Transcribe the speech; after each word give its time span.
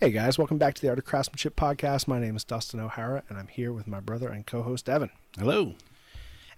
Hey 0.00 0.10
guys, 0.12 0.38
welcome 0.38 0.58
back 0.58 0.74
to 0.74 0.80
the 0.82 0.88
Art 0.88 0.98
of 0.98 1.04
Craftsmanship 1.04 1.56
podcast. 1.56 2.06
My 2.06 2.20
name 2.20 2.36
is 2.36 2.44
Dustin 2.44 2.78
O'Hara, 2.80 3.24
and 3.28 3.36
I'm 3.36 3.48
here 3.48 3.72
with 3.72 3.86
my 3.88 3.98
brother 4.00 4.28
and 4.28 4.46
co-host 4.46 4.86
Devin. 4.86 5.10
Hello. 5.36 5.74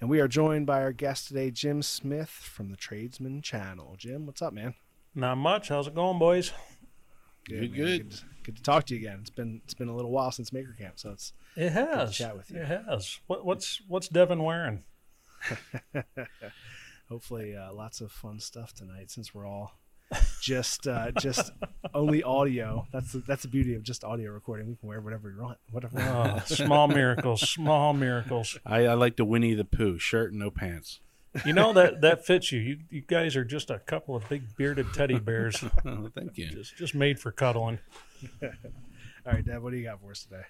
And 0.00 0.10
we 0.10 0.20
are 0.20 0.28
joined 0.28 0.66
by 0.66 0.82
our 0.82 0.92
guest 0.92 1.28
today, 1.28 1.50
Jim 1.50 1.82
Smith 1.82 2.28
from 2.28 2.70
the 2.70 2.76
Tradesman 2.76 3.40
Channel. 3.42 3.94
Jim, 3.98 4.26
what's 4.26 4.42
up, 4.42 4.52
man? 4.52 4.74
Not 5.14 5.36
much. 5.36 5.68
How's 5.68 5.86
it 5.86 5.94
going, 5.94 6.18
boys? 6.18 6.52
Good, 7.48 7.60
man. 7.62 7.70
good. 7.72 7.98
Good, 8.02 8.10
to- 8.10 8.24
good 8.42 8.56
to 8.56 8.62
talk 8.62 8.84
to 8.86 8.94
you 8.94 9.00
again. 9.00 9.18
It's 9.22 9.30
been 9.30 9.60
it's 9.64 9.74
been 9.74 9.88
a 9.88 9.96
little 9.96 10.10
while 10.10 10.30
since 10.32 10.52
Maker 10.52 10.74
Camp, 10.78 10.98
so 10.98 11.10
it's 11.10 11.32
It 11.56 11.70
has. 11.72 12.14
chat 12.16 12.36
with 12.36 12.50
you. 12.50 12.58
It 12.60 12.66
has. 12.66 13.20
What, 13.26 13.44
what's 13.46 13.80
what's 13.88 14.08
Devin 14.08 14.42
wearing? 14.42 14.84
hopefully 17.08 17.56
uh, 17.56 17.72
lots 17.72 18.00
of 18.02 18.12
fun 18.12 18.38
stuff 18.38 18.74
tonight 18.74 19.10
since 19.10 19.34
we're 19.34 19.46
all 19.46 19.79
just 20.40 20.86
uh, 20.86 21.10
just 21.12 21.52
only 21.94 22.22
audio. 22.22 22.86
That's 22.92 23.12
the, 23.12 23.18
that's 23.20 23.42
the 23.42 23.48
beauty 23.48 23.74
of 23.74 23.82
just 23.82 24.04
audio 24.04 24.32
recording. 24.32 24.68
We 24.68 24.76
can 24.76 24.88
wear 24.88 25.00
whatever 25.00 25.32
we 25.36 25.42
want. 25.42 25.58
Whatever. 25.70 25.96
we 25.98 26.02
want. 26.04 26.42
Oh, 26.42 26.54
small 26.54 26.88
miracles. 26.88 27.48
Small 27.48 27.92
miracles. 27.92 28.58
I, 28.66 28.86
I 28.86 28.94
like 28.94 29.16
the 29.16 29.24
Winnie 29.24 29.54
the 29.54 29.64
Pooh 29.64 29.98
shirt 29.98 30.30
and 30.32 30.40
no 30.40 30.50
pants. 30.50 31.00
You 31.46 31.52
know 31.52 31.72
that 31.74 32.00
that 32.00 32.26
fits 32.26 32.50
you. 32.50 32.58
You 32.60 32.78
you 32.90 33.00
guys 33.02 33.36
are 33.36 33.44
just 33.44 33.70
a 33.70 33.78
couple 33.78 34.16
of 34.16 34.28
big 34.28 34.56
bearded 34.56 34.92
teddy 34.92 35.18
bears, 35.20 35.62
Oh, 35.84 36.10
thank 36.12 36.36
you. 36.36 36.48
just 36.50 36.76
just 36.76 36.94
made 36.94 37.20
for 37.20 37.30
cuddling. 37.30 37.78
All 38.42 39.32
right, 39.32 39.44
Dad, 39.44 39.62
what 39.62 39.70
do 39.70 39.76
you 39.78 39.84
got 39.84 40.00
for 40.00 40.10
us 40.10 40.24
today? 40.24 40.42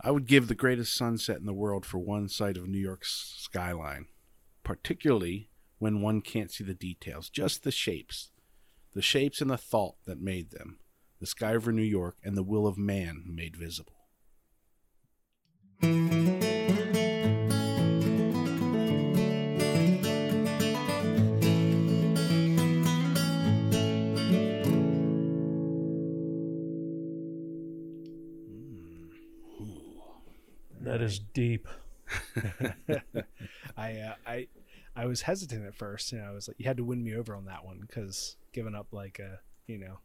I 0.00 0.10
would 0.10 0.26
give 0.26 0.48
the 0.48 0.54
greatest 0.54 0.94
sunset 0.94 1.38
in 1.38 1.46
the 1.46 1.54
world 1.54 1.86
for 1.86 1.96
one 1.98 2.28
sight 2.28 2.58
of 2.58 2.68
New 2.68 2.78
York's 2.78 3.34
skyline, 3.38 4.06
particularly 4.64 5.48
when 5.84 6.00
one 6.00 6.22
can't 6.22 6.50
see 6.50 6.64
the 6.64 6.72
details, 6.72 7.28
just 7.28 7.62
the 7.62 7.70
shapes. 7.70 8.30
The 8.94 9.02
shapes 9.02 9.42
and 9.42 9.50
the 9.50 9.58
thought 9.58 9.96
that 10.06 10.18
made 10.18 10.50
them. 10.50 10.78
The 11.20 11.26
sky 11.26 11.54
over 11.54 11.72
New 11.72 11.82
York 11.82 12.16
and 12.24 12.38
the 12.38 12.42
will 12.42 12.66
of 12.66 12.78
man 12.78 13.22
made 13.26 13.54
visible. 13.54 13.92
That 30.80 31.02
is 31.02 31.18
deep. 31.18 31.68
I 33.76 33.98
uh, 33.98 34.14
I 34.26 34.48
I 34.96 35.06
was 35.06 35.22
hesitant 35.22 35.66
at 35.66 35.74
first. 35.74 36.12
You 36.12 36.18
know, 36.18 36.24
I 36.24 36.30
was 36.32 36.48
like, 36.48 36.58
you 36.58 36.66
had 36.66 36.76
to 36.76 36.84
win 36.84 37.02
me 37.02 37.14
over 37.14 37.34
on 37.34 37.46
that 37.46 37.64
one 37.64 37.80
because 37.80 38.36
giving 38.52 38.74
up 38.74 38.88
like 38.92 39.18
a 39.18 39.40
you 39.66 39.78
know 39.78 39.98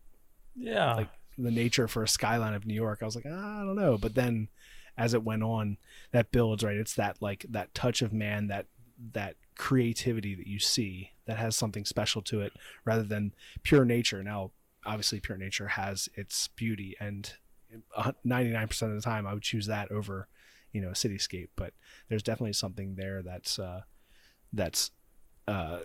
Yeah. 0.55 0.95
like 0.95 1.09
the 1.37 1.51
nature 1.51 1.87
for 1.87 2.03
a 2.03 2.07
skyline 2.07 2.53
of 2.53 2.65
New 2.65 2.73
York, 2.73 2.99
I 3.01 3.05
was 3.05 3.15
like, 3.15 3.25
ah, 3.29 3.61
I 3.61 3.65
don't 3.65 3.75
know. 3.75 3.97
But 3.97 4.15
then 4.15 4.49
as 4.97 5.13
it 5.13 5.23
went 5.23 5.43
on, 5.43 5.77
that 6.11 6.31
builds 6.31 6.63
right. 6.63 6.75
It's 6.75 6.95
that 6.95 7.21
like 7.21 7.45
that 7.49 7.73
touch 7.73 8.01
of 8.01 8.11
man, 8.11 8.47
that 8.47 8.65
that 9.13 9.35
creativity 9.57 10.35
that 10.35 10.47
you 10.47 10.59
see 10.59 11.11
that 11.25 11.37
has 11.37 11.55
something 11.55 11.85
special 11.85 12.21
to 12.23 12.41
it, 12.41 12.51
rather 12.83 13.03
than 13.03 13.33
pure 13.63 13.85
nature. 13.85 14.23
Now, 14.23 14.51
obviously, 14.85 15.19
pure 15.21 15.37
nature 15.37 15.67
has 15.69 16.09
its 16.15 16.47
beauty, 16.49 16.95
and 16.99 17.31
ninety 18.23 18.51
nine 18.51 18.67
percent 18.67 18.91
of 18.91 18.97
the 18.97 19.03
time, 19.03 19.25
I 19.27 19.33
would 19.33 19.43
choose 19.43 19.67
that 19.67 19.91
over 19.91 20.27
you 20.73 20.81
know 20.81 20.89
a 20.89 20.93
cityscape. 20.93 21.49
But 21.55 21.73
there's 22.09 22.23
definitely 22.23 22.53
something 22.53 22.95
there 22.95 23.21
that's 23.21 23.57
uh, 23.59 23.81
that's 24.53 24.91
uh, 25.47 25.79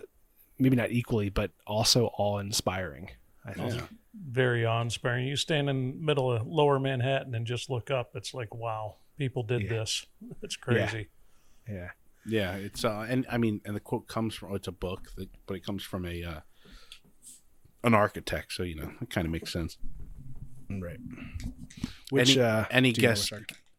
maybe 0.59 0.75
not 0.75 0.91
equally, 0.91 1.29
but 1.29 1.51
also 1.67 2.07
awe 2.17 2.39
inspiring. 2.39 3.09
I 3.47 3.53
think. 3.53 3.75
Yeah. 3.75 3.81
very 4.31 4.65
awe-inspiring. 4.65 5.27
You 5.27 5.35
stand 5.35 5.69
in 5.69 5.91
the 5.91 5.97
middle 6.03 6.31
of 6.31 6.47
lower 6.47 6.79
Manhattan 6.79 7.35
and 7.35 7.45
just 7.45 7.69
look 7.69 7.91
up. 7.91 8.11
It's 8.15 8.33
like, 8.33 8.55
wow, 8.55 8.95
people 9.17 9.43
did 9.43 9.61
Yeah. 9.63 9.69
this. 9.69 10.05
It's 10.41 10.55
crazy. 10.55 11.09
yeah. 11.69 11.91
Yeah, 12.27 12.55
it's 12.55 12.83
uh, 12.83 13.05
and 13.07 13.27
I 13.29 13.37
mean, 13.37 13.61
and 13.65 13.75
the 13.75 13.79
quote 13.79 14.07
comes 14.07 14.33
from 14.33 14.55
it's 14.55 14.67
a 14.67 14.71
book, 14.71 15.09
that, 15.15 15.29
but 15.45 15.55
it 15.57 15.63
comes 15.63 15.83
from 15.83 16.07
a 16.07 16.23
uh, 16.23 16.39
an 17.83 17.93
architect, 17.93 18.51
so 18.53 18.63
you 18.63 18.75
know 18.75 18.91
it 18.99 19.11
kind 19.11 19.25
of 19.27 19.31
makes 19.31 19.53
sense. 19.53 19.77
Right. 20.67 20.97
Which 22.09 22.31
any 22.37 22.41
uh, 22.41 22.65
any 22.71 22.91
do 22.93 23.01
you 23.01 23.07
know 23.09 23.13
guess? 23.13 23.31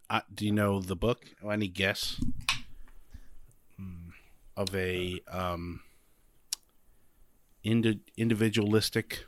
Uh, 0.09 0.21
do 0.33 0.47
you 0.47 0.53
know 0.53 0.81
the 0.81 0.95
book? 0.95 1.25
Any 1.51 1.67
guess 1.67 2.21
of 4.57 4.75
a 4.75 5.21
um, 5.31 5.81
indi- 7.63 8.01
individualistic 8.17 9.25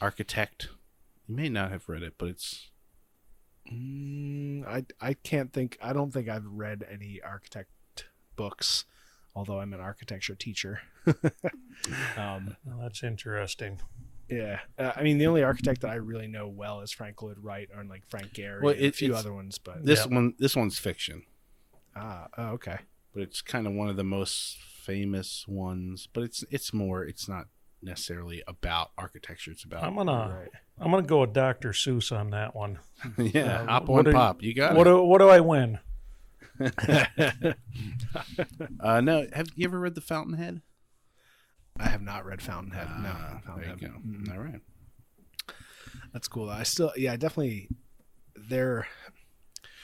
architect? 0.00 0.68
You 1.26 1.36
may 1.36 1.48
not 1.48 1.70
have 1.70 1.88
read 1.88 2.02
it, 2.02 2.14
but 2.18 2.28
it's 2.28 2.70
Mm, 3.72 4.66
I 4.66 4.84
I 5.00 5.14
can't 5.14 5.50
think. 5.50 5.78
I 5.80 5.94
don't 5.94 6.12
think 6.12 6.28
I've 6.28 6.44
read 6.44 6.84
any 6.86 7.22
architect 7.22 7.70
books, 8.36 8.84
although 9.34 9.58
I'm 9.58 9.72
an 9.72 9.80
architecture 9.80 10.34
teacher. 10.34 10.82
um, 12.18 12.56
Well, 12.66 12.78
that's 12.82 13.02
interesting. 13.02 13.80
yeah. 14.28 14.60
Uh, 14.78 14.92
I 14.94 15.02
mean, 15.02 15.16
the 15.16 15.26
only 15.26 15.42
architect 15.42 15.80
that 15.80 15.88
I 15.90 15.94
really 15.94 16.26
know 16.26 16.46
well 16.46 16.82
is 16.82 16.92
Frank 16.92 17.22
Lloyd 17.22 17.38
Wright 17.38 17.70
or 17.74 17.84
like 17.84 18.06
Frank 18.06 18.34
Gehry 18.34 18.60
Well, 18.60 18.74
and 18.74 18.84
a 18.84 18.92
few 18.92 19.08
it's- 19.08 19.20
other 19.24 19.32
ones. 19.32 19.56
But 19.56 19.82
this 19.86 20.00
Yeah. 20.06 20.14
one. 20.14 20.34
This 20.38 20.54
one's 20.54 20.78
fiction, 20.78 21.22
ah, 21.96 22.28
oh, 22.36 22.48
okay. 22.48 22.80
But 23.14 23.22
it's 23.22 23.40
kind 23.40 23.66
of 23.66 23.72
one 23.72 23.88
of 23.88 23.96
the 23.96 24.04
most 24.04 24.58
famous 24.82 25.46
ones. 25.48 26.06
But 26.12 26.24
it's 26.24 26.44
it's 26.50 26.72
more. 26.74 27.04
It's 27.04 27.28
not 27.28 27.46
necessarily 27.80 28.42
about 28.46 28.90
architecture. 28.98 29.50
It's 29.52 29.64
about 29.64 29.84
I'm 29.84 29.94
gonna 29.96 30.36
Right. 30.40 30.48
I'm 30.80 30.90
gonna 30.90 31.02
go 31.06 31.20
with 31.20 31.32
Dr. 31.32 31.70
Seuss 31.70 32.10
on 32.16 32.30
that 32.30 32.54
one. 32.54 32.78
yeah. 33.18 33.60
Uh, 33.60 33.66
hop 33.66 33.88
what 33.88 34.06
on 34.08 34.12
pop. 34.12 34.42
You 34.42 34.54
got 34.54 34.74
What 34.74 34.86
it. 34.86 34.90
do, 34.90 35.02
what 35.02 35.18
do 35.18 35.28
I 35.28 35.40
win? 35.40 35.78
Uh, 38.80 39.00
no, 39.00 39.26
have 39.32 39.48
you 39.56 39.64
ever 39.66 39.78
read 39.80 39.94
The 39.94 40.00
Fountainhead? 40.00 40.60
I 41.78 41.88
have 41.88 42.02
not 42.02 42.24
read 42.24 42.40
Fountainhead. 42.42 42.88
no, 43.02 43.10
Ah, 43.12 43.40
there 43.56 43.64
you 43.70 43.76
go. 43.88 43.94
Mm-mm. 43.94 44.32
All 44.32 44.40
right. 44.42 44.60
That's 46.12 46.28
cool. 46.28 46.48
I 46.48 46.62
still, 46.62 46.92
yeah, 46.96 47.12
I 47.12 47.16
definitely. 47.16 47.68
There. 48.36 48.86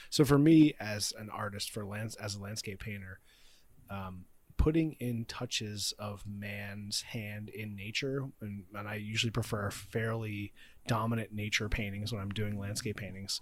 So 0.09 0.23
for 0.25 0.37
me, 0.37 0.73
as 0.79 1.13
an 1.17 1.29
artist, 1.29 1.71
for 1.71 1.85
lands 1.85 2.15
as 2.15 2.35
a 2.35 2.39
landscape 2.39 2.79
painter, 2.79 3.19
um, 3.91 4.25
putting 4.57 4.93
in 4.93 5.25
touches 5.25 5.93
of 5.99 6.23
man's 6.25 7.01
hand 7.01 7.49
in 7.49 7.75
nature, 7.75 8.25
and, 8.41 8.63
and 8.73 8.87
I 8.87 8.95
usually 8.95 9.31
prefer 9.31 9.69
fairly 9.69 10.53
dominant 10.87 11.31
nature 11.33 11.67
paintings 11.69 12.11
when 12.11 12.21
I'm 12.21 12.29
doing 12.29 12.57
landscape 12.57 12.97
paintings. 12.97 13.41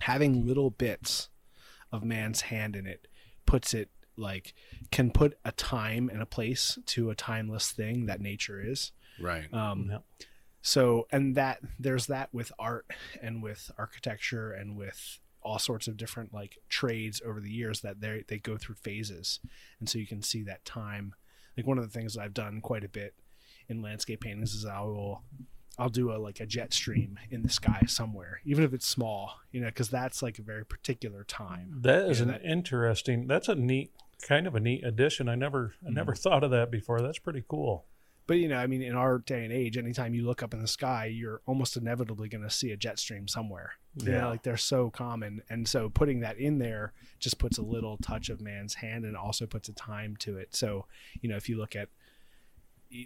Having 0.00 0.46
little 0.46 0.70
bits 0.70 1.28
of 1.90 2.04
man's 2.04 2.42
hand 2.42 2.76
in 2.76 2.86
it 2.86 3.06
puts 3.46 3.72
it 3.74 3.88
like 4.16 4.52
can 4.90 5.10
put 5.10 5.38
a 5.44 5.52
time 5.52 6.08
and 6.12 6.20
a 6.20 6.26
place 6.26 6.78
to 6.86 7.10
a 7.10 7.14
timeless 7.14 7.70
thing 7.70 8.06
that 8.06 8.20
nature 8.20 8.60
is. 8.60 8.92
Right. 9.20 9.52
Um, 9.54 9.88
Yep. 9.90 10.02
so 10.60 11.06
and 11.10 11.34
that 11.36 11.60
there's 11.78 12.06
that 12.06 12.32
with 12.32 12.52
art 12.58 12.86
and 13.22 13.42
with 13.42 13.70
architecture 13.78 14.52
and 14.52 14.76
with 14.76 15.18
all 15.44 15.58
sorts 15.58 15.88
of 15.88 15.96
different 15.96 16.32
like 16.32 16.58
trades 16.68 17.20
over 17.24 17.40
the 17.40 17.50
years 17.50 17.80
that 17.80 18.00
they 18.00 18.24
they 18.28 18.38
go 18.38 18.56
through 18.56 18.74
phases 18.76 19.40
and 19.80 19.88
so 19.88 19.98
you 19.98 20.06
can 20.06 20.22
see 20.22 20.42
that 20.42 20.64
time 20.64 21.14
like 21.56 21.66
one 21.66 21.78
of 21.78 21.84
the 21.84 21.90
things 21.98 22.16
i've 22.16 22.34
done 22.34 22.60
quite 22.60 22.84
a 22.84 22.88
bit 22.88 23.14
in 23.68 23.80
landscape 23.82 24.20
paintings 24.20 24.54
is 24.54 24.64
I 24.66 24.80
will 24.80 25.22
I'll 25.78 25.88
do 25.88 26.12
a 26.12 26.18
like 26.18 26.40
a 26.40 26.46
jet 26.46 26.74
stream 26.74 27.18
in 27.30 27.42
the 27.42 27.48
sky 27.48 27.80
somewhere, 27.86 28.40
even 28.44 28.62
if 28.62 28.74
it's 28.74 28.86
small, 28.86 29.38
you 29.52 29.60
know, 29.62 29.68
because 29.68 29.88
that's 29.88 30.20
like 30.22 30.38
a 30.38 30.42
very 30.42 30.66
particular 30.66 31.24
time. 31.24 31.78
That 31.80 32.10
is 32.10 32.20
an 32.20 32.28
that- 32.28 32.44
interesting. 32.44 33.26
That's 33.26 33.48
a 33.48 33.54
neat 33.54 33.90
kind 34.20 34.46
of 34.46 34.54
a 34.54 34.60
neat 34.60 34.84
addition. 34.84 35.28
I 35.30 35.34
never 35.34 35.72
I 35.80 35.86
Mm-hmm. 35.86 35.94
never 35.94 36.14
thought 36.14 36.44
of 36.44 36.50
that 36.50 36.70
before. 36.70 37.00
That's 37.00 37.18
pretty 37.18 37.42
cool. 37.48 37.86
But 38.26 38.34
you 38.38 38.48
know, 38.48 38.56
I 38.56 38.66
mean, 38.66 38.82
in 38.82 38.94
our 38.94 39.18
day 39.18 39.44
and 39.44 39.52
age, 39.52 39.76
anytime 39.76 40.14
you 40.14 40.24
look 40.24 40.42
up 40.42 40.54
in 40.54 40.60
the 40.60 40.68
sky, 40.68 41.06
you're 41.06 41.40
almost 41.46 41.76
inevitably 41.76 42.28
going 42.28 42.44
to 42.44 42.50
see 42.50 42.70
a 42.70 42.76
jet 42.76 42.98
stream 42.98 43.26
somewhere. 43.28 43.72
You 43.96 44.06
know, 44.12 44.18
Yeah. 44.18 44.26
like 44.28 44.42
they're 44.42 44.56
so 44.56 44.90
common, 44.90 45.42
and 45.50 45.66
so 45.68 45.90
putting 45.90 46.20
that 46.20 46.38
in 46.38 46.58
there 46.58 46.92
just 47.18 47.38
puts 47.38 47.58
a 47.58 47.62
little 47.62 47.98
touch 47.98 48.28
of 48.30 48.40
man's 48.40 48.74
hand, 48.74 49.04
and 49.04 49.16
also 49.16 49.46
puts 49.46 49.68
a 49.68 49.72
time 49.74 50.16
to 50.20 50.38
it. 50.38 50.54
So, 50.54 50.86
you 51.20 51.28
know, 51.28 51.36
if 51.36 51.48
you 51.48 51.58
look 51.58 51.74
at 51.76 51.88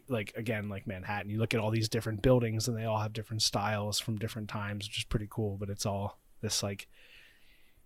like 0.08 0.32
again, 0.36 0.68
like 0.68 0.86
Manhattan, 0.86 1.30
you 1.30 1.38
look 1.38 1.54
at 1.54 1.60
all 1.60 1.70
these 1.70 1.88
different 1.88 2.20
buildings, 2.22 2.68
and 2.68 2.76
they 2.76 2.84
all 2.84 2.98
have 3.00 3.12
different 3.12 3.42
styles 3.42 3.98
from 3.98 4.18
different 4.18 4.48
times, 4.48 4.86
which 4.86 4.98
is 4.98 5.04
pretty 5.04 5.28
cool. 5.30 5.56
But 5.56 5.70
it's 5.70 5.86
all 5.86 6.18
this 6.42 6.62
like, 6.62 6.88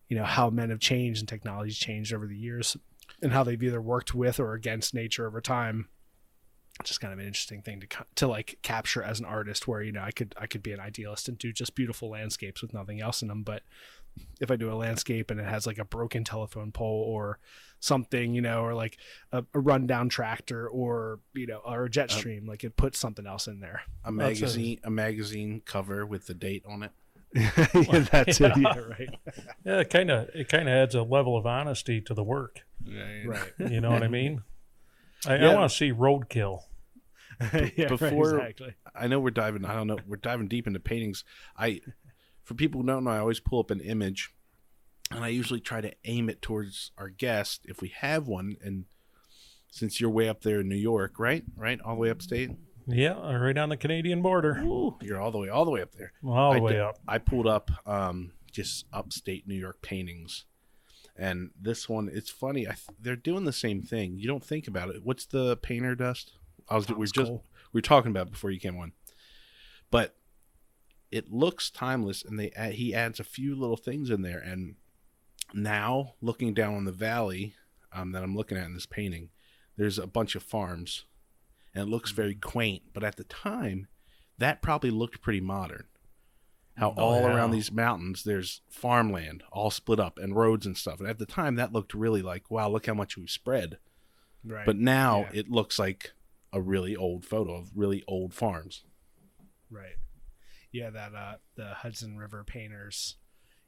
you 0.09 0.17
know, 0.17 0.25
how 0.25 0.51
men 0.51 0.71
have 0.71 0.81
changed 0.81 1.21
and 1.21 1.29
technology's 1.29 1.79
changed 1.79 2.13
over 2.13 2.27
the 2.27 2.37
years, 2.37 2.77
and 3.23 3.33
how 3.33 3.45
they've 3.45 3.63
either 3.63 3.81
worked 3.81 4.15
with 4.15 4.41
or 4.41 4.55
against 4.55 4.95
nature 4.95 5.27
over 5.27 5.41
time 5.41 5.89
just 6.85 7.01
kind 7.01 7.13
of 7.13 7.19
an 7.19 7.27
interesting 7.27 7.63
thing 7.63 7.81
to 7.81 7.87
to 8.17 8.27
like 8.29 8.59
capture 8.63 9.03
as 9.03 9.19
an 9.21 9.27
artist 9.27 9.69
where 9.69 9.83
you 9.83 9.93
know 9.93 10.03
I 10.03 10.11
could 10.11 10.35
I 10.39 10.47
could 10.47 10.63
be 10.63 10.73
an 10.73 10.81
idealist 10.81 11.29
and 11.29 11.37
do 11.39 11.53
just 11.53 11.75
beautiful 11.75 12.11
landscapes 12.11 12.63
with 12.63 12.73
nothing 12.75 13.01
else 13.01 13.23
in 13.23 13.29
them 13.29 13.43
but 13.43 13.63
if 14.41 14.51
I 14.51 14.57
do 14.57 14.73
a 14.73 14.75
landscape 14.75 15.31
and 15.31 15.39
it 15.39 15.47
has 15.47 15.67
like 15.67 15.79
a 15.79 15.85
broken 15.85 16.25
telephone 16.25 16.73
pole 16.73 17.05
or 17.07 17.39
something 17.79 18.35
you 18.35 18.43
know 18.43 18.63
or 18.63 18.75
like 18.75 18.99
a, 19.33 19.45
a 19.55 19.61
rundown 19.61 20.09
tractor 20.09 20.69
or 20.69 21.21
you 21.35 21.47
know 21.47 21.61
or 21.65 21.85
a 21.85 21.91
jet 21.91 22.11
stream 22.11 22.47
like 22.47 22.65
it 22.65 22.77
puts 22.77 22.99
something 22.99 23.27
else 23.27 23.47
in 23.47 23.61
there 23.61 23.83
A 24.05 24.13
That's 24.13 24.41
a- 24.41 24.43
magazine, 24.43 24.81
a 24.85 24.91
magazine 24.91 25.63
cover 25.65 26.05
with 26.05 26.27
the 26.27 26.35
date 26.35 26.65
on 26.69 26.83
it. 26.83 26.91
yeah, 27.35 27.51
that 28.11 28.33
too 28.33 28.51
yeah 28.61 28.77
right 28.79 29.09
Yeah, 29.65 29.79
it 29.81 29.91
kind 29.91 30.11
of 30.11 30.29
it 30.35 30.49
kind 30.49 30.69
of 30.69 30.75
adds 30.75 30.95
a 30.97 31.03
level 31.03 31.37
of 31.37 31.47
honesty 31.47 32.01
to 32.01 32.13
the 32.15 32.25
work. 32.25 32.63
right 32.85 33.53
You 33.59 33.81
know 33.81 33.91
what 33.91 34.03
I 34.03 34.09
mean? 34.09 34.43
I, 35.27 35.35
I 35.37 35.55
want 35.55 35.71
to 35.71 35.77
see 35.77 35.93
roadkill. 35.93 36.63
yeah, 37.77 37.89
before- 37.89 38.37
right, 38.37 38.51
exactly 38.51 38.75
I 38.95 39.07
know 39.07 39.21
we're 39.21 39.31
diving. 39.31 39.65
I 39.65 39.75
don't 39.75 39.87
know. 39.87 39.99
We're 40.07 40.17
diving 40.17 40.49
deep 40.49 40.67
into 40.67 40.81
paintings. 40.81 41.25
I, 41.57 41.81
for 42.43 42.55
people 42.55 42.81
who 42.81 42.87
don't 42.87 43.05
know, 43.05 43.11
I 43.11 43.19
always 43.19 43.41
pull 43.41 43.61
up 43.61 43.71
an 43.71 43.81
image, 43.81 44.31
and 45.11 45.25
I 45.25 45.29
usually 45.29 45.61
try 45.61 45.81
to 45.81 45.93
aim 46.05 46.29
it 46.29 46.43
towards 46.43 46.91
our 46.99 47.09
guest 47.09 47.63
if 47.67 47.81
we 47.81 47.89
have 48.01 48.27
one. 48.29 48.57
And 48.63 48.85
since 49.71 50.01
you're 50.01 50.11
way 50.11 50.29
up 50.29 50.43
there 50.43 50.61
in 50.61 50.69
New 50.69 50.75
York, 50.77 51.19
right, 51.19 51.45
right, 51.57 51.81
all 51.81 51.95
the 51.95 52.01
way 52.01 52.11
upstate, 52.11 52.51
Yeah, 52.87 53.13
right 53.37 53.57
on 53.57 53.69
the 53.69 53.77
Canadian 53.77 54.21
border, 54.23 54.59
Ooh, 54.65 54.97
you're 55.01 55.21
all 55.21 55.31
the 55.31 55.39
way, 55.39 55.49
all 55.49 55.65
the 55.65 55.71
way 55.71 55.81
up 55.83 55.93
there. 55.93 56.13
all 56.27 56.53
the 56.53 56.59
I 56.59 56.61
way 56.61 56.73
did- 56.73 56.81
up. 56.81 56.99
I 57.07 57.19
pulled 57.19 57.47
up 57.47 57.71
um, 57.87 58.33
just 58.53 58.85
upstate 58.93 59.47
New 59.47 59.55
York 59.55 59.81
paintings, 59.83 60.45
and 61.17 61.51
this 61.61 61.89
one, 61.89 62.11
it's 62.13 62.31
funny. 62.31 62.67
I 62.67 62.73
th- 62.73 62.99
they're 63.01 63.15
doing 63.17 63.45
the 63.45 63.53
same 63.53 63.83
thing. 63.83 64.19
You 64.19 64.27
don't 64.27 64.45
think 64.45 64.67
about 64.67 64.91
it. 64.91 65.05
What's 65.05 65.25
the 65.27 65.57
painter 65.57 65.95
dust? 65.95 66.33
I 66.71 66.77
was 66.77 66.89
we 66.89 66.95
were 66.95 67.07
just 67.07 67.17
Cole. 67.29 67.45
we 67.73 67.79
were 67.79 67.83
talking 67.83 68.11
about 68.11 68.29
it 68.29 68.33
before 68.33 68.51
you 68.51 68.61
came 68.61 68.79
on, 68.79 68.93
but 69.91 70.17
it 71.11 71.33
looks 71.33 71.71
timeless, 71.71 72.23
and 72.25 72.39
they 72.39 72.53
he 72.73 72.95
adds 72.95 73.19
a 73.21 73.25
few 73.25 73.55
little 73.57 73.77
things 73.77 74.11
in 74.11 74.23
there. 74.23 74.39
And 74.39 74.77
now 75.53 76.15
looking 76.21 76.55
down 76.55 76.75
on 76.75 76.85
the 76.85 76.93
valley 76.93 77.55
um, 77.93 78.13
that 78.13 78.23
I'm 78.23 78.37
looking 78.37 78.57
at 78.57 78.67
in 78.67 78.75
this 78.75 78.87
painting, 78.87 79.31
there's 79.77 79.99
a 79.99 80.07
bunch 80.07 80.35
of 80.37 80.43
farms, 80.43 81.05
and 81.75 81.89
it 81.89 81.91
looks 81.91 82.13
very 82.13 82.35
quaint. 82.35 82.83
But 82.93 83.03
at 83.05 83.17
the 83.17 83.25
time, 83.25 83.89
that 84.39 84.63
probably 84.63 84.91
looked 84.91 85.21
pretty 85.21 85.41
modern. 85.41 85.85
How 86.77 86.95
Oh, 86.97 87.03
all 87.03 87.27
around 87.27 87.51
these 87.51 87.73
mountains 87.73 88.23
there's 88.23 88.63
farmland 88.71 89.43
all 89.53 89.71
split 89.71 89.99
up 90.01 90.19
and 90.19 90.35
roads 90.37 90.65
and 90.65 90.77
stuff. 90.79 91.01
And 91.01 91.09
at 91.09 91.19
the 91.19 91.27
time, 91.27 91.57
that 91.57 91.73
looked 91.73 91.93
really 91.93 92.23
like 92.23 92.51
wow, 92.51 92.69
look 92.71 92.87
how 92.87 92.95
much 92.95 93.17
we've 93.17 93.29
spread. 93.29 93.79
right 94.45 94.65
But 94.65 94.77
now 94.77 95.23
Yeah. 95.33 95.41
it 95.41 95.51
looks 95.51 95.79
like 95.79 96.13
a 96.53 96.61
really 96.61 96.97
old 96.97 97.25
photo 97.25 97.55
of 97.55 97.71
really 97.75 98.03
old 98.09 98.35
farms. 98.35 98.83
Right. 99.71 99.97
Yeah, 100.73 100.91
that 100.91 101.15
uh 101.15 101.35
the 101.57 101.75
Hudson 101.75 102.17
River 102.17 102.45
painters, 102.45 103.17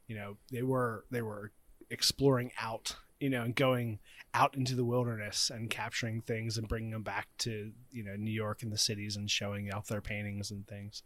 you 0.07 0.15
know, 0.15 0.37
they 0.51 0.63
were 0.63 1.05
they 1.11 1.21
were 1.21 1.51
exploring 1.89 2.51
out, 2.61 2.95
you 3.19 3.29
know, 3.29 3.43
and 3.43 3.55
going 3.55 3.99
out 4.33 4.55
into 4.55 4.73
the 4.75 4.83
wilderness 4.85 5.51
and 5.53 5.69
capturing 5.69 6.19
things 6.21 6.57
and 6.57 6.67
bringing 6.67 6.89
them 6.91 7.03
back 7.03 7.27
to, 7.37 7.71
you 7.91 8.03
know, 8.03 8.15
New 8.15 8.31
York 8.31 8.63
and 8.63 8.71
the 8.71 8.77
cities 8.77 9.15
and 9.15 9.29
showing 9.29 9.71
off 9.71 9.87
their 9.87 10.01
paintings 10.01 10.49
and 10.51 10.65
things. 10.67 11.03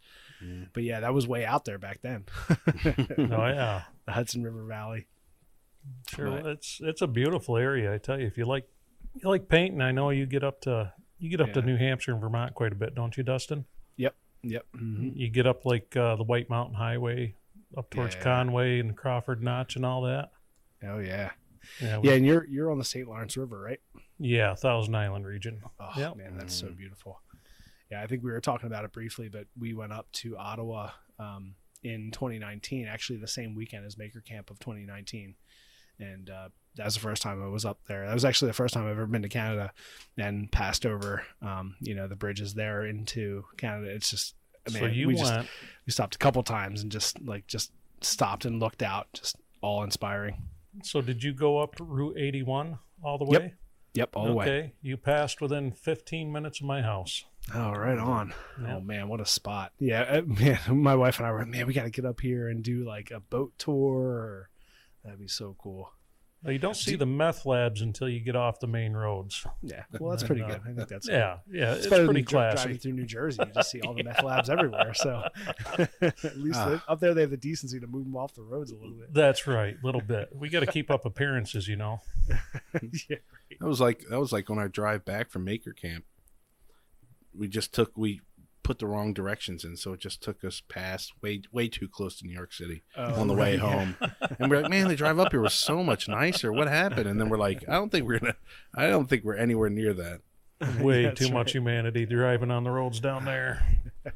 But 0.72 0.82
yeah, 0.84 1.00
that 1.00 1.12
was 1.12 1.26
way 1.28 1.44
out 1.44 1.64
there 1.64 1.78
back 1.78 2.00
then. 2.00 2.24
Oh 3.18 3.46
yeah, 3.46 3.82
the 4.06 4.12
Hudson 4.12 4.42
River 4.44 4.64
Valley. 4.64 5.06
sure. 6.08 6.30
But- 6.30 6.46
It's 6.46 6.80
it's 6.82 7.02
a 7.02 7.06
beautiful 7.08 7.56
area. 7.56 7.92
I 7.94 7.98
tell 7.98 8.18
you, 8.20 8.26
if 8.26 8.38
you 8.38 8.44
like 8.46 8.68
you 9.14 9.28
like 9.28 9.48
painting, 9.48 9.80
I 9.80 9.90
know 9.92 10.10
you 10.10 10.26
get 10.26 10.44
up 10.44 10.60
to 10.62 10.92
you 11.18 11.30
get 11.30 11.40
up 11.40 11.52
to 11.54 11.62
New 11.62 11.76
Hampshire 11.76 12.12
and 12.12 12.20
Vermont 12.20 12.54
quite 12.54 12.72
a 12.72 12.76
bit, 12.76 12.94
don't 12.94 13.16
you, 13.16 13.22
Dustin? 13.22 13.64
Yep. 13.96 14.14
Yep. 14.42 14.66
hmm 14.72 15.08
You 15.14 15.28
get 15.28 15.46
up 15.46 15.64
like 15.64 15.96
uh, 15.96 16.16
the 16.16 16.22
White 16.24 16.48
Mountain 16.48 16.74
Highway 16.76 17.34
up 17.76 17.90
towards 17.90 18.14
Yeah. 18.14 18.22
Conway 18.22 18.78
and 18.80 18.96
Crawford 18.96 19.42
Notch 19.42 19.76
and 19.76 19.84
all 19.84 20.02
that. 20.02 20.30
Oh 20.82 20.98
yeah. 20.98 21.30
Yeah, 21.82 21.98
we- 21.98 22.08
Yeah, 22.08 22.14
and 22.14 22.24
you're 22.26 22.46
you're 22.46 22.70
on 22.70 22.78
the 22.78 22.84
St. 22.84 23.06
Lawrence 23.08 23.36
River, 23.36 23.60
right? 23.60 23.80
yeah, 24.18 24.54
Thousand 24.54 24.94
Island 24.94 25.26
region. 25.26 25.60
Oh 25.80 25.90
Yep. 25.96 26.16
man, 26.16 26.36
that's 26.38 26.54
so 26.54 26.68
beautiful. 26.68 27.20
Yeah, 27.90 28.02
I 28.02 28.06
think 28.06 28.22
we 28.22 28.30
were 28.30 28.40
talking 28.40 28.66
about 28.66 28.84
it 28.84 28.92
briefly, 28.92 29.28
but 29.28 29.46
we 29.58 29.74
went 29.74 29.92
up 29.92 30.10
to 30.12 30.36
Ottawa 30.36 30.90
um, 31.18 31.54
in 31.82 32.10
2019, 32.12 32.86
actually 32.86 33.18
the 33.18 33.26
same 33.26 33.54
weekend 33.54 33.86
as 33.86 33.96
Maker 33.98 34.20
Camp 34.20 34.50
of 34.50 34.58
2019, 34.60 35.34
and 35.98 36.28
uh, 36.30 36.48
that 36.76 36.84
was 36.84 36.94
the 36.94 37.00
first 37.00 37.22
time 37.22 37.42
I 37.42 37.48
was 37.48 37.64
up 37.64 37.80
there. 37.88 38.06
That 38.06 38.14
was 38.14 38.24
actually 38.24 38.48
the 38.48 38.54
first 38.54 38.74
time 38.74 38.84
I've 38.84 38.92
ever 38.92 39.06
been 39.06 39.22
to 39.22 39.28
Canada 39.28 39.72
and 40.16 40.50
passed 40.50 40.86
over, 40.86 41.24
um, 41.42 41.76
you 41.80 41.94
know, 41.94 42.06
the 42.06 42.16
bridges 42.16 42.54
there 42.54 42.86
into 42.86 43.44
Canada. 43.56 43.90
It's 43.90 44.10
just, 44.10 44.34
I 44.66 44.70
mean, 44.70 44.82
so 44.82 44.86
you 44.86 45.08
we 45.08 45.14
went. 45.14 45.26
just 45.26 45.48
we 45.86 45.92
stopped 45.92 46.14
a 46.14 46.18
couple 46.18 46.42
times 46.42 46.82
and 46.82 46.92
just 46.92 47.20
like 47.22 47.46
just 47.46 47.72
stopped 48.00 48.44
and 48.44 48.60
looked 48.60 48.82
out, 48.82 49.08
just 49.12 49.36
all 49.60 49.82
inspiring. 49.82 50.42
so 50.84 51.00
did 51.00 51.24
you 51.24 51.32
go 51.32 51.58
up 51.58 51.74
Route 51.80 52.16
81 52.16 52.78
all 53.02 53.18
the 53.18 53.24
way? 53.24 53.54
Yep, 53.94 54.10
all 54.14 54.26
the 54.26 54.32
way. 54.34 54.46
okay, 54.46 54.72
you 54.82 54.96
passed 54.96 55.40
within 55.40 55.72
15 55.72 56.30
minutes 56.30 56.60
of 56.60 56.66
my 56.66 56.82
house. 56.82 57.24
Oh, 57.54 57.72
right 57.72 57.98
on. 57.98 58.34
Yeah. 58.60 58.76
Oh 58.76 58.80
man, 58.80 59.08
what 59.08 59.20
a 59.20 59.26
spot! 59.26 59.72
Yeah, 59.78 60.02
uh, 60.02 60.22
man, 60.26 60.58
my 60.68 60.94
wife 60.94 61.18
and 61.18 61.26
I 61.26 61.32
were 61.32 61.44
man, 61.44 61.66
we 61.66 61.72
got 61.72 61.84
to 61.84 61.90
get 61.90 62.04
up 62.04 62.20
here 62.20 62.48
and 62.48 62.62
do 62.62 62.84
like 62.84 63.10
a 63.10 63.18
boat 63.20 63.54
tour. 63.58 63.96
Or, 63.96 64.50
that'd 65.02 65.18
be 65.18 65.26
so 65.26 65.56
cool. 65.58 65.90
Well, 66.44 66.52
you 66.52 66.60
don't 66.60 66.76
see 66.76 66.94
the 66.94 67.04
meth 67.04 67.44
labs 67.46 67.82
until 67.82 68.08
you 68.08 68.20
get 68.20 68.36
off 68.36 68.60
the 68.60 68.68
main 68.68 68.92
roads. 68.92 69.44
Yeah, 69.60 69.82
well, 69.98 70.10
that's 70.12 70.22
pretty 70.22 70.42
good. 70.42 70.60
I 70.64 70.72
think 70.72 70.88
that's 70.88 71.08
Yeah, 71.08 71.38
yeah, 71.50 71.72
it's, 71.72 71.78
It's, 71.80 71.86
better 71.88 72.04
pretty 72.04 72.22
than 72.22 72.28
dri- 72.30 72.50
driving 72.52 72.78
through 72.78 72.92
New 72.92 73.06
Jersey. 73.06 73.42
You 73.44 73.52
just 73.52 73.70
see 73.72 73.80
all 73.80 73.92
the 73.92 74.04
meth 74.04 74.22
labs 74.24 74.48
everywhere. 74.48 74.94
So 74.94 75.24
at 75.78 76.36
least 76.36 76.60
Ah. 76.60 76.84
up 76.86 77.00
there 77.00 77.12
they 77.12 77.22
have 77.22 77.30
the 77.30 77.36
decency 77.36 77.80
to 77.80 77.88
move 77.88 78.04
them 78.04 78.16
off 78.16 78.34
the 78.34 78.42
roads 78.42 78.70
a 78.70 78.76
little 78.76 78.92
bit. 78.94 79.12
That's 79.12 79.48
right, 79.48 79.74
a 79.82 79.84
little 79.86 80.00
bit. 80.00 80.28
We 80.32 80.48
got 80.48 80.60
to 80.60 80.66
keep 80.66 80.92
up 80.92 81.04
appearances, 81.04 81.66
you 81.66 81.74
know. 81.76 82.02
yeah, 83.08 83.16
That 83.58 83.66
was 83.66 83.80
like 83.80 84.04
that 84.08 84.20
was 84.20 84.32
like 84.32 84.48
on 84.48 84.58
our 84.58 84.68
drive 84.68 85.04
back 85.04 85.30
from 85.30 85.42
Maker 85.44 85.72
Camp. 85.72 86.04
We 87.34 87.48
just 87.48 87.74
took 87.74 87.96
we 87.98 88.20
put 88.68 88.78
the 88.80 88.86
wrong 88.86 89.14
directions 89.14 89.64
in, 89.64 89.76
so 89.78 89.94
it 89.94 90.00
just 90.00 90.22
took 90.22 90.44
us 90.44 90.60
past 90.68 91.12
way 91.22 91.40
way 91.50 91.68
too 91.68 91.88
close 91.88 92.18
to 92.18 92.26
New 92.26 92.34
York 92.34 92.52
City 92.52 92.82
Oh, 92.96 93.18
on 93.18 93.26
the 93.26 93.32
way 93.34 93.56
right, 93.56 93.62
yeah. 93.62 93.84
home. 93.84 93.96
and 94.38 94.50
we're 94.50 94.60
like, 94.60 94.70
man, 94.70 94.88
the 94.88 94.94
drive 94.94 95.18
up 95.18 95.32
here 95.32 95.40
was 95.40 95.54
so 95.54 95.82
much 95.82 96.06
nicer. 96.06 96.52
What 96.52 96.68
happened? 96.68 97.08
And 97.08 97.18
then 97.18 97.30
we're 97.30 97.38
like, 97.38 97.66
I 97.66 97.72
don't 97.72 97.90
think 97.90 98.06
we're 98.06 98.18
gonna. 98.18 98.36
I 98.74 98.88
don't 98.88 99.08
think 99.08 99.24
we're 99.24 99.36
anywhere 99.36 99.70
near 99.70 99.94
that. 99.94 100.20
Way 100.82 101.04
That's 101.04 101.18
too 101.18 101.32
much 101.32 101.52
humanity 101.52 102.04
driving 102.04 102.50
on 102.50 102.64
the 102.64 102.70
roads 102.70 103.00
down 103.00 103.24
there. 103.24 103.66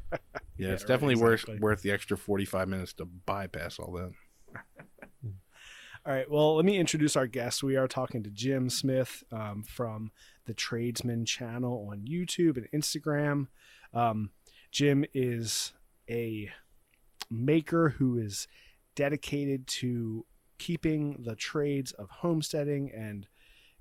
Yeah, 0.55 0.69
it's 0.69 0.83
right, 0.83 0.87
definitely 0.89 1.13
exactly. 1.13 1.55
worth 1.55 1.61
worth 1.61 1.81
the 1.81 1.91
extra 1.91 2.15
forty 2.15 2.45
five 2.45 2.67
minutes 2.67 2.93
to 2.93 3.05
bypass 3.05 3.79
all 3.79 3.91
that. 3.93 4.11
All 6.05 6.13
right. 6.13 6.29
Well, 6.29 6.57
let 6.57 6.65
me 6.65 6.77
introduce 6.77 7.15
our 7.15 7.27
guest. 7.27 7.63
We 7.63 7.77
are 7.77 7.87
talking 7.87 8.23
to 8.23 8.29
Jim 8.29 8.69
Smith 8.69 9.23
um, 9.31 9.63
from 9.63 10.11
the 10.45 10.53
Tradesman 10.53 11.23
channel 11.25 11.87
on 11.89 12.01
YouTube 12.01 12.57
and 12.57 12.67
Instagram. 12.71 13.47
Um, 13.93 14.31
Jim 14.73 15.05
is 15.13 15.71
a 16.09 16.49
maker 17.29 17.89
who 17.89 18.17
is 18.17 18.47
dedicated 18.95 19.67
to 19.67 20.25
keeping 20.57 21.23
the 21.23 21.35
trades 21.35 21.91
of 21.93 22.09
homesteading 22.09 22.91
and 22.91 23.27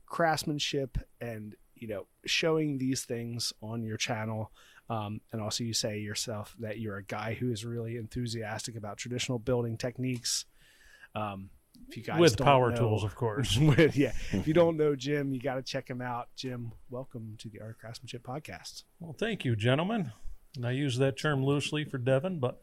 craftsmanship 0.04 0.98
and 1.20 1.56
you 1.74 1.88
know 1.88 2.06
showing 2.26 2.76
these 2.76 3.04
things 3.04 3.54
on 3.62 3.82
your 3.82 3.96
channel 3.96 4.52
um, 4.90 5.22
and 5.32 5.40
also 5.40 5.64
you 5.64 5.72
say 5.72 5.98
yourself 5.98 6.54
that 6.58 6.78
you're 6.78 6.98
a 6.98 7.04
guy 7.04 7.34
who 7.34 7.50
is 7.50 7.64
really 7.64 7.96
enthusiastic 7.96 8.76
about 8.76 8.98
traditional 8.98 9.38
building 9.38 9.78
techniques 9.78 10.44
um, 11.14 11.48
if 11.88 11.96
you 11.96 12.02
guys 12.02 12.20
with 12.20 12.36
power 12.36 12.70
know- 12.70 12.76
tools, 12.76 13.02
of 13.02 13.14
course. 13.14 13.56
with, 13.60 13.96
yeah, 13.96 14.12
if 14.32 14.46
you 14.46 14.54
don't 14.54 14.76
know 14.76 14.94
Jim, 14.94 15.32
you 15.32 15.40
got 15.40 15.54
to 15.56 15.62
check 15.62 15.88
him 15.88 16.00
out. 16.00 16.28
Jim, 16.36 16.72
welcome 16.90 17.34
to 17.38 17.48
the 17.48 17.60
Art 17.60 17.78
Craftsmanship 17.78 18.22
podcast. 18.22 18.84
Well, 19.00 19.14
thank 19.18 19.44
you, 19.44 19.56
gentlemen. 19.56 20.12
And 20.56 20.66
I 20.66 20.72
use 20.72 20.98
that 20.98 21.18
term 21.18 21.44
loosely 21.44 21.84
for 21.84 21.98
Devin, 21.98 22.38
but 22.38 22.58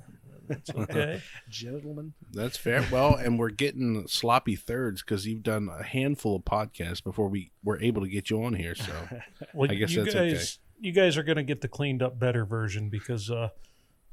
that's 0.48 0.70
okay. 0.72 1.22
Gentlemen, 1.50 2.14
That's 2.32 2.58
fair. 2.58 2.86
Well, 2.92 3.16
and 3.16 3.38
we're 3.40 3.50
getting 3.50 4.08
sloppy 4.08 4.56
thirds 4.56 5.02
because 5.02 5.26
you've 5.28 5.44
done 5.44 5.70
a 5.70 5.84
handful 5.84 6.36
of 6.36 6.44
podcasts 6.44 7.04
before 7.04 7.30
we 7.30 7.52
were 7.64 7.80
able 7.82 8.02
to 8.02 8.08
get 8.10 8.30
you 8.30 8.44
on 8.44 8.54
here. 8.56 8.76
So 8.76 8.92
Well, 9.54 9.72
I 9.72 9.76
guess 9.76 9.92
you 9.92 10.04
that's 10.04 10.16
guys, 10.16 10.34
okay. 10.34 10.88
you 10.88 10.92
guys 10.92 11.18
are 11.18 11.24
going 11.24 11.38
to 11.38 11.44
get 11.44 11.62
the 11.62 11.68
cleaned 11.68 12.02
up 12.02 12.20
better 12.20 12.46
version 12.46 12.90
because 12.90 13.30
uh, 13.30 13.50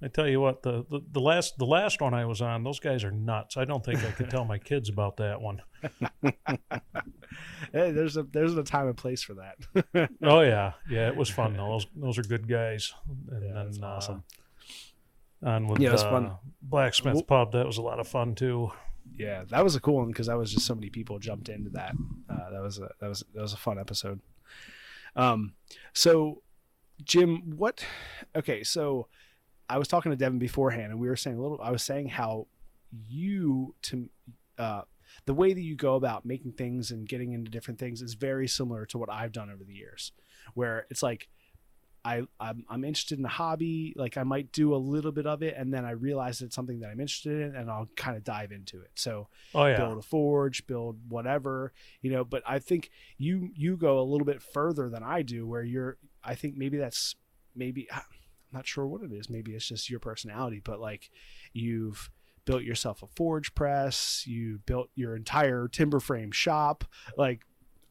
I 0.03 0.09
tell 0.09 0.29
you 0.29 0.41
what, 0.41 0.63
the, 0.63 0.85
the 0.91 1.01
the 1.13 1.21
last 1.21 1.57
the 1.59 1.65
last 1.65 2.01
one 2.03 2.13
I 2.13 2.27
was 2.27 2.43
on, 2.43 2.65
those 2.65 2.81
guys 2.81 3.03
are 3.03 3.11
nuts. 3.11 3.57
I 3.57 3.65
don't 3.65 3.83
think 3.85 4.05
I 4.05 4.11
could 4.11 4.29
tell 4.29 4.45
my 4.45 4.59
kids 4.59 4.89
about 4.91 5.17
that 5.17 5.41
one. 5.41 5.63
hey, 7.73 7.91
there's 7.93 8.17
a 8.17 8.23
there's 8.25 8.57
a 8.57 8.63
time 8.63 8.89
and 8.89 8.97
place 8.97 9.23
for 9.23 9.35
that. 9.35 10.11
Oh 10.23 10.41
yeah, 10.41 10.73
yeah, 10.91 11.09
it 11.09 11.17
was 11.17 11.31
fun 11.31 11.57
though. 11.57 11.69
Those 11.71 11.87
those 11.97 12.19
are 12.19 12.23
good 12.23 12.47
guys. 12.49 12.95
And 13.31 13.43
Yeah, 13.43 13.53
that's 13.65 13.79
then, 13.79 13.85
uh, 13.85 13.93
awesome. 13.93 14.25
on 15.43 15.67
with 15.67 15.81
Yeah, 15.81 15.91
it 15.91 15.93
was 15.93 16.03
uh, 16.05 16.11
fun. 16.11 16.33
Blacksmith 16.63 17.15
Well- 17.15 17.23
Pub, 17.25 17.53
that 17.53 17.67
was 17.67 17.79
a 17.79 17.83
lot 17.83 17.99
of 18.01 18.09
fun 18.09 18.35
too. 18.35 18.71
yeah, 19.17 19.45
that 19.49 19.65
was 19.65 19.77
a 19.77 19.81
cool 19.81 19.97
one 19.97 20.09
because 20.09 20.27
that 20.27 20.37
was 20.39 20.53
just 20.53 20.67
so 20.67 20.75
many 20.75 20.91
people 20.91 21.19
jumped 21.19 21.49
into 21.49 21.71
that. 21.71 21.95
Uh, 22.29 22.51
that 22.51 22.61
was 22.63 22.79
a 22.79 22.91
that 23.01 23.09
was 23.09 23.25
that 23.35 23.43
was 23.43 23.53
a 23.53 23.57
fun 23.59 23.79
episode. 23.79 24.21
Um, 25.15 25.55
so 25.95 26.43
Jim, 27.05 27.57
what? 27.57 27.85
Okay, 28.35 28.63
so 28.63 29.09
I 29.69 29.79
was 29.79 29.89
talking 29.89 30.11
to 30.11 30.17
Devin 30.17 30.39
beforehand, 30.39 30.93
and 30.93 31.01
we 31.01 31.09
were 31.09 31.17
saying 31.17 31.39
a 31.39 31.43
little. 31.43 31.61
I 31.63 31.71
was 31.71 31.83
saying 31.83 32.09
how 32.09 32.47
you 33.09 33.75
to 33.83 34.09
uh, 34.59 34.83
the 35.25 35.35
way 35.35 35.53
that 35.53 35.61
you 35.61 35.77
go 35.77 35.97
about 35.97 36.25
making 36.25 36.53
things 36.53 36.91
and 36.91 37.09
getting 37.09 37.33
into 37.33 37.51
different 37.51 37.81
things 37.81 38.03
is 38.03 38.15
very 38.15 38.49
similar 38.49 38.87
to 38.87 38.99
what 38.99 39.11
I've 39.11 39.33
done 39.33 39.51
over 39.51 39.65
the 39.65 39.75
years, 39.75 40.13
where 40.55 40.87
it's 40.91 41.03
like. 41.03 41.29
I, 42.05 42.23
I'm, 42.39 42.65
I'm 42.69 42.85
interested 42.85 43.19
in 43.19 43.25
a 43.25 43.29
hobby. 43.29 43.93
Like 43.97 44.17
I 44.17 44.23
might 44.23 44.53
do 44.53 44.73
a 44.73 44.77
little 44.77 45.11
bit 45.11 45.27
of 45.27 45.43
it, 45.43 45.57
and 45.59 45.75
then 45.75 45.85
I 45.85 45.91
realize 45.91 46.41
it's 46.41 46.55
something 46.55 46.79
that 46.79 46.87
I'm 46.91 47.01
interested 47.01 47.41
in, 47.41 47.57
and 47.57 47.69
I'll 47.69 47.89
kind 47.97 48.17
of 48.17 48.23
dive 48.23 48.53
into 48.53 48.81
it. 48.81 48.93
So 48.95 49.27
Oh 49.57 49.67
yeah, 49.67 49.77
build 49.77 49.99
a 49.99 50.03
forge, 50.03 50.69
build 50.69 51.01
whatever, 51.09 51.73
you 52.03 52.13
know. 52.13 52.23
But 52.23 52.45
I 52.47 52.61
think 52.61 52.91
you 53.19 53.51
you 53.57 53.77
go 53.77 53.99
a 53.99 54.07
little 54.07 54.25
bit 54.25 54.41
further 54.41 54.89
than 54.89 55.03
I 55.03 55.23
do, 55.23 55.49
where 55.49 55.65
you're. 55.65 55.97
I 56.23 56.37
think 56.37 56.57
maybe 56.57 56.77
that's 56.77 57.17
maybe 57.57 57.89
I'm 58.53 58.59
not 58.59 58.67
sure 58.67 58.87
what 58.87 59.03
it 59.03 59.13
is. 59.13 59.29
Maybe 59.29 59.53
it's 59.55 59.69
just 59.69 59.91
your 59.91 60.01
personality, 60.01 60.61
but 60.65 60.81
like 60.81 61.11
you've 61.53 62.11
built 62.45 62.63
yourself 62.63 63.03
a 63.03 63.07
forge 63.09 63.55
press, 63.55 64.25
you 64.27 64.61
built 64.67 64.89
your 64.95 65.17
entire 65.17 65.69
timber 65.69 65.99
frame 66.01 66.31
shop. 66.31 66.85
Like 67.17 67.41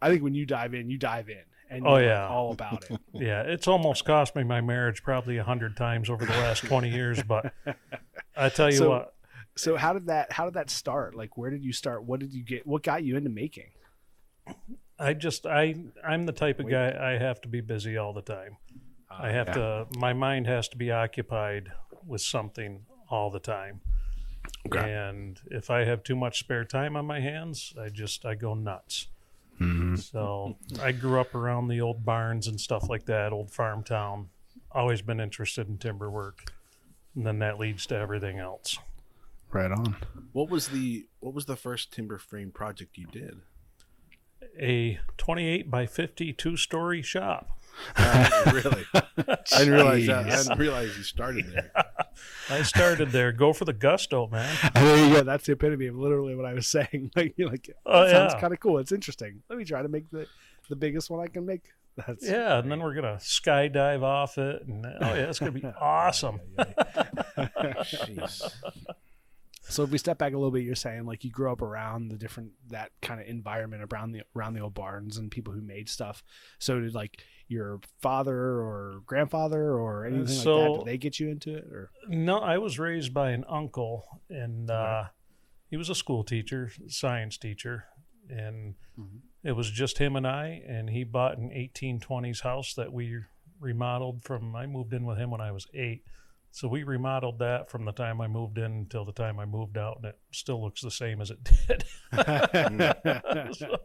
I 0.01 0.09
think 0.09 0.23
when 0.23 0.33
you 0.33 0.45
dive 0.45 0.73
in, 0.73 0.89
you 0.89 0.97
dive 0.97 1.29
in, 1.29 1.43
and 1.69 1.85
Oh, 1.85 1.97
yeah. 1.97 2.27
all 2.27 2.51
about 2.51 2.85
it. 2.89 2.99
yeah. 3.13 3.41
It's 3.41 3.67
almost 3.67 4.05
cost 4.05 4.35
me 4.35 4.43
my 4.43 4.61
marriage 4.61 5.03
probably 5.03 5.37
a 5.37 5.43
hundred 5.43 5.75
times 5.75 6.09
over 6.09 6.25
the 6.25 6.31
last 6.33 6.63
twenty 6.65 6.89
years, 6.89 7.21
but 7.23 7.53
I 8.37 8.49
tell 8.49 8.69
you 8.71 8.77
So- 8.77 8.89
what, 8.89 9.13
So 9.57 9.75
how 9.75 9.91
did 9.93 10.07
that 10.07 10.31
how 10.31 10.45
did 10.45 10.53
that 10.53 10.69
start? 10.69 11.15
Like 11.15 11.37
where 11.37 11.49
did 11.49 11.63
you 11.65 11.73
start? 11.73 12.03
What 12.05 12.19
did 12.21 12.33
you 12.33 12.43
get? 12.43 12.65
What 12.65 12.81
got 12.83 13.03
you 13.03 13.17
into 13.17 13.29
making? 13.29 13.71
I 14.97 15.13
just 15.13 15.45
I 15.45 15.75
I'm 16.07 16.25
the 16.25 16.31
type 16.31 16.59
of 16.61 16.69
guy 16.69 16.95
I 16.97 17.17
have 17.21 17.41
to 17.41 17.47
be 17.49 17.59
busy 17.61 17.97
all 17.97 18.13
the 18.13 18.21
time. 18.21 18.57
I 19.19 19.31
have 19.31 19.53
to 19.53 19.87
my 19.97 20.13
mind 20.13 20.47
has 20.47 20.67
to 20.69 20.77
be 20.77 20.91
occupied 20.91 21.71
with 22.05 22.21
something 22.21 22.85
all 23.09 23.29
the 23.29 23.39
time. 23.39 23.81
Okay. 24.67 24.91
And 24.91 25.39
if 25.51 25.69
I 25.69 25.83
have 25.85 26.03
too 26.03 26.15
much 26.15 26.39
spare 26.39 26.65
time 26.65 26.95
on 26.95 27.05
my 27.05 27.19
hands, 27.19 27.73
I 27.79 27.89
just 27.89 28.25
I 28.25 28.35
go 28.35 28.53
nuts. 28.53 29.07
Mm-hmm. 29.59 29.95
So 29.95 30.57
I 30.81 30.91
grew 30.91 31.19
up 31.19 31.33
around 31.33 31.67
the 31.67 31.81
old 31.81 32.05
barns 32.05 32.47
and 32.47 32.59
stuff 32.59 32.89
like 32.89 33.05
that, 33.05 33.31
old 33.31 33.51
farm 33.51 33.83
town. 33.83 34.29
Always 34.71 35.01
been 35.01 35.19
interested 35.19 35.69
in 35.69 35.77
timber 35.77 36.09
work. 36.09 36.51
And 37.15 37.25
then 37.25 37.39
that 37.39 37.57
leads 37.59 37.85
to 37.87 37.95
everything 37.95 38.39
else. 38.39 38.77
Right 39.51 39.71
on. 39.71 39.95
what 40.33 40.49
was 40.49 40.67
the 40.67 41.07
what 41.21 41.33
was 41.33 41.45
the 41.45 41.55
first 41.55 41.93
timber 41.93 42.17
frame 42.17 42.51
project 42.51 42.97
you 42.97 43.07
did? 43.07 43.39
A 44.59 44.99
28 45.17 45.71
by 45.71 45.85
50 45.85 46.33
two 46.33 46.57
story 46.57 47.01
shop. 47.01 47.57
Uh, 47.95 48.29
really? 48.53 48.85
I 48.93 49.57
didn't 49.59 49.73
realize 49.73 50.05
that. 50.07 50.25
I 50.25 50.35
didn't 50.43 50.57
realize 50.59 50.97
you 50.97 51.03
started 51.03 51.45
there. 51.51 51.71
I 52.49 52.61
started 52.63 53.11
there. 53.11 53.31
Go 53.31 53.53
for 53.53 53.65
the 53.65 53.73
gusto, 53.73 54.27
man. 54.27 54.55
there 54.73 55.07
you 55.07 55.13
go. 55.15 55.23
That's 55.23 55.45
the 55.45 55.53
epitome 55.53 55.87
of 55.87 55.95
literally 55.95 56.35
what 56.35 56.45
I 56.45 56.53
was 56.53 56.67
saying. 56.67 57.11
Like, 57.15 57.33
you're 57.37 57.49
like, 57.49 57.69
Oh, 57.85 58.03
that 58.03 58.11
sounds 58.11 58.33
yeah. 58.33 58.39
kind 58.39 58.53
of 58.53 58.59
cool. 58.59 58.77
It's 58.79 58.91
interesting. 58.91 59.41
Let 59.49 59.57
me 59.59 59.65
try 59.65 59.81
to 59.81 59.87
make 59.89 60.09
the 60.11 60.27
the 60.69 60.75
biggest 60.75 61.09
one 61.09 61.19
I 61.19 61.27
can 61.27 61.45
make. 61.45 61.61
That's 61.95 62.27
Yeah, 62.27 62.59
and 62.59 62.71
then 62.71 62.81
we're 62.81 62.93
gonna 62.93 63.17
skydive 63.21 64.01
off 64.03 64.37
it, 64.37 64.63
and 64.65 64.85
oh 64.85 64.91
yeah, 65.01 65.29
it's 65.29 65.39
gonna 65.39 65.51
be 65.51 65.63
awesome. 65.79 66.39
Jeez. 67.37 68.51
So 69.67 69.83
if 69.83 69.89
we 69.89 69.97
step 69.97 70.17
back 70.17 70.33
a 70.33 70.37
little 70.37 70.51
bit, 70.51 70.63
you're 70.63 70.75
saying 70.75 71.05
like 71.05 71.23
you 71.23 71.31
grew 71.31 71.51
up 71.51 71.61
around 71.61 72.09
the 72.09 72.17
different 72.17 72.51
that 72.69 72.91
kind 73.01 73.19
of 73.19 73.27
environment 73.27 73.83
around 73.91 74.11
the 74.11 74.21
around 74.35 74.53
the 74.53 74.61
old 74.61 74.73
barns 74.73 75.17
and 75.17 75.31
people 75.31 75.53
who 75.53 75.61
made 75.61 75.89
stuff. 75.89 76.23
So 76.59 76.79
did 76.79 76.93
like 76.93 77.23
your 77.47 77.79
father 78.01 78.35
or 78.37 79.01
grandfather 79.05 79.73
or 79.73 80.05
anything 80.05 80.25
like 80.25 80.43
that? 80.73 80.77
Did 80.79 80.85
they 80.85 80.97
get 80.97 81.19
you 81.19 81.29
into 81.29 81.55
it 81.55 81.65
or? 81.65 81.91
No, 82.07 82.39
I 82.39 82.57
was 82.57 82.79
raised 82.79 83.13
by 83.13 83.31
an 83.31 83.43
uncle, 83.49 84.21
and 84.29 84.69
uh, 84.69 85.05
he 85.69 85.77
was 85.77 85.89
a 85.89 85.95
school 85.95 86.23
teacher, 86.23 86.71
science 86.87 87.37
teacher, 87.37 87.85
and 88.29 88.75
it 89.43 89.53
was 89.53 89.69
just 89.71 89.97
him 89.97 90.15
and 90.15 90.27
I. 90.27 90.63
And 90.67 90.89
he 90.89 91.03
bought 91.03 91.37
an 91.37 91.49
1820s 91.49 92.41
house 92.41 92.73
that 92.75 92.93
we 92.93 93.19
remodeled 93.59 94.23
from. 94.23 94.55
I 94.55 94.67
moved 94.67 94.93
in 94.93 95.05
with 95.05 95.17
him 95.17 95.31
when 95.31 95.41
I 95.41 95.51
was 95.51 95.67
eight, 95.73 96.03
so 96.55 96.69
we 96.69 96.83
remodeled 96.83 97.39
that 97.39 97.69
from 97.69 97.83
the 97.83 97.91
time 97.91 98.21
I 98.21 98.27
moved 98.27 98.57
in 98.57 98.63
until 98.71 99.03
the 99.03 99.11
time 99.11 99.39
I 99.41 99.45
moved 99.45 99.77
out, 99.77 99.97
and 99.97 100.05
it 100.05 100.17
still 100.31 100.63
looks 100.63 100.79
the 100.81 100.89
same 100.89 101.19
as 101.19 101.29
it 101.29 101.39
did. 101.43 101.83
So- 103.53 103.77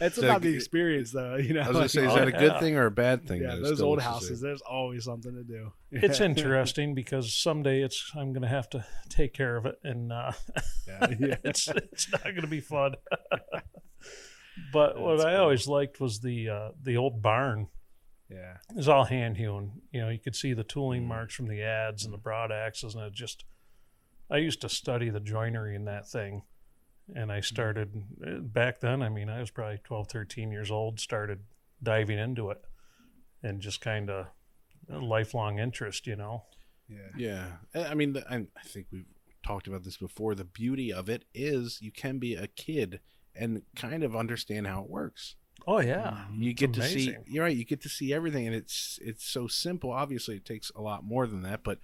It's 0.00 0.16
So 0.16 0.22
about 0.24 0.42
the 0.42 0.52
experience, 0.54 1.12
though. 1.12 1.36
You 1.36 1.54
know, 1.54 1.60
I 1.60 1.68
was 1.68 1.76
gonna 1.76 1.88
say, 1.88 2.04
is 2.04 2.12
Oh, 2.12 2.16
that 2.16 2.26
a 2.28 2.32
good 2.32 2.52
yeah. 2.54 2.58
thing 2.60 2.76
or 2.76 2.86
a 2.86 2.90
bad 2.90 3.28
thing? 3.28 3.42
yeah, 3.42 3.54
those 3.62 3.80
old 3.80 3.98
looks 3.98 4.04
the 4.04 4.10
houses. 4.10 4.40
There's 4.40 4.60
always 4.62 5.04
something 5.04 5.34
to 5.34 5.44
do. 5.44 5.72
it's 5.92 6.20
interesting 6.30 6.94
because 6.96 7.32
someday 7.32 7.82
it's 7.82 8.10
I'm 8.16 8.32
gonna 8.32 8.48
have 8.48 8.68
to 8.70 8.84
take 9.08 9.32
care 9.32 9.54
of 9.56 9.64
it, 9.66 9.78
and 9.84 10.12
uh, 10.12 10.32
Yeah, 10.88 11.06
yeah. 11.20 11.36
it's 11.44 11.68
it's 11.68 12.10
not 12.10 12.24
gonna 12.24 12.48
be 12.48 12.60
fun. 12.60 12.94
but 14.72 14.98
what 14.98 15.20
I 15.20 15.32
cool. 15.34 15.42
always 15.42 15.68
liked 15.68 16.00
was 16.00 16.20
the 16.20 16.48
uh, 16.48 16.68
the 16.82 16.96
old 16.96 17.22
barn. 17.22 17.68
Yeah. 18.28 18.56
It 18.70 18.76
was 18.76 18.88
all 18.88 19.04
hand 19.04 19.36
hewn. 19.36 19.82
You 19.92 20.02
know, 20.02 20.08
you 20.08 20.18
could 20.18 20.36
see 20.36 20.52
the 20.52 20.64
tooling 20.64 21.02
mm-hmm. 21.02 21.08
marks 21.08 21.34
from 21.34 21.46
the 21.46 21.60
adze 21.60 22.04
and 22.04 22.12
the 22.12 22.18
broad 22.18 22.52
axes, 22.52 22.94
and 22.94 23.04
it 23.04 23.12
just. 23.12 23.44
I 24.28 24.38
used 24.38 24.60
to 24.62 24.68
study 24.68 25.08
the 25.08 25.20
joinery 25.20 25.76
in 25.76 25.84
that 25.84 26.08
thing, 26.08 26.42
and 27.14 27.30
I 27.30 27.36
mm-hmm. 27.36 27.42
started 27.42 28.04
eh, 28.26 28.38
back 28.40 28.80
then. 28.80 29.02
I 29.02 29.08
mean, 29.08 29.28
I 29.28 29.38
was 29.38 29.50
probably 29.50 29.78
12, 29.84 30.08
13 30.08 30.50
years 30.50 30.70
old. 30.70 30.98
Started 30.98 31.40
diving 31.82 32.18
into 32.18 32.50
it, 32.50 32.64
and 33.42 33.60
just 33.60 33.80
kind 33.80 34.10
of 34.10 34.26
lifelong 34.88 35.58
interest. 35.58 36.06
You 36.06 36.16
know. 36.16 36.44
Yeah. 36.88 37.08
Yeah, 37.16 37.46
I 37.74 37.90
I 37.90 37.94
mean, 37.94 38.16
I 38.28 38.46
think 38.64 38.86
we've 38.90 39.06
talked 39.44 39.66
about 39.66 39.84
this 39.84 39.96
before. 39.96 40.34
The 40.34 40.44
beauty 40.44 40.92
of 40.92 41.08
it 41.08 41.24
is 41.34 41.78
you 41.80 41.92
can 41.92 42.18
be 42.18 42.34
a 42.34 42.46
kid 42.46 43.00
and 43.34 43.62
kind 43.76 44.02
of 44.02 44.16
understand 44.16 44.66
how 44.66 44.82
it 44.82 44.90
works. 44.90 45.36
Oh 45.66 45.80
yeah, 45.80 46.08
um, 46.08 46.36
You 46.38 46.50
It's 46.50 46.60
get 46.60 46.72
to 46.74 46.82
see. 46.82 47.16
You're 47.26 47.44
right. 47.44 47.56
You 47.56 47.64
get 47.64 47.82
to 47.82 47.88
see 47.88 48.12
everything, 48.12 48.46
and 48.46 48.54
it's 48.54 48.98
it's 49.02 49.24
so 49.24 49.48
simple. 49.48 49.90
Obviously, 49.90 50.36
it 50.36 50.44
takes 50.44 50.70
a 50.76 50.80
lot 50.80 51.04
more 51.04 51.26
than 51.26 51.42
that, 51.42 51.64
but 51.64 51.78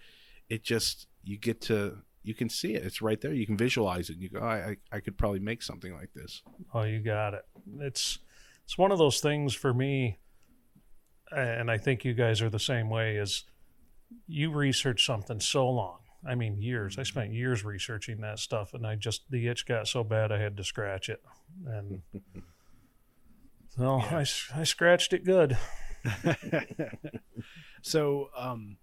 it 0.49 0.63
just 0.63 1.09
you 1.25 1.37
get 1.37 1.61
to 1.63 1.99
you 2.23 2.35
can 2.35 2.49
see 2.49 2.75
it. 2.75 2.85
It's 2.85 3.03
right 3.03 3.21
there. 3.21 3.33
You 3.33 3.47
can 3.47 3.57
visualize 3.57 4.09
it. 4.09 4.15
And 4.15 4.23
you 4.23 4.29
go, 4.29 4.41
I, 4.41 4.55
I 4.55 4.77
I 4.93 5.01
could 5.01 5.19
probably 5.19 5.41
make 5.41 5.63
something 5.63 5.93
like 5.93 6.13
this. 6.15 6.43
Oh, 6.73 6.83
you 6.83 7.01
got 7.01 7.35
it. 7.35 7.45
It's 7.81 8.19
it's 8.65 8.79
one 8.79 8.93
of 8.93 8.99
those 8.99 9.21
things 9.21 9.55
for 9.55 9.75
me, 9.75 10.19
and 11.33 11.71
I 11.71 11.79
think 11.79 12.05
you 12.05 12.15
guys 12.15 12.41
are 12.41 12.51
the 12.51 12.61
same 12.61 12.89
way. 12.89 13.17
Is 13.17 13.45
you 14.29 14.53
research 14.53 15.05
something 15.05 15.41
so 15.41 15.69
long. 15.69 15.99
I 16.25 16.37
mean, 16.37 16.63
years. 16.63 16.99
I 16.99 17.03
spent 17.03 17.33
years 17.33 17.65
researching 17.65 18.21
that 18.21 18.39
stuff, 18.39 18.75
and 18.75 18.87
I 18.87 18.95
just 18.95 19.29
the 19.31 19.49
itch 19.49 19.67
got 19.67 19.89
so 19.89 20.05
bad 20.05 20.31
I 20.31 20.39
had 20.39 20.57
to 20.57 20.63
scratch 20.65 21.09
it, 21.09 21.21
and 21.67 22.03
so 23.77 24.03
I 24.55 24.65
scratched 24.65 25.13
it 25.13 25.25
good. 25.25 25.57
so, 27.83 28.29
um, 28.37 28.77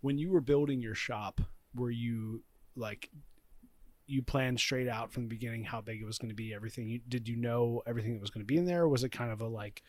when 0.00 0.18
you 0.18 0.30
were 0.30 0.40
building 0.40 0.80
your 0.80 0.94
shop, 0.94 1.40
were 1.74 1.90
you 1.90 2.42
like 2.76 3.10
you 4.06 4.22
planned 4.22 4.60
straight 4.60 4.88
out 4.88 5.12
from 5.12 5.24
the 5.24 5.28
beginning 5.28 5.64
how 5.64 5.80
big 5.80 6.00
it 6.00 6.04
was 6.04 6.18
going 6.18 6.28
to 6.28 6.34
be? 6.34 6.54
Everything? 6.54 6.88
You, 6.88 7.00
did 7.08 7.28
you 7.28 7.36
know 7.36 7.82
everything 7.86 8.14
that 8.14 8.20
was 8.20 8.30
going 8.30 8.42
to 8.42 8.46
be 8.46 8.56
in 8.56 8.66
there? 8.66 8.82
Or 8.82 8.88
was 8.88 9.04
it 9.04 9.10
kind 9.10 9.32
of 9.32 9.40
a 9.40 9.48
like, 9.48 9.82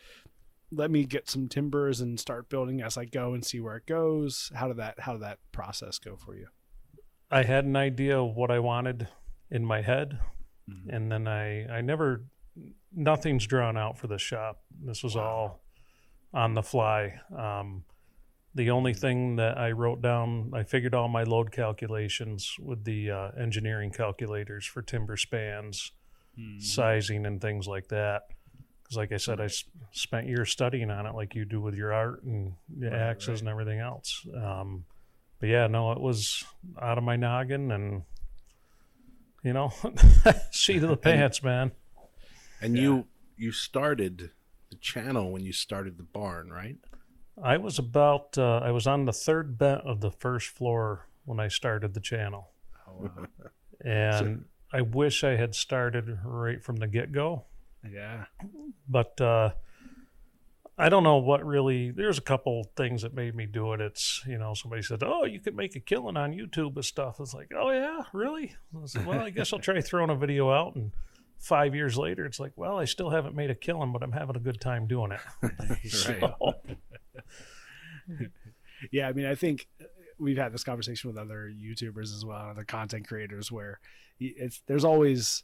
let 0.71 0.89
me 0.89 1.05
get 1.05 1.29
some 1.29 1.47
timbers 1.47 2.01
and 2.01 2.19
start 2.19 2.49
building 2.49 2.81
as 2.81 2.97
I 2.97 3.05
go 3.05 3.33
and 3.33 3.45
see 3.45 3.59
where 3.59 3.75
it 3.75 3.85
goes? 3.85 4.51
How 4.55 4.67
did 4.67 4.77
that 4.77 4.99
How 4.99 5.13
did 5.13 5.21
that 5.21 5.39
process 5.51 5.99
go 5.99 6.15
for 6.15 6.35
you? 6.35 6.47
I 7.29 7.43
had 7.43 7.65
an 7.65 7.75
idea 7.75 8.19
of 8.19 8.35
what 8.35 8.51
I 8.51 8.59
wanted 8.59 9.07
in 9.51 9.65
my 9.65 9.81
head, 9.81 10.19
and 10.89 11.11
then 11.11 11.27
I 11.27 11.67
I 11.67 11.81
never 11.81 12.23
nothing's 12.95 13.45
drawn 13.45 13.77
out 13.77 13.97
for 13.97 14.07
the 14.07 14.17
shop. 14.17 14.61
This 14.83 15.03
was 15.03 15.15
all 15.15 15.61
on 16.33 16.53
the 16.53 16.63
fly. 16.63 17.19
Um, 17.37 17.83
the 18.55 18.71
only 18.71 18.93
thing 18.93 19.35
that 19.35 19.57
I 19.57 19.71
wrote 19.71 20.01
down, 20.01 20.51
I 20.53 20.63
figured 20.63 20.95
all 20.95 21.07
my 21.07 21.23
load 21.23 21.51
calculations 21.51 22.55
with 22.59 22.83
the 22.85 23.11
uh, 23.11 23.31
engineering 23.39 23.91
calculators 23.91 24.65
for 24.65 24.81
timber 24.81 25.15
spans, 25.17 25.91
sizing, 26.59 27.25
and 27.25 27.41
things 27.41 27.67
like 27.67 27.87
that. 27.89 28.23
Because, 28.83 28.97
like 28.97 29.11
I 29.11 29.17
said, 29.17 29.41
I 29.41 29.45
s- 29.45 29.63
spent 29.91 30.27
years 30.27 30.49
studying 30.51 30.89
on 30.89 31.05
it, 31.05 31.13
like 31.13 31.35
you 31.35 31.45
do 31.45 31.59
with 31.61 31.75
your 31.75 31.93
art 31.93 32.23
and 32.23 32.53
your 32.77 32.93
axes 32.93 33.41
and 33.41 33.49
everything 33.49 33.79
else. 33.79 34.25
Um, 34.35 34.85
but 35.39 35.49
yeah, 35.49 35.67
no, 35.67 35.91
it 35.91 35.99
was 35.99 36.43
out 36.81 36.97
of 36.97 37.03
my 37.03 37.15
noggin, 37.15 37.71
and 37.71 38.03
you 39.43 39.53
know, 39.53 39.71
seat 40.51 40.81
of 40.83 40.89
the 40.89 40.97
pants, 40.97 41.43
man. 41.43 41.71
And 42.61 42.77
you 42.77 43.05
you 43.35 43.51
started 43.51 44.31
the 44.69 44.75
channel 44.77 45.31
when 45.31 45.43
you 45.43 45.53
started 45.53 45.97
the 45.97 46.03
barn, 46.03 46.49
right? 46.49 46.77
I 47.41 47.57
was 47.57 47.77
about 47.77 48.37
uh, 48.37 48.61
I 48.63 48.71
was 48.71 48.87
on 48.87 49.05
the 49.05 49.13
third 49.13 49.57
bent 49.57 49.81
of 49.81 50.01
the 50.01 50.11
first 50.11 50.49
floor 50.49 51.07
when 51.25 51.39
I 51.39 51.49
started 51.49 51.93
the 51.93 51.99
channel, 51.99 52.51
and 53.85 54.45
I 54.73 54.81
wish 54.81 55.23
I 55.23 55.35
had 55.35 55.53
started 55.53 56.19
right 56.23 56.63
from 56.63 56.77
the 56.77 56.87
get 56.87 57.11
go. 57.11 57.45
Yeah. 57.89 58.25
But 58.89 59.19
uh, 59.21 59.51
I 60.77 60.89
don't 60.89 61.03
know 61.03 61.17
what 61.17 61.45
really. 61.45 61.91
There's 61.91 62.17
a 62.17 62.21
couple 62.21 62.71
things 62.75 63.03
that 63.03 63.13
made 63.13 63.35
me 63.35 63.45
do 63.45 63.73
it. 63.73 63.81
It's 63.81 64.23
you 64.25 64.37
know 64.37 64.53
somebody 64.55 64.81
said, 64.81 65.03
"Oh, 65.03 65.25
you 65.25 65.39
could 65.39 65.55
make 65.55 65.75
a 65.75 65.79
killing 65.79 66.17
on 66.17 66.33
YouTube 66.33 66.75
and 66.75 66.85
stuff." 66.85 67.19
It's 67.19 67.33
like, 67.33 67.51
"Oh 67.55 67.69
yeah, 67.69 68.01
really?" 68.13 68.55
I 68.75 68.79
like, 68.79 69.07
well, 69.07 69.19
I 69.19 69.29
guess 69.29 69.53
I'll 69.53 69.59
try 69.59 69.79
throwing 69.81 70.09
a 70.09 70.15
video 70.15 70.51
out 70.51 70.75
and. 70.75 70.91
Five 71.39 71.75
years 71.75 71.97
later, 71.97 72.25
it's 72.25 72.39
like, 72.39 72.51
well, 72.55 72.77
I 72.79 72.85
still 72.85 73.09
haven't 73.11 73.35
made 73.35 73.49
a 73.51 73.55
killing, 73.55 73.91
but 73.93 74.01
I'm 74.03 74.11
having 74.11 74.35
a 74.35 74.39
good 74.39 74.59
time 74.59 74.87
doing 74.87 75.11
it. 75.11 75.19
So, 75.89 76.53
Yeah, 78.91 79.07
I 79.09 79.13
mean, 79.13 79.25
I 79.25 79.33
think 79.35 79.67
uh, 79.81 79.85
we've 80.19 80.37
had 80.37 80.53
this 80.53 80.63
conversation 80.63 81.09
with 81.09 81.17
other 81.17 81.51
YouTubers 81.51 82.13
as 82.15 82.23
well, 82.23 82.41
and 82.41 82.51
other 82.51 82.63
content 82.63 83.07
creators, 83.07 83.51
where 83.51 83.79
it's 84.19 84.61
there's 84.67 84.83
always, 84.85 85.43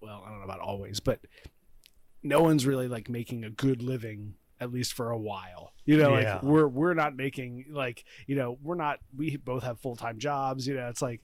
well, 0.00 0.22
I 0.26 0.30
don't 0.30 0.38
know 0.38 0.44
about 0.44 0.60
always, 0.60 0.98
but 0.98 1.20
no 2.22 2.42
one's 2.42 2.66
really 2.66 2.88
like 2.88 3.08
making 3.08 3.44
a 3.44 3.50
good 3.50 3.80
living 3.82 4.34
at 4.58 4.72
least 4.72 4.94
for 4.94 5.10
a 5.10 5.18
while. 5.18 5.72
You 5.84 5.98
know, 5.98 6.18
Yeah. 6.18 6.34
like 6.34 6.42
we're 6.42 6.66
we're 6.66 6.94
not 6.94 7.14
making 7.14 7.66
like 7.70 8.04
you 8.26 8.34
know 8.34 8.58
we're 8.60 8.74
not 8.74 8.98
we 9.16 9.36
both 9.36 9.62
have 9.62 9.78
full 9.78 9.94
time 9.96 10.18
jobs. 10.18 10.66
You 10.66 10.74
know, 10.74 10.88
it's 10.88 11.02
like 11.02 11.22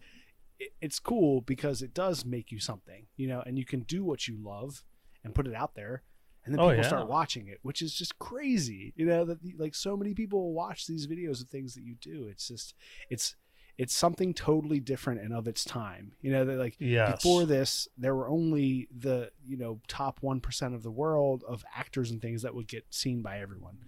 it's 0.80 0.98
cool 0.98 1.40
because 1.40 1.82
it 1.82 1.94
does 1.94 2.24
make 2.24 2.50
you 2.52 2.58
something. 2.58 3.06
You 3.16 3.28
know, 3.28 3.42
and 3.46 3.58
you 3.58 3.64
can 3.64 3.80
do 3.80 4.04
what 4.04 4.28
you 4.28 4.36
love 4.42 4.84
and 5.24 5.34
put 5.34 5.46
it 5.46 5.54
out 5.54 5.74
there. 5.74 6.02
And 6.44 6.52
then 6.52 6.60
Oh, 6.60 6.70
people 6.70 6.82
yeah. 6.82 6.88
start 6.88 7.08
watching 7.08 7.46
it, 7.46 7.58
which 7.62 7.82
is 7.82 7.94
just 7.94 8.18
crazy. 8.18 8.92
You 8.96 9.06
know 9.06 9.24
that 9.24 9.38
like 9.58 9.74
so 9.74 9.96
many 9.96 10.12
people 10.14 10.52
watch 10.52 10.86
these 10.86 11.06
videos 11.06 11.40
of 11.42 11.48
things 11.48 11.74
that 11.74 11.84
you 11.84 11.94
do. 12.00 12.26
It's 12.28 12.48
just 12.48 12.74
it's 13.10 13.36
it's 13.78 13.94
something 13.94 14.34
totally 14.34 14.80
different 14.80 15.20
and 15.20 15.32
of 15.32 15.46
its 15.48 15.64
time. 15.64 16.12
You 16.20 16.32
know 16.32 16.44
that 16.44 16.58
like 16.58 16.76
Yes. 16.80 17.22
before 17.22 17.46
this 17.46 17.86
there 17.96 18.14
were 18.16 18.28
only 18.28 18.88
the 18.96 19.30
you 19.46 19.56
know 19.56 19.80
top 19.86 20.20
1% 20.20 20.74
of 20.74 20.82
the 20.82 20.90
world 20.90 21.44
of 21.46 21.64
actors 21.76 22.10
and 22.10 22.20
things 22.20 22.42
that 22.42 22.54
would 22.56 22.66
get 22.68 22.84
seen 22.90 23.22
by 23.22 23.38
everyone 23.38 23.78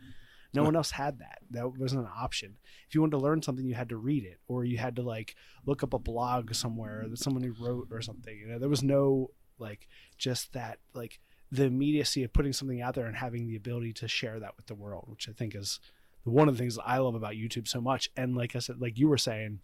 no 0.55 0.63
one 0.65 0.77
else 0.77 0.91
had 0.93 1.19
that. 1.19 1.39
That 1.51 1.77
wasn't 1.79 2.03
an 2.07 2.11
option. 2.17 2.57
If 2.89 2.95
you 2.95 3.01
wanted 3.01 3.13
to 3.13 3.19
learn 3.19 3.43
something 3.43 3.65
you 3.67 3.75
had 3.75 3.89
to 3.91 3.97
read 3.97 4.25
it 4.25 4.39
or 4.49 4.65
you 4.65 4.79
had 4.79 4.97
to 4.97 5.03
like 5.03 5.35
look 5.67 5.83
up 5.83 5.95
a 5.95 5.99
blog 5.99 6.55
somewhere 6.55 7.07
that 7.09 7.19
someone 7.19 7.43
who 7.43 7.53
wrote 7.65 7.89
or 7.91 8.01
something 8.03 8.37
you 8.39 8.47
know? 8.49 8.59
There 8.59 8.69
was 8.69 8.83
no 8.83 9.31
like 9.59 9.89
just 10.19 10.53
that 10.53 10.79
like 10.95 11.21
the 11.53 11.65
immediacy 11.65 12.25
of 12.25 12.33
putting 12.33 12.53
something 12.53 12.81
out 12.83 12.95
there 12.95 13.07
and 13.07 13.17
having 13.17 13.47
the 13.47 13.55
ability 13.57 13.93
to 13.93 14.09
share 14.09 14.41
that 14.41 14.57
with 14.57 14.67
the 14.67 14.75
world 14.75 15.05
which 15.07 15.29
i 15.29 15.33
think 15.33 15.55
is 15.55 15.79
one 16.25 16.49
of 16.49 16.55
the 16.57 16.59
things 16.59 16.75
that 16.75 16.83
i 16.85 16.99
love 16.99 17.15
about 17.15 17.35
youtube 17.35 17.69
so 17.69 17.81
much. 17.81 18.11
And 18.17 18.35
like 18.35 18.57
i 18.57 18.59
said 18.59 18.81
like 18.81 18.99
you 18.99 19.07
were 19.07 19.19
saying 19.19 19.61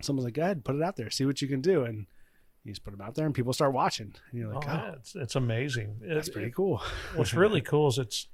someone's 0.00 0.24
like 0.24 0.34
go 0.34 0.42
ahead 0.42 0.64
put 0.64 0.74
it 0.74 0.82
out 0.82 0.96
there 0.96 1.10
see 1.10 1.24
what 1.24 1.40
you 1.40 1.46
can 1.48 1.60
do. 1.60 1.84
And 1.84 2.06
you 2.64 2.72
just 2.72 2.84
put 2.84 2.90
them 2.92 3.00
out 3.00 3.14
there 3.14 3.26
and 3.26 3.34
people 3.34 3.52
start 3.52 3.72
watching. 3.72 4.14
And 4.30 4.40
you're 4.40 4.52
Oh, 4.52 4.58
like 4.58 4.68
oh, 4.68 4.72
yeah, 4.72 4.92
it's, 4.94 5.14
it's 5.16 5.36
amazing. 5.36 5.96
that's 6.00 6.28
It- 6.28 6.32
pretty 6.32 6.50
cool. 6.52 6.80
What's 7.16 7.34
really 7.34 7.60
cool 7.72 7.88
is 7.88 7.98
it's 7.98 8.28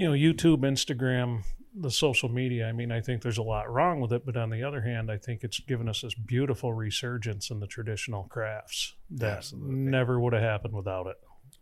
you 0.00 0.08
know 0.08 0.14
youtube 0.14 0.60
instagram 0.60 1.42
the 1.74 1.90
social 1.90 2.28
media 2.28 2.66
i 2.66 2.72
mean 2.72 2.90
i 2.90 3.00
think 3.00 3.22
there's 3.22 3.38
a 3.38 3.42
lot 3.42 3.70
wrong 3.70 4.00
with 4.00 4.12
it 4.12 4.24
but 4.24 4.36
on 4.36 4.50
the 4.50 4.62
other 4.62 4.80
hand 4.80 5.10
i 5.10 5.16
think 5.16 5.44
it's 5.44 5.60
given 5.60 5.88
us 5.88 6.00
this 6.00 6.14
beautiful 6.14 6.72
resurgence 6.72 7.50
in 7.50 7.60
the 7.60 7.66
traditional 7.66 8.24
crafts 8.24 8.94
that 9.10 9.38
Absolutely. 9.38 9.74
never 9.74 10.18
would 10.18 10.32
have 10.32 10.42
happened 10.42 10.74
without 10.74 11.06
it 11.06 11.16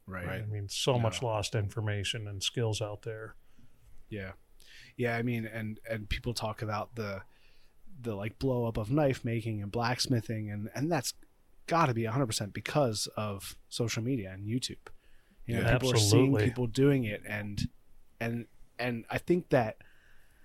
right, 0.07 0.43
i 0.43 0.47
mean 0.47 0.69
so 0.69 0.99
much 0.99 1.23
lost 1.23 1.55
information 1.55 2.29
and 2.29 2.43
skills 2.43 2.81
out 2.81 3.03
there 3.03 3.35
Yeah. 4.09 4.33
Yeah, 4.97 5.17
I 5.17 5.23
mean 5.23 5.45
and 5.47 5.79
and 5.89 6.09
people 6.09 6.35
talk 6.35 6.63
about 6.63 6.95
the 6.95 7.23
the 8.01 8.15
like 8.15 8.39
blow 8.39 8.67
up 8.67 8.77
of 8.77 8.91
knife 8.91 9.25
making 9.25 9.63
and 9.63 9.71
blacksmithing 9.71 10.51
and 10.51 10.71
and 10.75 10.91
that's 10.91 11.15
got 11.67 11.87
to 11.87 11.95
be 11.95 12.05
100% 12.05 12.53
because 12.53 13.09
of 13.17 13.57
social 13.69 14.03
media 14.03 14.31
and 14.33 14.47
YouTube. 14.47 14.89
You 15.47 15.57
know, 15.57 15.61
Yeah, 15.61 15.73
people 15.75 15.93
are 15.93 15.97
seeing 15.97 16.35
people 16.37 16.67
doing 16.67 17.05
it 17.05 17.23
and 17.29 17.69
and 18.21 18.47
and 18.79 19.05
I 19.11 19.19
think 19.19 19.51
that 19.51 19.79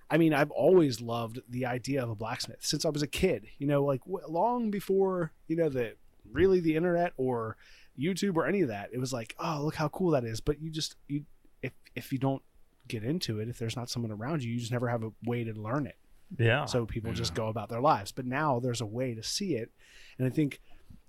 I 0.09 0.17
mean, 0.17 0.33
I've 0.33 0.51
always 0.51 1.01
loved 1.01 1.39
the 1.49 1.65
idea 1.65 2.03
of 2.03 2.09
a 2.09 2.15
blacksmith 2.15 2.59
since 2.61 2.85
I 2.85 2.89
was 2.89 3.01
a 3.01 3.07
kid. 3.07 3.47
You 3.57 3.67
know, 3.67 3.83
like 3.83 4.01
long 4.05 4.69
before, 4.69 5.31
you 5.47 5.55
know, 5.55 5.69
the 5.69 5.95
really 6.31 6.59
the 6.59 6.75
internet 6.75 7.13
or 7.17 7.57
YouTube 7.99 8.35
or 8.35 8.45
any 8.45 8.61
of 8.61 8.67
that. 8.67 8.89
It 8.91 8.99
was 8.99 9.11
like, 9.13 9.35
"Oh, 9.39 9.61
look 9.63 9.75
how 9.75 9.87
cool 9.87 10.11
that 10.11 10.23
is." 10.23 10.39
But 10.41 10.61
you 10.61 10.69
just 10.69 10.95
you 11.07 11.25
if 11.61 11.71
if 11.95 12.11
you 12.11 12.19
don't 12.19 12.43
get 12.87 13.03
into 13.03 13.39
it 13.39 13.47
if 13.47 13.57
there's 13.57 13.75
not 13.75 13.89
someone 13.89 14.11
around 14.11 14.43
you 14.43 14.51
you 14.51 14.59
just 14.59 14.71
never 14.71 14.89
have 14.89 15.03
a 15.03 15.11
way 15.25 15.43
to 15.43 15.53
learn 15.53 15.87
it 15.87 15.95
yeah 16.37 16.65
so 16.65 16.85
people 16.85 17.13
just 17.13 17.33
mm. 17.33 17.37
go 17.37 17.47
about 17.47 17.69
their 17.69 17.81
lives 17.81 18.11
but 18.11 18.25
now 18.25 18.59
there's 18.59 18.81
a 18.81 18.85
way 18.85 19.13
to 19.13 19.23
see 19.23 19.55
it 19.55 19.71
and 20.17 20.27
i 20.27 20.29
think 20.29 20.59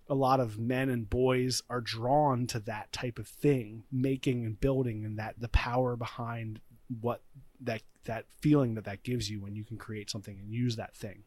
a 0.08 0.14
lot 0.14 0.40
of 0.40 0.58
men 0.58 0.88
and 0.88 1.08
boys 1.08 1.62
are 1.70 1.80
drawn 1.80 2.46
to 2.46 2.60
that 2.60 2.92
type 2.92 3.18
of 3.18 3.26
thing 3.26 3.84
making 3.90 4.44
and 4.44 4.60
building 4.60 5.04
and 5.04 5.18
that 5.18 5.34
the 5.38 5.48
power 5.48 5.96
behind 5.96 6.60
what 7.00 7.22
that 7.60 7.82
that 8.04 8.26
feeling 8.40 8.74
that 8.74 8.84
that 8.84 9.02
gives 9.02 9.30
you 9.30 9.40
when 9.40 9.54
you 9.54 9.64
can 9.64 9.78
create 9.78 10.10
something 10.10 10.38
and 10.38 10.50
use 10.50 10.76
that 10.76 10.94
thing 10.94 11.22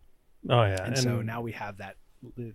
oh 0.50 0.64
yeah 0.64 0.86
and, 0.86 0.98
so 0.98 1.22
now 1.22 1.42
we 1.42 1.52
have 1.52 1.78
that 1.78 1.98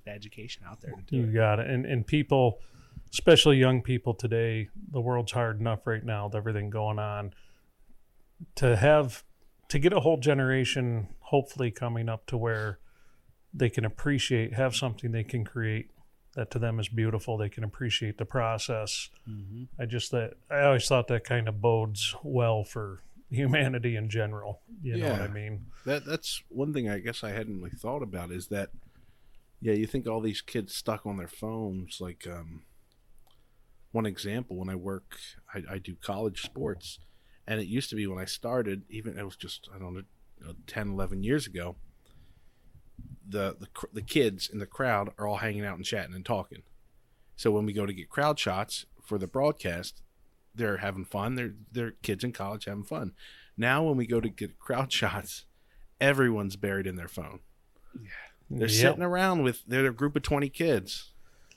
education 0.07 0.63
out 0.69 0.81
there 0.81 0.93
to 0.93 1.03
do 1.03 1.17
You 1.17 1.23
it 1.25 1.35
got 1.35 1.59
it. 1.59 1.69
And 1.69 1.87
and 1.87 2.07
people, 2.07 2.59
especially 3.13 3.59
young 3.59 3.83
people 3.83 4.15
today, 4.15 4.69
the 4.91 5.01
world's 5.01 5.33
hard 5.33 5.61
enough 5.61 5.87
right 5.87 6.05
now 6.05 6.27
with 6.27 6.35
everything 6.35 6.71
going 6.71 6.99
on. 6.99 7.33
To 8.57 8.77
have 8.77 9.25
to 9.69 9.79
get 9.79 9.93
a 9.93 10.01
whole 10.01 10.17
generation 10.17 11.09
hopefully 11.21 11.71
coming 11.71 12.09
up 12.09 12.27
to 12.27 12.37
where 12.37 12.79
they 13.55 13.71
can 13.71 13.85
appreciate, 13.85 14.55
have 14.55 14.75
something 14.75 15.13
they 15.13 15.25
can 15.25 15.45
create 15.45 15.91
that 16.35 16.51
to 16.53 16.59
them 16.59 16.81
is 16.81 16.89
beautiful. 16.89 17.37
They 17.37 17.49
can 17.49 17.65
appreciate 17.65 18.19
the 18.19 18.25
process. 18.25 19.11
I 19.79 19.87
just 19.87 20.11
that 20.13 20.35
I 20.51 20.63
always 20.63 20.87
thought 20.87 21.09
that 21.09 21.25
kind 21.25 21.49
of 21.49 21.61
bodes 21.61 22.15
well 22.23 22.65
for 22.65 23.03
humanity 23.31 23.97
in 23.97 24.09
general. 24.09 24.61
You 24.83 24.99
know 24.99 25.11
what 25.11 25.21
I 25.23 25.29
mean? 25.29 25.67
That 25.87 26.05
that's 26.05 26.43
one 26.49 26.73
thing 26.73 26.89
I 26.89 26.99
guess 26.99 27.25
I 27.25 27.31
hadn't 27.31 27.59
really 27.59 27.71
thought 27.71 28.03
about 28.03 28.31
is 28.31 28.49
that 28.49 28.71
yeah, 29.61 29.75
you 29.75 29.87
think 29.87 30.09
all 30.09 30.21
these 30.21 30.41
kids 30.41 30.75
stuck 30.75 31.07
on 31.07 31.17
their 31.19 31.29
phones 31.29 31.99
like 32.01 32.27
um 32.31 32.63
one 33.93 34.07
example 34.07 34.57
when 34.57 34.69
I 34.69 34.75
work 34.75 35.17
I, 35.55 35.75
I 35.75 35.79
do 35.79 35.95
college 35.95 36.43
sports 36.43 36.99
and 37.47 37.61
it 37.61 37.67
used 37.67 37.91
to 37.91 37.97
be 37.97 38.07
when 38.07 38.19
I 38.19 38.25
started 38.25 38.83
even 38.89 39.19
it 39.19 39.25
was 39.25 39.37
just 39.37 39.69
I 39.75 39.79
don't 39.79 39.95
know 39.95 40.03
uh, 40.49 40.55
10 40.67 40.93
11 40.93 41.23
years 41.23 41.47
ago 41.47 41.77
the 43.33 43.57
the 43.59 43.69
the 43.93 44.03
kids 44.03 44.49
in 44.49 44.59
the 44.59 44.67
crowd 44.67 45.13
are 45.19 45.27
all 45.27 45.39
hanging 45.39 45.65
out 45.65 45.77
and 45.77 45.85
chatting 45.85 46.15
and 46.15 46.25
talking. 46.25 46.63
So 47.37 47.51
when 47.51 47.67
we 47.67 47.73
go 47.73 47.87
to 47.87 47.93
get 47.93 48.09
crowd 48.09 48.39
shots 48.39 48.87
for 49.03 49.19
the 49.19 49.27
broadcast, 49.27 50.03
they're 50.55 50.79
having 50.79 51.05
fun. 51.05 51.35
They're 51.35 51.55
they're 51.71 51.93
kids 52.03 52.23
in 52.23 52.33
college 52.33 52.67
having 52.67 52.85
fun. 52.85 53.13
Now 53.57 53.83
when 53.83 53.97
we 53.97 54.07
go 54.07 54.21
to 54.21 54.29
get 54.29 54.59
crowd 54.59 54.93
shots, 55.01 55.45
everyone's 56.01 56.57
buried 56.57 56.87
in 56.87 56.97
their 56.97 57.09
phone. 57.09 57.41
Yeah. 57.95 58.09
They're 58.51 58.69
Yep. 58.69 58.71
sitting 58.71 59.03
around 59.03 59.43
with 59.43 59.63
they're 59.67 59.87
a 59.87 59.95
group 59.95 60.15
of 60.15 60.23
20 60.23 60.49
kids. 60.51 61.13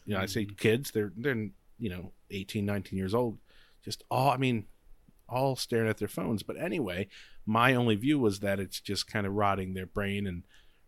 You 0.05 0.13
know, 0.13 0.21
I 0.21 0.27
say 0.27 0.45
mm-hmm. 0.45 0.55
kids, 0.55 0.91
they're 0.91 1.11
they're 1.15 1.49
you 1.77 1.89
know, 1.89 2.13
18, 2.31 2.65
19 2.65 2.97
years 2.97 3.13
old. 3.13 3.37
Just 3.83 4.03
all 4.09 4.29
I 4.29 4.37
mean, 4.37 4.65
all 5.27 5.55
staring 5.55 5.89
at 5.89 5.97
their 5.97 6.07
phones. 6.07 6.43
But 6.43 6.57
anyway, 6.57 7.07
my 7.45 7.75
only 7.75 7.95
view 7.95 8.19
was 8.19 8.39
that 8.39 8.59
it's 8.59 8.79
just 8.79 9.07
kind 9.07 9.27
of 9.27 9.33
rotting 9.33 9.73
their 9.73 9.85
brain 9.85 10.25
and 10.25 10.43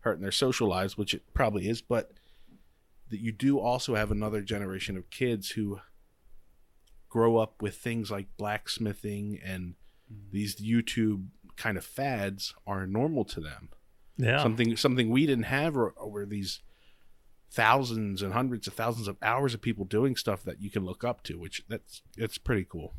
hurting 0.07 0.21
their 0.21 0.31
social 0.31 0.67
lives, 0.67 0.97
which 0.97 1.13
it 1.13 1.21
probably 1.33 1.67
is, 1.67 1.81
but 1.81 2.11
that 3.09 3.19
you 3.19 3.31
do 3.31 3.59
also 3.59 3.95
have 3.95 4.11
another 4.11 4.41
generation 4.41 4.97
of 4.97 5.09
kids 5.09 5.51
who 5.51 5.79
grow 7.09 7.37
up 7.37 7.61
with 7.61 7.75
things 7.75 8.11
like 8.11 8.27
blacksmithing 8.37 9.39
and 9.43 9.75
mm-hmm. 10.11 10.31
these 10.31 10.55
YouTube 10.57 11.27
kind 11.55 11.77
of 11.77 11.85
fads 11.85 12.53
are 12.65 12.85
normal 12.85 13.25
to 13.25 13.39
them 13.39 13.69
Yeah. 14.17 14.43
something 14.43 14.77
something 14.77 15.09
we 15.09 15.25
didn't 15.25 15.45
have 15.45 15.75
or, 15.77 15.89
or 15.91 16.09
were 16.11 16.25
these 16.25 16.61
thousands 17.49 18.21
and 18.21 18.33
hundreds 18.33 18.67
of 18.67 18.73
thousands 18.73 19.07
of 19.07 19.17
hours 19.21 19.53
of 19.53 19.61
people 19.61 19.85
doing 19.85 20.15
stuff 20.15 20.43
that 20.43 20.61
you 20.61 20.69
can 20.69 20.85
look 20.85 21.03
up 21.03 21.23
to, 21.23 21.39
which 21.39 21.63
that's 21.69 22.01
it's 22.17 22.37
pretty 22.37 22.65
cool. 22.69 22.93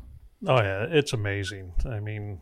Oh 0.47 0.57
yeah, 0.57 0.87
it's 0.89 1.13
amazing. 1.13 1.73
I 1.85 1.99
mean, 1.99 2.41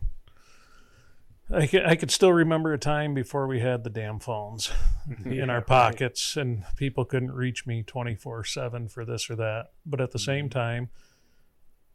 I 1.52 1.66
could, 1.66 1.84
I 1.86 1.96
could 1.96 2.10
still 2.10 2.32
remember 2.32 2.72
a 2.74 2.78
time 2.78 3.14
before 3.14 3.46
we 3.46 3.60
had 3.60 3.82
the 3.82 3.90
damn 3.90 4.18
phones 4.18 4.70
in 5.24 5.48
our 5.48 5.62
pockets 5.62 6.36
and 6.36 6.64
people 6.76 7.04
couldn't 7.06 7.32
reach 7.32 7.66
me 7.66 7.82
24 7.82 8.44
7 8.44 8.88
for 8.88 9.04
this 9.04 9.30
or 9.30 9.36
that. 9.36 9.68
But 9.86 10.00
at 10.00 10.10
the 10.10 10.18
same 10.18 10.50
Mm-hmm. 10.50 10.58
time, 10.58 10.88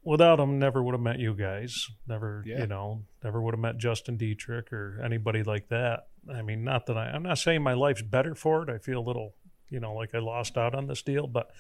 without 0.04 0.38
them, 0.38 0.58
never 0.60 0.82
would 0.82 0.94
have 0.94 1.02
met 1.02 1.20
you 1.20 1.34
guys. 1.36 1.88
Never, 2.08 2.44
Yeah. 2.46 2.62
you 2.62 2.68
know, 2.68 3.04
never 3.24 3.42
would 3.42 3.54
have 3.54 3.60
met 3.62 3.78
Justin 3.78 4.18
Dietrich 4.18 4.74
or 4.74 5.00
anybody 5.04 5.44
like 5.44 5.70
that. 5.70 6.08
I 6.34 6.42
mean, 6.42 6.64
not 6.64 6.88
that 6.88 6.98
I, 6.98 7.06
I'm 7.10 7.24
not 7.24 7.38
saying 7.38 7.62
my 7.62 7.74
life's 7.74 8.02
better 8.02 8.34
for 8.36 8.64
it. 8.64 8.70
I 8.74 8.80
feel 8.80 9.00
a 9.00 9.06
little, 9.08 9.36
you 9.70 9.80
know, 9.80 9.94
like 9.94 10.16
I 10.16 10.20
lost 10.20 10.58
out 10.58 10.74
on 10.74 10.88
this 10.88 11.02
deal, 11.04 11.28
but 11.28 11.52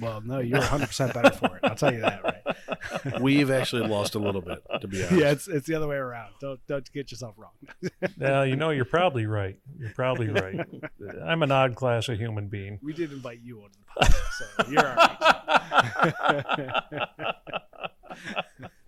Well, 0.00 0.20
no, 0.22 0.38
you're 0.38 0.58
100 0.58 0.86
percent 0.86 1.14
better 1.14 1.30
for 1.30 1.56
it. 1.56 1.60
I'll 1.62 1.74
tell 1.74 1.92
you 1.92 2.00
that, 2.00 2.24
right? 2.24 2.40
We've 3.20 3.50
actually 3.50 3.86
lost 3.86 4.14
a 4.14 4.18
little 4.18 4.40
bit, 4.40 4.62
to 4.80 4.88
be 4.88 5.02
honest. 5.02 5.20
yeah, 5.20 5.30
it's 5.30 5.48
it's 5.48 5.66
the 5.66 5.74
other 5.74 5.86
way 5.88 5.96
around. 5.96 6.32
Don't 6.40 6.60
don't 6.66 6.90
get 6.92 7.10
yourself 7.10 7.34
wrong. 7.36 7.52
yeah, 8.18 8.44
you 8.44 8.56
know, 8.56 8.70
you're 8.70 8.84
probably 8.84 9.26
right. 9.26 9.58
You're 9.78 9.90
probably 9.90 10.28
right. 10.28 10.60
I'm 11.24 11.42
an 11.42 11.52
odd 11.52 11.74
class 11.74 12.08
of 12.08 12.18
human 12.18 12.48
being. 12.48 12.78
we 12.82 12.92
did 12.92 13.12
invite 13.12 13.40
you 13.42 13.62
onto 13.62 13.78
the 13.78 13.84
podcast, 14.06 14.32
so 14.38 14.70
you're 14.70 14.86
all 14.86 14.96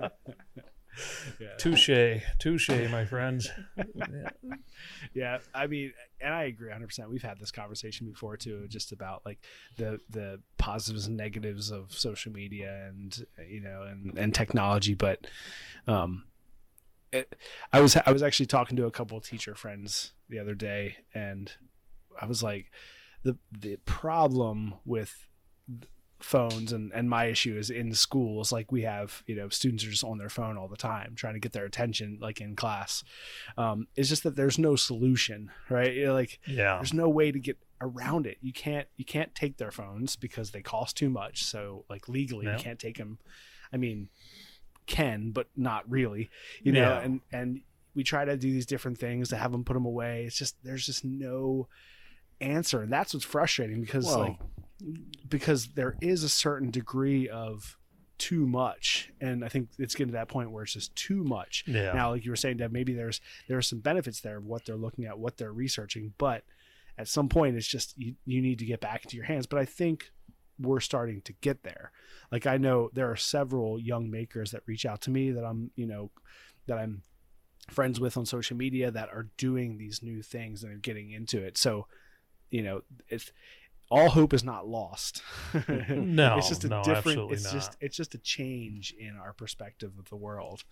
right. 0.00 0.10
yeah. 1.40 1.56
Touche, 1.58 2.22
touche, 2.38 2.70
my 2.90 3.04
friends. 3.04 3.50
Yeah, 5.14 5.38
I 5.54 5.66
mean, 5.66 5.92
and 6.22 6.32
I 6.32 6.44
agree 6.44 6.68
100. 6.68 6.86
percent 6.86 7.10
We've 7.10 7.22
had 7.22 7.38
this 7.38 7.50
conversation 7.50 8.08
before 8.08 8.36
too, 8.36 8.66
just 8.68 8.92
about 8.92 9.22
like 9.24 9.38
the 9.76 9.98
the 10.10 10.40
positives 10.58 11.06
and 11.06 11.16
negatives 11.16 11.70
of 11.70 11.92
social 11.92 12.32
media 12.32 12.86
and 12.88 13.26
you 13.48 13.60
know 13.60 13.82
and 13.82 14.18
and 14.18 14.34
technology. 14.34 14.94
But 14.94 15.26
um, 15.86 16.24
it, 17.12 17.34
I 17.72 17.80
was 17.80 17.96
I 17.96 18.12
was 18.12 18.22
actually 18.22 18.46
talking 18.46 18.76
to 18.76 18.86
a 18.86 18.90
couple 18.90 19.20
teacher 19.20 19.54
friends 19.54 20.12
the 20.28 20.38
other 20.38 20.54
day, 20.54 20.96
and 21.14 21.52
I 22.20 22.26
was 22.26 22.42
like, 22.42 22.70
the 23.22 23.36
the 23.50 23.76
problem 23.84 24.74
with 24.84 25.28
phones 26.22 26.72
and 26.72 26.92
and 26.92 27.10
my 27.10 27.24
issue 27.26 27.56
is 27.56 27.68
in 27.68 27.92
schools 27.92 28.52
like 28.52 28.70
we 28.70 28.82
have 28.82 29.22
you 29.26 29.34
know 29.34 29.48
students 29.48 29.84
are 29.84 29.90
just 29.90 30.04
on 30.04 30.18
their 30.18 30.28
phone 30.28 30.56
all 30.56 30.68
the 30.68 30.76
time 30.76 31.14
trying 31.16 31.34
to 31.34 31.40
get 31.40 31.52
their 31.52 31.64
attention 31.64 32.16
like 32.20 32.40
in 32.40 32.54
class 32.54 33.02
um 33.58 33.86
it's 33.96 34.08
just 34.08 34.22
that 34.22 34.36
there's 34.36 34.58
no 34.58 34.76
solution 34.76 35.50
right 35.68 35.94
you 35.94 36.06
know, 36.06 36.12
like 36.14 36.38
Yeah. 36.46 36.76
there's 36.76 36.94
no 36.94 37.08
way 37.08 37.32
to 37.32 37.38
get 37.40 37.58
around 37.80 38.26
it 38.26 38.38
you 38.40 38.52
can't 38.52 38.86
you 38.96 39.04
can't 39.04 39.34
take 39.34 39.56
their 39.56 39.72
phones 39.72 40.14
because 40.14 40.52
they 40.52 40.62
cost 40.62 40.96
too 40.96 41.10
much 41.10 41.42
so 41.44 41.84
like 41.90 42.08
legally 42.08 42.46
Yeah. 42.46 42.56
you 42.56 42.62
can't 42.62 42.78
take 42.78 42.98
them 42.98 43.18
i 43.72 43.76
mean 43.76 44.08
can 44.86 45.30
but 45.32 45.48
not 45.56 45.90
really 45.90 46.30
you 46.62 46.70
know 46.72 46.80
Yeah. 46.80 47.00
and 47.00 47.20
and 47.32 47.60
we 47.94 48.04
try 48.04 48.24
to 48.24 48.36
do 48.36 48.50
these 48.52 48.66
different 48.66 48.98
things 48.98 49.28
to 49.30 49.36
have 49.36 49.50
them 49.52 49.64
put 49.64 49.74
them 49.74 49.84
away 49.86 50.24
it's 50.24 50.38
just 50.38 50.56
there's 50.62 50.86
just 50.86 51.04
no 51.04 51.68
answer 52.40 52.82
and 52.82 52.92
that's 52.92 53.12
what's 53.14 53.26
frustrating 53.26 53.80
because 53.80 54.06
Whoa. 54.06 54.18
like 54.20 54.36
because 55.28 55.68
there 55.68 55.96
is 56.00 56.24
a 56.24 56.28
certain 56.28 56.70
degree 56.70 57.28
of 57.28 57.76
too 58.18 58.46
much. 58.46 59.10
And 59.20 59.44
i 59.44 59.48
think 59.48 59.68
it's 59.78 59.94
getting 59.94 60.12
to 60.12 60.18
that 60.18 60.28
point 60.28 60.52
where 60.52 60.62
it's 60.62 60.74
just 60.74 60.94
too 60.94 61.24
much. 61.24 61.64
Yeah. 61.66 61.92
now 61.92 62.10
like 62.10 62.24
you 62.24 62.30
were 62.30 62.36
saying 62.36 62.58
Deb, 62.58 62.70
maybe 62.70 62.94
there's 62.94 63.20
there 63.48 63.58
are 63.58 63.62
some 63.62 63.80
benefits 63.80 64.20
there 64.20 64.38
of 64.38 64.44
what 64.44 64.64
they're 64.64 64.76
looking 64.76 65.06
at 65.06 65.18
what 65.18 65.36
they're 65.38 65.52
researching 65.52 66.14
but 66.18 66.44
at 66.98 67.08
some 67.08 67.28
point 67.28 67.56
it's 67.56 67.66
just 67.66 67.94
you, 67.96 68.14
you 68.24 68.40
need 68.40 68.58
to 68.60 68.64
get 68.64 68.80
back 68.80 69.04
into 69.04 69.16
your 69.16 69.26
hands. 69.26 69.46
But 69.46 69.58
i 69.58 69.64
think 69.64 70.10
we're 70.60 70.80
starting 70.80 71.22
to 71.22 71.32
get 71.40 71.64
there. 71.64 71.90
Like 72.30 72.46
i 72.46 72.58
know 72.58 72.90
there 72.92 73.10
are 73.10 73.16
several 73.16 73.78
young 73.80 74.10
makers 74.10 74.52
that 74.52 74.62
reach 74.66 74.86
out 74.86 75.00
to 75.02 75.10
me 75.10 75.32
that 75.32 75.44
i'm 75.44 75.70
you 75.74 75.86
know 75.86 76.10
that 76.66 76.78
i'm 76.78 77.02
friends 77.70 77.98
with 77.98 78.16
on 78.16 78.26
social 78.26 78.56
media 78.56 78.90
that 78.90 79.08
are 79.08 79.28
doing 79.36 79.78
these 79.78 80.02
new 80.02 80.22
things 80.22 80.62
and 80.62 80.72
are 80.72 80.78
getting 80.78 81.10
into 81.10 81.42
it. 81.42 81.56
So 81.58 81.86
you 82.50 82.62
know 82.62 82.82
it's 83.08 83.32
all 83.92 84.08
hope 84.08 84.32
is 84.32 84.42
not 84.42 84.66
lost. 84.66 85.22
No, 85.88 86.38
it's 86.38 86.48
just 86.48 86.64
a 86.64 86.68
no, 86.68 86.82
different 86.82 87.06
absolutely 87.06 87.34
it's 87.34 87.52
just 87.52 87.72
not. 87.72 87.76
it's 87.80 87.96
just 87.96 88.14
a 88.14 88.18
change 88.18 88.94
in 88.98 89.16
our 89.16 89.32
perspective 89.32 89.92
of 89.98 90.08
the 90.08 90.16
world 90.16 90.64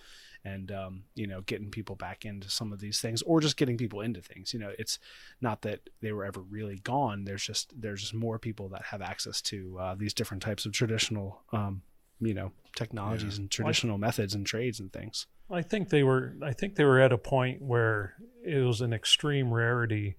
and 0.45 0.73
um, 0.73 1.03
you 1.15 1.27
know 1.27 1.43
getting 1.43 1.71
people 1.71 1.97
back 1.97 2.25
into 2.25 2.49
some 2.49 2.73
of 2.73 2.81
these 2.81 3.01
things 3.01 3.23
or 3.23 3.41
just 3.41 3.57
getting 3.57 3.77
people 3.77 4.01
into 4.01 4.21
things. 4.21 4.55
You 4.55 4.61
know 4.61 4.73
it's 4.79 4.99
not 5.41 5.63
that 5.63 5.81
they 6.01 6.13
were 6.13 6.25
ever 6.25 6.41
really 6.41 6.79
gone. 6.79 7.25
There's 7.25 7.45
just 7.45 7.81
there's 7.81 8.01
just 8.01 8.15
more 8.15 8.39
people 8.39 8.69
that 8.71 8.83
have 8.85 9.03
access 9.03 9.41
to 9.43 9.79
uh, 9.79 9.95
these 9.95 10.15
different 10.15 10.43
types 10.43 10.65
of 10.65 10.73
traditional 10.73 11.43
um, 11.53 11.83
you 12.21 12.35
know 12.35 12.53
technologies 12.75 13.39
and 13.39 13.51
traditional 13.51 13.99
methods 13.99 14.35
and 14.35 14.47
trades 14.47 14.81
and 14.81 14.93
things. 14.93 15.27
I 15.51 15.63
think 15.63 15.91
they 15.91 16.03
were 16.03 16.35
I 16.43 16.53
think 16.53 16.77
they 16.77 16.85
were 16.85 17.01
at 17.01 17.13
a 17.13 17.19
point 17.19 17.61
where 17.61 18.15
it 18.45 18.59
was 18.59 18.81
an 18.81 18.93
extreme 18.93 19.53
rarity 19.53 20.17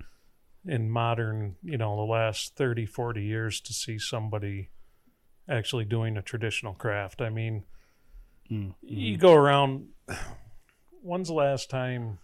in 0.65 0.89
modern, 0.89 1.55
you 1.63 1.77
know, 1.77 1.95
the 1.95 2.01
last 2.11 2.55
30, 2.55 2.85
40 2.85 3.23
years 3.23 3.59
to 3.61 3.73
see 3.73 3.97
somebody 3.97 4.69
actually 5.49 5.85
doing 5.85 6.17
a 6.17 6.21
traditional 6.21 6.73
craft. 6.73 7.21
I 7.21 7.29
mean, 7.29 7.63
you 8.81 9.17
go 9.17 9.33
around 9.33 9.87
when's 11.01 11.27
the 11.29 11.33
last 11.33 11.69
time 11.69 12.19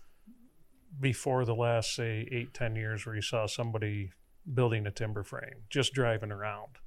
before 1.00 1.46
the 1.46 1.56
last 1.56 1.96
say 1.96 2.28
eight, 2.32 2.54
ten 2.54 2.76
years 2.76 3.06
where 3.06 3.16
you 3.16 3.22
saw 3.22 3.46
somebody 3.48 4.12
building 4.54 4.86
a 4.88 4.92
timber 4.92 5.24
frame, 5.24 5.64
just 5.70 5.94
driving 5.94 6.32
around? 6.32 6.78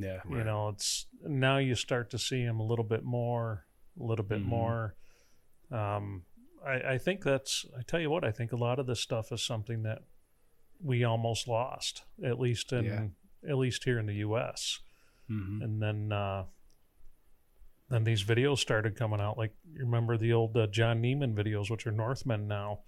yeah 0.00 0.20
you 0.30 0.44
know 0.44 0.68
it's 0.68 1.06
now 1.26 1.58
you 1.58 1.74
start 1.74 2.08
to 2.08 2.18
see 2.18 2.44
them 2.44 2.60
a 2.60 2.62
little 2.64 2.84
bit 2.84 3.02
more 3.02 3.66
a 3.98 4.04
little 4.04 4.24
bit 4.24 4.40
Mhm. 4.42 4.44
more 4.44 4.94
um 5.72 6.22
I, 6.64 6.92
I 6.92 6.98
think 6.98 7.24
that's 7.24 7.66
i 7.76 7.82
tell 7.82 7.98
you 7.98 8.08
what 8.08 8.22
i 8.22 8.30
think 8.30 8.52
a 8.52 8.56
lot 8.56 8.78
of 8.78 8.86
this 8.86 9.00
stuff 9.00 9.32
is 9.32 9.42
something 9.44 9.82
that 9.82 10.02
we 10.82 11.04
almost 11.04 11.48
lost 11.48 12.02
at 12.24 12.38
least 12.38 12.72
in 12.72 12.84
Yeah. 12.84 13.06
at 13.50 13.56
least 13.56 13.84
here 13.84 13.98
in 13.98 14.06
the 14.06 14.14
us 14.14 14.80
Mhm. 15.30 15.62
and 15.62 15.82
then 15.82 16.12
uh 16.12 16.44
then 17.90 18.04
these 18.04 18.22
videos 18.24 18.58
started 18.58 18.96
coming 18.96 19.20
out 19.20 19.38
like 19.38 19.54
you 19.72 19.80
remember 19.84 20.16
the 20.16 20.32
old 20.32 20.56
uh, 20.56 20.66
John 20.66 21.00
Neeman 21.02 21.34
videos 21.34 21.70
which 21.70 21.86
are 21.86 21.92
northmen 21.92 22.46
now 22.48 22.80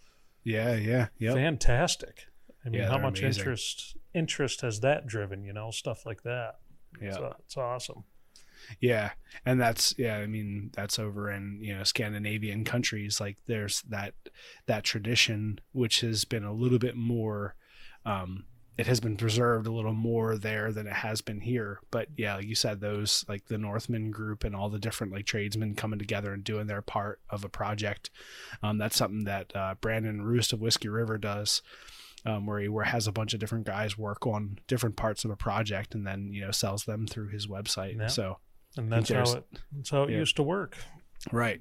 yeah 0.44 0.74
yeah 0.74 1.08
yep. 1.18 1.34
fantastic 1.34 2.26
i 2.64 2.68
mean 2.68 2.80
Yeah, 2.82 2.88
how 2.88 2.98
much 2.98 3.20
amazing. 3.20 3.40
interest 3.40 3.96
interest 4.14 4.60
has 4.62 4.80
that 4.80 5.06
driven 5.06 5.44
you 5.44 5.52
know 5.52 5.70
stuff 5.70 6.04
like 6.06 6.22
that 6.22 6.56
yeah 7.00 7.12
so 7.12 7.34
it's 7.44 7.56
awesome 7.56 8.04
Yeah, 8.78 9.12
and 9.46 9.58
that's 9.58 9.94
yeah. 9.96 10.18
I 10.18 10.26
mean, 10.26 10.70
that's 10.74 10.98
over 10.98 11.30
in 11.30 11.60
you 11.62 11.74
know 11.74 11.82
Scandinavian 11.82 12.62
countries. 12.64 13.18
Like 13.18 13.38
there's 13.46 13.80
that 13.88 14.12
that 14.66 14.84
tradition 14.84 15.60
which 15.72 16.02
has 16.02 16.26
been 16.26 16.44
a 16.44 16.52
little 16.52 16.78
bit 16.78 16.94
more. 16.94 17.54
Um, 18.04 18.44
it 18.80 18.86
has 18.86 18.98
been 18.98 19.18
preserved 19.18 19.66
a 19.66 19.72
little 19.72 19.92
more 19.92 20.38
there 20.38 20.72
than 20.72 20.86
it 20.86 20.94
has 20.94 21.20
been 21.20 21.40
here. 21.40 21.80
But 21.90 22.08
yeah, 22.16 22.36
like 22.36 22.46
you 22.46 22.54
said, 22.54 22.80
those 22.80 23.26
like 23.28 23.46
the 23.46 23.58
Northman 23.58 24.10
group 24.10 24.42
and 24.42 24.56
all 24.56 24.70
the 24.70 24.78
different 24.78 25.12
like 25.12 25.26
tradesmen 25.26 25.74
coming 25.74 25.98
together 25.98 26.32
and 26.32 26.42
doing 26.42 26.66
their 26.66 26.80
part 26.80 27.20
of 27.28 27.44
a 27.44 27.50
project. 27.50 28.08
Um, 28.62 28.78
that's 28.78 28.96
something 28.96 29.24
that 29.24 29.54
uh, 29.54 29.74
Brandon 29.82 30.22
Roost 30.22 30.54
of 30.54 30.60
Whiskey 30.60 30.88
River 30.88 31.18
does. 31.18 31.60
Um, 32.26 32.46
where 32.46 32.60
he 32.60 32.68
where 32.68 32.84
has 32.84 33.06
a 33.06 33.12
bunch 33.12 33.32
of 33.32 33.40
different 33.40 33.66
guys 33.66 33.96
work 33.96 34.26
on 34.26 34.58
different 34.66 34.96
parts 34.96 35.24
of 35.24 35.30
a 35.30 35.36
project 35.36 35.94
and 35.94 36.06
then 36.06 36.28
you 36.34 36.42
know 36.42 36.50
sells 36.50 36.84
them 36.84 37.06
through 37.06 37.28
his 37.28 37.46
website. 37.46 37.98
Yeah. 37.98 38.08
So 38.08 38.38
and 38.76 38.92
that's 38.92 39.10
how 39.10 39.22
it 39.22 39.44
that's 39.72 39.90
how 39.90 40.02
it 40.04 40.10
yeah. 40.10 40.18
used 40.18 40.36
to 40.36 40.42
work. 40.42 40.76
Right. 41.32 41.60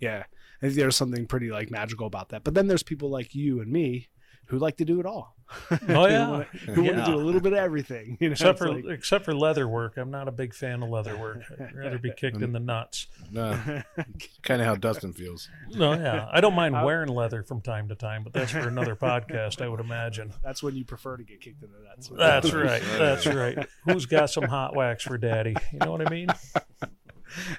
Yeah. 0.00 0.24
I 0.60 0.66
think 0.66 0.74
there's 0.74 0.96
something 0.96 1.26
pretty 1.26 1.50
like 1.50 1.70
magical 1.70 2.06
about 2.06 2.30
that. 2.30 2.42
But 2.42 2.54
then 2.54 2.66
there's 2.66 2.82
people 2.82 3.10
like 3.10 3.34
you 3.34 3.60
and 3.60 3.70
me 3.70 4.08
who 4.48 4.58
like 4.58 4.76
to 4.78 4.84
do 4.84 5.00
it 5.00 5.06
all. 5.06 5.34
Oh, 5.70 5.76
yeah. 6.06 6.42
who, 6.74 6.82
wanna, 6.84 6.98
Yeah. 6.98 7.04
do 7.06 7.14
a 7.14 7.16
little 7.24 7.40
bit 7.40 7.54
of 7.54 7.58
everything. 7.58 8.18
You 8.20 8.28
know, 8.28 8.32
Except 8.32 8.50
it's 8.50 8.58
for 8.58 8.74
like- 8.74 8.84
except 8.98 9.24
for 9.24 9.34
leather 9.34 9.66
work, 9.66 9.96
I'm 9.96 10.10
not 10.10 10.28
a 10.28 10.30
big 10.30 10.54
fan 10.54 10.82
of 10.82 10.90
leather 10.90 11.16
work. 11.16 11.42
I'd 11.58 11.74
rather 11.74 11.98
be 11.98 12.12
kicked 12.14 12.42
in 12.42 12.52
the 12.52 12.60
nuts. 12.60 13.06
No, 13.30 13.58
kind 14.42 14.60
of 14.60 14.66
how 14.66 14.74
Dustin 14.74 15.14
feels. 15.14 15.48
No, 15.70 15.94
yeah, 15.94 16.28
I 16.30 16.42
don't 16.42 16.54
mind 16.54 16.76
uh, 16.76 16.82
wearing 16.84 17.08
leather 17.08 17.42
from 17.42 17.62
time 17.62 17.88
to 17.88 17.94
time, 17.94 18.24
but 18.24 18.34
that's 18.34 18.52
for 18.52 18.68
another 18.68 18.94
podcast, 19.00 19.62
I 19.62 19.68
would 19.68 19.80
imagine. 19.80 20.34
that's 20.42 20.62
when 20.62 20.76
you 20.76 20.84
prefer 20.84 21.16
to 21.16 21.22
get 21.24 21.40
kicked 21.40 21.62
in 21.62 21.70
the 21.72 21.88
nuts. 21.88 22.10
That's 22.14 22.52
right. 22.52 22.82
That's 22.98 23.26
right. 23.26 23.66
Who's 23.86 24.04
got 24.04 24.28
some 24.28 24.44
hot 24.44 24.76
wax 24.76 25.04
for 25.04 25.16
daddy? 25.16 25.56
You 25.72 25.78
know 25.78 25.92
what 25.92 26.06
I 26.06 26.10
mean? 26.10 26.28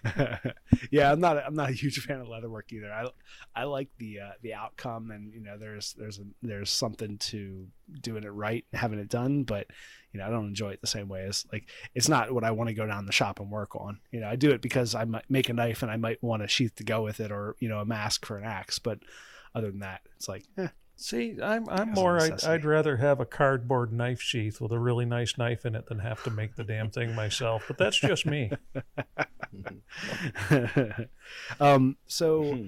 yeah, 0.92 1.12
I'm 1.12 1.20
not. 1.20 1.38
I'm 1.38 1.56
not 1.56 1.70
a 1.70 1.74
huge 1.74 2.00
fan 2.00 2.22
of 2.22 2.28
leatherwork 2.28 2.72
either. 2.72 2.92
I, 2.92 3.08
I 3.56 3.64
like 3.66 3.90
the 3.98 4.20
uh, 4.20 4.32
the 4.42 4.54
outcome, 4.54 5.12
and 5.12 5.34
you 5.34 5.42
know, 5.42 5.58
there's 5.58 5.94
there's 5.94 6.20
a, 6.20 6.24
there's 6.42 6.70
something 6.70 7.18
to 7.18 7.68
doing 8.02 8.24
it 8.24 8.30
right, 8.30 8.66
having 8.74 9.00
it 9.00 9.10
done. 9.10 9.44
But 9.44 9.68
you 10.14 10.20
know, 10.20 10.28
I 10.28 10.30
don't 10.30 10.48
enjoy 10.48 10.72
it 10.72 10.82
the 10.82 10.88
same 10.88 11.08
way 11.08 11.24
as 11.24 11.46
like 11.52 11.70
it's 11.94 12.10
not 12.10 12.32
what 12.32 12.44
I 12.44 12.52
want 12.52 12.70
to 12.70 12.74
go 12.74 12.86
down 12.86 13.06
the 13.06 13.12
shop 13.12 13.40
and 13.40 13.50
work 13.50 13.76
on. 13.76 14.00
You 14.12 14.22
know, 14.22 14.30
I 14.30 14.36
do 14.36 14.52
it 14.52 14.62
because 14.62 14.96
I 14.96 15.06
might 15.06 15.30
make 15.30 15.50
a 15.50 15.54
knife 15.54 15.84
and 15.84 15.92
I 15.92 15.98
might 15.98 16.22
want 16.24 16.44
a 16.44 16.48
sheath 16.48 16.76
to 16.76 16.84
go 16.84 17.04
with 17.04 17.20
it, 17.20 17.32
or 17.32 17.56
you 17.60 17.70
know, 17.70 17.80
a 17.80 17.86
mask 17.86 18.26
for 18.26 18.38
an 18.38 18.46
axe. 18.46 18.80
But 18.80 19.00
other 19.56 19.72
than 19.72 19.80
that, 19.80 20.02
it's 20.16 20.28
like, 20.28 20.46
eh, 20.58 20.68
See, 21.02 21.38
I'm 21.42 21.68
I'm 21.70 21.94
more. 21.94 22.20
I'd. 22.22 22.44
I'd 22.44 22.66
rather 22.66 22.98
have 22.98 23.22
a 23.22 23.26
cardboard 23.26 23.94
knife 23.94 24.22
sheath 24.22 24.60
with 24.60 24.74
a 24.74 24.80
really 24.80 25.06
nice 25.06 25.38
knife 25.38 25.66
in 25.66 25.74
it 25.74 25.86
than 25.86 26.00
have 26.00 26.22
to 26.24 26.30
make 26.30 26.58
the 26.58 26.64
damn 26.66 26.90
thing 26.90 27.16
myself. 27.16 27.64
But 27.70 27.78
that's 27.78 27.98
just 27.98 28.26
me. 28.26 28.52
um, 31.62 31.96
so, 32.06 32.66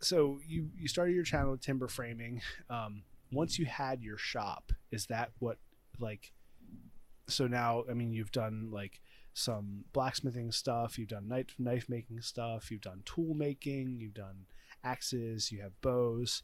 so 0.00 0.38
you 0.46 0.68
you 0.78 0.86
started 0.86 1.14
your 1.14 1.24
channel 1.24 1.52
with 1.52 1.62
timber 1.62 1.88
framing. 1.88 2.42
Um, 2.68 3.04
once 3.32 3.58
you 3.58 3.64
had 3.64 4.02
your 4.02 4.18
shop, 4.18 4.72
is 4.92 5.06
that 5.06 5.30
what 5.38 5.56
like? 5.98 6.32
So 7.26 7.46
now, 7.46 7.84
I 7.90 7.94
mean, 7.94 8.12
you've 8.12 8.32
done 8.32 8.68
like 8.70 9.00
some 9.32 9.84
blacksmithing 9.94 10.52
stuff. 10.52 10.98
You've 10.98 11.08
done 11.08 11.26
knife 11.26 11.54
knife 11.58 11.88
making 11.88 12.20
stuff. 12.20 12.70
You've 12.70 12.82
done 12.82 13.00
tool 13.06 13.32
making. 13.32 13.98
You've 13.98 14.12
done 14.12 14.44
axes. 14.84 15.50
You 15.50 15.62
have 15.62 15.80
bows. 15.80 16.42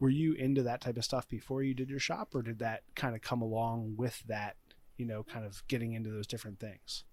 Were 0.00 0.10
you 0.10 0.32
into 0.34 0.62
that 0.62 0.80
type 0.80 0.96
of 0.96 1.04
stuff 1.04 1.28
before 1.28 1.62
you 1.62 1.74
did 1.74 1.90
your 1.90 1.98
shop, 1.98 2.34
or 2.34 2.42
did 2.42 2.58
that 2.60 2.82
kind 2.94 3.14
of 3.14 3.22
come 3.22 3.42
along 3.42 3.94
with 3.96 4.22
that? 4.28 4.56
You 4.96 5.06
know, 5.06 5.22
kind 5.22 5.44
of 5.44 5.62
getting 5.68 5.92
into 5.92 6.10
those 6.10 6.26
different 6.26 6.58
things. 6.60 7.04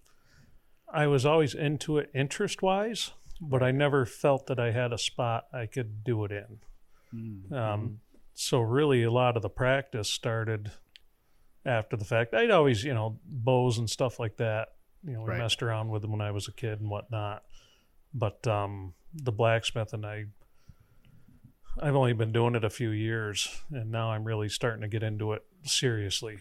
I 0.91 1.07
was 1.07 1.25
always 1.25 1.53
into 1.55 1.97
it 1.97 2.11
interest 2.13 2.61
wise, 2.61 3.11
but 3.41 3.63
I 3.63 3.71
never 3.71 4.05
felt 4.05 4.47
that 4.47 4.59
I 4.59 4.71
had 4.71 4.93
a 4.93 4.97
spot 4.97 5.45
I 5.53 5.65
could 5.65 6.03
do 6.03 6.25
it 6.25 6.31
in. 6.31 6.59
Mm-hmm. 7.13 7.53
Um, 7.53 7.99
so 8.33 8.59
really, 8.59 9.03
a 9.03 9.11
lot 9.11 9.35
of 9.35 9.41
the 9.41 9.49
practice 9.49 10.09
started 10.09 10.71
after 11.65 11.97
the 11.97 12.05
fact. 12.05 12.33
I'd 12.33 12.51
always, 12.51 12.83
you 12.83 12.93
know, 12.93 13.19
bows 13.25 13.77
and 13.77 13.89
stuff 13.89 14.19
like 14.19 14.37
that. 14.37 14.69
You 15.03 15.13
know, 15.13 15.21
we 15.21 15.29
Right. 15.29 15.39
messed 15.39 15.63
around 15.63 15.89
with 15.89 16.01
them 16.01 16.11
when 16.11 16.21
I 16.21 16.31
was 16.31 16.47
a 16.47 16.51
kid 16.51 16.79
and 16.81 16.89
whatnot. 16.89 17.43
But 18.13 18.45
um, 18.47 18.93
the 19.13 19.31
blacksmithing, 19.31 20.05
I, 20.05 20.25
I've 21.81 21.95
only 21.95 22.13
been 22.13 22.31
doing 22.31 22.55
it 22.55 22.63
a 22.63 22.69
few 22.69 22.89
years, 22.89 23.61
and 23.71 23.91
now 23.91 24.11
I'm 24.11 24.23
really 24.23 24.49
starting 24.49 24.81
to 24.81 24.87
get 24.87 25.03
into 25.03 25.33
it 25.33 25.43
seriously, 25.63 26.39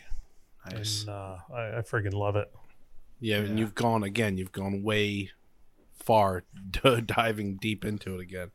Nice. 0.70 1.02
and 1.02 1.10
uh, 1.10 1.36
I, 1.52 1.78
I 1.78 1.82
friggin' 1.82 2.12
love 2.12 2.36
it. 2.36 2.52
Yeah, 3.20 3.38
and 3.38 3.58
you've 3.58 3.74
gone 3.74 4.02
again. 4.04 4.36
You've 4.36 4.52
gone 4.52 4.82
way 4.82 5.30
far, 5.92 6.44
diving 7.06 7.56
deep 7.56 7.84
into 7.84 8.14
it 8.14 8.20
again. 8.20 8.50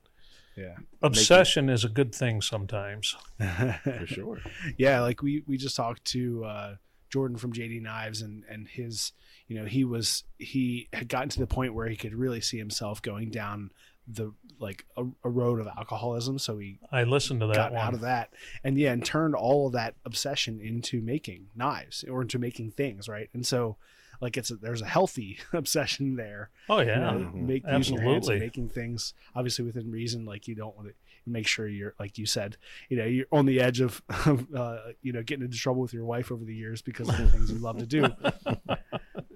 Yeah. 0.56 0.76
Obsession 1.02 1.70
is 1.70 1.84
a 1.86 1.90
good 1.90 2.14
thing 2.14 2.42
sometimes. 2.42 3.16
For 3.38 4.04
sure. 4.06 4.40
yeah, 4.78 5.02
like 5.02 5.22
we 5.22 5.44
we 5.48 5.58
just 5.58 5.76
talked 5.76 6.04
to 6.06 6.44
uh, 6.46 6.76
Jordan 7.10 7.38
from 7.38 7.54
JD 7.54 7.82
Knives 7.82 8.22
and 8.22 8.44
and 8.50 8.68
his 8.68 9.14
you 9.48 9.58
know 9.60 9.66
he 9.66 9.84
was 9.86 10.24
he 10.38 10.90
had 10.94 11.08
gotten 11.08 11.30
to 11.30 11.40
the 11.40 11.48
point 11.48 11.74
where 11.74 11.88
he 11.88 11.96
could 11.96 12.14
really 12.14 12.42
see 12.42 12.58
himself 12.58 13.02
going 13.02 13.30
down 13.32 13.72
the 14.08 14.34
like 14.60 14.86
a, 14.98 15.06
a 15.24 15.30
road 15.30 15.60
of 15.60 15.68
alcoholism 15.68 16.40
so 16.40 16.58
he 16.58 16.80
I 16.92 17.04
listened 17.04 17.42
to 17.42 17.48
that 17.48 17.56
got 17.56 17.72
one. 17.74 17.82
out 17.82 17.94
of 17.94 18.02
that. 18.02 18.34
And 18.64 18.78
yeah 18.78 18.92
and 18.92 19.04
turned 19.04 19.36
all 19.36 19.68
of 19.68 19.74
that 19.74 19.96
obsession 20.06 20.60
into 20.62 21.02
making 21.02 21.48
knives 21.56 22.04
or 22.04 22.22
into 22.22 22.40
making 22.40 22.72
things 22.72 23.08
right? 23.08 23.30
And 23.34 23.46
so 23.46 23.78
like 24.22 24.38
it's 24.38 24.52
a, 24.52 24.56
there's 24.56 24.82
a 24.82 24.88
healthy 24.88 25.40
obsession 25.54 26.16
there. 26.16 26.50
Oh 26.70 26.80
you 26.80 26.88
yeah, 26.88 27.00
know, 27.00 27.32
make 27.34 27.66
using 27.68 27.96
your 27.96 28.04
hands 28.04 28.18
absolutely. 28.30 28.46
making 28.46 28.70
things 28.70 29.14
obviously 29.36 29.66
within 29.66 29.92
reason 29.92 30.26
like 30.26 30.48
you 30.48 30.56
don't 30.56 30.76
want 30.76 30.90
to 30.90 30.94
make 31.26 31.48
sure 31.48 31.68
you're 31.68 31.94
like 32.00 32.18
you 32.18 32.26
said 32.26 32.58
you 32.90 32.98
know 32.98 33.06
you're 33.06 33.26
on 33.32 33.46
the 33.46 33.60
edge 33.60 33.82
of, 33.82 34.02
of 34.26 34.48
uh, 34.56 34.80
you 35.02 35.14
know 35.14 35.22
getting 35.24 35.46
into 35.46 35.58
trouble 35.58 35.82
with 35.82 35.94
your 35.94 36.06
wife 36.06 36.32
over 36.32 36.44
the 36.44 36.56
years 36.56 36.82
because 36.82 37.08
of 37.08 37.18
the 37.18 37.28
things 37.28 37.52
you 37.52 37.60
love 37.60 37.78
to 37.78 37.86
do 37.86 38.02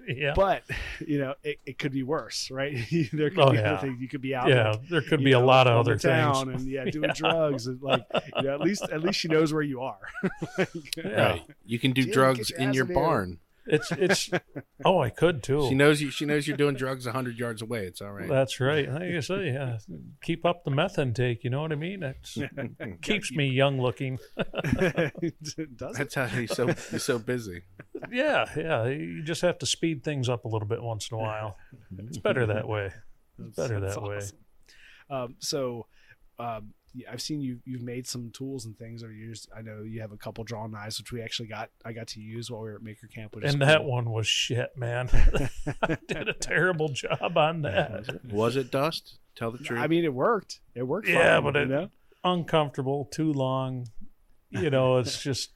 yeah. 0.08 0.32
but 0.34 0.62
you 1.06 1.18
know 1.18 1.34
it, 1.42 1.58
it 1.66 1.78
could 1.78 1.92
be 1.92 2.02
worse 2.02 2.50
right 2.50 2.76
there 3.12 3.30
could 3.30 3.38
Oh, 3.38 3.50
be 3.50 3.56
yeah. 3.58 3.72
other 3.74 3.86
things 3.86 4.00
you 4.00 4.08
could 4.08 4.20
be 4.20 4.34
out 4.34 4.48
yeah, 4.48 4.70
like, 4.72 4.88
there 4.88 5.00
could 5.02 5.20
you 5.20 5.24
be 5.26 5.32
a 5.32 5.40
lot 5.40 5.66
of 5.66 5.78
other 5.78 5.96
the 5.96 6.08
town 6.08 6.46
things. 6.48 6.62
and 6.62 6.70
yeah 6.70 6.84
doing 6.90 7.04
Yeah. 7.08 7.12
drugs 7.14 7.66
and 7.66 7.80
like 7.82 8.04
you 8.36 8.42
know 8.42 8.54
at 8.54 8.60
least 8.60 8.82
at 8.84 9.02
least 9.02 9.18
she 9.20 9.28
knows 9.28 9.52
where 9.52 9.62
you 9.62 9.80
are 9.82 9.98
Like, 10.58 10.68
Yeah. 10.96 11.26
Right. 11.30 11.42
You 11.66 11.78
can 11.78 11.92
do 11.92 12.02
Jim, 12.04 12.12
drugs 12.12 12.50
your 12.50 12.58
in 12.60 12.72
your 12.74 12.86
in 12.86 12.94
barn. 12.94 13.38
It's 13.66 13.90
it's. 13.92 14.30
oh, 14.84 15.00
I 15.00 15.10
could 15.10 15.42
too. 15.42 15.66
She 15.68 15.74
knows 15.74 16.00
you. 16.00 16.10
She 16.10 16.24
knows 16.24 16.46
you're 16.46 16.56
doing 16.56 16.74
drugs 16.74 17.06
hundred 17.06 17.38
yards 17.38 17.62
away. 17.62 17.86
It's 17.86 18.00
all 18.00 18.12
right. 18.12 18.28
That's 18.28 18.60
right. 18.60 18.90
Like 18.90 19.02
I 19.02 19.20
say, 19.20 19.46
yeah, 19.52 19.78
keep 20.22 20.44
up 20.44 20.64
the 20.64 20.70
meth 20.70 20.98
intake. 20.98 21.44
You 21.44 21.50
know 21.50 21.62
what 21.62 21.72
I 21.72 21.76
mean? 21.76 22.02
It 22.02 23.00
keeps 23.02 23.32
me 23.32 23.48
young 23.48 23.80
looking. 23.80 24.18
does 24.36 25.54
it 25.58 25.78
That's 25.78 26.14
how 26.14 26.26
he's 26.26 26.54
so 26.54 26.66
he's 26.66 27.04
so 27.04 27.18
busy. 27.18 27.62
Yeah, 28.10 28.46
yeah. 28.56 28.86
You 28.86 29.22
just 29.22 29.42
have 29.42 29.58
to 29.60 29.66
speed 29.66 30.04
things 30.04 30.28
up 30.28 30.44
a 30.44 30.48
little 30.48 30.68
bit 30.68 30.82
once 30.82 31.10
in 31.10 31.16
a 31.16 31.20
while. 31.20 31.56
It's 31.98 32.18
better 32.18 32.46
that 32.46 32.68
way. 32.68 32.92
It's 33.38 33.56
better 33.56 33.80
That's 33.80 33.94
that 33.94 34.02
way. 34.02 34.16
awesome. 34.16 34.38
Um, 35.10 35.36
so, 35.38 35.86
um, 36.38 36.46
yeah, 36.48 36.83
I've 37.10 37.20
seen 37.22 37.40
you. 37.40 37.58
You've 37.64 37.82
made 37.82 38.06
some 38.06 38.30
tools 38.30 38.66
and 38.66 38.76
things 38.78 39.02
over 39.02 39.12
the 39.12 39.18
years. 39.18 39.48
I 39.56 39.62
know 39.62 39.82
you 39.82 40.00
have 40.00 40.12
a 40.12 40.16
couple 40.16 40.44
draw 40.44 40.66
knives, 40.66 40.98
which 40.98 41.12
we 41.12 41.20
actually 41.22 41.48
got. 41.48 41.70
I 41.84 41.92
got 41.92 42.06
to 42.08 42.20
use 42.20 42.50
while 42.50 42.62
we 42.62 42.70
were 42.70 42.76
at 42.76 42.82
Maker 42.82 43.06
Camp. 43.08 43.34
Which 43.34 43.44
And 43.44 43.60
that 43.62 43.78
cool. 43.78 43.90
one 43.90 44.10
was 44.10 44.26
shit, 44.26 44.70
man. 44.76 45.08
I 45.82 45.96
did 46.08 46.28
a 46.28 46.32
terrible 46.34 46.88
job 46.88 47.36
on 47.36 47.62
that. 47.62 48.24
Was 48.30 48.56
it 48.56 48.70
dust? 48.70 49.18
Tell 49.36 49.50
the 49.50 49.58
truth. 49.58 49.80
I 49.80 49.88
mean, 49.88 50.04
it 50.04 50.14
worked. 50.14 50.60
It 50.74 50.84
worked. 50.84 51.08
Yeah, 51.08 51.40
fine, 51.40 51.42
but 51.44 51.54
you 51.56 51.62
it- 51.62 51.68
know? 51.68 51.90
Uncomfortable, 52.22 53.04
too 53.12 53.32
long. 53.32 53.86
You 54.50 54.70
know, 54.70 54.98
it's 54.98 55.22
just 55.22 55.50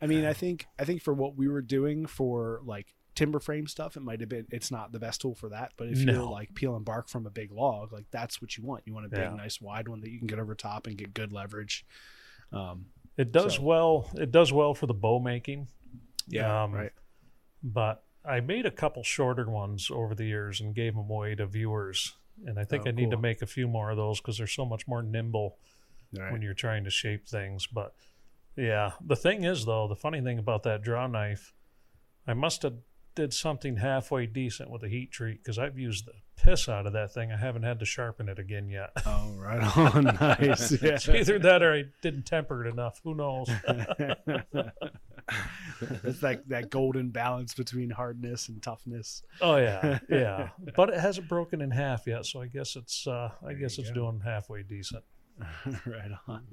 I 0.00 0.06
mean, 0.06 0.24
I 0.24 0.32
think 0.32 0.66
I 0.78 0.84
think 0.84 1.02
for 1.02 1.14
what 1.14 1.36
we 1.36 1.48
were 1.48 1.62
doing 1.62 2.06
for 2.06 2.60
like 2.64 2.94
timber 3.16 3.40
frame 3.40 3.66
stuff, 3.66 3.96
it 3.96 4.00
might 4.02 4.20
have 4.20 4.28
been. 4.28 4.46
It's 4.52 4.70
not 4.70 4.92
the 4.92 5.00
best 5.00 5.20
tool 5.20 5.34
for 5.34 5.48
that. 5.48 5.72
But 5.76 5.88
if 5.88 5.98
you're 5.98 6.14
No. 6.14 6.30
like 6.30 6.54
peeling 6.54 6.84
bark 6.84 7.08
from 7.08 7.26
a 7.26 7.30
big 7.30 7.50
log, 7.50 7.92
like 7.92 8.06
that's 8.12 8.40
what 8.40 8.56
you 8.56 8.62
want. 8.64 8.84
You 8.86 8.94
want 8.94 9.06
a 9.06 9.08
big, 9.08 9.18
Yeah. 9.20 9.34
nice, 9.34 9.60
wide 9.60 9.88
one 9.88 10.00
that 10.02 10.10
you 10.10 10.18
can 10.18 10.26
get 10.28 10.38
over 10.38 10.54
top 10.54 10.86
and 10.86 10.96
get 10.96 11.12
good 11.14 11.32
leverage. 11.32 11.84
Um, 12.52 12.86
it 13.16 13.32
does 13.32 13.56
So- 13.56 13.62
well. 13.62 14.10
It 14.14 14.30
does 14.30 14.52
well 14.52 14.74
for 14.74 14.86
the 14.86 14.94
bow 14.94 15.18
making. 15.18 15.66
yeah, 16.28 16.62
Um, 16.64 16.72
right. 16.72 16.92
but 17.62 18.04
I 18.24 18.40
made 18.40 18.66
a 18.66 18.70
couple 18.70 19.02
shorter 19.02 19.48
ones 19.48 19.90
over 19.90 20.14
the 20.14 20.24
years 20.24 20.60
and 20.60 20.74
gave 20.74 20.94
them 20.94 21.08
away 21.10 21.34
to 21.36 21.46
viewers. 21.46 22.16
And 22.44 22.58
I 22.58 22.64
think 22.64 22.84
Oh, 22.84 22.88
I 22.88 22.92
need 22.92 23.10
to 23.12 23.16
make 23.16 23.40
a 23.42 23.46
few 23.46 23.66
more 23.68 23.90
of 23.90 23.96
those 23.96 24.20
because 24.20 24.36
they're 24.38 24.46
so 24.46 24.64
much 24.66 24.86
more 24.86 25.02
nimble 25.02 25.58
Right. 26.12 26.32
when 26.32 26.42
you're 26.42 26.52
trying 26.54 26.84
to 26.84 26.90
shape 26.90 27.26
things. 27.26 27.66
But 27.66 27.94
yeah, 28.56 28.92
the 29.00 29.16
thing 29.16 29.44
is 29.44 29.64
though, 29.64 29.86
the 29.88 29.96
funny 29.96 30.20
thing 30.20 30.38
about 30.38 30.62
that 30.64 30.82
draw 30.82 31.06
knife, 31.06 31.54
I 32.26 32.34
must 32.34 32.62
have 32.62 32.78
did 33.16 33.34
something 33.34 33.78
halfway 33.78 34.26
decent 34.26 34.70
with 34.70 34.84
a 34.84 34.88
heat 34.88 35.10
treat 35.10 35.42
because 35.42 35.58
I've 35.58 35.76
used 35.78 36.06
the 36.06 36.12
piss 36.36 36.68
out 36.68 36.86
of 36.86 36.92
that 36.92 37.12
thing. 37.12 37.32
I 37.32 37.36
haven't 37.36 37.64
had 37.64 37.80
to 37.80 37.84
sharpen 37.84 38.28
it 38.28 38.38
again 38.38 38.68
yet. 38.68 38.90
Oh, 39.04 39.32
right 39.36 39.76
on. 39.76 40.04
nice. 40.20 40.70
Yeah. 40.80 40.92
It's 40.96 41.08
either 41.08 41.38
that 41.40 41.62
or 41.62 41.72
I 41.72 41.84
didn't 42.02 42.26
temper 42.26 42.64
it 42.64 42.70
enough. 42.70 43.00
Who 43.02 43.14
knows? 43.14 43.48
it's 46.04 46.22
like 46.22 46.44
that 46.46 46.70
golden 46.70 47.08
balance 47.10 47.54
between 47.54 47.90
hardness 47.90 48.48
and 48.48 48.62
toughness. 48.62 49.22
Oh 49.40 49.56
yeah, 49.56 49.98
yeah. 50.08 50.50
But 50.76 50.90
it 50.90 51.00
hasn't 51.00 51.28
broken 51.28 51.60
in 51.60 51.70
half 51.70 52.06
yet, 52.06 52.26
so 52.26 52.40
I 52.42 52.46
guess 52.46 52.76
it's 52.76 53.06
uh, 53.06 53.30
I 53.44 53.54
guess 53.54 53.78
it's 53.78 53.88
go. 53.88 53.94
doing 53.94 54.20
halfway 54.24 54.62
decent. 54.62 55.02
right 55.86 56.12
on. 56.28 56.46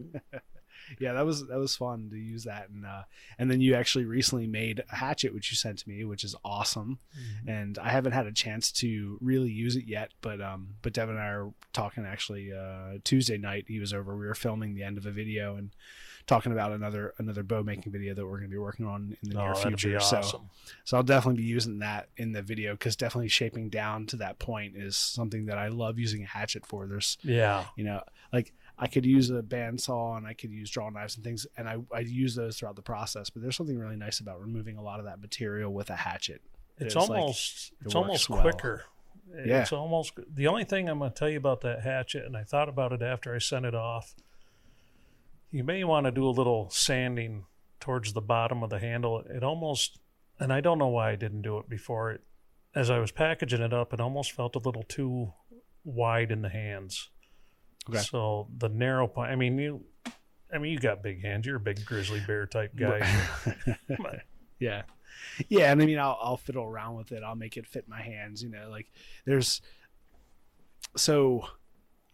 Yeah, 1.00 1.14
that 1.14 1.26
was 1.26 1.48
that 1.48 1.58
was 1.58 1.76
fun 1.76 2.10
to 2.12 2.18
use 2.18 2.44
that, 2.46 2.70
and 2.70 2.86
uh, 2.86 3.04
and 3.38 3.50
then 3.50 3.62
you 3.62 3.76
actually 3.76 4.06
recently 4.06 4.48
made 4.48 4.84
a 4.92 4.96
hatchet, 4.96 5.34
which 5.34 5.52
you 5.52 5.56
sent 5.58 5.80
to 5.80 5.90
me, 5.90 6.04
which 6.06 6.24
is 6.24 6.36
awesome. 6.46 7.00
And 7.48 7.78
I 7.78 7.90
haven't 7.90 8.12
had 8.14 8.26
a 8.28 8.32
chance 8.32 8.72
to 8.74 9.18
really 9.22 9.52
use 9.52 9.76
it 9.76 9.86
yet, 9.86 10.12
but 10.22 10.42
um, 10.42 10.76
but 10.82 10.94
Devin 10.94 11.16
and 11.16 11.24
I 11.24 11.28
are 11.30 11.52
talking 11.74 12.06
actually 12.06 12.52
uh, 12.54 12.98
Tuesday 13.04 13.38
night. 13.38 13.66
He 13.68 13.80
was 13.80 13.94
over. 13.94 14.16
We 14.16 14.26
were 14.26 14.36
filming 14.36 14.76
the 14.76 14.84
end 14.84 14.98
of 14.98 15.06
a 15.06 15.12
video 15.12 15.56
and 15.56 15.72
talking 16.26 16.54
about 16.54 16.72
another 16.72 17.14
another 17.18 17.44
bow 17.44 17.64
making 17.64 17.92
video 17.92 18.14
that 18.14 18.24
we're 18.26 18.38
going 18.38 18.50
to 18.50 18.54
be 18.56 18.58
working 18.58 18.86
on 18.86 19.18
in 19.24 19.30
the 19.32 19.40
Oh, 19.42 19.46
near 19.46 19.56
future. 19.56 19.90
be 19.90 20.00
So 20.00 20.22
so 20.86 20.98
I'll 20.98 21.04
definitely 21.04 21.42
be 21.42 21.48
using 21.50 21.80
that 21.80 22.08
in 22.16 22.32
the 22.32 22.42
video 22.42 22.74
because 22.74 22.96
definitely 22.96 23.28
shaping 23.28 23.70
down 23.70 24.06
to 24.08 24.16
that 24.18 24.40
point 24.40 24.78
is 24.78 24.96
something 24.96 25.48
that 25.48 25.58
I 25.58 25.68
love 25.68 26.00
using 26.00 26.24
a 26.24 26.28
hatchet 26.28 26.66
for. 26.66 26.88
There's 26.88 27.18
Yeah, 27.24 27.66
you 27.76 27.84
know 27.84 28.02
like 28.32 28.54
I 28.84 28.88
could 28.88 29.06
use 29.06 29.30
a 29.30 29.42
bandsaw 29.42 30.18
and 30.18 30.28
I 30.28 30.34
could 30.34 30.52
use 30.52 30.70
draw 30.70 30.90
knives 30.90 31.16
and 31.16 31.24
things 31.24 31.48
and 31.58 31.68
I, 31.70 31.78
I 31.94 32.00
use 32.00 32.36
those 32.36 32.58
throughout 32.58 32.76
the 32.76 32.82
process 32.82 33.30
but 33.30 33.42
there's 33.42 33.56
something 33.56 33.78
really 33.78 33.96
nice 33.96 34.20
about 34.20 34.42
removing 34.42 34.78
a 34.78 34.82
lot 34.82 35.00
of 35.00 35.06
that 35.06 35.20
material 35.22 35.72
with 35.74 35.90
a 35.90 35.96
hatchet 35.96 36.42
it's, 36.78 36.88
It's 36.88 36.96
like- 36.96 37.20
almost 37.20 37.72
it 37.82 37.86
it's 37.86 37.96
almost 37.96 38.30
well. 38.30 38.42
quicker. 38.42 38.84
Yeah. 39.46 39.62
It's 39.62 39.72
almost 39.72 40.14
the 40.32 40.48
only 40.48 40.64
thing 40.64 40.88
I'm 40.90 41.00
going 41.00 41.12
to 41.12 41.16
tell 41.18 41.30
you 41.30 41.38
about 41.38 41.62
that 41.62 41.82
hatchet, 41.82 42.24
and 42.26 42.36
I 42.38 42.44
thought 42.44 42.70
about 42.70 42.92
it 42.94 43.02
after 43.02 43.34
I 43.34 43.40
sent 43.40 43.66
it 43.66 43.74
off. 43.74 44.14
You 45.50 45.64
may 45.64 45.84
want 45.84 46.06
to 46.06 46.12
do 46.12 46.28
a 46.28 46.30
little 46.30 46.70
sanding 46.70 47.46
towards 47.80 48.14
the 48.14 48.22
bottom 48.22 48.62
of 48.64 48.70
the 48.70 48.80
handle. 48.80 49.24
It 49.30 49.44
almost, 49.44 49.98
and 50.40 50.52
I 50.52 50.62
don't 50.62 50.78
know 50.78 50.88
why 50.88 51.12
I 51.12 51.16
didn't 51.16 51.42
do 51.44 51.58
it 51.58 51.70
before. 51.70 52.12
It, 52.12 52.22
as 52.76 52.90
I 52.90 53.00
was 53.00 53.12
packaging 53.12 53.62
it 53.62 53.74
up, 53.74 53.94
it 53.94 54.00
almost 54.00 54.32
felt 54.32 54.56
a 54.56 54.60
little 54.60 54.84
too 54.84 55.34
wide 55.84 56.32
in 56.32 56.42
the 56.42 56.50
hands. 56.50 57.10
Okay. 57.90 58.00
So 58.00 58.48
the 58.58 58.70
narrow 58.70 59.08
point. 59.08 59.32
I 59.32 59.36
mean, 59.36 59.58
you. 59.58 59.84
I 60.54 60.60
mean, 60.60 60.72
you 60.72 60.80
got 60.80 61.02
big 61.02 61.24
hands. 61.24 61.48
You're 61.48 61.56
a 61.56 61.60
big 61.60 61.84
grizzly 61.84 62.22
bear 62.28 62.46
type 62.46 62.76
guy. 62.76 63.00
yeah 64.60 64.84
yeah 65.50 65.72
and 65.72 65.82
I 65.82 65.86
mean 65.86 66.00
I'll, 66.00 66.18
I'll 66.22 66.38
fiddle 66.38 66.64
around 66.64 66.96
with 66.96 67.12
it 67.12 67.24
I'll 67.24 67.36
make 67.36 67.58
it 67.58 67.66
fit 67.66 67.88
my 67.88 68.02
hands 68.02 68.44
you 68.44 68.50
know 68.50 68.70
like 68.70 68.88
there's 69.26 69.62
so 70.96 71.48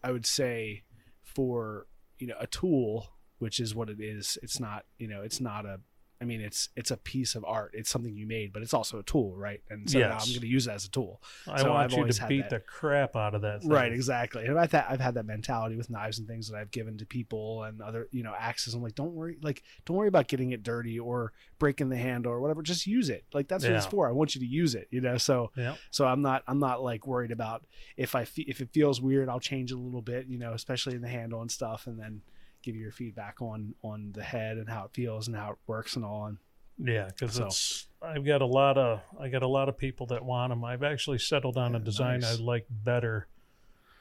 I 0.04 0.12
would 0.12 0.26
say 0.26 0.84
for 1.24 1.86
you 2.18 2.28
know 2.28 2.36
a 2.40 2.48
tool 2.48 3.10
which 3.40 3.60
is 3.60 3.74
what 3.74 3.90
it 3.90 4.00
is. 4.00 4.38
It's 4.44 4.60
not, 4.60 4.86
you 4.98 5.08
know, 5.08 5.22
it's 5.22 5.42
not 5.42 5.66
a. 5.66 5.80
I 6.22 6.26
mean, 6.26 6.42
it's 6.42 6.68
it's 6.76 6.92
a 6.92 6.98
piece 6.98 7.34
of 7.36 7.46
art. 7.46 7.72
It's 7.74 7.90
something 7.90 8.14
you 8.14 8.28
made, 8.28 8.52
but 8.52 8.62
it's 8.62 8.74
also 8.74 9.00
a 9.00 9.04
tool, 9.04 9.38
right? 9.38 9.62
And 9.70 9.90
so 9.90 10.00
now 10.00 10.18
I'm 10.18 10.28
going 10.28 10.42
to 10.42 10.48
use 10.48 10.68
it 10.68 10.72
as 10.72 10.84
a 10.84 10.90
tool. 10.92 11.22
I 11.48 11.62
So 11.62 11.70
want 11.72 11.94
I've 11.94 11.98
you 11.98 12.06
to 12.12 12.28
beat 12.28 12.42
that. 12.42 12.50
the 12.50 12.60
crap 12.60 13.16
out 13.16 13.36
of 13.36 13.42
that. 13.44 13.62
Thing. 13.62 13.70
Right, 13.70 13.94
exactly. 13.94 14.46
And 14.46 14.60
I've 14.60 14.72
had, 14.74 14.86
I've 14.90 15.00
had 15.00 15.14
that 15.14 15.26
mentality 15.26 15.78
with 15.78 15.90
knives 15.90 16.20
and 16.20 16.28
things 16.28 16.50
that 16.50 16.58
I've 16.58 16.72
given 16.72 16.98
to 16.98 17.06
people 17.06 17.64
and 17.64 17.82
other, 17.82 18.10
you 18.12 18.24
know, 18.24 18.34
axes. 18.38 18.74
I'm 18.74 18.84
like, 18.84 18.96
don't 18.96 19.14
worry, 19.14 19.38
like, 19.42 19.64
don't 19.86 19.96
worry 19.96 20.10
about 20.10 20.28
getting 20.28 20.52
it 20.52 20.62
dirty 20.62 21.00
or 21.00 21.32
breaking 21.58 21.88
the 21.88 21.96
handle 21.98 22.34
or 22.34 22.42
whatever. 22.42 22.62
Just 22.64 22.86
use 22.86 23.10
it. 23.10 23.24
Like 23.34 23.48
that's 23.48 23.64
what 23.64 23.72
it's 23.74 23.86
for. 23.86 24.10
I 24.10 24.12
want 24.12 24.36
you 24.36 24.42
to 24.42 24.48
use 24.48 24.76
it, 24.76 24.90
you 24.92 25.00
know. 25.00 25.18
So, 25.18 25.52
Yeah. 25.56 25.76
so 25.90 26.06
I'm 26.06 26.22
not, 26.22 26.44
I'm 26.50 26.60
not 26.60 26.84
like 26.84 27.08
worried 27.08 27.32
about 27.32 27.64
if 27.96 28.14
I 28.14 28.26
fe- 28.26 28.46
if 28.48 28.60
it 28.60 28.72
feels 28.74 29.00
weird, 29.02 29.30
I'll 29.30 29.40
change 29.40 29.72
it 29.72 29.76
a 29.76 29.80
little 29.80 30.02
bit, 30.02 30.28
you 30.28 30.38
know, 30.38 30.52
especially 30.52 30.96
in 30.96 31.02
the 31.02 31.08
handle 31.08 31.40
and 31.42 31.50
stuff, 31.50 31.88
and 31.88 31.98
then 31.98 32.22
give 32.70 32.76
you 32.76 32.84
your 32.84 32.92
feedback 32.92 33.42
on 33.42 33.74
on 33.84 34.12
the 34.14 34.22
head 34.24 34.58
and 34.58 34.70
how 34.70 34.86
it 34.86 34.92
feels 34.94 35.28
and 35.28 35.36
how 35.36 35.52
it 35.52 35.58
works 35.66 35.96
and 35.96 36.06
all. 36.06 36.26
And 36.28 36.38
Yeah, 36.78 37.08
because 37.08 37.34
So- 37.34 37.46
it's 37.48 37.88
I've 38.02 38.24
got 38.26 38.42
a 38.42 38.46
lot 38.46 38.78
of 38.78 39.02
I 39.20 39.28
got 39.30 39.44
a 39.44 39.48
lot 39.48 39.68
of 39.70 39.78
people 39.78 40.06
that 40.08 40.24
want 40.24 40.52
them. 40.52 40.64
I've 40.64 40.84
actually 40.84 41.18
settled 41.18 41.58
on 41.58 41.76
a 41.76 41.80
design 41.80 42.22
nice. 42.22 42.40
I 42.40 42.42
like 42.42 42.66
better, 42.70 43.28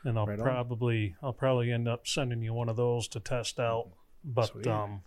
and 0.05 0.19
I'll 0.19 0.27
Right 0.27 0.39
probably 0.39 1.17
I'll 1.23 1.33
probably 1.33 1.73
end 1.73 1.89
up 1.89 2.07
sending 2.07 2.43
you 2.43 2.53
one 2.55 2.69
of 2.69 2.77
those 2.77 3.09
to 3.09 3.21
test 3.21 3.59
out. 3.59 3.89
But 4.23 4.47
Sweet. 4.51 4.67
um, 4.67 5.03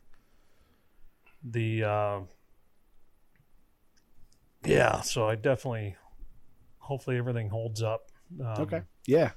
the 1.44 1.84
uh, 1.84 2.20
yeah, 4.66 5.02
so 5.02 5.28
I 5.28 5.36
definitely 5.36 5.96
hopefully 6.80 7.18
everything 7.18 7.50
holds 7.50 7.82
up. 7.82 8.10
Um, 8.40 8.46
okay, 8.64 8.82
yeah. 9.06 9.32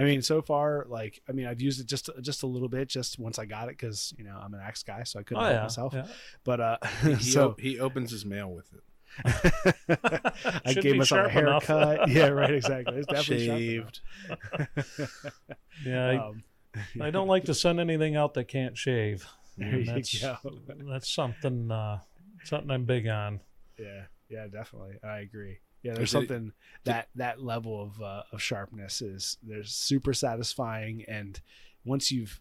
I 0.00 0.04
mean, 0.04 0.22
so 0.22 0.40
far, 0.40 0.86
like, 0.88 1.20
I 1.28 1.32
mean, 1.32 1.46
I've 1.46 1.60
used 1.60 1.78
it 1.80 1.86
just 1.86 2.08
just 2.22 2.42
a 2.42 2.46
little 2.46 2.68
bit, 2.68 2.88
just 2.88 3.18
once 3.18 3.38
I 3.38 3.44
got 3.44 3.68
it, 3.68 3.72
because 3.78 4.14
you 4.16 4.24
know 4.24 4.34
I'm 4.42 4.54
an 4.54 4.60
axe 4.60 4.82
guy, 4.82 5.02
so 5.02 5.20
I 5.20 5.22
couldn't 5.22 5.42
Oh 5.42 5.46
help 5.46 5.56
yeah, 5.56 5.62
myself. 5.62 5.92
yeah. 5.94 6.06
But 6.44 6.60
uh, 6.60 6.76
He, 7.02 7.14
so 7.32 7.54
he 7.58 7.78
opens 7.78 8.10
his 8.10 8.24
mail 8.24 8.50
with 8.50 8.72
it. 8.72 8.82
I 10.64 10.72
gave 10.72 10.96
myself 10.96 11.26
a 11.26 11.28
haircut. 11.30 12.08
yeah, 12.08 12.28
right, 12.28 12.54
exactly. 12.54 12.96
It's 12.96 13.06
definitely 13.08 13.46
Shaved. 13.46 14.00
shaved. 14.28 15.30
Yeah, 15.84 16.06
I, 16.06 16.16
um, 16.28 16.42
I 17.00 17.10
don't 17.10 17.28
like 17.28 17.44
to 17.46 17.54
send 17.54 17.80
anything 17.80 18.16
out 18.16 18.34
that 18.34 18.44
can't 18.44 18.78
shave. 18.78 19.26
there 19.58 19.68
And 19.68 19.80
you 19.80 19.92
that's 19.92 20.18
go. 20.20 20.36
that's 20.88 21.12
something 21.12 21.70
uh, 21.70 21.98
something 22.44 22.70
I'm 22.70 22.84
big 22.84 23.06
on. 23.08 23.40
Yeah, 23.78 24.04
yeah, 24.28 24.46
definitely. 24.46 24.98
I 25.02 25.18
agree. 25.18 25.58
Yeah, 25.82 25.94
there's 25.94 26.10
Is 26.10 26.14
it- 26.14 26.18
something 26.18 26.52
that 26.84 27.08
that 27.14 27.40
level 27.42 27.82
of 27.82 28.00
uh, 28.02 28.22
of 28.32 28.40
sharpness 28.42 29.02
is 29.02 29.38
there's 29.42 29.72
super 29.72 30.12
satisfying, 30.14 31.04
and 31.08 31.40
once 31.84 32.10
you've 32.12 32.40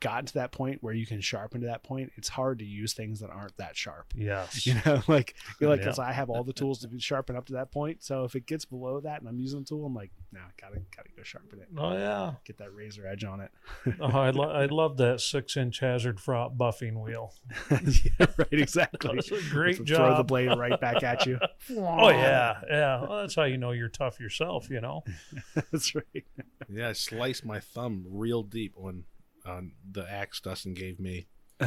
gotten 0.00 0.26
to 0.26 0.34
that 0.34 0.52
point 0.52 0.82
where 0.82 0.94
you 0.94 1.06
can 1.06 1.20
sharpen 1.20 1.60
to 1.62 1.66
that 1.68 1.82
point, 1.82 2.12
it's 2.16 2.28
hard 2.28 2.58
to 2.60 2.64
use 2.64 2.92
things 2.92 3.20
that 3.20 3.30
aren't 3.30 3.56
that 3.56 3.76
sharp. 3.76 4.06
Yes. 4.14 4.66
You 4.66 4.74
know, 4.84 5.02
like 5.08 5.34
you're 5.60 5.70
like, 5.70 5.78
Yeah. 5.80 5.84
because 5.86 5.98
I 5.98 6.12
have 6.12 6.28
all 6.30 6.44
the 6.44 6.52
tools 6.60 6.80
to 6.80 6.88
be 6.88 6.98
sharpen 7.00 7.36
up 7.36 7.46
to 7.46 7.54
that 7.54 7.70
point. 7.72 8.02
So 8.04 8.24
if 8.24 8.34
it 8.34 8.46
gets 8.46 8.64
below 8.64 9.00
that 9.00 9.20
and 9.20 9.28
I'm 9.28 9.38
using 9.38 9.60
a 9.60 9.64
tool, 9.64 9.86
I'm 9.86 9.94
like, 9.94 10.10
nah, 10.32 10.40
gotta 10.60 10.80
gotta 10.94 11.08
go 11.16 11.22
sharpen 11.22 11.60
it. 11.60 11.68
Oh 11.76 11.92
yeah. 11.94 12.32
Get 12.44 12.58
that 12.58 12.74
razor 12.74 13.06
edge 13.06 13.24
on 13.24 13.40
it. 13.40 13.50
Oh, 14.00 14.06
I, 14.18 14.30
lo- 14.30 14.50
I 14.50 14.66
love 14.66 14.96
that 14.98 15.20
six 15.20 15.56
inch 15.56 15.80
Hazard 15.80 16.20
Fraud 16.20 16.56
buffing 16.58 17.02
wheel. 17.02 17.32
yeah, 17.70 18.26
right, 18.36 18.48
exactly. 18.52 19.14
That's 19.14 19.30
a 19.32 19.40
great 19.50 19.76
Throw 19.76 19.84
job. 19.84 19.96
Throw 19.96 20.16
the 20.18 20.24
blade 20.24 20.56
right 20.56 20.78
back 20.80 21.02
at 21.02 21.26
you. 21.26 21.38
Oh 21.76 22.10
yeah, 22.10 22.60
yeah. 22.68 23.00
Well, 23.00 23.20
that's 23.20 23.34
how 23.34 23.44
you 23.44 23.56
know 23.56 23.72
you're 23.72 23.88
tough 23.88 24.20
yourself. 24.20 24.68
You 24.70 24.80
know. 24.80 25.04
That's 25.72 25.94
right. 25.94 26.24
Yeah, 26.70 26.90
I 26.90 26.92
sliced 26.92 27.44
my 27.44 27.60
thumb 27.60 28.04
real 28.08 28.42
deep 28.42 28.74
on 28.76 29.04
on 29.48 29.72
the 29.90 30.08
axe 30.10 30.40
Dustin 30.40 30.74
gave 30.74 31.00
me. 31.00 31.26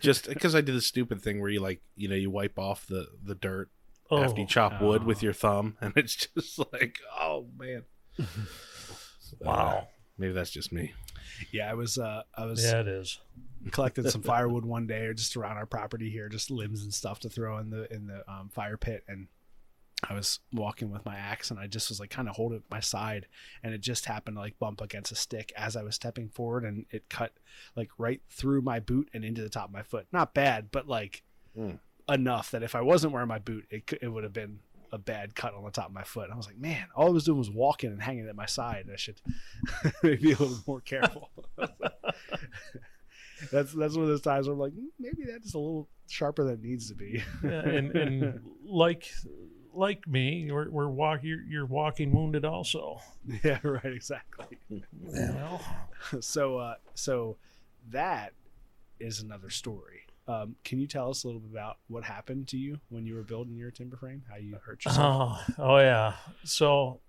Just 0.00 0.28
because 0.28 0.54
I 0.54 0.60
did 0.60 0.74
the 0.74 0.82
stupid 0.82 1.22
thing 1.22 1.40
where 1.40 1.48
you 1.50 1.60
like 1.60 1.80
you 1.96 2.08
know 2.08 2.14
you 2.16 2.30
wipe 2.30 2.58
off 2.58 2.86
the 2.86 3.06
the 3.24 3.34
dirt 3.34 3.70
Oh, 4.10 4.22
after 4.24 4.40
you 4.40 4.46
chop 4.46 4.82
wood 4.82 5.04
with 5.04 5.18
Oh. 5.18 5.22
your 5.22 5.32
thumb, 5.32 5.76
and 5.80 5.92
it's 5.96 6.14
just 6.16 6.58
like 6.72 6.98
oh 7.18 7.46
man. 7.58 7.84
wow. 9.40 9.88
Maybe 10.18 10.32
that's 10.32 10.50
just 10.50 10.72
me. 10.72 10.92
Yeah, 11.52 11.70
I 11.70 11.74
was 11.74 11.96
uh 11.96 12.22
I 12.36 12.44
was 12.44 12.62
Yeah, 12.64 12.80
it 12.80 12.88
is. 12.88 13.18
collected 13.70 14.10
some 14.10 14.22
firewood 14.22 14.64
one 14.64 14.86
day 14.86 15.06
or 15.06 15.14
just 15.14 15.36
around 15.36 15.56
our 15.56 15.66
property 15.66 16.10
here, 16.10 16.28
just 16.28 16.50
limbs 16.50 16.82
and 16.82 16.92
stuff 16.92 17.20
to 17.20 17.28
throw 17.30 17.58
in 17.58 17.70
the 17.70 17.90
in 17.92 18.06
the 18.06 18.22
um, 18.30 18.48
fire 18.50 18.76
pit 18.76 19.04
and 19.08 19.28
I 20.08 20.14
was 20.14 20.40
walking 20.52 20.90
with 20.90 21.04
my 21.04 21.16
axe 21.16 21.50
and 21.50 21.60
I 21.60 21.66
just 21.66 21.88
was 21.90 22.00
like 22.00 22.10
kind 22.10 22.28
of 22.28 22.36
holding 22.36 22.58
it 22.58 22.64
at 22.66 22.70
my 22.70 22.80
side 22.80 23.26
and 23.62 23.74
it 23.74 23.80
just 23.80 24.06
happened 24.06 24.36
to 24.36 24.40
like 24.40 24.58
bump 24.58 24.80
against 24.80 25.12
a 25.12 25.14
stick 25.14 25.52
as 25.56 25.76
I 25.76 25.82
was 25.82 25.94
stepping 25.94 26.28
forward 26.28 26.64
and 26.64 26.86
it 26.90 27.08
cut 27.10 27.32
like 27.76 27.90
right 27.98 28.20
through 28.30 28.62
my 28.62 28.80
boot 28.80 29.10
and 29.12 29.24
into 29.24 29.42
the 29.42 29.48
top 29.50 29.66
of 29.66 29.72
my 29.72 29.82
foot. 29.82 30.06
Not 30.12 30.34
bad, 30.34 30.70
but 30.70 30.86
like 30.88 31.22
Mm. 31.58 31.80
enough 32.08 32.52
that 32.52 32.62
if 32.62 32.74
I 32.76 32.80
wasn't 32.80 33.12
wearing 33.12 33.28
my 33.28 33.40
boot, 33.40 33.66
it 33.70 33.86
could, 33.88 33.98
it 34.02 34.08
would 34.08 34.22
have 34.24 34.32
been 34.32 34.60
a 34.92 34.98
bad 34.98 35.34
cut 35.34 35.52
on 35.54 35.64
the 35.64 35.70
top 35.70 35.86
of 35.88 35.92
my 35.92 36.04
foot. 36.04 36.30
I 36.32 36.36
was 36.36 36.46
like, 36.46 36.58
man, 36.58 36.86
all 36.96 37.08
I 37.08 37.10
was 37.10 37.24
doing 37.24 37.38
was 37.38 37.50
walking 37.50 37.90
and 37.90 38.00
hanging 38.02 38.28
at 38.28 38.36
my 38.36 38.46
side. 38.46 38.88
I 38.92 38.96
should 38.96 39.20
maybe 40.02 40.16
be 40.22 40.32
a 40.32 40.36
little 40.38 40.58
more 40.66 40.80
careful. 40.80 41.30
that's 43.50 43.72
that's 43.72 43.94
one 43.94 44.02
of 44.02 44.08
those 44.08 44.20
times 44.20 44.46
where 44.46 44.54
I'm 44.54 44.60
like, 44.60 44.72
"Mm, 44.72 44.86
maybe 44.98 45.24
that's 45.30 45.54
a 45.54 45.58
little 45.58 45.88
sharper 46.08 46.44
than 46.44 46.54
it 46.54 46.62
needs 46.62 46.88
to 46.88 46.94
be. 46.94 47.22
Yeah, 47.42 47.50
and 47.68 47.90
and 47.96 48.40
like 48.64 49.10
like 49.74 50.06
me, 50.06 50.40
you're 50.46 50.70
we're 50.70 50.88
walk 50.88 51.20
you're, 51.22 51.42
you're 51.42 51.66
walking 51.66 52.12
wounded 52.12 52.44
also. 52.44 53.00
yeah, 53.44 53.58
right, 53.62 53.84
exactly. 53.84 54.58
You 54.68 54.82
know. 55.10 55.60
So, 56.20 56.56
uh, 56.56 56.76
so 56.94 57.36
that 57.90 58.32
is 58.98 59.20
another 59.20 59.50
story. 59.50 60.06
Um, 60.26 60.56
can 60.64 60.78
you 60.78 60.86
tell 60.86 61.10
us 61.10 61.24
a 61.24 61.26
little 61.26 61.40
bit 61.42 61.50
about 61.50 61.76
what 61.88 62.04
happened 62.04 62.48
to 62.48 62.56
you 62.56 62.80
when 62.88 63.04
you 63.04 63.14
were 63.16 63.22
building 63.22 63.54
your 63.56 63.70
timber 63.70 63.98
frame? 63.98 64.22
How 64.30 64.36
you 64.36 64.56
hurt 64.64 64.84
yourself? 64.86 65.42
Oh, 65.50 65.54
oh 65.58 65.76
yeah. 65.78 66.14
So 66.44 67.00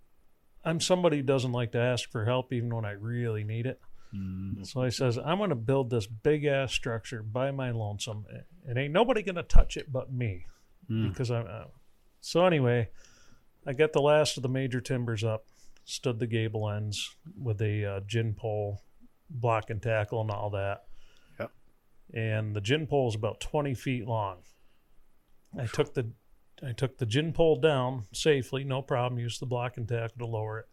I'm 0.66 0.82
somebody 0.82 1.18
who 1.18 1.24
doesn't 1.24 1.54
like 1.54 1.72
to 1.72 1.78
ask 1.78 2.12
for 2.12 2.26
help 2.26 2.52
even 2.52 2.76
when 2.76 2.84
I 2.84 2.92
really 2.92 3.46
need 3.46 3.66
it. 3.66 3.80
Mm. 4.14 4.68
So 4.68 4.82
I 4.82 4.90
says, 4.90 5.18
I'm 5.18 5.38
going 5.38 5.52
to 5.52 5.56
build 5.56 5.90
this 5.90 6.06
big 6.06 6.44
ass 6.44 6.74
structure 6.74 7.24
by 7.24 7.52
my 7.52 7.72
lonesome. 7.72 8.26
It 8.68 8.78
ain't 8.78 8.92
nobody 8.92 9.22
going 9.24 9.36
to 9.36 9.44
touch 9.44 9.78
it 9.78 9.90
but 9.92 10.12
me 10.12 10.48
Mm. 10.90 11.10
because 11.10 11.32
I'm. 11.32 11.48
So 12.22 12.46
anyway, 12.46 12.90
I 13.66 13.74
got 13.74 13.94
the 13.94 14.02
last 14.02 14.38
of 14.38 14.44
the 14.44 14.50
major 14.50 14.80
timbers 14.80 15.24
up, 15.24 15.46
stood 15.84 16.20
the 16.20 16.28
gable 16.28 16.70
ends 16.70 17.16
with 17.36 17.62
a 17.62 17.86
uh, 17.86 18.00
gin 18.02 18.34
pole, 18.36 18.82
block 19.30 19.70
and 19.70 19.82
tackle, 19.82 20.22
and 20.22 20.32
all 20.32 20.52
that. 20.52 20.84
Yep. 21.40 21.52
And 22.14 22.56
the 22.56 22.62
gin 22.62 22.88
pole 22.88 23.10
is 23.10 23.16
about 23.16 23.42
20 23.42 23.74
feet 23.74 24.08
long. 24.08 24.38
I 25.60 25.66
took 25.66 25.94
the 25.96 26.12
I 26.64 26.74
took 26.74 27.00
the 27.00 27.08
gin 27.08 27.34
pole 27.34 27.56
down 27.56 28.06
safely, 28.14 28.64
no 28.64 28.84
problem. 28.84 29.20
Used 29.20 29.42
the 29.42 29.48
block 29.48 29.78
and 29.78 29.88
tackle 29.88 30.20
to 30.20 30.26
lower 30.28 30.60
it. 30.60 30.66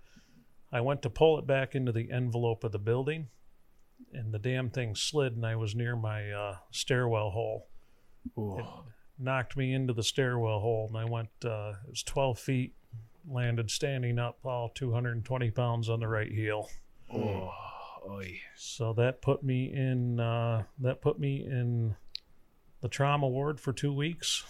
I 0.71 0.83
went 0.83 1.01
to 1.03 1.11
pull 1.11 1.39
it 1.39 1.47
back 1.47 1.75
into 1.75 1.93
the 1.93 2.11
envelope 2.13 2.63
of 2.63 2.73
the 2.73 2.79
building, 2.79 3.29
and 4.13 4.35
the 4.35 4.39
damn 4.39 4.69
thing 4.69 4.95
slid, 4.95 5.35
and 5.35 5.47
I 5.47 5.57
was 5.57 5.75
near 5.75 5.97
my 5.97 6.31
uh, 6.31 6.57
stairwell 6.71 7.31
hole. 7.31 7.69
Ooh. 8.39 8.59
It 8.59 8.67
knocked 9.19 9.57
me 9.57 9.73
into 9.73 9.93
the 9.93 10.03
stairwell 10.03 10.61
hole, 10.61 10.87
and 10.89 10.97
I 10.97 11.05
went. 11.05 11.31
Uh, 11.45 11.75
it 11.85 11.91
was 11.91 12.03
12 12.03 12.39
feet. 12.39 12.75
Landed 13.31 13.71
standing 13.71 14.19
up, 14.19 14.39
all 14.45 14.71
220 14.71 15.51
pounds 15.51 15.91
on 15.91 16.01
the 16.01 16.09
right 16.09 16.33
heel. 16.33 16.71
Oh, 17.13 17.53
oy. 18.09 18.41
So 18.57 18.95
that 18.95 19.21
put 19.21 19.43
me 19.43 19.71
in. 19.73 20.19
Uh, 20.19 20.63
that 20.79 21.03
put 21.03 21.19
me 21.19 21.45
in 21.45 21.95
the 22.81 22.89
trauma 22.89 23.29
ward 23.29 23.61
for 23.61 23.73
two 23.73 23.93
weeks. 23.93 24.45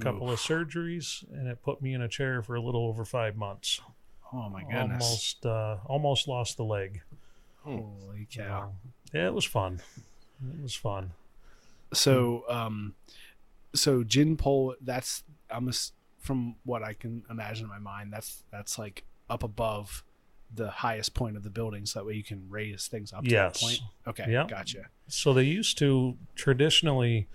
A 0.00 0.02
couple 0.02 0.30
of 0.30 0.40
surgeries, 0.40 1.22
and 1.32 1.46
it 1.46 1.62
put 1.62 1.82
me 1.82 1.92
in 1.92 2.00
a 2.00 2.08
chair 2.08 2.42
for 2.42 2.56
a 2.56 2.60
little 2.60 2.86
over 2.86 3.04
five 3.04 3.36
months. 3.36 3.80
Oh 4.32 4.48
my 4.48 4.62
goodness! 4.62 5.04
Almost, 5.04 5.46
uh, 5.46 5.76
almost 5.86 6.26
lost 6.26 6.56
the 6.56 6.64
leg. 6.64 7.02
Holy 7.62 8.26
cow! 8.32 8.72
Yeah, 9.12 9.26
it 9.26 9.34
was 9.34 9.44
fun. 9.44 9.82
It 10.42 10.62
was 10.62 10.74
fun. 10.74 11.12
So, 11.92 12.44
um, 12.48 12.94
so 13.74 14.04
gin 14.04 14.36
pole. 14.36 14.74
That's 14.80 15.24
I'm 15.50 15.68
ass- 15.68 15.92
from 16.18 16.56
what 16.64 16.82
I 16.82 16.94
can 16.94 17.22
imagine 17.28 17.64
in 17.64 17.70
my 17.70 17.78
mind. 17.78 18.12
That's 18.12 18.44
that's 18.50 18.78
like 18.78 19.04
up 19.28 19.42
above 19.42 20.02
the 20.54 20.70
highest 20.70 21.14
point 21.14 21.36
of 21.36 21.42
the 21.42 21.50
building, 21.50 21.84
so 21.84 21.98
that 21.98 22.06
way 22.06 22.14
you 22.14 22.22
can 22.22 22.48
raise 22.48 22.86
things 22.86 23.12
up 23.12 23.24
to 23.24 23.30
Yes. 23.30 23.60
that 23.60 23.66
point. 23.66 23.80
Okay, 24.06 24.32
Yeah. 24.32 24.46
gotcha. 24.48 24.86
So 25.08 25.32
they 25.34 25.42
used 25.42 25.76
to 25.78 26.16
traditionally, 26.36 27.26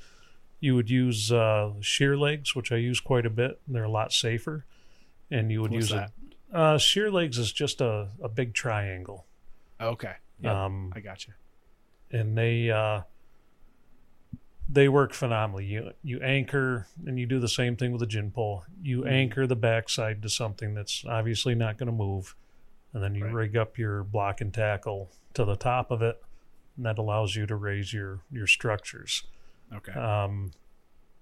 you 0.62 0.74
would 0.76 0.90
use 0.90 1.32
uh, 1.32 1.74
shear 1.82 2.16
legs, 2.18 2.56
which 2.56 2.72
I 2.72 2.78
use 2.78 3.00
quite 3.02 3.26
a 3.26 3.30
bit. 3.30 3.60
They're 3.68 3.84
a 3.84 3.90
lot 3.92 4.14
safer, 4.14 4.66
and 5.30 5.52
you 5.52 5.62
would 5.62 5.72
What's 5.72 5.90
use 5.90 6.00
that? 6.00 6.12
a 6.54 6.58
uh, 6.58 6.78
shear 6.78 7.12
legs 7.12 7.38
is 7.38 7.52
just 7.52 7.82
a, 7.82 8.10
a 8.24 8.30
big 8.30 8.54
triangle. 8.54 9.26
Okay, 9.82 10.14
yeah, 10.42 10.66
Um, 10.66 10.92
I 10.96 11.00
gotcha. 11.02 11.32
and 12.12 12.38
they 12.38 12.72
uh, 12.72 13.02
they 14.72 14.88
work 14.88 15.14
phenomenally. 15.14 15.66
You 15.66 15.92
you 16.04 16.20
anchor 16.22 16.88
and 17.08 17.20
you 17.20 17.26
do 17.26 17.40
the 17.40 17.48
same 17.48 17.76
thing 17.76 17.92
with 17.92 18.02
a 18.04 18.08
gin 18.08 18.32
pole. 18.32 18.64
You 18.82 19.00
Mm-hmm. 19.00 19.08
anchor 19.10 19.48
the 19.48 19.56
backside 19.56 20.22
to 20.22 20.30
something 20.30 20.74
that's 20.76 21.04
obviously 21.06 21.56
not 21.56 21.78
going 21.78 21.88
to 21.88 21.94
move, 21.96 22.36
and 22.94 23.02
then 23.04 23.16
you 23.16 23.26
Right. 23.26 23.34
rig 23.34 23.58
up 23.58 23.78
your 23.78 24.04
block 24.04 24.42
and 24.42 24.54
tackle 24.54 25.10
to 25.34 25.44
the 25.46 25.56
top 25.56 25.92
of 25.92 26.02
it. 26.02 26.22
and 26.78 26.86
that 26.86 26.98
allows 26.98 27.36
you 27.36 27.46
to 27.46 27.56
raise 27.56 27.92
your 27.94 28.22
your 28.32 28.48
structures. 28.48 29.24
Okay. 29.74 29.92
Um, 29.92 30.52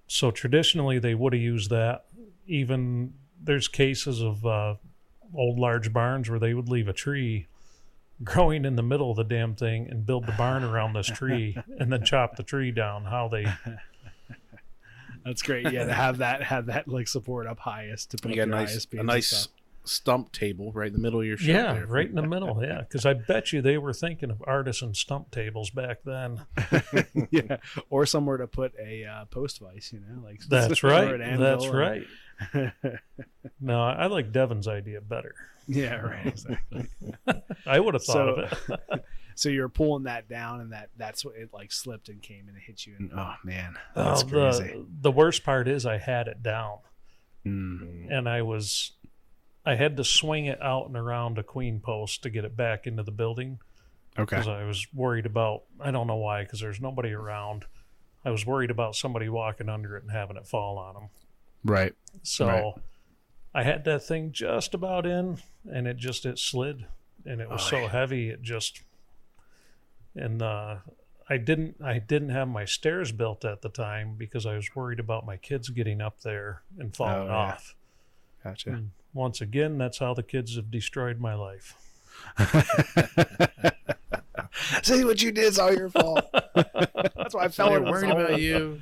so 0.07 0.29
traditionally, 0.31 0.99
they 0.99 1.15
would 1.15 1.33
have 1.33 1.41
used 1.41 1.69
that. 1.71 2.05
Even 2.45 3.13
there's 3.41 3.67
cases 3.67 4.21
of 4.21 4.45
uh, 4.45 4.75
old 5.33 5.57
large 5.59 5.91
barns 5.91 6.29
where 6.29 6.39
they 6.39 6.53
would 6.53 6.69
leave 6.69 6.87
a 6.87 6.93
tree 6.93 7.47
growing 8.23 8.65
in 8.65 8.75
the 8.75 8.83
middle 8.83 9.11
of 9.11 9.17
the 9.17 9.23
damn 9.23 9.55
thing 9.55 9.87
and 9.89 10.05
build 10.05 10.25
the 10.25 10.31
barn 10.33 10.63
around 10.63 10.93
this 10.93 11.07
tree 11.07 11.57
and 11.79 11.91
then 11.91 12.03
chop 12.03 12.35
the 12.35 12.43
tree 12.43 12.71
down. 12.71 13.05
How 13.05 13.27
they 13.27 13.45
That's 15.25 15.41
great. 15.41 15.71
Yeah, 15.71 15.85
to 15.85 15.93
have 15.93 16.19
that 16.19 16.41
have 16.43 16.67
that 16.67 16.87
like 16.87 17.07
support 17.07 17.47
up 17.47 17.59
highest 17.59 18.11
to 18.11 18.17
put 18.17 18.33
You 18.33 18.41
up 18.41 18.47
got 18.49 18.53
a 18.53 18.55
your 18.55 18.59
nice, 18.61 18.69
highest 18.69 18.91
beams 18.91 18.97
a 18.97 19.01
and 19.01 19.07
nice 19.07 19.27
stuff. 19.27 19.53
Stump 19.87 20.31
table 20.31 20.71
right 20.73 20.87
in 20.87 20.93
the 20.93 20.99
middle 20.99 21.19
of 21.21 21.25
your 21.25 21.37
shop. 21.37 21.47
yeah 21.47 21.73
there. 21.73 21.87
right 21.87 22.07
in 22.09 22.15
the 22.15 22.21
middle 22.21 22.61
yeah 22.63 22.81
because 22.81 23.05
I 23.05 23.13
bet 23.13 23.51
you 23.53 23.61
they 23.61 23.77
were 23.77 23.93
thinking 23.93 24.29
of 24.31 24.43
artisan 24.45 24.93
stump 24.93 25.31
tables 25.31 25.69
back 25.69 25.99
then. 26.05 26.45
yeah, 27.31 27.57
or 27.89 28.05
somewhere 28.05 28.37
to 28.37 28.47
put 28.47 28.73
a 28.79 29.05
uh, 29.05 29.25
post 29.25 29.59
vise. 29.59 29.91
You 29.93 29.99
know, 30.01 30.21
like 30.23 30.41
That's 30.49 30.83
right. 30.83 31.17
That's 31.37 31.65
and- 31.65 31.73
right. 31.73 32.03
No, 33.59 33.81
I 33.81 34.05
like 34.07 34.31
Devin's 34.31 34.67
idea 34.67 35.01
better. 35.01 35.35
yeah, 35.67 35.95
right. 35.95 36.25
Exactly. 36.27 36.87
I 37.65 37.79
would 37.79 37.93
have 37.95 38.03
thought 38.03 38.49
So- 38.67 38.75
of 38.75 38.89
it. 38.91 39.05
so 39.35 39.49
you're 39.49 39.69
pulling 39.69 40.03
that 40.03 40.29
down, 40.29 40.61
and 40.61 40.71
that 40.73 40.89
that's 40.97 41.25
what 41.25 41.35
it 41.35 41.49
like 41.53 41.71
slipped 41.71 42.09
and 42.09 42.21
came 42.21 42.47
and 42.47 42.55
it 42.57 42.63
hit 42.65 42.85
you. 42.85 42.95
And 42.99 43.11
oh 43.15 43.33
man, 43.43 43.75
Oh, 43.95 44.03
that's 44.03 44.23
crazy. 44.23 44.63
the 44.73 44.85
the 45.01 45.11
worst 45.11 45.43
part 45.43 45.67
is 45.67 45.85
I 45.85 45.97
had 45.97 46.27
it 46.27 46.43
down. 46.43 46.77
Mm. 47.45 48.07
and 48.11 48.27
I 48.27 48.41
was 48.41 48.91
I 49.67 49.75
had 49.75 49.97
to 49.97 50.03
swing 50.03 50.45
it 50.45 50.61
out 50.61 50.87
and 50.87 50.95
around 50.95 51.37
a 51.37 51.43
queen 51.43 51.79
post 51.79 52.23
to 52.23 52.29
get 52.29 52.45
it 52.45 52.55
back 52.55 52.87
into 52.87 53.03
the 53.03 53.11
building 53.11 53.59
Okay. 54.17 54.35
because 54.37 54.47
I 54.47 54.63
was 54.63 54.87
worried 54.93 55.25
about 55.25 55.63
I 55.81 55.91
don't 55.91 56.07
know 56.07 56.15
why 56.15 56.43
because 56.43 56.59
there's 56.61 56.79
nobody 56.81 57.11
around. 57.11 57.65
I 58.25 58.31
was 58.31 58.45
worried 58.45 58.71
about 58.71 58.95
somebody 58.95 59.29
walking 59.29 59.69
under 59.69 59.97
it 59.97 60.03
and 60.03 60.11
having 60.11 60.37
it 60.37 60.47
fall 60.47 60.77
on 60.77 60.93
them. 60.93 61.09
Right. 61.63 61.93
So 62.23 62.47
Right. 62.47 62.73
I 63.53 63.63
had 63.63 63.83
that 63.85 64.03
thing 64.03 64.31
just 64.31 64.73
about 64.73 65.05
in 65.05 65.37
and 65.69 65.87
it 65.87 65.97
just 65.97 66.25
it 66.25 66.39
slid 66.39 66.85
and 67.25 67.41
it 67.41 67.49
was 67.49 67.61
Oh, 67.65 67.69
so 67.69 67.77
yeah. 67.81 67.89
heavy 67.89 68.29
it 68.29 68.41
just 68.41 68.81
and 70.15 70.41
uh 70.41 70.77
I 71.29 71.37
didn't 71.37 71.75
I 71.83 71.99
didn't 71.99 72.29
have 72.29 72.47
my 72.47 72.63
stairs 72.65 73.11
built 73.11 73.43
at 73.43 73.61
the 73.61 73.69
time 73.69 74.15
because 74.17 74.45
I 74.45 74.55
was 74.55 74.69
worried 74.75 74.99
about 74.99 75.25
my 75.25 75.35
kids 75.37 75.69
getting 75.69 75.99
up 76.01 76.21
there 76.21 76.61
and 76.79 76.95
falling 76.95 77.23
Oh, 77.23 77.25
yeah. 77.25 77.35
off. 77.35 77.75
Gotcha. 78.43 78.69
And 78.71 78.91
once 79.17 79.41
again, 79.41 79.77
that's 79.77 79.97
how 79.97 80.13
the 80.13 80.23
kids 80.23 80.55
have 80.55 80.71
destroyed 80.71 81.19
my 81.19 81.33
life. 81.33 81.75
See 84.83 85.03
what 85.03 85.21
you 85.21 85.31
did 85.31 85.45
is 85.45 85.59
all 85.59 85.73
your 85.73 85.89
fault. 85.89 86.25
That's 86.33 87.33
why 87.33 87.45
I 87.45 87.47
fell 87.49 87.69
They're 87.69 87.81
worried 87.81 88.09
about 88.09 88.39
you. 88.39 88.79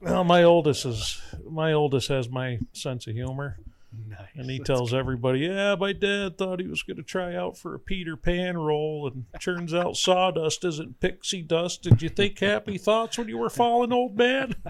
Well, 0.00 0.24
my 0.24 0.42
oldest 0.44 0.86
is 0.86 1.20
my 1.48 1.72
oldest 1.72 2.08
has 2.08 2.28
my 2.28 2.58
sense 2.72 3.06
of 3.06 3.14
humor, 3.14 3.58
Nice. 3.92 4.18
and 4.36 4.48
he 4.48 4.58
That's 4.58 4.68
tells 4.68 4.94
everybody, 4.94 5.40
"Yeah, 5.40 5.74
my 5.78 5.92
dad 5.92 6.38
thought 6.38 6.60
he 6.60 6.66
was 6.68 6.82
going 6.82 6.96
to 6.98 7.02
try 7.02 7.34
out 7.34 7.58
for 7.58 7.74
a 7.74 7.78
Peter 7.80 8.16
Pan 8.16 8.56
role, 8.56 9.08
and 9.12 9.24
turns 9.40 9.74
out 9.74 9.96
sawdust 9.96 10.64
isn't 10.64 11.00
pixie 11.00 11.42
dust. 11.42 11.82
Did 11.82 12.00
you 12.00 12.08
think 12.08 12.38
happy 12.38 12.78
thoughts 12.78 13.18
when 13.18 13.28
you 13.28 13.38
were 13.38 13.50
falling, 13.50 13.92
old 13.92 14.16
man?" 14.16 14.54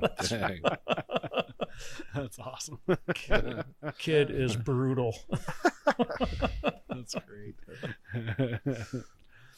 That's 2.15 2.39
awesome. 2.39 2.79
Kid 3.99 4.31
is 4.31 4.57
brutal. 4.57 5.15
That's 6.89 7.15
great. 7.27 7.55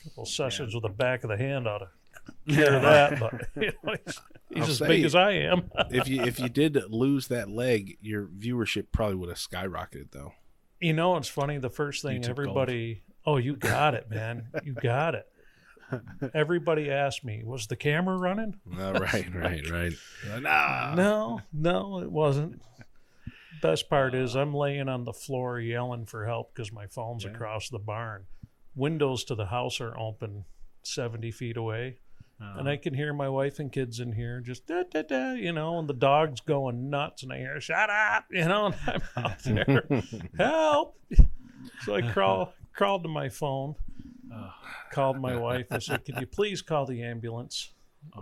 Little 0.05 0.27
sessions 0.27 0.75
with 0.75 0.83
the 0.83 0.89
back 0.89 1.23
of 1.25 1.31
the 1.31 1.37
hand 1.37 1.69
ought 1.69 1.79
to 1.79 1.89
cure 2.49 2.81
that, 2.81 3.19
but 3.21 3.49
you 3.57 3.73
know, 3.83 3.95
he's, 4.05 4.21
he's 4.49 4.65
I'll 4.65 4.71
as 4.71 4.79
say- 4.79 4.89
big 4.89 5.05
as 5.05 5.15
I 5.15 5.33
am. 5.33 5.71
if 5.91 6.09
you 6.09 6.23
if 6.23 6.39
you 6.39 6.49
did 6.49 6.79
lose 6.89 7.29
that 7.29 7.49
leg, 7.49 7.99
your 8.01 8.27
viewership 8.27 8.87
probably 8.93 9.17
would 9.17 9.29
have 9.29 9.39
skyrocketed 9.39 10.11
though. 10.13 10.33
You 10.81 10.93
know, 10.93 11.17
it's 11.17 11.29
funny. 11.29 11.59
The 11.59 11.71
first 11.71 12.03
thing 12.03 12.23
YouTube 12.23 12.31
everybody, 12.31 13.03
oh, 13.25 13.37
you 13.37 13.57
got 13.57 13.95
it, 13.95 14.11
man. 14.11 14.49
You 14.65 14.75
got 14.75 15.15
it. 15.15 15.27
Everybody 16.35 16.91
asked 16.91 17.25
me, 17.25 17.43
was 17.45 17.67
the 17.67 17.77
camera 17.77 18.17
running? 18.17 18.57
Uh, 18.79 18.93
right, 18.95 19.33
right, 19.35 19.71
right. 19.71 19.93
Nah. 20.41 20.95
No, 20.95 21.41
no, 21.53 22.01
it 22.01 22.11
wasn't. 22.11 22.63
Best 23.61 23.89
part 23.89 24.15
is 24.15 24.35
I'm 24.35 24.55
laying 24.55 24.89
on 24.89 25.05
the 25.05 25.13
floor 25.13 25.61
yelling 25.61 26.07
for 26.07 26.27
help 26.27 26.53
because 26.55 26.73
my 26.73 26.87
phone's 26.87 27.25
across 27.25 27.69
the 27.69 27.79
barn. 27.79 28.25
Windows 28.75 29.23
to 29.25 29.35
the 29.35 29.47
house 29.47 29.81
are 29.81 29.97
open 29.97 30.47
70 30.83 31.31
feet 31.31 31.57
away. 31.57 31.99
And 32.59 32.69
I 32.69 32.77
can 32.77 32.95
hear 32.95 33.13
my 33.13 33.29
wife 33.29 33.59
and 33.59 33.71
kids 33.73 34.01
in 34.01 34.13
here 34.13 34.41
just 34.41 34.67
da 34.67 34.83
da 34.91 35.03
da, 35.03 35.33
you 35.33 35.53
know, 35.53 35.79
and 35.79 35.89
the 35.89 35.95
dog's 35.95 36.41
going 36.41 36.91
nuts, 36.91 37.23
and 37.23 37.33
I 37.33 37.39
hear 37.39 37.61
"shut 37.61 37.91
up," 37.91 38.27
you 38.31 38.45
know, 38.45 38.67
and 38.67 38.75
I'm 38.87 39.03
out 39.25 39.39
there, 39.45 39.89
help. 40.37 40.99
So 41.85 41.95
I 41.95 42.03
crawl 42.03 42.53
crawled 42.75 43.03
to 43.05 43.09
my 43.09 43.29
phone, 43.29 43.75
called 44.93 45.21
my 45.21 45.37
wife. 45.37 45.67
I 45.71 45.79
said, 45.79 46.05
"Could 46.05 46.21
you 46.21 46.27
please 46.27 46.63
call 46.63 46.87
the 46.87 47.03
ambulance?" 47.03 47.73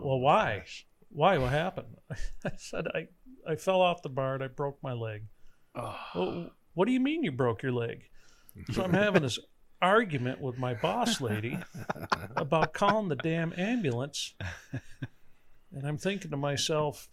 well, 0.00 0.20
why? 0.20 0.64
Why? 1.10 1.38
What 1.38 1.50
happened? 1.50 1.96
I 2.44 2.52
said, 2.58 2.86
"I 2.94 3.08
I 3.46 3.56
fell 3.56 3.80
off 3.80 4.02
the 4.02 4.08
barn. 4.10 4.42
I 4.42 4.48
broke 4.48 4.78
my 4.82 4.92
leg." 4.92 5.24
Well, 6.14 6.50
what 6.74 6.86
do 6.86 6.92
you 6.92 7.00
mean 7.00 7.22
you 7.22 7.32
broke 7.32 7.62
your 7.62 7.72
leg? 7.72 8.02
So 8.72 8.82
I'm 8.82 8.92
having 8.92 9.22
this 9.22 9.38
argument 9.82 10.40
with 10.40 10.58
my 10.58 10.74
boss 10.74 11.20
lady 11.20 11.58
about 12.36 12.72
calling 12.74 13.08
the 13.08 13.16
damn 13.16 13.52
ambulance. 13.56 14.34
And 15.72 15.86
I'm 15.86 15.98
thinking 15.98 16.30
to 16.30 16.36
myself, 16.36 17.08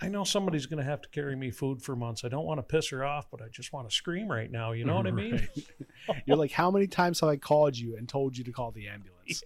I 0.00 0.08
know 0.08 0.22
somebody's 0.22 0.66
going 0.66 0.78
to 0.78 0.88
have 0.88 1.00
to 1.02 1.08
carry 1.08 1.34
me 1.34 1.50
food 1.50 1.82
for 1.82 1.96
months. 1.96 2.24
I 2.24 2.28
don't 2.28 2.44
want 2.44 2.58
to 2.58 2.62
piss 2.62 2.90
her 2.90 3.04
off, 3.04 3.26
but 3.32 3.42
I 3.42 3.48
just 3.50 3.72
want 3.72 3.88
to 3.90 3.94
scream 3.94 4.30
right 4.30 4.50
now. 4.50 4.70
You 4.70 4.84
know 4.84 4.94
what 4.94 5.08
I 5.08 5.10
mean? 5.10 5.48
You're 6.26 6.36
like, 6.36 6.52
how 6.52 6.70
many 6.70 6.86
times 6.86 7.18
have 7.20 7.28
I 7.28 7.36
called 7.36 7.76
you 7.76 7.96
and 7.96 8.08
told 8.08 8.36
you 8.36 8.44
to 8.44 8.52
call 8.52 8.70
the 8.70 8.86
ambulance? 8.86 9.42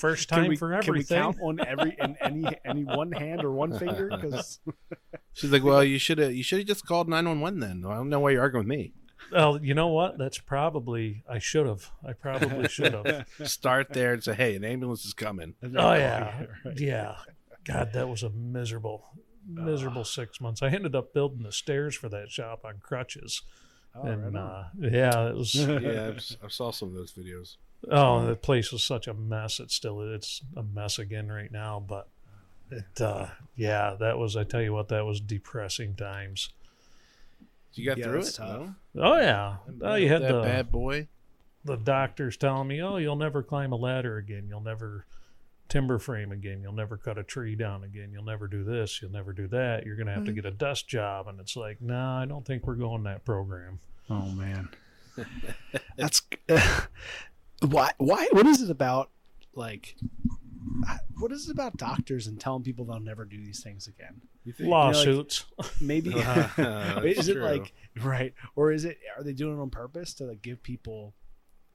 First 0.00 0.30
time 0.30 0.48
we, 0.48 0.56
for 0.56 0.68
Can 0.68 0.78
we 0.94 1.00
everything. 1.00 1.18
count 1.18 1.36
on 1.42 1.60
every 1.66 1.94
in 2.00 2.16
any 2.22 2.46
any 2.64 2.84
one 2.84 3.12
hand 3.12 3.44
or 3.44 3.52
one 3.52 3.78
finger? 3.78 4.08
Because 4.08 4.58
She's 5.34 5.52
like, 5.52 5.62
well, 5.62 5.84
you 5.84 5.98
should 5.98 6.18
have 6.18 6.34
you 6.34 6.42
should 6.42 6.58
have 6.58 6.66
just 6.68 6.86
called 6.86 7.08
nine 7.08 7.28
one 7.28 7.40
one 7.40 7.60
then. 7.60 7.84
I 7.86 7.94
don't 7.94 8.08
know 8.08 8.20
why 8.20 8.30
you're 8.30 8.40
arguing 8.40 8.66
with 8.66 8.70
me. 8.70 8.94
Well, 9.30 9.62
you 9.62 9.74
know 9.74 9.88
what? 9.88 10.18
That's 10.18 10.38
probably 10.38 11.22
I 11.28 11.38
should 11.38 11.66
have. 11.66 11.90
I 12.06 12.12
probably 12.12 12.68
should 12.68 12.94
have. 12.94 13.26
Start 13.44 13.92
there 13.92 14.14
and 14.14 14.22
say, 14.22 14.34
hey, 14.34 14.56
an 14.56 14.64
ambulance 14.64 15.04
is 15.04 15.14
coming. 15.14 15.54
Oh 15.62 15.94
yeah, 15.94 16.46
yeah. 16.76 17.16
God, 17.64 17.92
that 17.92 18.08
was 18.08 18.22
a 18.22 18.30
miserable, 18.30 19.04
miserable 19.48 20.04
six 20.04 20.40
months. 20.40 20.62
I 20.62 20.68
ended 20.68 20.96
up 20.96 21.14
building 21.14 21.44
the 21.44 21.52
stairs 21.52 21.94
for 21.94 22.08
that 22.08 22.30
shop 22.30 22.64
on 22.64 22.78
crutches, 22.82 23.42
Oh, 23.94 24.06
and 24.06 24.36
uh, 24.36 24.64
yeah, 24.78 25.28
it 25.28 25.36
was. 25.36 25.54
yeah, 25.54 26.12
I've, 26.42 26.52
saw 26.52 26.70
some 26.70 26.88
of 26.88 26.94
those 26.94 27.12
videos. 27.12 27.56
Oh, 27.90 28.24
the 28.26 28.36
place 28.36 28.72
was 28.72 28.82
such 28.82 29.06
a 29.06 29.14
mess. 29.14 29.60
It's 29.60 29.74
still 29.74 30.00
it's 30.00 30.42
a 30.56 30.62
mess 30.62 30.98
again 30.98 31.30
right 31.30 31.50
now. 31.50 31.84
But 31.86 32.08
it, 32.70 33.00
uh, 33.00 33.26
yeah, 33.54 33.96
that 34.00 34.18
was. 34.18 34.36
I 34.36 34.44
tell 34.44 34.62
you 34.62 34.72
what, 34.72 34.88
that 34.88 35.04
was 35.04 35.20
depressing 35.20 35.94
times. 35.94 36.50
You 37.74 37.86
got 37.86 37.98
Yeah, 37.98 38.04
through 38.04 38.20
it. 38.20 38.34
tough. 38.34 38.68
no? 38.94 39.02
Oh 39.02 39.16
yeah, 39.18 39.56
oh, 39.82 39.94
you 39.94 40.08
had 40.08 40.22
that 40.22 40.32
the 40.32 40.42
bad 40.42 40.70
boy. 40.70 41.08
the 41.64 41.76
doctors 41.76 42.36
telling 42.36 42.68
me, 42.68 42.82
oh, 42.82 42.96
you'll 42.96 43.16
never 43.16 43.42
climb 43.42 43.72
a 43.72 43.76
ladder 43.76 44.18
again. 44.18 44.46
You'll 44.48 44.60
never 44.60 45.06
timber 45.68 45.98
frame 45.98 46.32
again. 46.32 46.60
You'll 46.60 46.74
never 46.74 46.98
cut 46.98 47.16
a 47.16 47.22
tree 47.22 47.56
down 47.56 47.82
again. 47.82 48.10
You'll 48.12 48.24
never 48.24 48.46
do 48.46 48.62
this. 48.62 49.00
You'll 49.00 49.10
never 49.10 49.32
do 49.32 49.48
that. 49.48 49.86
You're 49.86 49.96
going 49.96 50.06
to 50.06 50.12
have 50.12 50.24
to 50.24 50.30
mm-hmm. 50.30 50.42
get 50.42 50.44
a 50.44 50.50
dust 50.50 50.86
job. 50.86 51.28
And 51.28 51.40
it's 51.40 51.56
like, 51.56 51.80
no, 51.80 51.94
nah, 51.94 52.20
I 52.20 52.26
don't 52.26 52.44
think 52.44 52.66
we're 52.66 52.74
going 52.74 53.04
that 53.04 53.24
program. 53.24 53.78
Oh 54.10 54.26
man, 54.26 54.68
that's 55.96 56.22
why. 57.62 57.92
Why? 57.98 58.28
What 58.32 58.46
is 58.46 58.60
it 58.60 58.70
about? 58.70 59.10
Like, 59.54 59.96
what 61.18 61.32
is 61.32 61.48
it 61.48 61.52
about 61.52 61.76
doctors 61.76 62.26
and 62.26 62.38
telling 62.38 62.62
people 62.62 62.84
they'll 62.84 63.00
never 63.00 63.24
do 63.24 63.42
these 63.42 63.62
things 63.62 63.86
again? 63.86 64.20
You 64.44 64.52
think? 64.52 64.68
Lawsuits. 64.70 65.44
Maybe 65.80 66.10
That's 66.14 66.58
is 67.04 67.28
it 67.28 67.36
like 67.36 67.72
right, 68.02 68.34
or 68.56 68.72
is 68.72 68.84
it? 68.84 68.98
Are 69.16 69.22
they 69.22 69.32
doing 69.32 69.56
it 69.56 69.60
on 69.60 69.70
purpose 69.70 70.14
to 70.14 70.24
like 70.24 70.42
give 70.42 70.62
people, 70.62 71.14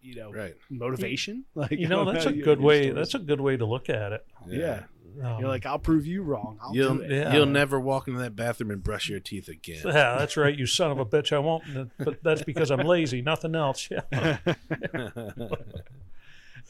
you 0.01 0.15
know, 0.15 0.31
right? 0.33 0.55
motivation? 0.69 1.45
Like, 1.55 1.71
you 1.71 1.87
know, 1.87 2.11
that's 2.11 2.25
a 2.25 2.33
good 2.33 2.59
way. 2.61 2.83
stories. 2.89 2.95
That's 2.95 3.15
a 3.15 3.19
good 3.25 3.39
way 3.41 3.57
to 3.57 3.65
look 3.65 3.89
at 3.89 4.11
it. 4.13 4.25
yeah. 4.47 4.83
Um, 5.23 5.39
You're 5.39 5.49
like, 5.49 5.65
I'll 5.65 5.79
prove 5.79 6.05
you 6.05 6.21
wrong. 6.21 6.59
I'll 6.61 6.75
You'll 6.75 6.95
do 6.97 7.01
it. 7.01 7.09
Yeah. 7.09 7.33
you'll 7.33 7.47
never 7.47 7.79
walk 7.79 8.07
into 8.07 8.19
that 8.19 8.35
bathroom 8.35 8.69
and 8.69 8.83
brush 8.83 9.09
your 9.09 9.19
teeth 9.19 9.47
again. 9.47 9.81
yeah, 9.83 10.15
that's 10.19 10.37
right. 10.37 10.55
You 10.55 10.67
son 10.67 10.91
of 10.91 10.99
a 10.99 11.05
bitch. 11.07 11.31
I 11.33 11.39
won't. 11.39 11.63
But 11.97 12.21
that's 12.21 12.43
because 12.43 12.69
I'm 12.69 12.85
lazy. 12.85 13.23
Nothing 13.23 13.55
else. 13.55 13.89
Yeah. 13.89 14.37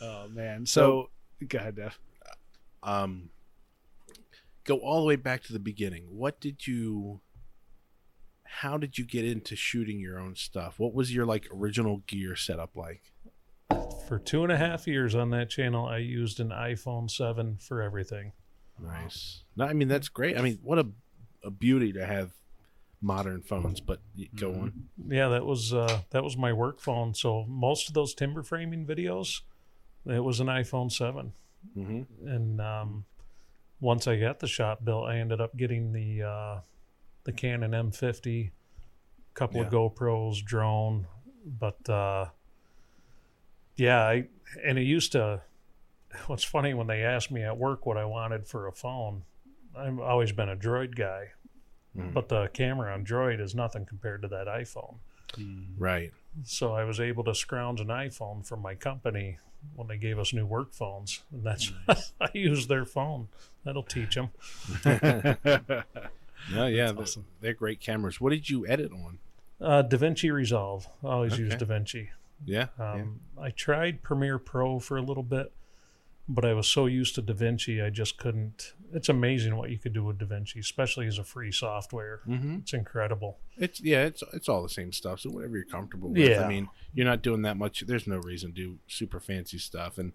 Oh 0.01 0.27
man. 0.29 0.65
So, 0.65 1.09
go 1.47 1.57
ahead, 1.57 1.75
Dev. 1.75 1.99
um, 2.83 3.29
go 4.67 4.77
all 4.77 4.99
the 5.01 5.07
way 5.07 5.15
back 5.15 5.41
to 5.43 5.53
the 5.53 5.59
beginning. 5.59 6.03
What 6.11 6.39
did 6.39 6.67
you? 6.67 7.21
How 8.43 8.77
did 8.77 8.97
you 8.97 9.05
get 9.05 9.25
into 9.25 9.55
shooting 9.55 9.99
your 9.99 10.19
own 10.19 10.35
stuff? 10.35 10.79
What 10.79 10.93
was 10.93 11.13
your 11.13 11.25
like 11.25 11.47
original 11.53 12.03
gear 12.07 12.35
setup 12.35 12.75
like? 12.75 13.11
for 14.07 14.17
two 14.19 14.41
and 14.43 14.51
a 14.53 14.57
half 14.57 14.87
years 14.87 15.13
on 15.15 15.31
that 15.31 15.49
channel, 15.49 15.85
I 15.85 15.97
used 15.97 16.39
an 16.39 16.47
iPhone 16.49 17.11
7 17.11 17.57
for 17.57 17.81
everything. 17.81 18.31
Nice. 18.81 19.43
No, 19.57 19.65
I 19.65 19.73
mean 19.73 19.89
that's 19.89 20.07
great. 20.07 20.37
I 20.37 20.41
mean, 20.41 20.59
what 20.63 20.79
a 20.79 20.87
a 21.43 21.51
beauty 21.51 21.91
to 21.93 22.05
have 22.05 22.31
modern 23.01 23.41
phones. 23.41 23.81
But 23.81 23.99
go 24.35 24.49
Mm-hmm. 24.51 24.61
on. 24.61 24.73
Yeah, 25.09 25.27
that 25.29 25.45
was 25.45 25.73
uh, 25.73 26.01
that 26.11 26.23
was 26.23 26.37
my 26.37 26.53
work 26.53 26.79
phone. 26.79 27.13
So 27.15 27.43
most 27.49 27.89
of 27.89 27.93
those 27.95 28.13
timber 28.13 28.43
framing 28.43 28.85
videos, 28.85 29.41
it 30.05 30.23
was 30.23 30.39
an 30.39 30.47
iPhone 30.47 30.89
7. 30.91 31.33
hmm 31.73 32.01
And 32.25 32.61
um, 32.61 33.05
once 33.79 34.07
I 34.07 34.17
got 34.19 34.39
the 34.39 34.47
shop 34.47 34.83
built, 34.83 35.05
I 35.05 35.17
ended 35.17 35.39
up 35.41 35.55
getting 35.57 35.91
the 35.93 36.23
uh, 36.23 36.59
the 37.23 37.31
Canon 37.31 37.71
M50, 37.71 38.51
couple 39.33 39.61
of 39.61 39.69
GoPros, 39.69 40.43
drone, 40.43 41.07
but 41.45 41.87
uh, 41.89 42.25
yeah, 43.75 44.01
I 44.03 44.27
and 44.63 44.77
it 44.77 44.83
used 44.83 45.11
to. 45.13 45.41
What's 46.27 46.43
funny 46.43 46.73
when 46.73 46.87
they 46.87 47.03
asked 47.03 47.31
me 47.31 47.43
at 47.43 47.57
work 47.57 47.85
what 47.85 47.97
I 47.97 48.05
wanted 48.05 48.47
for 48.47 48.67
a 48.67 48.71
phone, 48.71 49.23
I've 49.77 49.99
always 49.99 50.31
been 50.31 50.47
a 50.49 50.55
Droid 50.55 50.95
guy, 50.95 51.31
Mhm. 51.95 52.13
but 52.13 52.29
the 52.29 52.47
camera 52.53 52.93
on 52.93 53.05
Droid 53.05 53.41
is 53.41 53.53
nothing 53.53 53.85
compared 53.85 54.21
to 54.21 54.27
that 54.29 54.47
iPhone. 54.47 54.95
Right. 55.77 56.13
So 56.43 56.73
I 56.73 56.85
was 56.85 56.99
able 57.01 57.25
to 57.25 57.35
scrounge 57.35 57.81
an 57.81 57.87
iPhone 57.87 58.47
from 58.47 58.61
my 58.61 58.73
company 58.73 59.37
when 59.75 59.87
they 59.87 59.97
gave 59.97 60.17
us 60.19 60.33
new 60.33 60.45
work 60.45 60.73
phones, 60.73 61.23
and 61.31 61.43
that's 61.43 61.71
I 62.21 62.29
use 62.33 62.67
their 62.67 62.85
phone. 62.85 63.27
That'll 63.63 63.83
teach 63.83 64.15
them. 64.15 64.29
No, 66.53 66.67
yeah, 66.67 66.91
they're, 66.93 67.05
they're 67.41 67.53
great 67.53 67.79
cameras. 67.81 68.21
What 68.21 68.29
did 68.29 68.49
you 68.49 68.65
edit 68.67 68.91
on? 68.93 69.17
Uh, 69.59 69.83
DaVinci 69.83 70.31
Resolve. 70.31 70.87
I 71.03 71.07
always 71.07 71.37
use 71.37 71.53
Okay. 71.53 71.65
DaVinci. 71.65 72.07
Yeah. 72.45 72.67
Um, 72.79 73.19
I 73.41 73.49
tried 73.49 74.01
Premiere 74.03 74.37
Pro 74.37 74.79
for 74.79 74.97
a 74.97 75.01
little 75.01 75.23
bit, 75.23 75.51
but 76.29 76.43
I 76.45 76.53
was 76.53 76.67
so 76.67 76.85
used 76.85 77.15
to 77.15 77.21
DaVinci, 77.21 77.83
I 77.85 77.89
just 77.89 78.17
couldn't. 78.17 78.73
It's 78.93 79.09
amazing 79.09 79.55
what 79.57 79.69
you 79.69 79.77
could 79.77 79.93
do 79.93 80.03
with 80.03 80.17
DaVinci, 80.19 80.57
especially 80.59 81.07
as 81.07 81.17
a 81.17 81.23
free 81.23 81.51
software. 81.51 82.21
yeah. 82.27 82.37
hmm 82.37 82.55
It's 82.61 82.73
incredible. 82.73 83.39
It's 83.57 83.81
yeah, 83.81 84.03
it's 84.05 84.23
it's 84.33 84.47
all 84.49 84.61
the 84.63 84.69
same 84.69 84.91
stuff. 84.93 85.19
So 85.21 85.29
whatever 85.29 85.55
you're 85.57 85.65
comfortable 85.65 86.09
with. 86.09 86.17
Yeah. 86.19 86.43
I 86.43 86.47
mean, 86.47 86.69
you're 86.93 87.05
not 87.07 87.21
doing 87.21 87.41
that 87.43 87.57
much. 87.57 87.81
There's 87.87 88.07
no 88.07 88.17
reason 88.17 88.49
to 88.49 88.55
do 88.55 88.77
super 88.87 89.19
fancy 89.19 89.57
stuff. 89.57 89.97
And 89.97 90.13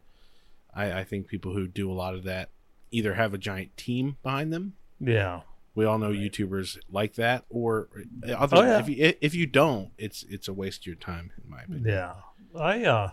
I, 0.75 1.01
I 1.01 1.05
think 1.05 1.27
people 1.27 1.53
who 1.55 1.67
do 1.69 1.91
a 1.91 1.95
lot 1.95 2.15
of 2.15 2.25
that 2.25 2.51
either 2.91 3.15
have 3.15 3.35
a 3.35 3.39
giant 3.39 3.77
team 3.77 4.17
behind 4.23 4.53
them. 4.53 4.75
Yeah. 5.01 5.41
We 5.75 5.87
all 5.87 5.99
know 5.99 6.11
YouTubers 6.11 6.79
like 6.91 7.15
that, 7.15 7.45
or 7.49 7.89
uh, 8.29 8.33
other, 8.33 8.57
Oh, 8.59 8.63
yeah. 8.63 8.79
if 8.81 8.89
you 8.91 9.15
if 9.23 9.35
you 9.35 9.47
don't, 9.47 9.91
it's 9.99 10.23
it's 10.29 10.47
a 10.49 10.53
waste 10.53 10.83
of 10.83 10.87
your 10.87 10.97
time, 10.97 11.31
in 11.43 11.51
my 11.51 11.63
opinion. 11.63 11.85
Yeah. 11.87 12.15
I 12.55 12.85
uh 12.85 13.11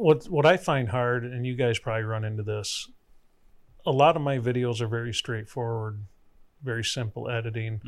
what 0.00 0.24
what 0.24 0.46
I 0.46 0.56
find 0.56 0.88
hard 0.88 1.24
and 1.24 1.46
you 1.46 1.54
guys 1.54 1.78
probably 1.78 2.04
run 2.04 2.24
into 2.24 2.42
this 2.42 2.88
a 3.86 3.92
lot 3.92 4.16
of 4.16 4.22
my 4.22 4.38
videos 4.38 4.80
are 4.80 4.88
very 4.88 5.12
straightforward, 5.12 6.04
very 6.62 6.84
simple 6.84 7.30
editing. 7.30 7.80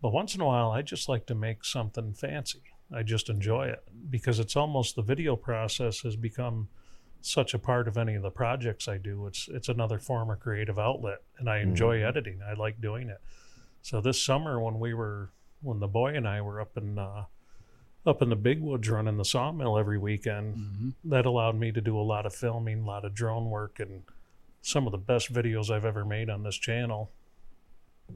But 0.00 0.12
once 0.12 0.34
in 0.34 0.40
a 0.40 0.46
while 0.46 0.70
I 0.70 0.82
just 0.82 1.08
like 1.08 1.26
to 1.26 1.34
make 1.34 1.64
something 1.64 2.12
fancy. 2.14 2.62
I 2.94 3.02
just 3.02 3.28
enjoy 3.30 3.68
it 3.68 3.82
because 4.10 4.38
it's 4.38 4.56
almost 4.56 4.94
the 4.94 5.02
video 5.02 5.36
process 5.36 6.00
has 6.00 6.16
become 6.16 6.68
such 7.22 7.54
a 7.54 7.58
part 7.58 7.88
of 7.88 7.96
any 7.96 8.14
of 8.14 8.22
the 8.22 8.30
projects 8.30 8.86
I 8.86 8.98
do. 8.98 9.26
It's 9.26 9.48
it's 9.48 9.68
another 9.68 9.98
form 9.98 10.30
of 10.30 10.40
creative 10.40 10.78
outlet 10.78 11.22
and 11.38 11.48
I 11.48 11.58
enjoy 11.60 12.02
editing. 12.02 12.40
I 12.46 12.52
like 12.54 12.80
doing 12.80 13.08
it. 13.08 13.20
So 13.82 14.00
this 14.00 14.22
summer 14.22 14.60
when 14.60 14.78
we 14.78 14.92
were 14.92 15.30
when 15.62 15.80
the 15.80 15.88
boy 15.88 16.14
and 16.14 16.28
I 16.28 16.42
were 16.42 16.60
up 16.60 16.76
in 16.76 16.98
uh 16.98 17.24
up 18.06 18.22
in 18.22 18.28
the 18.28 18.36
big 18.36 18.60
woods 18.60 18.88
running 18.88 19.16
the 19.16 19.24
sawmill 19.24 19.78
every 19.78 19.98
weekend, 19.98 20.94
that 21.04 21.26
allowed 21.26 21.56
me 21.56 21.72
to 21.72 21.80
do 21.80 21.98
a 21.98 22.02
lot 22.02 22.26
of 22.26 22.34
filming, 22.34 22.82
a 22.82 22.86
lot 22.86 23.04
of 23.04 23.14
drone 23.14 23.50
work, 23.50 23.80
and 23.80 24.02
some 24.62 24.86
of 24.86 24.92
the 24.92 24.98
best 24.98 25.32
videos 25.32 25.70
I've 25.70 25.84
ever 25.84 26.04
made 26.04 26.28
on 26.30 26.42
this 26.42 26.56
channel 26.56 27.10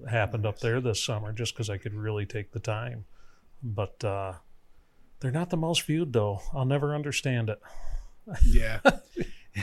happened 0.09 0.45
up 0.45 0.61
there 0.61 0.81
this 0.81 1.03
summer 1.03 1.33
just 1.33 1.55
because 1.55 1.71
I 1.71 1.79
could 1.79 1.95
really 1.95 2.27
take 2.27 2.53
the 2.53 2.61
time. 2.61 3.07
But 3.63 4.03
uh, 4.05 4.35
they're 5.21 5.31
not 5.31 5.51
the 5.51 5.57
most 5.57 5.83
viewed, 5.83 6.13
though. 6.13 6.43
I'll 6.53 6.65
never 6.65 6.95
understand 6.95 7.49
it. 7.51 7.61
yeah 8.45 8.81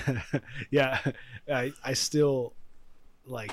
yeah 0.71 0.99
i 1.51 1.71
i 1.84 1.93
still 1.93 2.53
like 3.26 3.51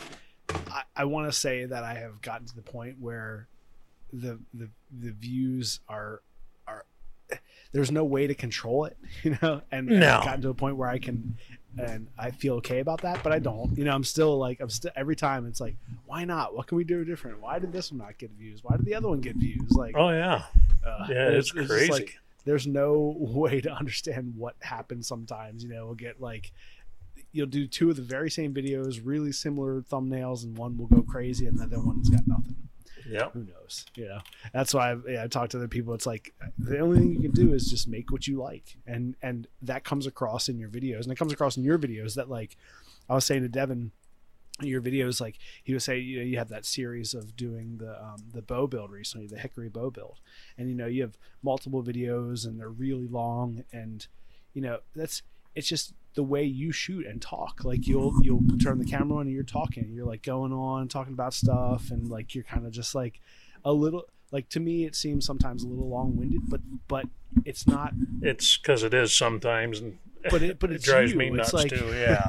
i, 0.69 0.83
I 0.97 1.05
want 1.05 1.31
to 1.31 1.39
say 1.39 1.65
that 1.65 1.85
i 1.85 1.95
have 1.95 2.21
gotten 2.21 2.47
to 2.47 2.55
the 2.55 2.63
point 2.63 2.97
where 2.99 3.49
the 4.13 4.39
the 4.55 4.69
the 4.91 5.13
views 5.13 5.81
are 5.89 6.23
there's 7.73 7.91
no 7.91 8.05
way 8.05 8.27
to 8.27 8.35
control 8.35 8.85
it 8.85 8.97
you 9.23 9.37
know 9.43 9.61
and, 9.71 9.91
and 9.91 10.05
i've 10.05 10.25
gotten 10.25 10.43
to 10.43 10.49
a 10.51 10.55
point 10.55 10.77
where 10.77 10.89
i 10.89 10.99
can 10.99 11.37
and 11.79 12.07
i 12.19 12.31
feel 12.31 12.55
okay 12.55 12.81
about 12.81 13.01
that 13.01 13.23
but 13.23 13.33
i 13.33 13.39
don't 13.39 13.77
you 13.79 13.85
know 13.85 13.95
i'm 13.95 14.05
still 14.05 14.37
like 14.39 14.61
i'm 14.61 14.69
still 14.69 14.91
every 14.95 15.17
time 15.17 15.47
it's 15.47 15.61
like 15.61 15.75
why 16.07 16.23
not 16.25 16.55
what 16.55 16.67
can 16.67 16.77
we 16.77 16.85
do 16.85 17.03
different 17.05 17.41
why 17.41 17.59
did 17.59 17.73
this 17.73 17.91
one 17.91 17.99
not 17.99 18.19
get 18.19 18.31
views 18.33 18.63
why 18.63 18.77
did 18.77 18.85
the 18.85 18.95
other 18.95 19.09
one 19.09 19.21
get 19.21 19.37
views 19.37 19.71
like 19.71 19.95
Oh, 19.97 20.11
yeah. 20.11 20.43
uh, 20.87 21.07
Yeah, 21.09 21.29
it's 21.29 21.51
just 21.51 21.69
crazy. 21.71 22.11
there's 22.45 22.67
no 22.67 23.17
way 23.19 23.61
to 23.63 23.73
understand 23.73 24.35
what 24.37 24.55
happens 24.61 25.07
sometimes. 25.09 25.63
You 25.63 25.71
know, 25.71 25.87
we'll 25.87 25.95
get 25.95 26.21
like 26.21 26.53
you'll 27.33 27.47
do 27.47 27.67
two 27.67 27.89
of 27.89 27.97
the 27.97 28.03
very 28.03 28.31
same 28.31 28.53
videos, 28.53 29.01
really 29.03 29.33
similar 29.33 29.81
thumbnails, 29.81 30.45
and 30.45 30.59
one 30.59 30.77
will 30.77 30.89
go 30.89 31.01
crazy, 31.03 31.47
and 31.47 31.59
the 31.59 31.65
other 31.65 31.81
one's 31.81 32.11
got 32.11 32.27
nothing. 32.27 32.57
Yeah. 33.09 33.31
Who 33.31 33.41
knows? 33.41 33.87
You 33.95 34.09
know, 34.09 34.19
that's 34.53 34.75
why 34.75 34.93
I've, 34.93 35.05
yeah, 35.09 35.25
I 35.25 35.27
talk 35.27 35.51
to 35.51 35.57
other 35.57 35.69
people. 35.69 35.95
It's 35.95 36.07
like 36.07 36.33
the 36.59 36.79
only 36.79 36.99
thing 36.99 37.13
you 37.13 37.21
can 37.21 37.33
do 37.33 37.53
is 37.53 37.71
just 37.71 37.89
make 37.89 38.11
what 38.11 38.27
you 38.27 38.39
like, 38.39 38.77
and 38.87 39.17
and 39.23 39.47
that 39.63 39.85
comes 39.85 40.07
across 40.07 40.49
in 40.49 40.59
your 40.59 40.69
videos, 40.69 41.03
and 41.03 41.13
it 41.13 41.19
comes 41.19 41.33
across 41.33 41.57
in 41.57 41.65
your 41.65 41.79
videos 41.79 42.15
that 42.15 42.29
like 42.29 42.57
I 43.09 43.15
was 43.15 43.25
saying 43.25 43.43
to 43.43 43.49
Devin 43.49 43.93
your 44.61 44.83
videos 44.83 45.21
like 45.21 45.39
he 45.65 45.73
would 45.73 45.83
say 45.83 45.99
you 45.99 46.19
know 46.19 46.25
you 46.25 46.39
have 46.39 46.51
that 46.51 46.65
series 46.65 47.15
of 47.15 47.35
doing 47.37 47.79
the 47.79 48.01
um, 48.01 48.19
the 48.33 48.43
bow 48.43 48.67
build 48.67 48.91
recently 48.91 49.27
the 49.27 49.39
hickory 49.39 49.69
bow 49.69 49.91
build 49.91 50.21
and 50.59 50.69
you 50.69 50.75
know 50.75 50.87
you 50.87 51.03
have 51.03 51.17
multiple 51.43 51.83
videos 51.83 52.47
and 52.47 52.61
they're 52.61 52.69
really 52.69 53.09
long 53.09 53.65
and 53.73 54.07
you 54.53 54.61
know 54.61 54.79
that's 54.95 55.23
it's 55.55 55.67
just 55.67 55.95
the 56.15 56.23
way 56.23 56.45
you 56.45 56.73
shoot 56.73 57.07
and 57.07 57.23
talk 57.23 57.65
like 57.65 57.87
you'll 57.87 58.13
you'll 58.23 58.43
turn 58.63 58.79
the 58.79 58.85
camera 58.85 59.19
on 59.19 59.27
and 59.27 59.35
you're 59.35 59.43
talking 59.43 59.91
you're 59.93 60.07
like 60.07 60.23
going 60.23 60.53
on 60.53 60.89
talking 60.89 61.13
about 61.13 61.33
stuff 61.33 61.91
and 61.91 62.09
like 62.09 62.35
you're 62.35 62.45
kind 62.45 62.67
of 62.67 62.73
just 62.73 62.95
like 62.95 63.21
a 63.65 63.73
little 63.73 64.05
like 64.31 64.49
to 64.49 64.61
me 64.61 64.85
it 64.85 64.95
seems 64.95 65.25
sometimes 65.25 65.63
a 65.63 65.69
little 65.69 65.89
long-winded 65.89 66.41
but 66.49 66.61
but 66.89 67.07
it's 67.45 67.67
not 67.67 67.95
It's 68.21 68.57
because 68.57 68.83
it 68.83 68.95
is 68.95 69.17
sometimes. 69.17 69.81
And 69.81 69.99
but 70.31 70.43
it 70.43 70.59
but 70.59 70.71
it 70.71 70.75
it's 70.77 70.85
drives 70.85 71.13
you. 71.13 71.19
me 71.19 71.27
It's 71.29 71.37
nuts, 71.37 71.53
like- 71.53 71.71
too. 71.71 71.87
Yeah. 71.95 72.27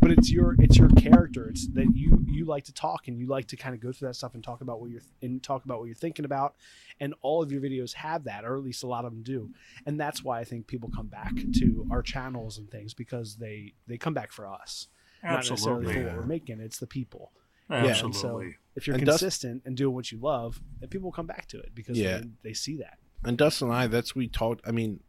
but 0.00 0.10
it's 0.10 0.30
your 0.30 0.54
it's 0.58 0.76
your 0.76 0.88
character. 0.90 1.48
It's 1.48 1.66
that 1.74 1.86
you 1.94 2.24
you 2.28 2.44
like 2.44 2.64
to 2.64 2.72
talk 2.74 3.08
and 3.08 3.18
you 3.18 3.26
like 3.26 3.46
to 3.48 3.56
kind 3.56 3.74
of 3.74 3.80
go 3.80 3.92
through 3.92 4.08
that 4.08 4.14
stuff 4.14 4.34
and 4.34 4.42
talk 4.44 4.60
about 4.60 4.80
what 4.80 4.90
you're 4.90 5.00
and 5.22 5.42
talk 5.42 5.64
about 5.64 5.78
what 5.78 5.86
you're 5.86 5.94
thinking 5.94 6.24
about. 6.24 6.54
And 7.00 7.14
all 7.22 7.42
of 7.42 7.50
your 7.50 7.60
videos 7.60 7.94
have 7.94 8.24
that, 8.24 8.44
or 8.44 8.56
at 8.56 8.62
least 8.62 8.82
a 8.84 8.86
lot 8.86 9.04
of 9.04 9.12
them 9.12 9.22
do. 9.22 9.50
And 9.86 9.98
that's 9.98 10.22
why 10.22 10.38
I 10.40 10.44
think 10.44 10.66
people 10.66 10.90
come 10.94 11.08
back 11.08 11.32
to 11.60 11.86
our 11.90 12.02
channels 12.02 12.58
and 12.58 12.70
things 12.70 12.94
because 12.94 13.36
they 13.36 13.74
they 13.86 13.96
come 13.98 14.14
back 14.14 14.32
for 14.32 14.46
us, 14.46 14.88
not 15.22 15.36
necessarily 15.36 15.86
Absolutely. 15.86 15.94
for 15.94 16.04
what 16.08 16.16
we're 16.16 16.26
making. 16.26 16.60
It's 16.60 16.78
the 16.78 16.86
people. 16.86 17.32
Absolutely. 17.70 18.04
And 18.06 18.14
so 18.16 18.42
if 18.76 18.86
you're 18.86 18.96
And 18.96 19.06
Dust- 19.06 19.20
consistent 19.20 19.62
and 19.64 19.76
doing 19.76 19.94
what 19.94 20.12
you 20.12 20.18
love, 20.18 20.60
then 20.80 20.88
people 20.90 21.06
will 21.06 21.12
come 21.12 21.26
back 21.26 21.46
to 21.48 21.58
it 21.58 21.74
because 21.74 21.98
Yeah. 21.98 22.18
they, 22.18 22.28
they 22.42 22.52
see 22.52 22.76
that. 22.76 22.98
And 23.24 23.38
Dustin 23.38 23.68
and 23.68 23.76
I, 23.76 23.86
that's 23.86 24.14
we 24.14 24.28
talked. 24.28 24.60
I 24.66 24.70
mean, 24.70 25.00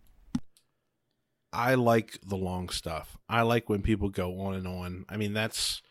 I 1.56 1.76
like 1.76 2.20
the 2.26 2.38
long 2.38 2.70
stuff. 2.70 3.18
I 3.30 3.42
like 3.42 3.70
when 3.70 3.82
people 3.82 4.10
go 4.10 4.42
on 4.42 4.56
and 4.56 4.68
on. 4.68 5.06
I 5.10 5.18
mean, 5.18 5.34
that's 5.34 5.82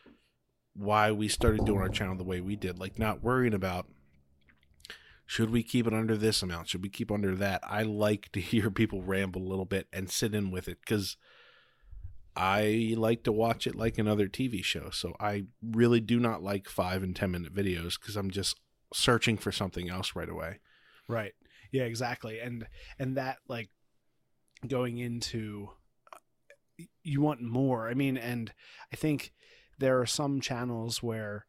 why 0.74 1.10
we 1.12 1.28
started 1.28 1.64
doing 1.64 1.80
our 1.80 1.88
channel 1.88 2.16
the 2.16 2.24
way 2.24 2.40
we 2.40 2.56
did. 2.56 2.78
Like, 2.78 2.98
not 2.98 3.22
worrying 3.22 3.54
about 3.54 3.86
should 5.26 5.50
we 5.50 5.62
keep 5.62 5.86
it 5.86 5.94
under 5.94 6.16
this 6.16 6.42
amount? 6.42 6.68
Should 6.68 6.82
we 6.82 6.90
keep 6.90 7.10
under 7.10 7.34
that? 7.36 7.62
I 7.64 7.82
like 7.82 8.30
to 8.32 8.40
hear 8.40 8.70
people 8.70 9.02
ramble 9.02 9.42
a 9.42 9.48
little 9.48 9.64
bit 9.64 9.88
and 9.92 10.10
sit 10.10 10.34
in 10.34 10.50
with 10.50 10.68
it 10.68 10.78
because 10.80 11.16
I 12.36 12.94
like 12.96 13.22
to 13.24 13.32
watch 13.32 13.66
it 13.66 13.74
like 13.74 13.96
another 13.96 14.28
TV 14.28 14.62
show. 14.62 14.90
So 14.90 15.14
I 15.20 15.44
really 15.62 16.00
do 16.00 16.18
not 16.18 16.42
like 16.42 16.68
five 16.68 17.02
and 17.02 17.14
10 17.14 17.30
minute 17.30 17.54
videos 17.54 17.98
because 17.98 18.16
I'm 18.16 18.30
just 18.30 18.60
searching 18.92 19.36
for 19.36 19.52
something 19.52 19.88
else 19.88 20.14
right 20.14 20.28
away. 20.28 20.58
Right. 21.08 21.32
Yeah, 21.70 21.84
exactly. 21.84 22.38
And 22.40 22.66
and 22.98 23.16
that 23.16 23.38
like 23.48 23.70
going 24.68 24.98
into 24.98 25.70
you 27.02 27.20
want 27.20 27.40
more. 27.40 27.88
I 27.88 27.94
mean, 27.94 28.16
and 28.16 28.52
I 28.92 28.96
think 28.96 29.32
there 29.78 30.00
are 30.00 30.06
some 30.06 30.40
channels 30.40 31.02
where 31.02 31.46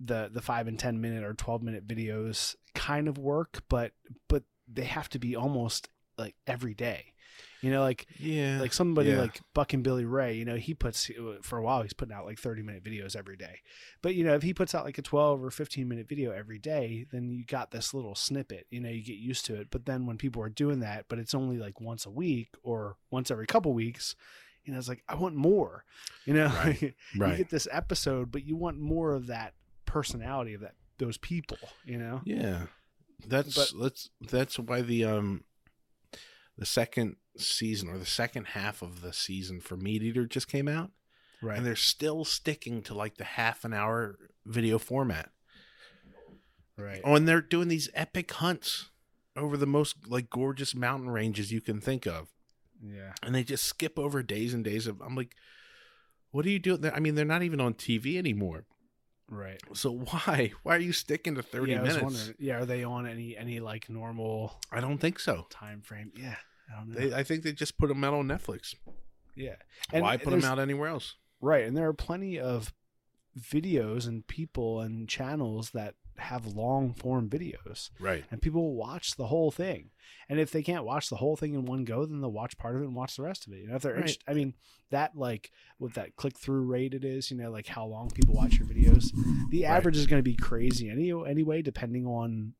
the 0.00 0.30
the 0.32 0.42
5 0.42 0.68
and 0.68 0.78
10 0.78 1.00
minute 1.00 1.24
or 1.24 1.34
12 1.34 1.62
minute 1.62 1.86
videos 1.86 2.54
kind 2.74 3.08
of 3.08 3.18
work, 3.18 3.62
but 3.68 3.92
but 4.28 4.44
they 4.72 4.84
have 4.84 5.08
to 5.10 5.18
be 5.18 5.34
almost 5.34 5.88
like 6.16 6.36
every 6.46 6.74
day. 6.74 7.14
You 7.60 7.70
know, 7.72 7.80
like 7.80 8.06
Yeah. 8.18 8.60
like 8.60 8.72
somebody 8.72 9.10
Yeah. 9.10 9.20
like 9.22 9.40
Buckin' 9.52 9.82
Billy 9.82 10.04
Ray, 10.04 10.36
you 10.36 10.44
know, 10.44 10.56
he 10.56 10.74
puts 10.74 11.10
for 11.42 11.58
a 11.58 11.62
while 11.62 11.82
he's 11.82 11.92
putting 11.92 12.14
out 12.14 12.24
like 12.24 12.38
30 12.38 12.62
minute 12.62 12.84
videos 12.84 13.16
every 13.16 13.36
day. 13.36 13.60
But 14.00 14.14
you 14.14 14.22
know, 14.24 14.34
if 14.34 14.42
he 14.42 14.54
puts 14.54 14.74
out 14.74 14.84
like 14.84 14.96
a 14.98 15.02
12 15.02 15.42
or 15.42 15.50
15 15.50 15.88
minute 15.88 16.08
video 16.08 16.30
every 16.30 16.58
day, 16.58 17.06
then 17.10 17.30
you 17.30 17.44
got 17.44 17.70
this 17.72 17.92
little 17.92 18.14
snippet, 18.14 18.66
you 18.70 18.80
know, 18.80 18.88
you 18.90 19.02
get 19.02 19.16
used 19.18 19.44
to 19.46 19.54
it. 19.56 19.68
But 19.70 19.86
then 19.86 20.06
when 20.06 20.18
people 20.18 20.40
are 20.42 20.48
doing 20.48 20.78
that, 20.80 21.06
but 21.08 21.18
it's 21.18 21.34
only 21.34 21.58
like 21.58 21.80
once 21.80 22.06
a 22.06 22.10
week 22.10 22.50
or 22.62 22.96
once 23.10 23.30
every 23.30 23.46
couple 23.46 23.72
weeks, 23.72 24.14
you 24.64 24.72
know, 24.72 24.78
it's 24.78 24.88
like 24.88 25.02
I 25.08 25.14
want 25.16 25.34
more. 25.34 25.84
You 26.26 26.34
know, 26.34 26.46
Right. 26.46 26.80
you 26.82 26.92
Right. 27.16 27.38
get 27.38 27.48
this 27.50 27.66
episode, 27.72 28.30
but 28.30 28.44
you 28.44 28.54
want 28.54 28.78
more 28.78 29.14
of 29.14 29.26
that 29.26 29.54
personality 29.84 30.54
of 30.54 30.60
that 30.60 30.74
those 30.98 31.16
people, 31.18 31.58
you 31.84 31.96
know? 31.98 32.20
Yeah. 32.24 32.66
That's 33.26 33.54
But- 33.72 33.80
that's 33.82 34.10
that's 34.20 34.58
why 34.60 34.82
the 34.82 35.04
um 35.04 35.44
the 36.58 36.66
second 36.66 37.16
season 37.36 37.88
or 37.88 37.98
the 37.98 38.04
second 38.06 38.48
half 38.48 38.82
of 38.82 39.00
the 39.00 39.12
season 39.12 39.60
for 39.60 39.76
MeatEater 39.76 40.28
just 40.28 40.48
came 40.48 40.68
out. 40.68 40.90
Right. 41.40 41.56
And 41.56 41.64
they're 41.64 41.76
still 41.76 42.24
sticking 42.24 42.82
to 42.82 42.94
like 42.94 43.16
the 43.16 43.24
half 43.24 43.64
an 43.64 43.72
hour 43.72 44.18
video 44.44 44.78
format. 44.78 45.30
right. 46.76 47.00
Oh, 47.04 47.14
and 47.14 47.28
they're 47.28 47.40
doing 47.40 47.68
these 47.68 47.88
epic 47.94 48.32
hunts 48.32 48.90
over 49.36 49.56
the 49.56 49.66
most 49.66 50.08
like 50.08 50.28
gorgeous 50.30 50.74
mountain 50.74 51.10
ranges 51.10 51.52
you 51.52 51.60
can 51.60 51.80
think 51.80 52.06
of. 52.06 52.28
Yeah. 52.84 53.12
And 53.22 53.34
they 53.34 53.44
just 53.44 53.64
skip 53.64 53.98
over 53.98 54.22
days 54.22 54.52
and 54.52 54.64
days 54.64 54.88
of 54.88 55.00
I'm 55.00 55.14
like, 55.14 55.36
what 56.32 56.44
are 56.44 56.50
you 56.50 56.58
doing? 56.58 56.84
I 56.92 56.98
mean, 56.98 57.14
they're 57.14 57.24
not 57.24 57.42
even 57.42 57.60
on 57.60 57.74
TV 57.74 58.16
anymore. 58.16 58.64
Right. 59.28 59.60
So 59.74 59.92
why? 59.92 60.52
Why 60.62 60.76
are 60.76 60.80
you 60.80 60.92
sticking 60.92 61.34
to 61.34 61.42
30 61.42 61.72
yeah, 61.72 61.82
minutes? 61.82 62.32
yeah, 62.38 62.58
are 62.58 62.64
they 62.64 62.82
on 62.82 63.06
any 63.06 63.36
any 63.36 63.60
like 63.60 63.90
normal 63.90 64.58
I 64.72 64.80
don't 64.80 64.98
think 64.98 65.18
so. 65.18 65.46
time 65.50 65.82
frame? 65.82 66.12
Yeah. 66.16 66.36
I 66.72 66.78
don't 66.78 66.88
know. 66.88 66.98
They, 66.98 67.14
I 67.14 67.22
think 67.22 67.42
they 67.42 67.52
just 67.52 67.78
put 67.78 67.88
them 67.88 68.04
out 68.04 68.14
on 68.14 68.26
Netflix. 68.26 68.74
yeah. 69.34 69.56
Why 69.90 70.16
put 70.16 70.30
them 70.30 70.44
out 70.44 70.58
anywhere 70.58 70.88
else? 70.88 71.14
Right, 71.40 71.64
and 71.64 71.76
there 71.76 71.86
are 71.86 71.94
plenty 71.94 72.38
of 72.40 72.74
videos 73.38 74.06
and 74.08 74.26
people 74.26 74.80
and 74.80 75.08
channels 75.08 75.70
that 75.70 75.94
have 76.18 76.46
long 76.46 76.92
form 76.94 77.28
videos, 77.28 77.90
Right. 78.00 78.24
and 78.30 78.40
people 78.42 78.62
will 78.62 78.74
watch 78.76 79.16
the 79.16 79.26
whole 79.28 79.50
thing. 79.50 79.90
And 80.28 80.38
if 80.38 80.50
they 80.50 80.62
can't 80.62 80.84
watch 80.84 81.08
the 81.08 81.16
whole 81.16 81.36
thing 81.36 81.54
in 81.54 81.64
one 81.64 81.84
go, 81.84 82.04
then 82.04 82.20
they'll 82.20 82.32
watch 82.32 82.58
part 82.58 82.76
of 82.76 82.82
it 82.82 82.86
and 82.86 82.94
watch 82.94 83.16
the 83.16 83.22
rest 83.22 83.46
of 83.46 83.52
it. 83.52 83.60
You 83.60 83.68
know, 83.68 83.76
if 83.76 83.82
they're 83.82 83.92
Right. 83.92 84.00
interest- 84.00 84.24
I 84.28 84.34
mean, 84.34 84.54
that 84.90 85.16
like 85.16 85.50
with 85.78 85.94
that 85.94 86.16
click 86.16 86.38
through 86.38 86.62
rate 86.62 86.94
it 86.94 87.04
is, 87.04 87.30
you 87.30 87.36
know, 87.36 87.50
like 87.50 87.66
how 87.66 87.86
long 87.86 88.10
people 88.10 88.34
watch 88.34 88.58
your 88.58 88.66
videos. 88.66 89.10
The 89.50 89.62
Right. 89.64 89.70
average 89.70 89.96
is 89.96 90.06
going 90.06 90.18
to 90.20 90.28
be 90.30 90.36
crazy 90.36 90.88
any 90.90 91.10
anyway, 91.10 91.62
depending 91.62 92.06
on. 92.06 92.54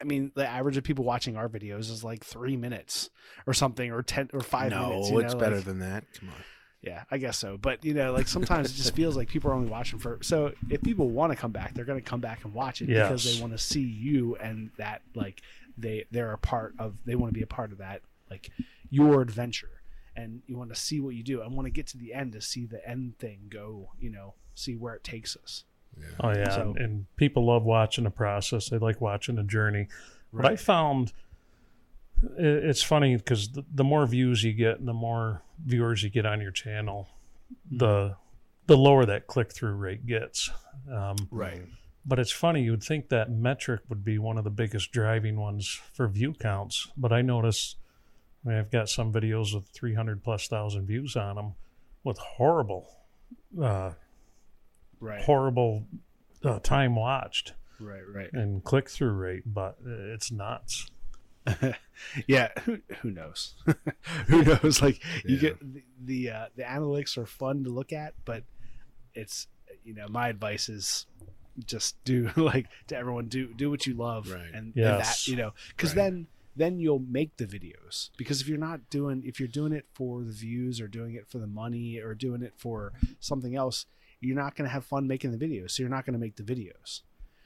I 0.00 0.04
mean, 0.04 0.32
the 0.34 0.46
average 0.46 0.78
of 0.78 0.84
people 0.84 1.04
watching 1.04 1.36
our 1.36 1.48
videos 1.48 1.90
is 1.90 2.02
like 2.02 2.24
three 2.24 2.56
minutes 2.56 3.10
or 3.46 3.52
something, 3.52 3.90
or 3.90 4.02
ten 4.02 4.30
or 4.32 4.40
five 4.40 4.70
no, 4.70 4.88
minutes. 4.88 5.10
you 5.10 5.18
it's 5.20 5.34
know, 5.34 5.40
better 5.40 5.56
like- 5.56 5.64
than 5.66 5.78
that. 5.80 6.04
Come 6.14 6.30
on. 6.30 6.34
Yeah, 6.82 7.04
I 7.10 7.18
guess 7.18 7.38
so. 7.38 7.58
But 7.58 7.84
you 7.84 7.92
know, 7.94 8.12
like 8.12 8.26
sometimes 8.28 8.70
it 8.70 8.74
just 8.74 8.94
feels 8.94 9.16
like 9.16 9.28
people 9.28 9.50
are 9.50 9.54
only 9.54 9.68
watching 9.70 9.98
for. 9.98 10.18
So 10.22 10.52
if 10.70 10.82
people 10.82 11.10
want 11.10 11.32
to 11.32 11.36
come 11.36 11.52
back, 11.52 11.74
they're 11.74 11.84
going 11.84 12.00
to 12.02 12.04
come 12.08 12.20
back 12.20 12.44
and 12.44 12.54
watch 12.54 12.80
it 12.82 12.88
because 13.08 13.24
they 13.24 13.40
want 13.40 13.52
to 13.52 13.58
see 13.58 13.82
you 13.82 14.36
and 14.36 14.70
that 14.78 15.02
like 15.14 15.42
they 15.76 16.06
they're 16.10 16.32
a 16.32 16.38
part 16.38 16.74
of. 16.78 16.94
They 17.04 17.14
want 17.14 17.32
to 17.32 17.34
be 17.38 17.42
a 17.42 17.46
part 17.46 17.72
of 17.72 17.78
that 17.78 18.02
like 18.30 18.50
your 18.90 19.20
adventure, 19.20 19.82
and 20.16 20.42
you 20.46 20.56
want 20.56 20.70
to 20.74 20.80
see 20.80 21.00
what 21.00 21.14
you 21.14 21.22
do. 21.22 21.42
I 21.42 21.48
want 21.48 21.66
to 21.66 21.70
get 21.70 21.86
to 21.88 21.98
the 21.98 22.12
end 22.14 22.32
to 22.32 22.40
see 22.40 22.64
the 22.66 22.86
end 22.88 23.18
thing 23.18 23.40
go. 23.48 23.90
You 23.98 24.10
know, 24.10 24.34
see 24.54 24.74
where 24.76 24.94
it 24.94 25.04
takes 25.04 25.36
us. 25.36 25.64
Yeah. 25.98 26.06
Oh 26.20 26.30
yeah, 26.30 26.48
So- 26.50 26.62
and, 26.62 26.76
and 26.78 27.16
people 27.16 27.46
love 27.46 27.64
watching 27.64 28.04
the 28.04 28.10
process. 28.10 28.68
They 28.70 28.78
like 28.78 29.00
watching 29.00 29.34
the 29.36 29.42
journey. 29.42 29.88
What 30.30 30.46
I 30.46 30.56
found, 30.56 31.12
it's 32.38 32.82
funny 32.82 33.16
because 33.16 33.48
the, 33.52 33.64
the 33.74 33.84
more 33.84 34.06
views 34.06 34.42
you 34.44 34.52
get, 34.52 34.78
and 34.78 34.86
the 34.88 34.92
more 34.92 35.42
viewers 35.64 36.02
you 36.02 36.10
get 36.10 36.26
on 36.26 36.40
your 36.40 36.50
channel, 36.52 37.08
the 37.70 38.16
the 38.66 38.76
lower 38.76 39.04
that 39.06 39.26
click 39.26 39.52
through 39.52 39.72
rate 39.74 40.06
gets. 40.06 40.50
Um, 40.92 41.16
Right. 41.30 41.62
but 42.06 42.18
it's 42.18 42.30
funny. 42.32 42.62
You 42.62 42.70
would 42.72 42.82
think 42.84 43.08
that 43.08 43.30
metric 43.30 43.80
would 43.88 44.04
be 44.04 44.18
one 44.18 44.38
of 44.38 44.44
the 44.44 44.50
biggest 44.50 44.92
driving 44.92 45.36
ones 45.40 45.80
for 45.92 46.06
view 46.08 46.34
counts, 46.34 46.88
but 46.96 47.12
I 47.12 47.22
notice. 47.22 47.76
I 48.44 48.48
mean, 48.48 48.58
I've 48.58 48.70
got 48.70 48.88
some 48.88 49.12
videos 49.12 49.52
with 49.54 49.66
300 49.68 50.22
plus 50.24 50.46
thousand 50.48 50.86
views 50.86 51.14
on 51.14 51.36
them 51.36 51.52
with 52.04 52.16
horrible, 52.16 52.88
uh, 53.60 53.92
Right. 54.98 55.20
horrible 55.22 55.84
uh, 56.44 56.58
time 56.60 56.94
watched 56.94 57.52
Right. 57.78 58.00
Right. 58.14 58.32
and 58.32 58.64
click 58.64 58.88
through 58.88 59.12
rate, 59.12 59.42
but 59.46 59.76
it's 59.84 60.30
nuts. 60.32 60.90
yeah 62.26 62.48
who, 62.64 62.78
who 63.00 63.10
knows 63.10 63.54
who 64.26 64.42
knows 64.42 64.82
like 64.82 65.02
you 65.24 65.36
Yeah. 65.36 65.40
get 65.40 65.60
the 65.60 65.82
the, 66.02 66.30
uh, 66.30 66.46
the 66.56 66.62
analytics 66.62 67.16
are 67.18 67.26
fun 67.26 67.64
to 67.64 67.70
look 67.70 67.92
at 67.92 68.14
but 68.24 68.44
it's 69.14 69.46
you 69.84 69.94
know 69.94 70.06
my 70.08 70.28
advice 70.28 70.68
is 70.68 71.06
just 71.64 71.96
do 72.04 72.30
like 72.36 72.66
to 72.88 72.96
everyone 72.96 73.26
do 73.28 73.52
do 73.54 73.70
what 73.70 73.86
you 73.86 73.94
love 73.94 74.30
Right. 74.30 74.52
and, 74.54 74.72
and 74.76 75.00
that 75.00 75.28
you 75.28 75.36
know 75.36 75.52
because 75.76 75.90
Right. 75.96 76.02
then 76.04 76.26
then 76.56 76.78
you'll 76.78 76.98
make 76.98 77.36
the 77.36 77.46
videos 77.46 78.10
because 78.18 78.40
if 78.40 78.48
you're 78.48 78.58
not 78.58 78.90
doing 78.90 79.22
if 79.24 79.38
you're 79.38 79.48
doing 79.48 79.72
it 79.72 79.86
for 79.94 80.22
the 80.22 80.32
views 80.32 80.80
or 80.80 80.88
doing 80.88 81.14
it 81.14 81.26
for 81.28 81.38
the 81.38 81.46
money 81.46 81.98
or 81.98 82.14
doing 82.14 82.42
it 82.42 82.54
for 82.56 82.92
something 83.18 83.54
else 83.56 83.86
you're 84.20 84.36
not 84.36 84.54
going 84.56 84.66
to 84.68 84.72
have 84.72 84.84
fun 84.84 85.06
making 85.06 85.30
the 85.30 85.38
videos 85.38 85.70
so 85.72 85.82
you're 85.82 85.90
not 85.90 86.04
going 86.04 86.12
to 86.12 86.18
make 86.18 86.36
the 86.36 86.42
videos 86.42 87.00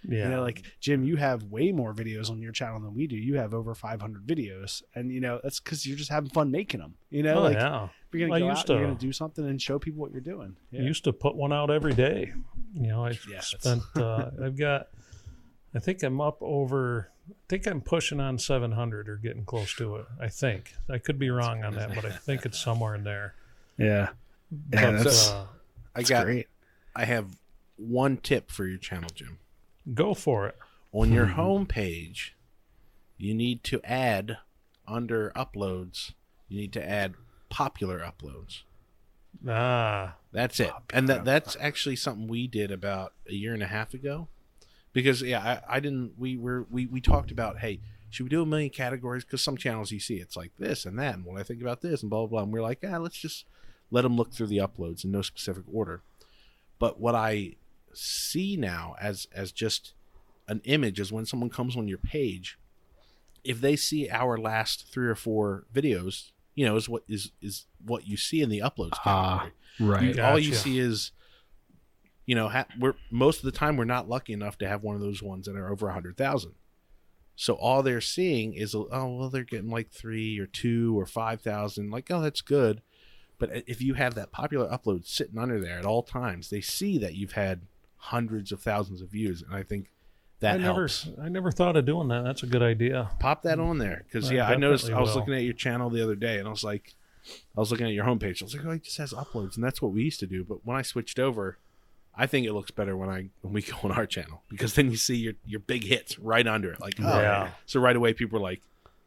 Yeah. 0.06 0.24
you 0.24 0.30
know, 0.30 0.42
like 0.42 0.62
Jim, 0.80 1.02
you 1.04 1.16
have 1.16 1.44
way 1.44 1.72
more 1.72 1.94
videos 1.94 2.30
on 2.30 2.40
your 2.42 2.52
channel 2.52 2.80
than 2.80 2.94
we 2.94 3.06
do. 3.06 3.16
You 3.16 3.36
have 3.36 3.54
over 3.54 3.74
500 3.74 4.26
videos, 4.26 4.82
and 4.94 5.10
you 5.10 5.20
know 5.20 5.40
that's 5.42 5.60
because 5.60 5.86
you're 5.86 5.96
just 5.96 6.10
having 6.10 6.30
fun 6.30 6.50
making 6.50 6.80
them. 6.80 6.94
You 7.10 7.22
know, 7.22 7.36
oh, 7.36 7.42
like 7.42 7.54
yeah. 7.54 7.88
you're 8.12 8.28
gonna 8.28 8.36
I 8.36 8.40
go 8.40 8.48
used 8.50 8.70
out, 8.70 8.74
you're 8.78 8.86
gonna 8.86 8.98
do 8.98 9.12
something 9.12 9.46
and 9.48 9.60
show 9.60 9.78
people 9.78 10.00
what 10.00 10.12
you're 10.12 10.20
doing. 10.20 10.56
I 10.72 10.76
used 10.82 11.04
to 11.04 11.12
put 11.12 11.36
one 11.36 11.52
out 11.52 11.70
every 11.70 11.94
day. 11.94 12.32
You 12.74 12.88
know, 12.88 13.04
I 13.04 13.10
Yeah, 13.28 13.40
that's- 13.40 13.46
spent, 13.60 13.82
uh, 13.96 14.30
I've 14.44 14.58
got, 14.58 14.88
I 15.74 15.78
think 15.78 16.02
I'm 16.02 16.20
up 16.20 16.38
over, 16.42 17.10
I 17.30 17.34
think 17.48 17.66
I'm 17.66 17.80
pushing 17.80 18.20
on 18.20 18.38
700 18.38 19.08
or 19.08 19.16
getting 19.16 19.44
close 19.44 19.74
to 19.76 19.96
it. 19.96 20.06
I 20.20 20.28
think. 20.28 20.74
I 20.90 20.98
could 20.98 21.18
be 21.18 21.30
wrong 21.30 21.64
on 21.64 21.74
that, 21.76 21.94
but 21.94 22.04
I 22.04 22.10
think 22.10 22.44
it's 22.44 22.58
somewhere 22.60 22.94
in 22.94 23.04
there. 23.04 23.34
yeah, 23.78 24.10
Yeah, 24.50 24.58
But, 24.70 24.80
that's- 24.98 25.30
uh, 25.30 25.46
I 25.96 26.02
got. 26.02 26.24
great. 26.26 26.48
I 26.96 27.04
have 27.06 27.26
one 27.76 28.16
tip 28.18 28.50
for 28.50 28.66
your 28.66 28.78
channel, 28.78 29.08
Jim. 29.14 29.38
Go 29.92 30.14
for 30.14 30.46
it. 30.46 30.56
On 30.92 31.12
your 31.12 31.26
home 31.38 31.66
page, 31.66 32.36
you 33.18 33.34
need 33.34 33.64
to 33.64 33.80
add 33.84 34.38
under 34.86 35.32
uploads. 35.34 36.12
You 36.48 36.60
need 36.60 36.72
to 36.74 36.88
add 36.88 37.14
popular 37.48 38.00
uploads. 38.00 38.62
Ah, 39.46 40.16
That's 40.32 40.60
it. 40.60 40.72
And 40.92 41.08
that 41.08 41.24
that's 41.24 41.56
actually 41.60 41.96
something 41.96 42.28
we 42.28 42.46
did 42.46 42.70
about 42.70 43.12
a 43.28 43.34
year 43.34 43.52
and 43.52 43.62
a 43.62 43.66
half 43.66 43.92
ago. 43.94 44.28
Because 44.92 45.22
yeah, 45.22 45.60
I, 45.68 45.76
I 45.76 45.80
didn't 45.80 46.12
we 46.16 46.36
were 46.36 46.66
we, 46.70 46.86
we 46.86 47.00
talked 47.00 47.30
about, 47.30 47.58
hey, 47.58 47.80
should 48.10 48.24
we 48.24 48.30
do 48.30 48.42
a 48.42 48.46
million 48.46 48.70
categories? 48.70 49.24
Because 49.24 49.42
some 49.42 49.56
channels 49.56 49.90
you 49.90 49.98
see 50.00 50.16
it's 50.16 50.36
like 50.36 50.52
this 50.58 50.86
and 50.86 50.98
that 50.98 51.16
and 51.16 51.24
what 51.24 51.38
I 51.38 51.42
think 51.42 51.60
about 51.60 51.80
this 51.82 52.02
and 52.02 52.10
blah 52.10 52.20
blah 52.20 52.28
blah. 52.28 52.42
And 52.44 52.52
we're 52.52 52.62
like, 52.62 52.78
yeah, 52.82 52.98
let's 52.98 53.18
just 53.18 53.44
let 53.90 54.02
them 54.02 54.16
look 54.16 54.32
through 54.32 54.46
the 54.46 54.58
uploads 54.58 55.04
in 55.04 55.10
no 55.10 55.22
specific 55.22 55.64
order. 55.72 56.02
But 56.78 57.00
what 57.00 57.14
I 57.14 57.54
see 57.94 58.56
now 58.56 58.94
as 59.00 59.26
as 59.34 59.52
just 59.52 59.94
an 60.48 60.60
image 60.64 61.00
is 61.00 61.10
when 61.12 61.24
someone 61.26 61.50
comes 61.50 61.76
on 61.76 61.88
your 61.88 61.98
page, 61.98 62.58
if 63.44 63.60
they 63.60 63.76
see 63.76 64.08
our 64.10 64.36
last 64.38 64.86
three 64.92 65.06
or 65.08 65.14
four 65.14 65.64
videos, 65.72 66.30
you 66.54 66.64
know, 66.64 66.76
is 66.76 66.88
what 66.88 67.02
is 67.08 67.32
is 67.40 67.66
what 67.84 68.06
you 68.06 68.16
see 68.16 68.40
in 68.42 68.48
the 68.50 68.58
uploads 68.60 68.96
Ah, 69.04 69.50
category. 69.78 69.88
right. 70.06 70.16
You- 70.16 70.22
all 70.22 70.38
you 70.38 70.54
see 70.54 70.78
is 70.78 71.12
you 72.26 72.34
know 72.34 72.48
ha- 72.48 72.66
we're 72.78 72.94
most 73.10 73.38
of 73.38 73.44
the 73.44 73.52
time 73.58 73.76
we're 73.76 73.84
not 73.84 74.08
lucky 74.08 74.32
enough 74.32 74.56
to 74.58 74.68
have 74.68 74.82
one 74.82 74.94
of 74.96 75.02
those 75.02 75.22
ones 75.22 75.46
that 75.46 75.56
are 75.56 75.70
over 75.70 75.88
a 75.88 75.92
hundred 75.92 76.16
thousand 76.16 76.52
so 77.36 77.52
all 77.54 77.82
they're 77.82 78.00
seeing 78.00 78.54
is 78.54 78.74
oh 78.74 78.88
well 78.90 79.28
they're 79.28 79.42
getting 79.44 79.68
like 79.68 79.90
three 79.90 80.38
or 80.38 80.46
two 80.46 80.98
or 80.98 81.04
five 81.04 81.42
thousand 81.42 81.90
like 81.90 82.10
oh 82.10 82.22
that's 82.22 82.40
good 82.40 82.80
but 83.38 83.50
if 83.66 83.82
you 83.82 83.92
have 83.94 84.14
that 84.14 84.32
popular 84.32 84.66
upload 84.68 85.06
sitting 85.06 85.36
under 85.38 85.60
there 85.60 85.78
at 85.78 85.84
all 85.84 86.02
times 86.02 86.48
they 86.48 86.62
see 86.62 86.96
that 86.96 87.14
you've 87.14 87.32
had 87.32 87.62
hundreds 88.08 88.52
of 88.52 88.60
thousands 88.60 89.00
of 89.00 89.08
views 89.08 89.42
and 89.42 89.54
i 89.54 89.62
think 89.62 89.90
that 90.40 90.56
I 90.56 90.58
never, 90.58 90.80
helps 90.80 91.08
I 91.22 91.28
never 91.30 91.50
thought 91.50 91.74
of 91.76 91.86
doing 91.86 92.08
that. 92.08 92.22
That's 92.24 92.42
a 92.42 92.46
good 92.46 92.60
idea. 92.62 93.08
pop 93.18 93.42
that 93.44 93.58
on 93.58 93.78
there 93.78 94.04
because 94.06 94.30
yeah 94.30 94.46
i 94.46 94.56
noticed 94.56 94.90
i 94.90 95.00
was 95.00 95.10
will. 95.10 95.20
looking 95.20 95.34
at 95.34 95.42
your 95.42 95.54
channel 95.54 95.88
the 95.88 96.02
other 96.02 96.14
day 96.16 96.38
and 96.38 96.46
i 96.46 96.50
was 96.50 96.62
like 96.62 96.94
i 97.56 97.60
was 97.60 97.70
looking 97.70 97.86
at 97.86 97.92
your 97.94 98.04
homepage 98.04 98.42
i 98.42 98.44
was 98.44 98.54
like 98.54 98.66
oh 98.66 98.70
it 98.72 98.82
just 98.84 98.98
has 98.98 99.12
uploads 99.14 99.54
and 99.54 99.64
that's 99.64 99.80
what 99.80 99.92
we 99.92 100.02
used 100.02 100.20
to 100.20 100.26
do 100.26 100.44
but 100.44 100.58
when 100.66 100.76
i 100.76 100.82
switched 100.82 101.18
over 101.18 101.56
i 102.14 102.26
think 102.26 102.46
it 102.46 102.52
looks 102.52 102.70
better 102.70 102.94
when 102.94 103.08
i 103.08 103.28
when 103.40 103.54
we 103.54 103.62
go 103.70 103.76
on 103.84 103.92
our 103.92 104.04
channel 104.06 104.42
because 104.50 104.74
then 104.74 104.90
you 104.90 104.96
see 104.98 105.16
your 105.16 105.32
your 105.46 105.60
big 105.60 105.84
hits 105.84 106.18
right 106.18 106.46
under 106.46 106.72
it 106.72 106.80
like 106.80 106.96
oh 107.00 107.20
Yeah. 107.20 107.50
so 107.64 107.80
right 107.80 107.96
away 107.96 108.12
people 108.12 108.38
are 108.38 108.42
like 108.42 108.60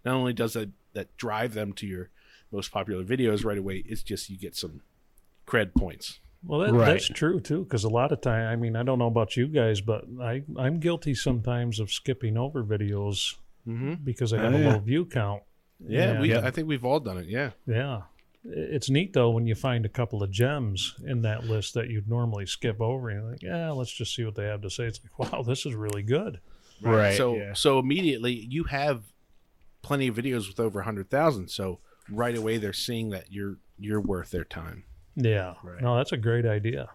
not 0.04 0.16
only 0.16 0.34
does 0.34 0.54
that 0.54 0.70
that 0.94 1.16
drive 1.18 1.54
them 1.54 1.72
to 1.74 1.86
your 1.86 2.10
most 2.52 2.72
popular 2.72 3.04
videos 3.04 3.46
right 3.46 3.58
away 3.60 3.84
it's 3.86 4.02
just 4.02 4.30
you 4.32 4.38
get 4.38 4.56
some 4.56 4.82
cred 5.46 5.76
points 5.76 6.20
Well, 6.44 6.60
that, 6.62 6.74
Right. 6.74 6.86
that's 6.92 7.08
true 7.08 7.40
too. 7.40 7.64
Because 7.64 7.84
a 7.84 7.90
lot 7.90 8.12
of 8.12 8.22
time, 8.22 8.48
I 8.48 8.56
mean, 8.56 8.76
I 8.76 8.84
don't 8.84 9.00
know 9.00 9.08
about 9.08 9.36
you 9.38 9.48
guys, 9.48 9.82
but 9.82 10.06
I 10.22 10.44
I'm 10.58 10.80
guilty 10.80 11.14
sometimes 11.16 11.80
of 11.80 11.92
skipping 11.92 12.38
over 12.38 12.64
videos 12.64 13.36
mm-hmm. 13.68 13.96
because 14.04 14.34
I 14.34 14.38
have 14.42 14.54
Oh, 14.54 14.58
a 14.58 14.60
yeah. 14.62 14.74
low 14.74 14.80
view 14.80 15.06
count. 15.06 15.44
Yeah, 15.80 16.20
we, 16.20 16.36
I 16.36 16.50
think 16.52 16.68
we've 16.68 16.86
all 16.86 17.00
done 17.00 17.18
it. 17.18 17.28
Yeah. 17.28 17.52
Yeah. 17.68 18.02
It's 18.44 18.90
neat 18.90 19.14
though 19.14 19.30
when 19.32 19.46
you 19.46 19.56
find 19.56 19.86
a 19.86 19.90
couple 19.90 20.24
of 20.24 20.32
gems 20.32 20.96
in 21.06 21.22
that 21.24 21.44
list 21.46 21.74
that 21.74 21.90
you'd 21.90 22.08
normally 22.08 22.46
skip 22.46 22.80
over 22.80 23.10
and 23.10 23.22
you're 23.22 23.32
like, 23.32 23.44
yeah, 23.44 23.72
let's 23.72 23.92
just 23.92 24.16
see 24.16 24.24
what 24.24 24.36
they 24.36 24.46
have 24.46 24.62
to 24.62 24.70
say. 24.70 24.86
It's 24.86 25.02
like, 25.04 25.32
wow, 25.34 25.42
this 25.44 25.66
is 25.66 25.76
really 25.76 26.04
good. 26.04 26.40
Right, 26.82 27.18
So 27.18 27.36
yeah. 27.36 27.54
so 27.54 27.80
immediately 27.80 28.34
you 28.34 28.66
have 28.66 29.04
plenty 29.82 30.08
of 30.08 30.16
videos 30.16 30.48
with 30.48 30.60
over 30.60 30.84
hundred 30.84 31.10
thousand. 31.10 31.50
So 31.50 31.80
right 32.10 32.36
away 32.38 32.58
they're 32.58 32.72
seeing 32.74 33.10
that 33.10 33.32
you're 33.32 33.58
you're 33.78 34.02
worth 34.02 34.32
their 34.32 34.46
time. 34.46 34.84
Yeah. 35.18 35.56
Right. 35.62 35.82
No, 35.82 35.98
that's 35.98 36.14
a 36.14 36.18
great 36.18 36.46
idea. 36.46 36.88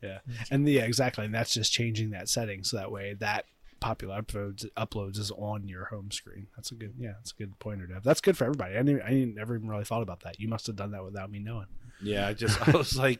Yeah, 0.00 0.18
and 0.52 0.68
yeah, 0.68 0.82
exactly, 0.82 1.24
and 1.24 1.34
that's 1.34 1.52
just 1.52 1.72
changing 1.72 2.10
that 2.10 2.28
setting 2.28 2.62
so 2.62 2.76
that 2.76 2.92
way 2.92 3.14
that 3.14 3.46
popular 3.80 4.22
uploads 4.22 4.64
uploads 4.76 5.18
is 5.18 5.32
on 5.32 5.66
your 5.66 5.86
home 5.86 6.12
screen. 6.12 6.46
That's 6.54 6.70
a 6.70 6.76
good, 6.76 6.94
yeah, 6.96 7.14
that's 7.18 7.32
a 7.32 7.34
good 7.34 7.58
pointer 7.58 7.88
to 7.88 7.94
have. 7.94 8.04
That's 8.04 8.20
good 8.20 8.36
for 8.36 8.44
everybody. 8.44 8.76
I 8.76 8.82
didn't, 8.84 9.02
I 9.02 9.10
didn't 9.10 9.34
never 9.34 9.56
even 9.56 9.68
really 9.68 9.82
thought 9.84 10.02
about 10.02 10.20
that. 10.20 10.38
You 10.38 10.46
must 10.46 10.68
have 10.68 10.76
done 10.76 10.92
that 10.92 11.02
without 11.02 11.32
me 11.32 11.40
knowing. 11.40 11.66
Yeah, 12.00 12.28
I 12.28 12.34
just 12.34 12.68
I 12.68 12.76
was 12.76 12.96
like, 12.96 13.18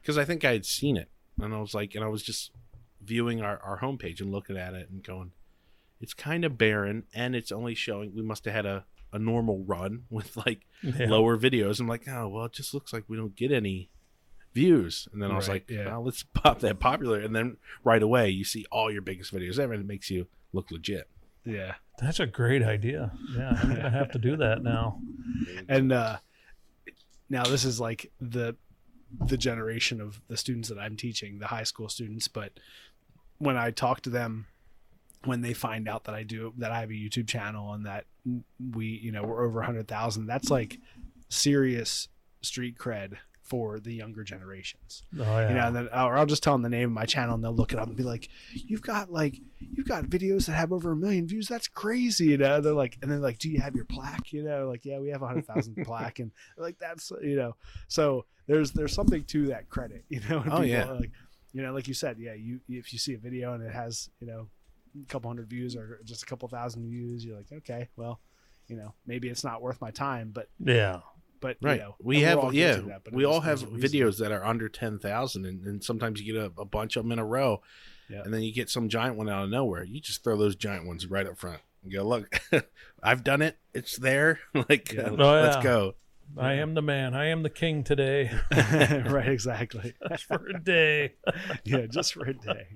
because 0.00 0.16
I 0.16 0.24
think 0.24 0.44
I 0.44 0.52
had 0.52 0.64
seen 0.64 0.96
it, 0.96 1.08
and 1.40 1.52
I 1.52 1.58
was 1.58 1.74
like, 1.74 1.96
and 1.96 2.04
I 2.04 2.08
was 2.08 2.22
just 2.22 2.52
viewing 3.04 3.42
our 3.42 3.58
our 3.64 3.80
homepage 3.80 4.20
and 4.20 4.30
looking 4.30 4.56
at 4.56 4.74
it 4.74 4.90
and 4.90 5.02
going, 5.02 5.32
it's 6.00 6.14
kind 6.14 6.44
of 6.44 6.56
barren, 6.56 7.02
and 7.12 7.34
it's 7.34 7.50
only 7.50 7.74
showing. 7.74 8.14
We 8.14 8.22
must 8.22 8.44
have 8.44 8.54
had 8.54 8.66
a 8.66 8.84
a 9.12 9.18
normal 9.18 9.64
run 9.64 10.04
with 10.10 10.36
like 10.36 10.66
Yeah. 10.82 11.06
lower 11.08 11.36
videos. 11.38 11.80
I'm 11.80 11.88
like, 11.88 12.08
oh 12.08 12.28
well, 12.28 12.44
it 12.46 12.52
just 12.52 12.74
looks 12.74 12.92
like 12.92 13.04
we 13.08 13.16
don't 13.16 13.36
get 13.36 13.52
any 13.52 13.90
views. 14.54 15.08
And 15.12 15.22
then 15.22 15.30
I 15.30 15.36
was 15.36 15.48
Right, 15.48 15.54
like, 15.66 15.70
yeah. 15.70 15.86
well, 15.86 16.04
let's 16.04 16.22
pop 16.34 16.60
that 16.60 16.78
popular, 16.80 17.20
and 17.20 17.34
then 17.34 17.56
right 17.84 18.02
away 18.02 18.28
you 18.30 18.44
see 18.44 18.66
all 18.70 18.90
your 18.90 19.02
biggest 19.02 19.32
videos 19.32 19.58
ever, 19.58 19.72
and 19.72 19.82
it 19.82 19.86
makes 19.86 20.10
you 20.10 20.26
look 20.52 20.70
legit. 20.70 21.08
Yeah, 21.44 21.74
That's 21.98 22.20
a 22.20 22.26
great 22.26 22.62
idea. 22.62 23.12
Yeah, 23.36 23.50
I'm 23.60 23.68
gonna 23.74 23.90
have 23.90 24.12
to 24.12 24.18
do 24.18 24.36
that 24.36 24.62
now. 24.62 25.00
and 25.68 25.92
uh 25.92 26.18
now 27.28 27.44
this 27.44 27.64
is 27.64 27.80
like 27.80 28.10
the 28.20 28.54
the 29.26 29.36
generation 29.36 30.00
of 30.00 30.20
the 30.28 30.36
students 30.36 30.68
that 30.68 30.78
I'm 30.78 30.96
teaching, 30.96 31.38
the 31.38 31.48
high 31.48 31.64
school 31.64 31.88
students, 31.88 32.28
but 32.28 32.52
when 33.38 33.56
I 33.56 33.70
talk 33.70 34.00
to 34.02 34.10
them 34.10 34.46
when 35.24 35.40
they 35.40 35.52
find 35.54 35.88
out 35.88 36.04
that 36.04 36.14
I 36.14 36.22
do 36.22 36.52
that 36.58 36.72
I 36.72 36.80
have 36.80 36.90
a 36.90 36.94
YouTube 36.94 37.28
channel 37.28 37.72
and 37.72 37.86
that 37.86 38.06
we, 38.74 38.86
you 38.86 39.12
know, 39.12 39.22
we're 39.22 39.44
over 39.44 39.58
100,000, 39.60 40.26
that's 40.26 40.50
like 40.50 40.78
serious 41.28 42.08
street 42.42 42.76
cred 42.78 43.14
for 43.42 43.80
the 43.80 43.92
younger 43.92 44.22
generations. 44.24 45.02
Oh 45.18 45.22
yeah. 45.22 45.48
You 45.48 45.54
know, 45.56 45.66
and 45.66 45.76
then 45.76 45.88
or 45.92 46.16
I'll 46.16 46.26
just 46.26 46.42
tell 46.42 46.54
them 46.54 46.62
the 46.62 46.68
name 46.68 46.88
of 46.88 46.92
my 46.92 47.04
channel 47.04 47.34
and 47.34 47.42
they'll 47.44 47.54
look 47.54 47.72
it 47.72 47.78
up 47.78 47.88
and 47.88 47.96
be 47.96 48.02
like, 48.04 48.28
"You've 48.54 48.82
got 48.82 49.12
like 49.12 49.40
you've 49.58 49.88
got 49.88 50.04
videos 50.04 50.46
that 50.46 50.52
have 50.52 50.72
over 50.72 50.92
a 50.92 50.96
million 50.96 51.26
views. 51.26 51.48
That's 51.48 51.68
crazy." 51.68 52.26
You 52.26 52.38
know, 52.38 52.60
they're 52.60 52.72
like, 52.72 52.98
and 53.02 53.10
they're 53.10 53.18
like, 53.18 53.38
"Do 53.38 53.50
you 53.50 53.60
have 53.60 53.74
your 53.74 53.84
plaque?" 53.84 54.32
You 54.32 54.44
know, 54.44 54.68
like, 54.68 54.84
"Yeah, 54.84 55.00
we 55.00 55.10
have 55.10 55.22
a 55.22 55.26
hundred 55.26 55.46
thousand 55.46 55.74
plaque," 55.84 56.20
and 56.20 56.30
like 56.56 56.78
that's 56.78 57.12
you 57.20 57.36
know, 57.36 57.56
so 57.88 58.24
there's 58.46 58.70
there's 58.72 58.94
something 58.94 59.24
to 59.24 59.46
that 59.48 59.68
credit. 59.68 60.04
You 60.08 60.20
know, 60.30 60.44
Oh, 60.50 60.62
yeah. 60.62 60.90
like 60.92 61.10
you 61.52 61.62
know, 61.62 61.74
like 61.74 61.88
you 61.88 61.94
said, 61.94 62.18
yeah, 62.18 62.34
you 62.34 62.60
if 62.68 62.92
you 62.92 62.98
see 62.98 63.14
a 63.14 63.18
video 63.18 63.54
and 63.54 63.62
it 63.62 63.72
has 63.72 64.08
you 64.20 64.26
know 64.28 64.46
a 64.61 64.61
couple 65.08 65.28
hundred 65.30 65.48
views 65.48 65.76
or 65.76 66.00
just 66.04 66.22
a 66.22 66.26
couple 66.26 66.48
thousand 66.48 66.88
views, 66.88 67.24
you're 67.24 67.36
like, 67.36 67.52
okay, 67.52 67.88
well, 67.96 68.20
you 68.68 68.76
know, 68.76 68.94
maybe 69.06 69.28
it's 69.28 69.44
not 69.44 69.62
worth 69.62 69.80
my 69.80 69.90
time, 69.90 70.30
but 70.32 70.48
yeah. 70.58 71.00
but 71.40 71.56
Right. 71.60 71.76
you 71.76 71.82
know, 71.82 71.94
we 72.00 72.20
have 72.22 72.38
all 72.38 72.54
yeah. 72.54 72.76
that, 72.76 73.02
but 73.04 73.12
we 73.12 73.24
all 73.24 73.40
have 73.40 73.60
there's 73.60 73.70
a 73.70 73.74
reason. 73.74 74.00
videos 74.00 74.18
that 74.18 74.32
are 74.32 74.44
under 74.44 74.68
ten 74.68 74.98
thousand, 74.98 75.46
and, 75.46 75.64
and 75.66 75.82
sometimes 75.84 76.20
you 76.20 76.32
get 76.32 76.40
a, 76.42 76.52
a 76.60 76.64
bunch 76.64 76.96
of 76.96 77.04
them 77.04 77.12
in 77.12 77.18
a 77.18 77.24
row, 77.24 77.60
Yeah. 78.08 78.22
and 78.24 78.32
then 78.32 78.42
you 78.42 78.52
get 78.52 78.70
some 78.70 78.88
giant 78.88 79.16
one 79.16 79.28
out 79.28 79.44
of 79.44 79.50
nowhere. 79.50 79.84
You 79.84 80.00
just 80.00 80.22
throw 80.24 80.36
those 80.36 80.56
giant 80.56 80.86
ones 80.86 81.06
right 81.06 81.26
up 81.26 81.38
front. 81.38 81.60
And 81.82 81.92
go 81.92 82.04
look, 82.04 82.40
I've 83.02 83.24
done 83.24 83.42
it. 83.42 83.56
It's 83.74 83.96
there. 83.98 84.38
like 84.68 84.92
Yeah. 84.92 85.02
uh, 85.08 85.16
Oh, 85.18 85.42
let's 85.42 85.56
yeah. 85.56 85.62
go. 85.62 85.94
I 86.38 86.54
am 86.54 86.72
the 86.74 86.80
man. 86.82 87.14
I 87.14 87.26
am 87.26 87.42
the 87.42 87.50
king 87.50 87.82
today. 87.84 88.30
right, 88.52 89.28
exactly. 89.28 89.92
Just 90.08 90.24
for 90.24 90.46
a 90.48 90.58
day. 90.60 91.14
yeah, 91.64 91.84
just 91.86 92.14
for 92.14 92.24
a 92.24 92.32
day. 92.32 92.68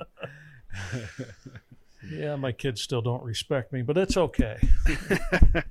Yeah, 2.11 2.37
my 2.37 2.53
kids 2.53 2.81
still 2.83 3.03
don't 3.03 3.23
respect 3.23 3.73
me, 3.73 3.83
but 3.83 3.97
it's 3.99 4.17
okay. 4.17 4.57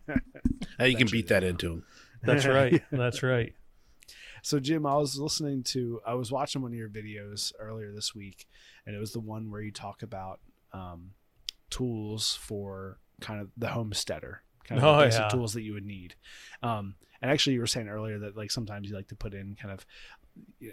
Now 0.78 0.86
you 0.86 0.98
can 0.98 1.08
beat 1.08 1.30
that 1.30 1.44
into 1.44 1.70
them. 1.70 1.84
That's 2.24 2.46
right. 2.46 2.84
That's 2.92 3.24
right. 3.24 3.54
So 4.42 4.60
Jim, 4.60 4.86
I 4.86 4.96
was 4.98 5.18
listening 5.18 5.64
to 5.64 6.02
I 6.06 6.16
was 6.16 6.32
watching 6.32 6.62
one 6.62 6.72
of 6.72 6.78
your 6.78 6.90
videos 6.90 7.54
earlier 7.60 7.92
this 7.94 8.14
week, 8.14 8.46
and 8.86 8.96
it 8.96 9.00
was 9.00 9.14
the 9.14 9.20
one 9.20 9.50
where 9.52 9.62
you 9.62 9.72
talk 9.72 10.04
about 10.04 10.40
um, 10.74 11.12
tools 11.70 12.38
for 12.42 13.00
kind 13.22 13.40
of 13.42 13.50
the 13.58 13.70
homesteader, 13.70 14.42
kind 14.66 14.80
of 14.80 14.86
Oh, 14.86 14.98
the 15.00 15.06
basic 15.06 15.22
yeah. 15.22 15.28
tools 15.30 15.54
that 15.54 15.62
you 15.62 15.74
would 15.74 15.86
need. 15.86 16.16
Um, 16.62 16.96
and 17.22 17.32
actually, 17.32 17.54
you 17.54 17.62
were 17.62 17.68
saying 17.68 17.88
earlier 17.88 18.20
that 18.20 18.36
like 18.36 18.52
sometimes 18.52 18.90
you 18.90 18.96
like 18.96 19.08
to 19.08 19.16
put 19.16 19.34
in 19.34 19.56
kind 19.56 19.74
of 19.74 19.86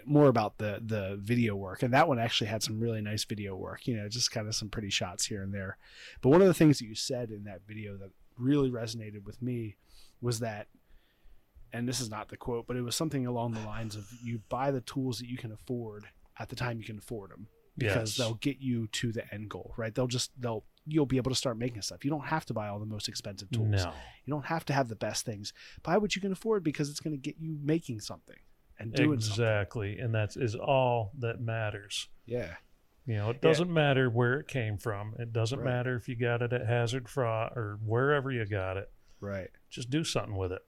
more 0.05 0.27
about 0.27 0.57
the 0.57 0.81
the 0.85 1.17
video 1.21 1.55
work, 1.55 1.83
and 1.83 1.93
that 1.93 2.07
one 2.07 2.19
actually 2.19 2.47
had 2.47 2.63
some 2.63 2.79
really 2.79 3.01
nice 3.01 3.23
video 3.23 3.55
work. 3.55 3.87
You 3.87 3.95
know, 3.97 4.07
just 4.09 4.31
kind 4.31 4.47
of 4.47 4.55
some 4.55 4.69
pretty 4.69 4.89
shots 4.89 5.25
here 5.25 5.41
and 5.43 5.53
there. 5.53 5.77
But 6.21 6.29
one 6.29 6.41
of 6.41 6.47
the 6.47 6.53
things 6.53 6.79
that 6.79 6.85
you 6.85 6.95
said 6.95 7.29
in 7.29 7.43
that 7.45 7.61
video 7.67 7.97
that 7.97 8.11
really 8.37 8.71
resonated 8.71 9.23
with 9.25 9.41
me 9.41 9.77
was 10.21 10.39
that 10.39 10.67
and 11.71 11.87
this 11.89 11.99
is 11.99 12.09
not 12.09 12.29
the 12.29 12.37
quote, 12.37 12.67
but 12.67 12.75
it 12.77 12.81
was 12.83 12.95
something 12.95 13.25
along 13.25 13.53
the 13.53 13.59
lines 13.61 13.95
of 13.95 14.05
you 14.23 14.39
buy 14.47 14.69
the 14.69 14.81
tools 14.81 15.17
that 15.17 15.27
you 15.27 15.37
can 15.37 15.51
afford 15.51 16.05
at 16.37 16.49
the 16.49 16.55
time 16.55 16.77
you 16.77 16.85
can 16.85 16.99
afford 16.99 17.31
them 17.31 17.47
because 17.75 18.11
Yes. 18.11 18.17
they'll 18.17 18.35
get 18.35 18.59
you 18.59 18.87
to 18.87 19.11
the 19.11 19.23
end 19.33 19.49
goal, 19.49 19.73
right? 19.75 19.93
They'll 19.93 20.07
just 20.07 20.31
they'll 20.39 20.65
you'll 20.85 21.05
be 21.07 21.17
able 21.17 21.31
to 21.31 21.35
start 21.35 21.57
making 21.57 21.81
stuff. 21.81 22.03
You 22.05 22.11
don't 22.11 22.25
have 22.25 22.45
to 22.45 22.53
buy 22.53 22.67
all 22.67 22.77
the 22.79 22.85
most 22.85 23.07
expensive 23.07 23.49
tools. 23.51 23.69
No. 23.69 23.93
You 24.25 24.31
don't 24.31 24.45
have 24.45 24.65
to 24.65 24.73
have 24.73 24.87
the 24.89 24.95
best 24.95 25.25
things. 25.25 25.51
Buy 25.81 25.97
what 25.97 26.15
you 26.15 26.21
can 26.21 26.31
afford 26.31 26.63
because 26.63 26.89
it's 26.89 26.99
going 26.99 27.13
to 27.15 27.21
get 27.21 27.37
you 27.39 27.57
making 27.63 28.01
something 28.01 28.35
and 28.79 28.93
doing 28.93 29.19
something. 29.19 29.43
Exactly. 29.43 29.99
And 29.99 30.13
that 30.15 30.35
is 30.35 30.55
all 30.55 31.11
that 31.19 31.39
matters. 31.41 32.07
Yeah. 32.25 32.55
You 33.05 33.15
know, 33.15 33.29
it 33.31 33.41
doesn't 33.41 33.71
matter 33.71 34.09
where 34.09 34.39
it 34.39 34.47
came 34.47 34.77
from. 34.77 35.13
It 35.19 35.33
doesn't 35.33 35.59
Right. 35.59 35.65
matter 35.73 35.95
if 35.95 36.07
you 36.07 36.15
got 36.15 36.41
it 36.41 36.53
at 36.53 36.65
Hazard 36.65 37.09
Fraud 37.09 37.51
or 37.57 37.77
wherever 37.83 38.31
you 38.31 38.45
got 38.45 38.77
it. 38.77 38.89
Right. 39.19 39.49
Just 39.69 39.89
do 39.89 40.03
something 40.03 40.35
with 40.37 40.51
it. 40.53 40.61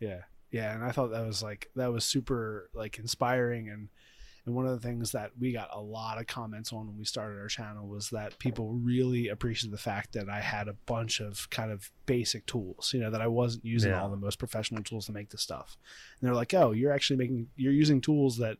Yeah. 0.00 0.22
Yeah, 0.50 0.74
and 0.74 0.84
I 0.84 0.90
thought 0.92 1.10
that 1.10 1.26
was 1.26 1.42
like 1.42 1.70
that 1.76 1.92
was 1.92 2.04
super 2.04 2.70
like 2.72 2.98
inspiring 2.98 3.68
and 3.68 3.88
and 4.46 4.54
one 4.54 4.64
of 4.66 4.70
the 4.80 4.86
things 4.86 5.10
that 5.12 5.32
we 5.38 5.52
got 5.52 5.68
a 5.72 5.80
lot 5.80 6.18
of 6.18 6.26
comments 6.26 6.72
on 6.72 6.86
when 6.86 6.96
we 6.96 7.04
started 7.04 7.38
our 7.40 7.48
channel 7.48 7.86
was 7.86 8.10
that 8.10 8.38
people 8.38 8.72
really 8.74 9.28
appreciated 9.28 9.72
the 9.72 9.78
fact 9.82 10.12
that 10.12 10.28
I 10.28 10.40
had 10.40 10.68
a 10.68 10.72
bunch 10.86 11.20
of 11.20 11.50
kind 11.50 11.70
of 11.72 11.90
basic 12.06 12.46
tools, 12.46 12.92
you 12.94 13.00
know, 13.00 13.10
that 13.10 13.20
I 13.20 13.26
wasn't 13.26 13.64
using 13.64 13.90
Yeah. 13.90 14.00
all 14.02 14.08
the 14.08 14.16
most 14.16 14.38
professional 14.38 14.82
tools 14.84 15.06
to 15.06 15.12
make 15.12 15.30
this 15.30 15.42
stuff. 15.42 15.76
And 16.20 16.26
they're 16.28 16.34
like, 16.34 16.54
"Oh, 16.54 16.70
you're 16.72 16.92
actually 16.92 17.16
making 17.16 17.48
you're 17.56 17.72
using 17.72 18.00
tools 18.00 18.38
that 18.38 18.58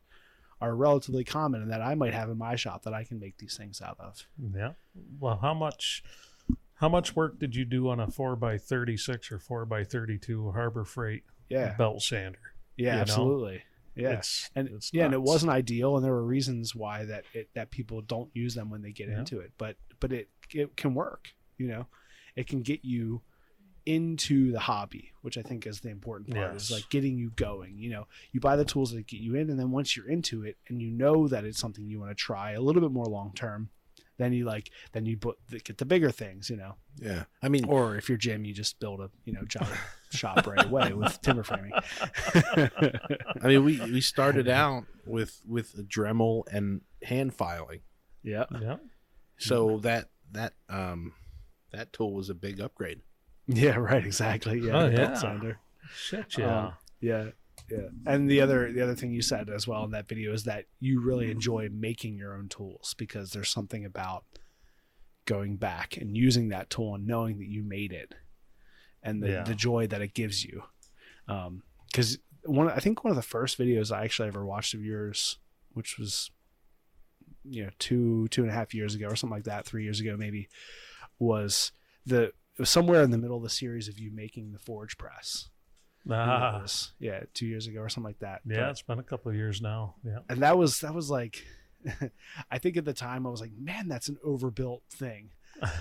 are 0.59 0.75
relatively 0.75 1.23
common 1.23 1.61
and 1.61 1.71
that 1.71 1.81
I 1.81 1.95
might 1.95 2.13
have 2.13 2.29
in 2.29 2.37
my 2.37 2.55
shop 2.55 2.83
that 2.83 2.93
I 2.93 3.03
can 3.03 3.19
make 3.19 3.37
these 3.37 3.55
things 3.55 3.81
out 3.81 3.97
of." 3.99 4.27
Yeah. 4.53 4.73
Well, 5.19 5.37
how 5.37 5.53
much 5.53 6.03
how 6.75 6.89
much 6.89 7.15
work 7.15 7.39
did 7.39 7.55
you 7.55 7.65
do 7.65 7.89
on 7.89 7.99
a 7.99 8.07
4 8.11 8.35
by 8.35 8.57
36 8.57 9.31
or 9.31 9.39
4 9.39 9.65
by 9.65 9.83
32 9.83 10.51
Harbor 10.51 10.83
Freight 10.83 11.23
Yeah. 11.49 11.75
belt 11.75 12.01
sander? 12.03 12.53
Yeah, 12.75 12.99
you 12.99 13.05
know? 13.05 13.05
Yeah. 13.97 14.11
It's, 14.11 14.49
and 14.55 14.67
it's 14.69 14.91
yeah, 14.93 15.05
and 15.05 15.13
it 15.13 15.21
wasn't 15.21 15.51
ideal, 15.51 15.95
and 15.95 16.05
there 16.05 16.13
were 16.13 16.23
reasons 16.25 16.75
why 16.75 17.05
that 17.05 17.25
it 17.33 17.49
that 17.55 17.71
people 17.71 18.01
don't 18.01 18.29
use 18.33 18.55
them 18.55 18.69
when 18.69 18.81
they 18.81 18.91
get 18.91 19.09
Yeah. 19.09 19.19
into 19.19 19.39
it. 19.39 19.51
But 19.57 19.75
but 19.99 20.11
it 20.13 20.29
it 20.53 20.75
can 20.77 20.93
work. 20.93 21.29
You 21.57 21.67
know, 21.67 21.87
it 22.35 22.47
can 22.47 22.61
get 22.61 22.85
you 22.85 23.21
into 23.85 24.51
the 24.51 24.59
hobby, 24.59 25.11
which 25.21 25.37
I 25.37 25.41
think 25.41 25.65
is 25.65 25.79
the 25.79 25.89
important 25.89 26.35
part. 26.35 26.55
Is 26.55 26.69
like 26.69 26.89
getting 26.89 27.17
you 27.17 27.31
going. 27.35 27.77
You 27.77 27.89
know, 27.89 28.07
you 28.33 28.39
buy 28.41 28.55
the 28.57 28.65
tools 28.65 28.91
that 28.91 29.07
get 29.07 29.21
you 29.21 29.35
in, 29.35 29.49
and 29.49 29.57
then 29.59 29.71
once 29.71 29.95
you're 29.95 30.09
into 30.09 30.43
it, 30.43 30.57
and 30.67 30.81
you 30.81 30.91
know 30.91 31.27
that 31.29 31.45
it's 31.45 31.57
something 31.59 31.87
you 31.87 31.99
want 31.99 32.11
to 32.11 32.15
try 32.15 32.51
a 32.51 32.61
little 32.61 32.81
bit 32.81 32.91
more 32.91 33.05
long 33.05 33.31
term, 33.33 33.69
then 34.17 34.33
you 34.33 34.43
like 34.45 34.71
then 34.91 35.05
you 35.05 35.15
put 35.17 35.37
get 35.63 35.77
the 35.77 35.85
bigger 35.85 36.11
things. 36.11 36.49
You 36.49 36.57
know, 36.57 36.75
Yeah. 37.01 37.23
I 37.41 37.47
mean, 37.49 37.63
or 37.65 37.95
if 37.95 38.09
you're 38.09 38.17
Jim, 38.17 38.43
you 38.43 38.53
just 38.53 38.79
build 38.79 38.99
a 38.99 39.09
you 39.23 39.31
know 39.33 39.43
giant 39.47 39.71
shop 40.11 40.45
right 40.47 40.65
away 40.65 40.93
with 40.93 41.21
timber 41.23 41.43
framing. 41.43 41.71
I 41.75 43.47
mean, 43.47 43.63
we 43.63 43.79
we 43.79 44.01
started 44.01 44.47
out 44.47 44.85
with 45.05 45.41
with 45.47 45.73
a 45.77 45.83
Dremel 45.83 46.43
and 46.51 46.81
hand 47.03 47.33
filing, 47.33 47.81
yeah. 48.23 48.45
Yeah. 48.61 48.77
so 49.37 49.77
that 49.79 50.09
that 50.31 50.53
um 50.69 51.13
that 51.71 51.93
tool 51.93 52.13
was 52.13 52.29
a 52.29 52.35
big 52.35 52.59
upgrade. 52.59 53.01
Yeah, 53.47 53.75
right, 53.77 54.05
exactly. 54.05 54.59
Yeah, 54.59 54.77
Oh, 54.83 54.87
yeah. 54.89 55.13
sander. 55.13 55.59
Shit, 55.95 56.37
yeah. 56.37 56.65
Um, 56.67 56.73
yeah, 56.99 57.25
yeah. 57.71 57.87
And 58.05 58.29
the 58.29 58.41
other 58.41 58.71
the 58.71 58.81
other 58.81 58.95
thing 58.95 59.11
you 59.11 59.21
said 59.21 59.49
as 59.49 59.67
well 59.67 59.83
in 59.85 59.91
that 59.91 60.07
video 60.09 60.33
is 60.33 60.43
that 60.43 60.65
you 60.79 60.99
really 61.01 61.31
enjoy 61.31 61.69
making 61.71 62.17
your 62.17 62.33
own 62.35 62.49
tools 62.49 62.93
because 62.97 63.31
there's 63.31 63.49
something 63.49 63.85
about 63.85 64.25
going 65.25 65.55
back 65.57 65.95
and 65.97 66.15
using 66.17 66.49
that 66.49 66.69
tool 66.69 66.95
and 66.95 67.05
knowing 67.07 67.37
that 67.39 67.47
you 67.47 67.63
made 67.63 67.91
it 67.93 68.13
and 69.03 69.21
the, 69.23 69.29
Yeah. 69.29 69.43
the 69.43 69.55
joy 69.55 69.87
that 69.87 70.01
it 70.01 70.13
gives 70.13 70.43
you. 70.43 70.63
Um, 71.27 71.63
because 71.91 72.17
one 72.43 72.69
I 72.69 72.79
think 72.79 73.03
one 73.03 73.11
of 73.11 73.15
the 73.17 73.21
first 73.21 73.57
videos 73.57 73.91
I 73.95 74.03
actually 74.03 74.27
ever 74.29 74.45
watched 74.45 74.73
of 74.73 74.83
yours, 74.83 75.37
which 75.73 75.97
was 75.97 76.31
you 77.43 77.63
know 77.63 77.69
two 77.79 78.27
two 78.29 78.41
and 78.43 78.51
a 78.51 78.53
half 78.53 78.73
years 78.73 78.93
ago 78.95 79.07
or 79.07 79.15
something 79.15 79.35
like 79.37 79.45
that, 79.45 79.65
three 79.65 79.83
years 79.83 79.99
ago 79.99 80.15
maybe, 80.17 80.47
was 81.19 81.71
the 82.05 82.23
it 82.25 82.33
was 82.59 82.69
somewhere 82.69 83.03
in 83.03 83.11
the 83.11 83.17
middle 83.17 83.37
of 83.37 83.43
the 83.43 83.49
series 83.49 83.87
of 83.87 83.99
you 83.99 84.11
making 84.11 84.51
the 84.51 84.59
Forge 84.59 84.97
press. 84.97 85.49
I 86.05 86.09
think 86.09 86.13
it 86.13 86.29
Ah, 86.29 86.59
was, 86.61 86.93
yeah, 86.99 87.23
two 87.33 87.45
years 87.45 87.67
ago 87.67 87.81
or 87.81 87.89
something 87.89 88.05
like 88.09 88.19
that. 88.19 88.41
yeah, 88.45 88.61
But- 88.61 88.69
it's 88.69 88.81
been 88.81 88.99
a 88.99 89.03
couple 89.03 89.29
of 89.29 89.35
years 89.35 89.61
now. 89.61 89.95
Yeah. 90.05 90.19
and 90.29 90.39
that 90.41 90.57
was 90.57 90.79
that 90.81 90.93
was 90.93 91.09
like 91.09 91.43
I 92.51 92.57
think 92.59 92.77
at 92.77 92.85
the 92.85 92.93
time 92.93 93.25
I 93.27 93.29
was 93.29 93.41
like, 93.41 93.51
man, 93.57 93.87
that's 93.87 94.07
an 94.09 94.17
overbuilt 94.23 94.83
thing. 94.89 95.29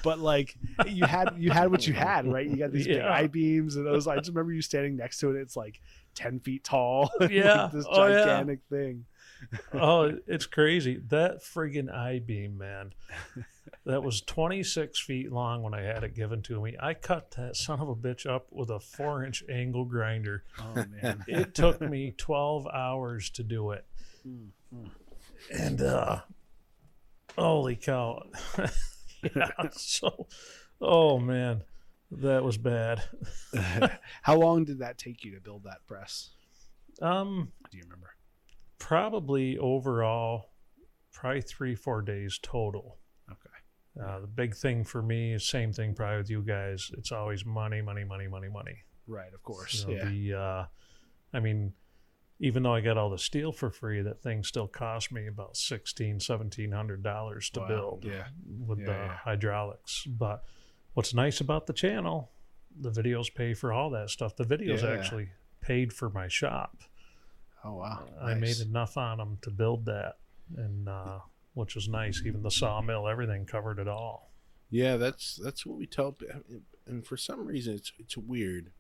But 0.03 0.19
like 0.19 0.57
you 0.87 1.05
had 1.05 1.35
you 1.39 1.51
had 1.51 1.71
what 1.71 1.87
you 1.87 1.93
had, 1.95 2.27
right? 2.27 2.47
You 2.47 2.57
got 2.57 2.73
these 2.73 2.87
big 2.87 2.97
Yeah. 2.99 3.13
I 3.13 3.27
beams, 3.27 3.77
and 3.77 3.89
I 3.89 3.93
just 3.95 4.09
remember 4.29 4.53
you 4.53 4.63
standing 4.63 4.97
next 4.97 5.19
to 5.21 5.31
it. 5.35 5.41
It's 5.41 5.57
like 5.57 5.81
ten 6.15 6.41
feet 6.41 6.65
tall, 6.65 7.11
like, 7.21 7.31
Yeah. 7.31 7.69
this 7.73 7.87
Oh, 7.91 8.07
yeah. 8.07 8.19
gigantic 8.21 8.61
thing. 8.71 9.05
oh, 9.75 10.19
it's 10.27 10.47
crazy. 10.47 11.03
That 11.09 11.43
friggin' 11.43 11.93
I 11.95 12.21
beam, 12.21 12.57
man. 12.57 12.95
That 13.85 14.03
was 14.03 14.23
26 14.23 14.99
feet 15.01 15.31
long 15.31 15.63
when 15.63 15.75
I 15.75 15.83
had 15.83 16.03
it 16.05 16.15
given 16.15 16.41
to 16.43 16.61
me. 16.63 16.75
I 16.81 16.95
cut 16.95 17.33
that 17.33 17.55
son 17.57 17.81
of 17.81 17.89
a 17.89 17.95
bitch 17.95 18.25
up 18.25 18.47
with 18.51 18.71
a 18.71 18.81
four 18.81 19.25
inch 19.25 19.45
angle 19.51 19.85
grinder. 19.85 20.45
Oh 20.59 20.75
man, 21.03 21.23
It 21.29 21.55
took 21.55 21.81
me 21.83 22.15
12 22.17 22.67
hours 22.67 23.29
to 23.31 23.43
do 23.43 23.73
it. 23.73 23.85
And, 25.53 25.83
uh, 25.83 26.21
holy 27.37 27.77
cow. 27.77 28.23
yeah, 29.37 29.51
so, 29.73 30.27
oh 30.81 31.19
man, 31.19 31.63
that 32.11 32.45
was 32.45 32.59
bad. 32.59 33.03
how 34.23 34.37
long 34.37 34.65
did 34.65 34.79
that 34.79 34.99
take 34.99 35.25
you 35.25 35.35
to 35.35 35.41
build 35.41 35.65
that 35.65 35.87
press? 35.87 36.31
Um, 37.03 37.53
Do 37.71 37.77
you 37.77 37.85
remember? 37.85 38.11
probably 38.79 39.59
overall, 39.59 40.51
probably 41.13 41.41
three, 41.41 41.75
four 41.75 42.03
days 42.03 42.39
total. 42.43 42.99
Okay. 43.31 44.05
Uh, 44.07 44.21
the 44.21 44.27
big 44.27 44.55
thing 44.55 44.85
for 44.85 45.03
me 45.03 45.33
is 45.33 45.45
same 45.45 45.73
thing 45.73 45.95
probably 45.95 46.19
with 46.19 46.31
you 46.31 46.43
guys. 46.43 46.91
It's 46.97 47.13
always 47.13 47.45
money, 47.45 47.81
money, 47.81 48.05
money, 48.05 48.29
money, 48.29 48.49
money. 48.49 48.77
Right, 49.07 49.33
of 49.33 49.43
course. 49.43 49.85
You 49.89 49.97
know, 49.97 50.05
yeah. 50.05 50.11
The 50.11 50.39
uh, 50.39 50.65
I 51.33 51.41
mean, 51.41 51.73
even 52.39 52.63
though 52.63 52.75
I 52.75 52.81
got 52.81 52.99
all 52.99 53.11
the 53.11 53.19
steel 53.19 53.51
for 53.53 53.71
free, 53.71 54.03
that 54.03 54.23
thing 54.23 54.43
still 54.45 54.69
cost 54.69 55.11
me 55.13 55.27
about 55.27 55.57
sixteen, 55.57 56.21
seventeen 56.21 56.73
hundred 56.73 57.03
dollars 57.03 57.49
to 57.51 57.61
Wow. 57.61 57.67
build 57.69 58.05
Yeah. 58.05 58.29
with 58.67 58.81
Yeah, 58.81 58.87
the 58.87 58.93
yeah. 58.93 59.17
hydraulics. 59.17 60.05
But 60.07 60.45
what's 60.95 61.15
nice 61.15 61.41
about 61.41 61.67
the 61.67 61.73
channel, 61.73 62.31
the 62.79 62.91
videos 62.91 63.35
pay 63.35 63.55
for 63.55 63.73
all 63.73 63.91
that 63.91 64.11
stuff. 64.11 64.37
The 64.37 64.45
videos 64.45 64.83
Yeah. 64.83 64.91
actually 64.91 65.31
paid 65.61 65.93
for 65.93 66.11
my 66.11 66.29
shop. 66.29 66.83
Oh 67.65 67.75
wow. 67.77 68.07
I 68.21 68.35
made 68.35 68.61
enough 68.61 68.97
on 68.97 69.19
them 69.19 69.39
to 69.43 69.51
build 69.51 69.87
that, 69.87 70.19
and 70.57 70.89
uh, 70.89 71.21
which 71.55 71.75
was 71.75 71.89
nice. 71.89 72.23
Even 72.25 72.43
the 72.43 72.51
sawmill, 72.51 73.09
everything 73.09 73.47
covered 73.47 73.79
it 73.79 73.89
all. 73.89 74.31
Yeah, 74.71 74.97
that's 74.99 75.37
that's 75.37 75.65
what 75.65 75.79
we 75.79 75.87
tell. 75.87 76.17
And 76.87 77.05
for 77.07 77.17
some 77.17 77.47
reason, 77.47 77.75
it's 77.75 77.93
it's 77.99 78.17
weird. 78.17 78.73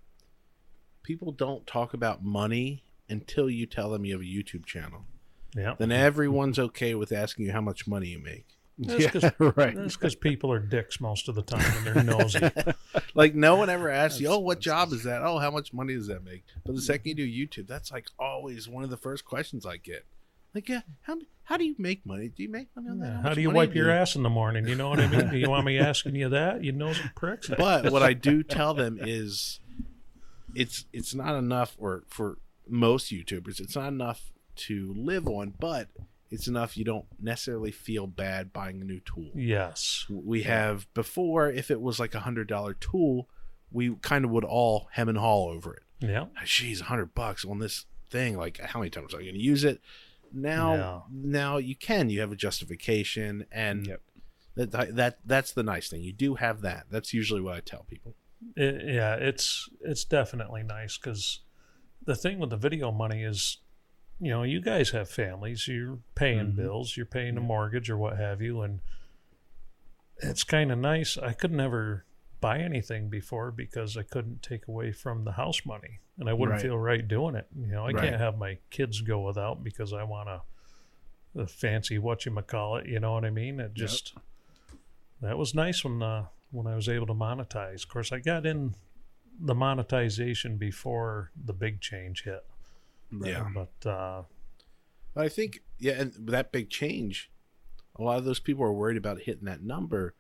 People 1.03 1.33
don't 1.33 1.67
talk 1.67 1.95
about 1.95 2.23
money 2.25 2.83
until 3.09 3.49
you 3.51 3.67
tell 3.67 3.91
them 3.91 4.05
you 4.05 4.13
have 4.15 4.21
a 4.23 4.25
YouTube 4.25 4.65
channel. 4.67 5.05
Yeah, 5.55 5.75
Then 5.79 5.91
everyone's 5.93 6.59
okay 6.59 6.95
with 6.95 7.13
asking 7.13 7.47
you 7.47 7.53
how 7.53 7.61
much 7.63 7.87
money 7.87 8.09
you 8.09 8.19
make. 8.19 8.45
That's 8.79 9.03
Yeah, 9.05 9.11
'cause- 9.11 9.33
right. 9.57 9.75
That's 9.75 9.97
because 9.97 10.15
people 10.15 10.53
are 10.53 10.59
dicks 10.59 11.01
most 11.01 11.29
of 11.29 11.35
the 11.35 11.41
time 11.43 11.65
and 11.79 11.87
they're 11.87 12.03
nosy. 12.05 12.41
Like 13.15 13.35
no 13.35 13.57
one 13.57 13.71
ever 13.71 13.89
asks 13.89 14.21
you, 14.21 14.29
"Oh, 14.29 14.39
what 14.39 14.61
job 14.61 14.93
is 14.93 15.05
that? 15.05 15.23
Oh, 15.23 15.39
how 15.39 15.51
much 15.51 15.73
money 15.73 15.95
does 15.95 16.09
that 16.09 16.23
make?" 16.23 16.45
But 16.67 16.75
the 16.75 16.83
second 16.83 17.09
you 17.09 17.15
do 17.47 17.47
YouTube, 17.63 17.67
that's 17.67 17.91
like 17.91 18.09
always 18.19 18.69
one 18.69 18.85
of 18.85 18.91
the 18.91 18.99
first 18.99 19.25
questions 19.25 19.65
I 19.65 19.79
get. 19.79 20.05
Like, 20.55 20.69
yeah, 20.69 20.83
how 21.03 21.17
how 21.45 21.57
do 21.57 21.65
you 21.65 21.75
make 21.79 22.05
money? 22.05 22.29
Do 22.29 22.43
you 22.43 22.51
make 22.51 22.69
money 22.77 22.91
on 22.91 22.99
that? 22.99 23.07
Yeah, 23.07 23.17
How 23.17 23.29
How 23.29 23.35
do 23.35 23.41
you 23.41 23.49
money 23.49 23.57
wipe 23.69 23.75
your 23.75 23.91
ass 23.91 24.17
in 24.17 24.23
the 24.23 24.29
morning? 24.29 24.67
You 24.69 24.75
know 24.75 24.91
what 24.91 25.01
I 25.01 25.07
mean? 25.07 25.31
Do 25.31 25.39
you 25.39 25.49
want 25.49 25.65
me 25.65 25.79
asking 25.79 26.15
you 26.17 26.29
that? 26.29 26.63
You 26.63 26.73
know 26.73 26.89
nosy 26.89 27.01
pricks. 27.15 27.49
But 27.49 27.91
what 27.91 28.03
I 28.03 28.13
do 28.13 28.43
tell 28.43 28.75
them 28.75 28.99
is, 29.01 29.61
it's 30.55 30.85
it's 30.93 31.15
not 31.15 31.37
enough, 31.37 31.75
or 31.79 32.05
for 32.09 32.37
most 32.69 33.13
YouTubers, 33.13 33.61
it's 33.61 33.77
not 33.77 33.89
enough 33.89 34.33
to 34.57 34.95
live 34.97 35.29
on, 35.29 35.55
but 35.59 35.89
it's 36.31 36.49
enough 36.49 36.77
you 36.77 36.85
don't 36.85 37.07
necessarily 37.21 37.71
feel 37.71 38.07
bad 38.07 38.53
buying 38.53 38.81
a 38.81 38.85
new 38.85 39.01
tool. 39.01 39.31
Yes. 39.35 40.07
We 40.09 40.43
have 40.43 40.93
before, 40.95 41.49
if 41.51 41.71
it 41.71 41.81
was 41.81 42.01
like 42.01 42.15
a 42.15 42.21
hundred 42.21 42.49
dollar 42.49 42.75
tool, 42.75 43.29
we 43.71 43.95
kind 43.97 44.25
of 44.25 44.31
would 44.31 44.45
all 44.45 44.89
hem 44.93 45.09
and 45.09 45.19
haw 45.19 45.51
over 45.51 45.75
it. 45.75 45.83
Yeah. 46.01 46.27
Geez, 46.45 46.81
a 46.81 46.85
hundred 46.85 47.15
bucks 47.15 47.45
on 47.45 47.59
this 47.59 47.87
thing. 48.11 48.37
Like, 48.37 48.59
how 48.61 48.81
many 48.81 48.91
times 48.91 49.15
are 49.15 49.21
you 49.21 49.31
going 49.31 49.41
to 49.41 49.45
use 49.47 49.65
it? 49.65 49.81
Now, 50.33 51.07
now 51.11 51.57
you 51.59 51.75
can. 51.77 52.11
You 52.11 52.21
have 52.21 52.33
a 52.33 52.37
justification, 52.37 53.47
and 53.53 53.87
Yep. 53.87 54.01
that 54.57 54.97
that 54.97 55.19
that's 55.25 55.53
the 55.53 55.63
nice 55.63 55.89
thing. 55.89 56.03
You 56.03 56.13
do 56.13 56.35
have 56.35 56.61
that. 56.63 56.87
That's 56.91 57.15
usually 57.15 57.41
what 57.41 57.55
I 57.55 57.61
tell 57.61 57.85
people. 57.89 58.15
It, 58.57 58.83
yeah, 58.95 59.15
it's 59.15 59.69
it's 59.81 60.05
definitely 60.05 60.63
nice 60.63 60.99
because 60.99 61.41
the 62.07 62.15
thing 62.17 62.39
with 62.39 62.51
the 62.51 62.57
video 62.57 62.91
money 62.91 63.23
is, 63.23 63.59
you 64.19 64.31
know, 64.31 64.43
you 64.43 64.61
guys 64.61 64.91
have 64.91 65.11
families, 65.11 65.69
you're 65.69 65.99
paying 66.15 66.47
Mm-hmm. 66.49 66.57
bills, 66.63 66.97
you're 66.97 67.05
paying 67.07 67.37
a 67.37 67.41
mortgage 67.41 67.91
or 67.91 67.99
what 67.99 68.17
have 68.17 68.41
you, 68.41 68.63
and 68.63 68.81
it's 70.19 70.45
kind 70.45 70.73
of 70.73 70.79
nice. 70.79 71.19
I 71.19 71.33
could 71.35 71.53
never 71.53 72.07
buy 72.41 72.59
anything 72.61 73.09
before 73.11 73.51
because 73.51 73.97
I 73.97 74.03
couldn't 74.03 74.43
take 74.43 74.67
away 74.69 74.93
from 74.93 75.25
the 75.25 75.33
house 75.33 75.67
money, 75.67 76.01
and 76.19 76.29
I 76.29 76.33
wouldn't 76.33 76.57
Right. 76.57 76.63
feel 76.63 76.79
right 76.79 77.07
doing 77.07 77.35
it. 77.35 77.47
You 77.55 77.73
know, 77.73 77.87
I 77.87 77.93
Right. 77.93 78.03
can't 78.03 78.21
have 78.21 78.39
my 78.39 78.59
kids 78.71 79.01
go 79.03 79.21
without 79.21 79.63
because 79.63 79.93
I 79.93 80.05
want 80.05 80.29
a, 80.29 80.43
a 81.35 81.47
fancy 81.47 81.99
what 81.99 82.25
you 82.25 82.33
call 82.43 82.77
it. 82.77 82.87
You 82.87 83.01
know 83.01 83.13
what 83.13 83.25
I 83.25 83.31
mean? 83.31 83.61
It 83.61 83.75
just 83.75 84.15
that 85.21 85.37
was 85.37 85.55
nice 85.55 85.85
when 85.85 86.03
uh, 86.03 86.27
when 86.51 86.67
I 86.67 86.77
was 86.77 86.89
able 86.89 87.07
to 87.09 87.15
monetize. 87.15 87.83
Of 87.83 87.89
course, 87.89 88.13
I 88.13 88.21
got 88.21 88.47
in 88.47 88.75
the 89.41 89.55
monetization 89.55 90.57
before 90.57 91.31
the 91.43 91.53
big 91.53 91.81
change 91.81 92.25
hit. 92.25 92.45
Yeah. 93.13 93.49
But 93.55 93.89
uh, 93.89 94.23
I 95.15 95.29
think, 95.29 95.61
yeah, 95.79 95.95
and 95.95 96.13
that 96.19 96.53
big 96.53 96.71
change, 96.71 97.31
a 97.97 98.03
lot 98.03 98.19
of 98.19 98.25
those 98.25 98.41
people 98.41 98.65
are 98.65 98.73
worried 98.73 98.97
about 98.97 99.21
hitting 99.23 99.45
that 99.45 99.63
number, 99.63 100.15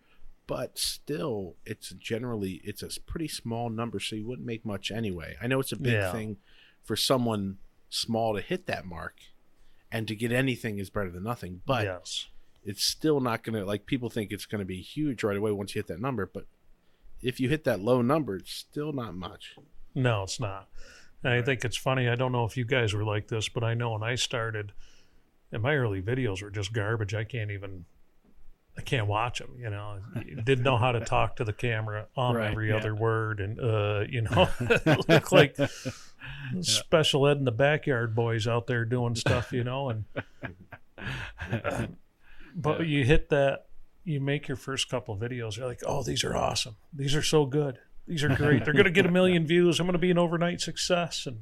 but 0.46 0.78
still, 0.78 1.56
it's 1.64 1.90
generally 1.90 2.60
it's 2.64 2.82
a 2.82 3.00
pretty 3.00 3.28
small 3.28 3.68
number, 3.68 3.98
so 3.98 4.16
you 4.16 4.26
wouldn't 4.26 4.46
make 4.46 4.64
much 4.64 4.90
anyway. 4.90 5.36
I 5.42 5.46
know 5.46 5.60
it's 5.60 5.72
a 5.72 5.76
big 5.76 5.94
Yeah. 5.94 6.12
thing 6.12 6.36
for 6.84 6.94
someone 6.96 7.58
small 7.88 8.34
to 8.34 8.40
hit 8.40 8.66
that 8.66 8.84
mark, 8.84 9.16
and 9.90 10.06
to 10.08 10.14
get 10.14 10.30
anything 10.32 10.78
is 10.78 10.90
better 10.90 11.10
than 11.10 11.24
nothing. 11.24 11.62
But 11.66 11.84
yes, 11.84 12.28
it's 12.64 12.84
still 12.84 13.20
not 13.20 13.42
going 13.42 13.58
to 13.58 13.64
like 13.64 13.86
people 13.86 14.08
think 14.08 14.30
it's 14.30 14.46
going 14.46 14.60
to 14.60 14.64
be 14.64 14.80
huge 14.80 15.24
right 15.24 15.36
away 15.36 15.50
once 15.50 15.74
you 15.74 15.80
hit 15.80 15.88
that 15.88 16.00
number, 16.00 16.26
but 16.32 16.46
if 17.22 17.40
you 17.40 17.48
hit 17.48 17.64
that 17.64 17.80
low 17.80 18.02
number, 18.02 18.36
it's 18.36 18.52
still 18.52 18.92
not 18.92 19.14
much. 19.14 19.56
no, 19.94 20.22
it's 20.24 20.38
not. 20.40 20.68
And 21.24 21.32
I 21.32 21.42
think 21.42 21.64
it's 21.64 21.76
funny. 21.76 22.08
I 22.08 22.14
don't 22.14 22.30
know 22.32 22.44
if 22.44 22.56
you 22.56 22.64
guys 22.64 22.94
were 22.94 23.02
like 23.04 23.28
this, 23.28 23.48
but 23.48 23.64
I 23.64 23.74
know 23.74 23.92
when 23.92 24.02
I 24.02 24.14
started, 24.14 24.72
and 25.50 25.62
my 25.62 25.74
early 25.74 26.00
videos 26.02 26.42
were 26.42 26.50
just 26.50 26.72
garbage. 26.72 27.14
I 27.14 27.24
can't 27.24 27.50
even. 27.50 27.84
I 28.78 28.82
can't 28.82 29.06
watch 29.06 29.38
them, 29.38 29.56
you 29.58 29.70
know. 29.70 30.00
Didn't 30.44 30.62
know 30.62 30.76
how 30.76 30.92
to 30.92 31.00
talk 31.00 31.36
to 31.36 31.44
the 31.44 31.52
camera 31.54 32.08
on 32.14 32.34
Right, 32.36 32.50
every 32.50 32.68
yeah. 32.68 32.76
other 32.76 32.94
word, 32.94 33.40
and 33.40 33.58
uh, 33.58 34.04
you 34.06 34.20
know, 34.20 34.48
look 35.08 35.32
like 35.32 35.56
special 36.60 37.26
ed 37.26 37.38
in 37.38 37.44
the 37.44 37.52
backyard 37.52 38.14
boys 38.14 38.46
out 38.46 38.66
there 38.66 38.84
doing 38.84 39.14
stuff, 39.14 39.50
you 39.52 39.64
know, 39.64 39.88
and 39.88 40.04
but 42.54 42.86
you 42.86 43.04
hit 43.04 43.30
that 43.30 43.65
you 44.06 44.20
make 44.20 44.48
your 44.48 44.56
first 44.56 44.88
couple 44.88 45.14
of 45.14 45.20
videos 45.20 45.56
you're 45.56 45.66
like 45.66 45.82
oh 45.86 46.02
these 46.02 46.24
are 46.24 46.36
awesome 46.36 46.76
these 46.92 47.14
are 47.14 47.22
so 47.22 47.44
good 47.44 47.78
these 48.06 48.22
are 48.22 48.28
great 48.28 48.64
they're 48.64 48.72
going 48.72 48.84
to 48.84 48.90
get 48.90 49.04
a 49.04 49.10
million 49.10 49.46
views 49.48 49.80
i'm 49.80 49.86
going 49.86 49.92
to 49.92 49.98
be 49.98 50.10
an 50.10 50.18
overnight 50.18 50.60
success 50.60 51.26
and 51.26 51.40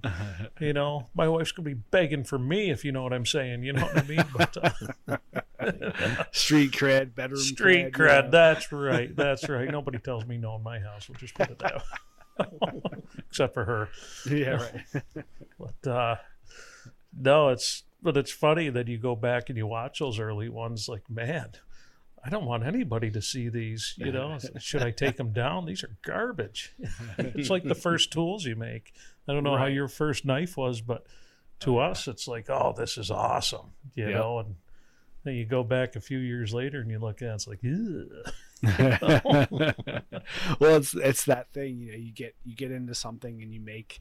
you 0.60 0.72
know 0.72 1.06
my 1.14 1.28
wife's 1.28 1.52
going 1.52 1.68
to 1.68 1.74
be 1.74 1.82
begging 1.90 2.24
for 2.24 2.38
me 2.38 2.70
if 2.70 2.84
you 2.84 2.90
know 2.90 3.02
what 3.02 3.12
i'm 3.12 3.26
saying 3.26 3.62
you 3.62 3.72
know 3.72 3.82
what 3.82 3.98
i 3.98 4.02
mean 4.02 4.24
but 4.36 4.56
uh, 4.62 5.16
Street 6.32 6.72
cred, 6.72 7.14
bedroom 7.14 7.40
street 7.40 7.92
cred. 7.92 7.92
cred 7.92 8.22
yeah. 8.24 8.30
that's 8.30 8.72
right 8.72 9.14
that's 9.14 9.48
right 9.48 9.70
nobody 9.70 9.98
tells 9.98 10.26
me 10.26 10.38
no 10.38 10.56
in 10.56 10.62
my 10.62 10.78
house 10.80 11.08
we'll 11.08 11.18
just 11.18 11.34
put 11.34 11.50
it 11.50 11.58
that 11.58 11.76
way 11.76 11.82
except 13.28 13.54
for 13.54 13.64
her 13.64 13.88
Yeah, 14.26 14.68
right. 14.84 15.24
But 15.58 15.90
uh, 15.90 16.16
no, 17.18 17.48
it's 17.48 17.84
but 18.02 18.16
it's 18.16 18.30
funny 18.30 18.68
that 18.68 18.88
you 18.88 18.98
go 18.98 19.16
back 19.16 19.48
and 19.48 19.56
you 19.56 19.66
watch 19.66 19.98
those 19.98 20.18
early 20.18 20.48
ones. 20.48 20.88
Like, 20.88 21.08
man, 21.08 21.52
I 22.24 22.30
don't 22.30 22.46
want 22.46 22.64
anybody 22.64 23.10
to 23.10 23.20
see 23.20 23.48
these. 23.50 23.94
You 23.98 24.10
know, 24.12 24.38
should 24.58 24.82
I 24.82 24.90
take 24.90 25.16
them 25.16 25.32
down? 25.32 25.66
These 25.66 25.84
are 25.84 25.96
garbage. 26.02 26.72
it's 27.18 27.50
like 27.50 27.64
the 27.64 27.74
first 27.88 28.10
tools 28.12 28.44
you 28.44 28.56
make. 28.56 28.94
I 29.28 29.32
don't 29.32 29.44
know 29.44 29.56
how 29.56 29.66
your 29.66 29.88
first 29.88 30.24
knife 30.24 30.56
was, 30.56 30.80
but 30.80 31.06
to 31.60 31.78
uh, 31.80 31.90
us, 31.90 32.08
it's 32.08 32.26
like, 32.26 32.48
oh, 32.50 32.74
this 32.76 32.96
is 32.98 33.10
awesome. 33.10 33.72
You 33.94 34.06
Yep. 34.06 34.14
know, 34.14 34.38
and 34.40 34.54
then 35.24 35.34
you 35.34 35.44
go 35.44 35.62
back 35.64 35.96
a 35.96 36.00
few 36.00 36.18
years 36.18 36.52
later 36.54 36.80
and 36.80 36.90
you 36.90 36.98
look 36.98 37.22
at 37.22 37.28
it, 37.28 37.34
it's 37.34 37.46
like, 37.48 37.60
well, 40.58 40.76
it's 40.76 40.94
it's 40.94 41.24
that 41.24 41.48
thing. 41.52 41.78
You 41.78 41.92
know, 41.92 41.98
you 41.98 42.12
get 42.12 42.34
you 42.44 42.54
get 42.54 42.70
into 42.70 42.94
something 42.94 43.42
and 43.42 43.52
you 43.52 43.60
make 43.60 44.00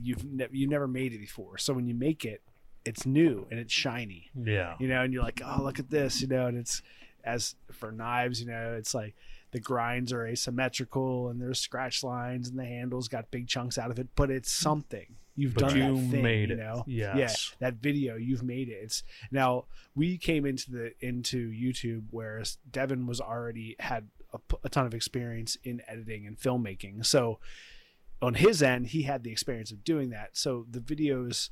you've 0.00 0.24
ne- 0.24 0.48
you 0.52 0.68
never 0.68 0.86
made 0.88 1.12
it 1.12 1.18
before. 1.18 1.58
So 1.58 1.72
when 1.72 1.86
you 1.86 1.94
make 1.94 2.24
it, 2.24 2.42
it's 2.84 3.06
new 3.06 3.46
and 3.50 3.58
it's 3.58 3.72
shiny. 3.72 4.30
yeah, 4.34 4.74
You 4.78 4.88
know, 4.88 5.02
and 5.02 5.12
you're 5.12 5.22
like, 5.22 5.40
oh, 5.44 5.62
look 5.62 5.78
at 5.78 5.90
this. 5.90 6.20
You 6.20 6.28
know, 6.28 6.46
and 6.46 6.56
it's 6.58 6.82
as 7.26 7.56
for 7.72 7.92
knives, 7.92 8.40
you 8.40 8.46
know, 8.46 8.74
it's 8.78 8.94
like 8.94 9.14
the 9.50 9.60
grinds 9.60 10.12
are 10.12 10.26
asymmetrical 10.26 11.28
and 11.28 11.40
there's 11.40 11.60
scratch 11.60 12.02
lines 12.02 12.48
and 12.48 12.58
the 12.58 12.64
handles 12.64 13.08
got 13.08 13.30
big 13.30 13.48
chunks 13.48 13.78
out 13.78 13.90
of 13.90 13.98
it, 13.98 14.08
but 14.14 14.30
it's 14.30 14.50
something. 14.50 15.16
You've 15.34 15.54
But 15.54 15.68
done 15.68 15.76
you 15.76 15.94
that 15.96 16.10
thing, 16.10 16.22
made 16.22 16.48
you 16.48 16.56
it. 16.56 16.82
Yes. 16.86 17.16
Yeah, 17.16 17.66
that 17.66 17.74
video 17.74 18.16
you've 18.16 18.42
made 18.42 18.68
it. 18.68 18.78
It's 18.82 19.02
now 19.30 19.64
we 19.94 20.16
came 20.16 20.46
into 20.46 20.70
the 20.70 20.92
into 21.00 21.50
YouTube, 21.50 22.04
whereas 22.10 22.56
Devin 22.70 23.06
was 23.06 23.20
already 23.20 23.76
had 23.78 24.08
a 24.64 24.68
ton 24.68 24.86
of 24.86 24.94
experience 24.94 25.56
in 25.62 25.82
editing 25.86 26.26
and 26.26 26.38
filmmaking. 26.38 27.04
So 27.04 27.38
on 28.22 28.34
his 28.34 28.62
end, 28.62 28.88
he 28.88 29.02
had 29.02 29.24
the 29.24 29.30
experience 29.30 29.70
of 29.70 29.84
doing 29.84 30.10
that. 30.10 30.30
So 30.36 30.66
the 30.70 30.80
videos 30.80 31.50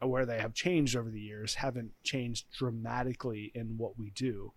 where 0.00 0.24
they 0.24 0.38
have 0.38 0.54
changed 0.54 0.96
over 0.96 1.10
the 1.10 1.20
years 1.20 1.56
haven't 1.56 1.92
changed 2.04 2.46
dramatically 2.56 3.52
in 3.54 3.76
what 3.78 3.98
we 3.98 4.10
do 4.10 4.52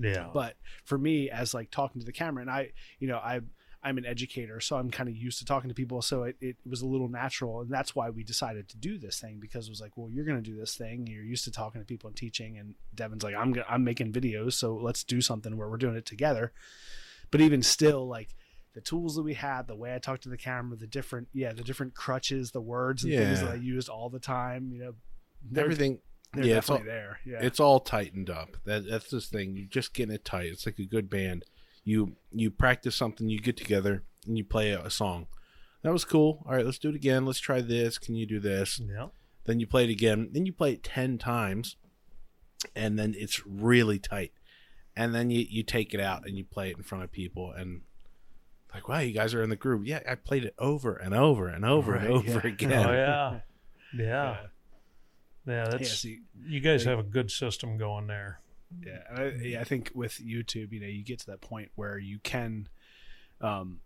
Yeah. 0.00 0.28
but 0.32 0.56
for 0.84 0.98
me 0.98 1.30
as 1.30 1.54
like 1.54 1.70
talking 1.70 2.00
to 2.00 2.06
the 2.06 2.12
camera 2.12 2.42
and 2.42 2.50
i 2.50 2.70
you 2.98 3.08
know 3.08 3.16
i 3.18 3.40
i'm 3.82 3.98
an 3.98 4.04
educator 4.06 4.60
so 4.60 4.76
i'm 4.76 4.90
kind 4.90 5.08
of 5.08 5.16
used 5.16 5.38
to 5.38 5.44
talking 5.44 5.68
to 5.68 5.74
people 5.74 6.02
so 6.02 6.24
it, 6.24 6.36
it 6.40 6.56
was 6.66 6.82
a 6.82 6.86
little 6.86 7.08
natural 7.08 7.60
and 7.60 7.70
that's 7.70 7.94
why 7.94 8.10
we 8.10 8.22
decided 8.24 8.68
to 8.68 8.76
do 8.76 8.98
this 8.98 9.20
thing 9.20 9.38
because 9.40 9.66
it 9.66 9.70
was 9.70 9.80
like 9.80 9.96
well 9.96 10.10
you're 10.10 10.24
going 10.24 10.42
to 10.42 10.50
do 10.50 10.56
this 10.56 10.74
thing 10.76 11.06
you're 11.06 11.22
used 11.22 11.44
to 11.44 11.50
talking 11.50 11.80
to 11.80 11.84
people 11.84 12.08
and 12.08 12.16
teaching 12.16 12.58
and 12.58 12.74
devin's 12.94 13.22
like 13.22 13.34
i'm 13.34 13.52
gonna, 13.52 13.66
i'm 13.68 13.84
making 13.84 14.12
videos 14.12 14.54
so 14.54 14.74
let's 14.76 15.04
do 15.04 15.20
something 15.20 15.56
where 15.56 15.68
we're 15.68 15.76
doing 15.76 15.96
it 15.96 16.06
together 16.06 16.52
but 17.30 17.40
even 17.40 17.62
still 17.62 18.06
like 18.08 18.34
the 18.74 18.80
tools 18.80 19.16
that 19.16 19.22
we 19.22 19.34
had 19.34 19.66
the 19.66 19.76
way 19.76 19.94
i 19.94 19.98
talked 19.98 20.22
to 20.24 20.28
the 20.28 20.36
camera 20.36 20.76
the 20.76 20.86
different 20.86 21.28
yeah 21.32 21.52
the 21.52 21.64
different 21.64 21.94
crutches 21.94 22.50
the 22.50 22.60
words 22.60 23.04
and 23.04 23.12
things 23.26 23.40
that 23.40 23.50
i 23.50 23.54
used 23.54 23.88
all 23.88 24.08
the 24.10 24.20
time 24.20 24.70
you 24.72 24.78
know 24.80 24.94
Everything. 25.56 26.00
They're 26.34 26.44
yeah, 26.44 26.58
it's 26.58 26.68
all, 26.68 26.82
there 26.84 27.20
yeah 27.24 27.38
it's 27.40 27.58
all 27.58 27.80
tightened 27.80 28.30
up. 28.30 28.56
That 28.64 28.88
that's 28.88 29.10
this 29.10 29.26
thing. 29.26 29.56
You're 29.56 29.66
just 29.66 29.94
getting 29.94 30.14
it 30.14 30.24
tight. 30.24 30.46
It's 30.46 30.66
like 30.66 30.78
a 30.78 30.84
good 30.84 31.08
band. 31.08 31.44
You 31.84 32.16
you 32.30 32.50
practice 32.50 32.96
something. 32.96 33.28
You 33.28 33.40
get 33.40 33.56
together 33.56 34.02
and 34.26 34.36
you 34.36 34.44
play 34.44 34.70
a, 34.70 34.82
a 34.82 34.90
song. 34.90 35.26
That 35.82 35.92
was 35.92 36.04
cool. 36.04 36.44
All 36.46 36.54
right, 36.54 36.64
let's 36.64 36.78
do 36.78 36.88
it 36.88 36.94
again. 36.94 37.24
Let's 37.24 37.38
try 37.38 37.60
this. 37.60 37.98
Can 37.98 38.14
you 38.14 38.26
do 38.26 38.40
this? 38.40 38.80
yeah. 38.80 39.06
Then 39.44 39.60
you 39.60 39.66
play 39.66 39.84
it 39.84 39.90
again. 39.90 40.28
Then 40.32 40.44
you 40.44 40.52
play 40.52 40.72
it 40.72 40.82
10 40.82 41.16
times. 41.16 41.76
And 42.76 42.98
then 42.98 43.14
it's 43.16 43.46
really 43.46 43.98
tight. 43.98 44.32
And 44.94 45.14
then 45.14 45.30
you, 45.30 45.46
you 45.48 45.62
take 45.62 45.94
it 45.94 46.00
out 46.00 46.26
and 46.26 46.36
you 46.36 46.44
play 46.44 46.70
it 46.70 46.76
in 46.76 46.82
front 46.82 47.04
of 47.04 47.12
people. 47.12 47.52
And 47.52 47.82
like, 48.74 48.88
wow, 48.88 48.98
you 48.98 49.14
guys 49.14 49.32
are 49.32 49.42
in 49.42 49.48
the 49.48 49.56
groove. 49.56 49.86
Yeah, 49.86 50.00
I 50.06 50.16
played 50.16 50.44
it 50.44 50.54
over 50.58 50.94
and 50.94 51.14
over 51.14 51.48
and 51.48 51.64
over 51.64 51.94
and 51.94 52.08
over 52.08 52.40
yeah. 52.44 52.52
again. 52.52 52.86
Oh 52.86 52.92
yeah. 52.92 53.40
Yeah. 53.96 54.04
Yeah. 54.04 54.36
That's 55.70 55.82
yeah, 56.04 56.12
see, 56.12 56.18
you 56.46 56.60
guys 56.60 56.84
have 56.84 56.98
a 56.98 57.02
good 57.02 57.30
system 57.30 57.76
going 57.78 58.06
there. 58.06 58.40
Yeah, 58.84 58.98
and 59.08 59.18
I, 59.18 59.24
yeah, 59.42 59.60
I 59.60 59.64
think 59.64 59.90
with 59.94 60.18
YouTube, 60.24 60.72
you 60.72 60.80
know, 60.80 60.86
you 60.86 61.02
get 61.02 61.20
to 61.20 61.26
that 61.26 61.40
point 61.40 61.70
where 61.74 61.98
you 61.98 62.18
can, 62.22 62.68
um, 63.40 63.80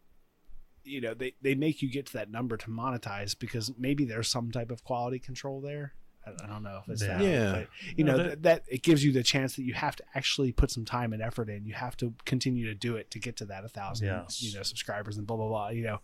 you 0.85 1.01
know, 1.01 1.15
they 1.15 1.35
they 1.41 1.55
make 1.55 1.83
you 1.83 1.91
get 1.91 2.07
to 2.07 2.13
that 2.15 2.31
number 2.31 2.57
to 2.57 2.67
monetize 2.71 3.39
because 3.39 3.73
maybe 3.79 4.05
there's 4.05 4.29
some 4.29 4.51
type 4.51 4.71
of 4.71 4.83
quality 4.83 5.19
control 5.21 5.61
there. 5.61 5.95
I, 6.27 6.31
I 6.45 6.47
don't 6.49 6.63
know 6.63 6.81
if 6.83 6.89
it's 6.91 7.03
that. 7.03 7.21
Yeah. 7.21 7.53
but, 7.53 7.69
you 7.97 8.05
No, 8.05 8.17
know 8.17 8.19
that- 8.25 8.43
that, 8.43 8.65
that 8.67 8.75
it 8.75 8.83
gives 8.83 9.05
you 9.05 9.13
the 9.13 9.23
chance 9.23 9.55
that 9.57 9.63
you 9.63 9.75
have 9.75 9.97
to 9.97 10.05
actually 10.15 10.53
put 10.53 10.71
some 10.71 10.85
time 10.85 11.13
and 11.13 11.23
effort 11.23 11.49
in. 11.49 11.65
You 11.65 11.75
have 11.75 11.97
to 11.99 12.15
continue 12.25 12.67
to 12.67 12.75
do 12.75 12.97
it 12.97 13.11
to 13.13 13.19
get 13.19 13.37
to 13.39 13.45
that 13.47 13.65
a 13.65 13.69
thousand, 13.69 14.07
Yes. 14.09 14.43
you 14.43 14.57
know, 14.57 14.63
subscribers 14.63 15.17
and 15.17 15.27
blah 15.27 15.37
blah 15.37 15.49
blah. 15.49 15.69
You 15.69 15.85
know, 15.85 16.01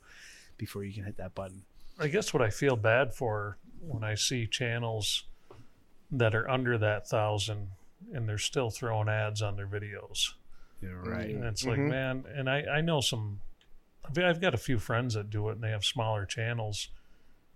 before 0.56 0.84
you 0.84 0.92
can 0.94 1.04
hit 1.04 1.16
that 1.16 1.34
button. 1.34 1.62
I 1.98 2.06
guess 2.06 2.32
what 2.32 2.42
I 2.42 2.50
feel 2.50 2.76
bad 2.76 3.12
for 3.14 3.58
when 3.80 4.04
I 4.04 4.14
see 4.14 4.46
channels 4.46 5.24
that 6.10 6.34
are 6.34 6.48
under 6.48 6.78
that 6.78 7.06
thousand 7.08 7.68
and 8.12 8.28
they're 8.28 8.38
still 8.38 8.70
throwing 8.70 9.08
ads 9.08 9.42
on 9.42 9.56
their 9.56 9.66
videos. 9.66 10.32
Yeah, 10.80 10.90
right. 10.90 11.30
And 11.30 11.44
it's 11.44 11.66
like, 11.66 11.78
Mhm. 11.78 11.88
man, 11.90 12.24
and 12.34 12.48
I, 12.48 12.62
I 12.62 12.80
know 12.80 13.00
some, 13.00 13.40
I've- 14.04 14.22
I've 14.22 14.40
got 14.40 14.54
a 14.54 14.58
few 14.58 14.78
friends 14.78 15.14
that 15.14 15.28
do 15.30 15.48
it 15.48 15.54
and 15.54 15.62
they 15.62 15.70
have 15.70 15.84
smaller 15.84 16.24
channels 16.24 16.88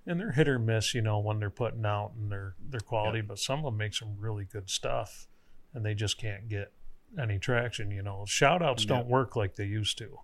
and 0.05 0.19
they're 0.19 0.33
hit 0.33 0.49
or 0.49 0.59
miss, 0.59 0.95
you 0.95 1.01
know, 1.01 1.19
when 1.21 1.39
they're 1.39 1.49
putting 1.49 1.87
out 1.87 2.13
and 2.17 2.31
their, 2.33 2.55
their 2.61 2.81
quality, 2.81 3.21
but 3.21 3.39
some 3.39 3.61
of 3.61 3.65
them 3.67 3.77
make 3.77 3.95
some 3.95 4.17
really 4.19 4.45
good 4.45 4.69
stuff 4.69 5.29
and 5.73 5.85
they 5.87 5.95
just 5.95 6.19
can't 6.19 6.49
get 6.49 6.73
any 7.19 7.39
traction, 7.39 7.91
you 7.93 8.03
know. 8.03 8.25
Shout 8.27 8.63
outs 8.63 8.85
don't 8.85 9.07
work 9.07 9.37
like 9.37 9.55
they 9.55 9.67
used 9.67 9.97
to. 9.99 10.19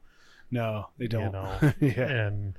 No, 0.51 0.89
they 0.99 1.07
don't. 1.07 1.33
know, 1.33 1.73
yeah. 1.81 2.01
and 2.03 2.55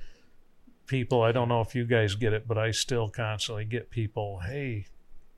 people 0.88 1.22
i 1.22 1.32
don't 1.32 1.50
know 1.50 1.62
if 1.62 1.76
you 1.76 1.86
guys 1.86 2.16
get 2.16 2.34
it 2.34 2.48
but 2.48 2.58
i 2.58 2.72
still 2.72 3.10
constantly 3.10 3.64
get 3.64 3.92
people 3.92 4.40
hey 4.40 4.88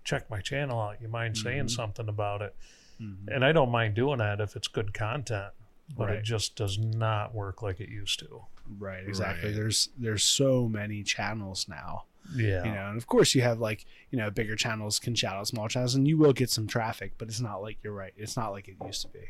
check 0.03 0.29
my 0.29 0.39
channel 0.41 0.79
out 0.81 1.01
you 1.01 1.07
mind 1.07 1.37
saying 1.37 1.65
Mhm. 1.65 1.69
something 1.71 2.07
about 2.09 2.41
it 2.41 2.55
Mhm. 3.01 3.27
and 3.27 3.45
i 3.45 3.51
don't 3.51 3.71
mind 3.71 3.93
doing 3.95 4.17
that 4.19 4.39
if 4.39 4.55
it's 4.55 4.67
good 4.67 4.93
content 4.93 5.53
but 5.97 6.07
Right. 6.09 6.17
it 6.19 6.23
just 6.23 6.55
does 6.55 6.77
not 6.77 7.33
work 7.35 7.61
like 7.61 7.79
it 7.79 7.89
used 7.89 8.19
to 8.19 8.45
Right, 8.79 9.05
exactly. 9.05 9.49
Right. 9.49 9.55
There's 9.55 9.89
there's 9.97 10.23
so 10.23 10.67
many 10.69 11.03
channels 11.03 11.67
now. 11.67 12.05
yeah 12.35 12.63
you 12.63 12.71
know 12.71 12.87
and 12.89 12.97
of 12.97 13.07
course 13.07 13.35
you 13.35 13.41
have 13.41 13.59
like 13.59 13.85
you 14.11 14.17
know 14.17 14.29
bigger 14.29 14.55
channels 14.55 14.99
can 14.99 15.13
shout 15.15 15.35
out 15.35 15.47
small 15.47 15.67
channels 15.67 15.95
and 15.95 16.07
you 16.07 16.17
will 16.17 16.31
get 16.33 16.49
some 16.49 16.67
traffic 16.67 17.13
but 17.17 17.27
it's 17.27 17.41
not 17.41 17.61
like 17.61 17.77
you're 17.83 17.91
right 17.93 18.13
it's 18.15 18.37
not 18.37 18.49
like 18.51 18.67
it 18.69 18.75
used 18.85 19.01
to 19.01 19.07
be 19.09 19.25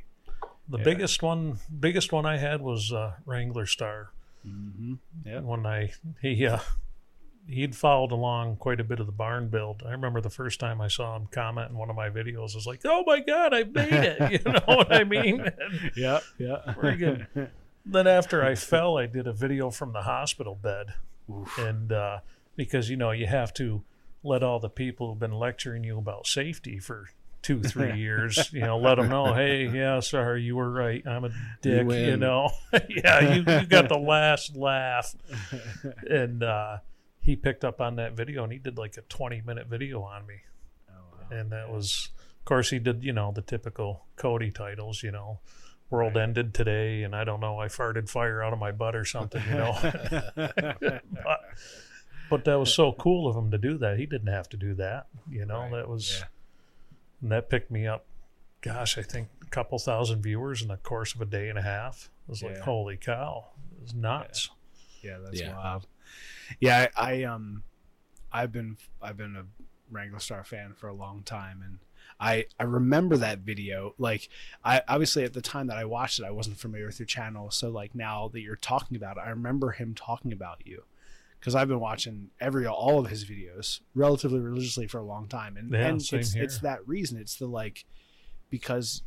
the 0.70 0.78
yeah. 0.78 0.84
biggest 0.84 1.24
one 1.24 1.58
biggest 1.80 2.12
one 2.12 2.26
i 2.26 2.38
had 2.38 2.62
was 2.62 2.92
uh, 2.94 3.14
Wranglerstar 3.26 4.08
mm-hmm. 4.46 4.96
yeah 5.26 5.40
when 5.40 5.66
i 5.66 5.92
he 6.22 6.46
uh 6.46 6.60
he'd 7.48 7.76
followed 7.76 8.12
along 8.12 8.56
quite 8.58 8.80
a 8.80 8.84
bit 8.84 9.00
of 9.00 9.06
the 9.06 9.12
barn 9.12 9.50
build. 9.50 9.84
I 9.86 9.92
remember 9.92 10.22
the 10.22 10.30
first 10.30 10.60
time 10.60 10.82
I 10.82 10.88
saw 10.88 11.16
him 11.16 11.28
comment 11.32 11.72
in 11.72 11.78
one 11.78 11.90
of 11.90 11.96
my 11.96 12.10
videos. 12.10 12.54
I 12.54 12.58
was 12.58 12.68
like, 12.68 12.82
"Oh 12.86 13.04
my 13.06 13.20
god, 13.20 13.54
I 13.54 13.64
made 13.64 13.94
it!" 13.94 14.32
You 14.46 14.52
know 14.52 14.62
what 14.66 14.94
I 14.94 15.04
mean? 15.04 15.42
And 15.42 15.92
yeah 15.96 16.20
yeah 16.38 16.74
then 17.86 18.08
after 18.08 18.44
I 18.44 18.56
fell, 18.56 18.98
I 18.98 19.06
did 19.06 19.28
a 19.28 19.34
video 19.34 19.70
from 19.70 19.94
the 19.94 20.04
hospital 20.04 20.56
bed, 20.56 20.94
and 21.58 21.92
uh, 21.92 22.20
because 22.56 22.90
you 22.90 22.98
know 22.98 23.12
you 23.12 23.28
have 23.28 23.54
to 23.56 23.84
let 24.24 24.44
all 24.44 24.60
the 24.60 24.70
people 24.70 25.10
who've 25.10 25.20
been 25.20 25.34
lecturing 25.34 25.84
you 25.84 25.98
about 25.98 26.28
safety 26.28 26.78
for 26.78 27.10
two 27.42 27.64
three 27.64 27.98
years, 27.98 28.54
you 28.54 28.62
know, 28.62 28.78
let 28.78 28.96
them 28.96 29.10
know, 29.10 29.34
hey, 29.34 29.68
yeah, 29.68 30.00
sorry, 30.00 30.44
you 30.44 30.56
were 30.56 30.70
right, 30.70 31.06
I'm 31.08 31.26
a 31.26 31.30
dick, 31.64 31.82
you, 31.82 31.86
win. 31.86 32.20
know, 32.20 32.52
yeah, 32.88 33.34
you, 33.34 33.40
you 33.40 33.66
got 33.66 33.90
the 33.90 33.98
last 33.98 34.56
laugh, 34.56 35.16
and 36.08 36.44
uh, 36.44 36.78
he 37.22 37.36
picked 37.36 37.64
up 37.64 37.80
on 37.80 37.96
that 37.98 38.14
video 38.14 38.44
and 38.44 38.52
he 38.52 38.58
did 38.60 38.78
like 38.78 38.98
a 38.98 39.02
20 39.02 39.42
minute 39.46 39.68
video 39.68 40.02
on 40.02 40.26
me. 40.26 40.42
Oh, 40.90 41.34
and 41.36 41.52
that 41.52 41.70
was 41.70 42.10
of 42.40 42.46
course 42.46 42.70
he 42.72 42.80
did 42.80 43.04
you 43.04 43.14
know 43.14 43.32
the 43.34 43.42
typical 43.42 44.06
cody 44.16 44.50
titles 44.52 45.04
you 45.04 45.12
know 45.12 45.40
world 45.92 46.18
ended 46.18 46.54
today 46.54 47.04
and 47.04 47.16
i 47.16 47.24
don't 47.24 47.40
know 47.42 47.60
i 47.60 47.68
farted 47.68 48.10
fire 48.10 48.42
out 48.42 48.54
of 48.54 48.60
my 48.60 48.72
butt 48.72 48.96
or 48.96 49.06
something 49.06 49.42
you 49.48 49.56
know. 49.56 49.74
But, 51.24 51.40
but 52.30 52.46
that 52.46 52.56
was 52.56 52.74
so 52.74 52.94
cool 52.94 53.28
of 53.28 53.36
him 53.36 53.52
to 53.52 53.58
do 53.58 53.78
that. 53.80 54.00
He 54.00 54.06
didn't 54.06 54.34
have 54.34 54.48
to 54.50 54.58
do 54.58 54.74
that 54.76 55.08
you 55.30 55.46
know. 55.46 55.62
Right, 55.62 55.72
that 55.72 55.90
was 55.90 56.20
yeah. 56.20 56.26
and 57.22 57.32
that 57.32 57.50
picked 57.50 57.70
me 57.72 57.86
up 57.88 58.06
gosh 58.62 58.98
i 58.98 59.02
think 59.02 59.28
a 59.42 59.46
couple 59.48 59.78
thousand 59.80 60.22
viewers 60.22 60.62
in 60.62 60.70
the 60.70 60.78
course 60.78 61.14
of 61.14 61.22
a 61.22 61.26
day 61.26 61.50
and 61.50 61.60
a 61.60 61.62
half. 61.62 62.10
It 62.28 62.30
was 62.32 62.42
like 62.42 62.58
holy 62.60 62.98
cow 62.98 63.46
it 63.78 63.84
was 63.84 63.94
nuts. 63.94 64.50
Yeah 65.04 65.18
that's 65.24 65.40
Yeah. 65.40 65.56
wild 65.56 65.88
yeah 66.60 66.88
I, 66.96 67.14
I 67.14 67.24
um 67.24 67.64
i've 68.32 68.52
been 68.52 68.78
i've 69.02 69.18
been 69.18 69.36
a 69.36 69.46
Wranglerstar 69.94 70.46
fan 70.46 70.74
for 70.74 70.88
a 70.88 70.94
long 70.94 71.24
time 71.24 71.62
and 71.64 71.80
I, 72.20 72.46
I 72.60 72.64
remember 72.64 73.18
that 73.18 73.40
video. 73.40 73.96
Like 73.98 74.30
I 74.64 74.84
obviously 74.88 75.24
at 75.24 75.34
the 75.34 75.42
time 75.42 75.68
that 75.68 75.78
I 75.78 75.86
watched 75.86 76.20
it 76.20 76.26
I 76.26 76.32
wasn't 76.32 76.58
familiar 76.58 76.86
with 76.86 77.00
your 77.00 77.08
channel. 77.08 77.50
So 77.50 77.70
like 77.70 77.96
now 77.96 78.30
that 78.30 78.42
you're 78.42 78.56
talking 78.56 78.96
about 78.96 79.18
it 79.18 79.22
I 79.22 79.30
remember 79.32 79.72
him 79.72 79.96
talking 79.96 80.32
about 80.32 80.62
you 80.64 80.84
because 81.40 81.56
I've 81.56 81.68
been 81.68 81.80
watching 81.80 82.30
every 82.40 82.68
all 82.68 83.00
of 83.00 83.10
his 83.10 83.26
videos 83.26 83.80
relatively 83.96 84.40
religiously 84.40 84.86
for 84.86 85.00
a 85.00 85.04
long 85.04 85.28
time. 85.28 85.58
And, 85.58 85.72
Yeah, 85.72 85.88
and 85.88 85.98
it's 86.00 86.34
here. 86.34 86.44
it's 86.44 86.60
that 86.60 86.88
reason. 86.88 87.18
It's 87.18 87.36
the 87.36 87.48
like 87.48 87.86
because 88.52 89.02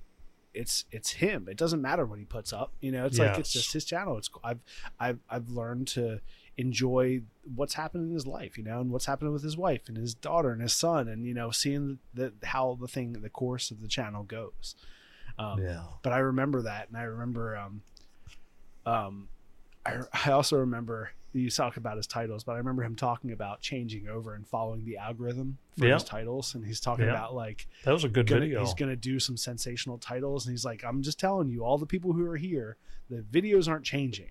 it's 0.52 0.84
it's 0.90 1.12
him. 1.12 1.46
It 1.48 1.56
doesn't 1.56 1.80
matter 1.80 2.04
what 2.04 2.18
he 2.18 2.24
puts 2.24 2.52
up 2.52 2.72
you 2.80 2.90
know? 2.90 3.06
It's 3.06 3.18
like 3.18 3.38
it's 3.38 3.52
just 3.52 3.72
his 3.72 3.84
channel. 3.84 4.18
It's 4.18 4.30
I've 4.42 4.60
I've 4.98 5.20
I've 5.30 5.48
learned 5.48 5.86
to 5.88 6.20
enjoy 6.56 7.20
what's 7.54 7.74
happening 7.74 8.08
in 8.08 8.14
his 8.14 8.26
life 8.26 8.56
you 8.56 8.64
know 8.64 8.80
and 8.80 8.90
what's 8.90 9.06
happening 9.06 9.32
with 9.32 9.42
his 9.42 9.56
wife 9.56 9.82
and 9.88 9.96
his 9.96 10.14
daughter 10.14 10.50
and 10.52 10.62
his 10.62 10.72
son 10.72 11.08
and 11.08 11.26
you 11.26 11.34
know 11.34 11.50
seeing 11.50 11.98
the 12.14 12.32
how 12.44 12.78
the 12.80 12.88
thing 12.88 13.12
the 13.12 13.28
course 13.28 13.70
of 13.70 13.80
the 13.80 13.88
channel 13.88 14.22
goes 14.22 14.76
um, 15.38 15.60
yeah 15.60 15.82
but 16.02 16.12
I 16.12 16.18
remember 16.18 16.62
that, 16.62 16.88
and 16.88 16.96
I 16.98 17.04
remember, 17.04 17.56
um, 17.56 17.82
um, 18.86 19.28
I, 19.86 20.00
I 20.26 20.32
also 20.32 20.58
remember 20.58 21.10
you 21.32 21.50
talk 21.50 21.76
about 21.76 21.96
his 21.96 22.06
titles, 22.06 22.44
but 22.44 22.52
I 22.52 22.58
remember 22.58 22.84
him 22.84 22.94
talking 22.94 23.32
about 23.32 23.60
changing 23.60 24.06
over 24.06 24.34
and 24.34 24.46
following 24.46 24.84
the 24.84 24.98
algorithm 24.98 25.58
for 25.76 25.86
Yeah. 25.86 25.94
his 25.94 26.04
titles, 26.04 26.54
and 26.54 26.64
he's 26.64 26.78
talking 26.78 27.06
Yeah. 27.06 27.12
about 27.12 27.34
like 27.34 27.66
that 27.84 27.92
was 27.92 28.04
a 28.04 28.08
good 28.08 28.26
gonna, 28.26 28.42
video 28.42 28.60
he's 28.60 28.74
gonna 28.74 28.96
do 28.96 29.18
some 29.18 29.36
sensational 29.36 29.98
titles, 29.98 30.46
and 30.46 30.52
he's 30.52 30.64
like, 30.64 30.84
I'm 30.84 31.02
just 31.02 31.18
telling 31.18 31.48
you, 31.48 31.64
all 31.64 31.78
the 31.78 31.86
people 31.86 32.12
who 32.12 32.24
are 32.26 32.36
here, 32.36 32.76
the 33.10 33.22
videos 33.22 33.66
aren't 33.66 33.84
changing. 33.84 34.30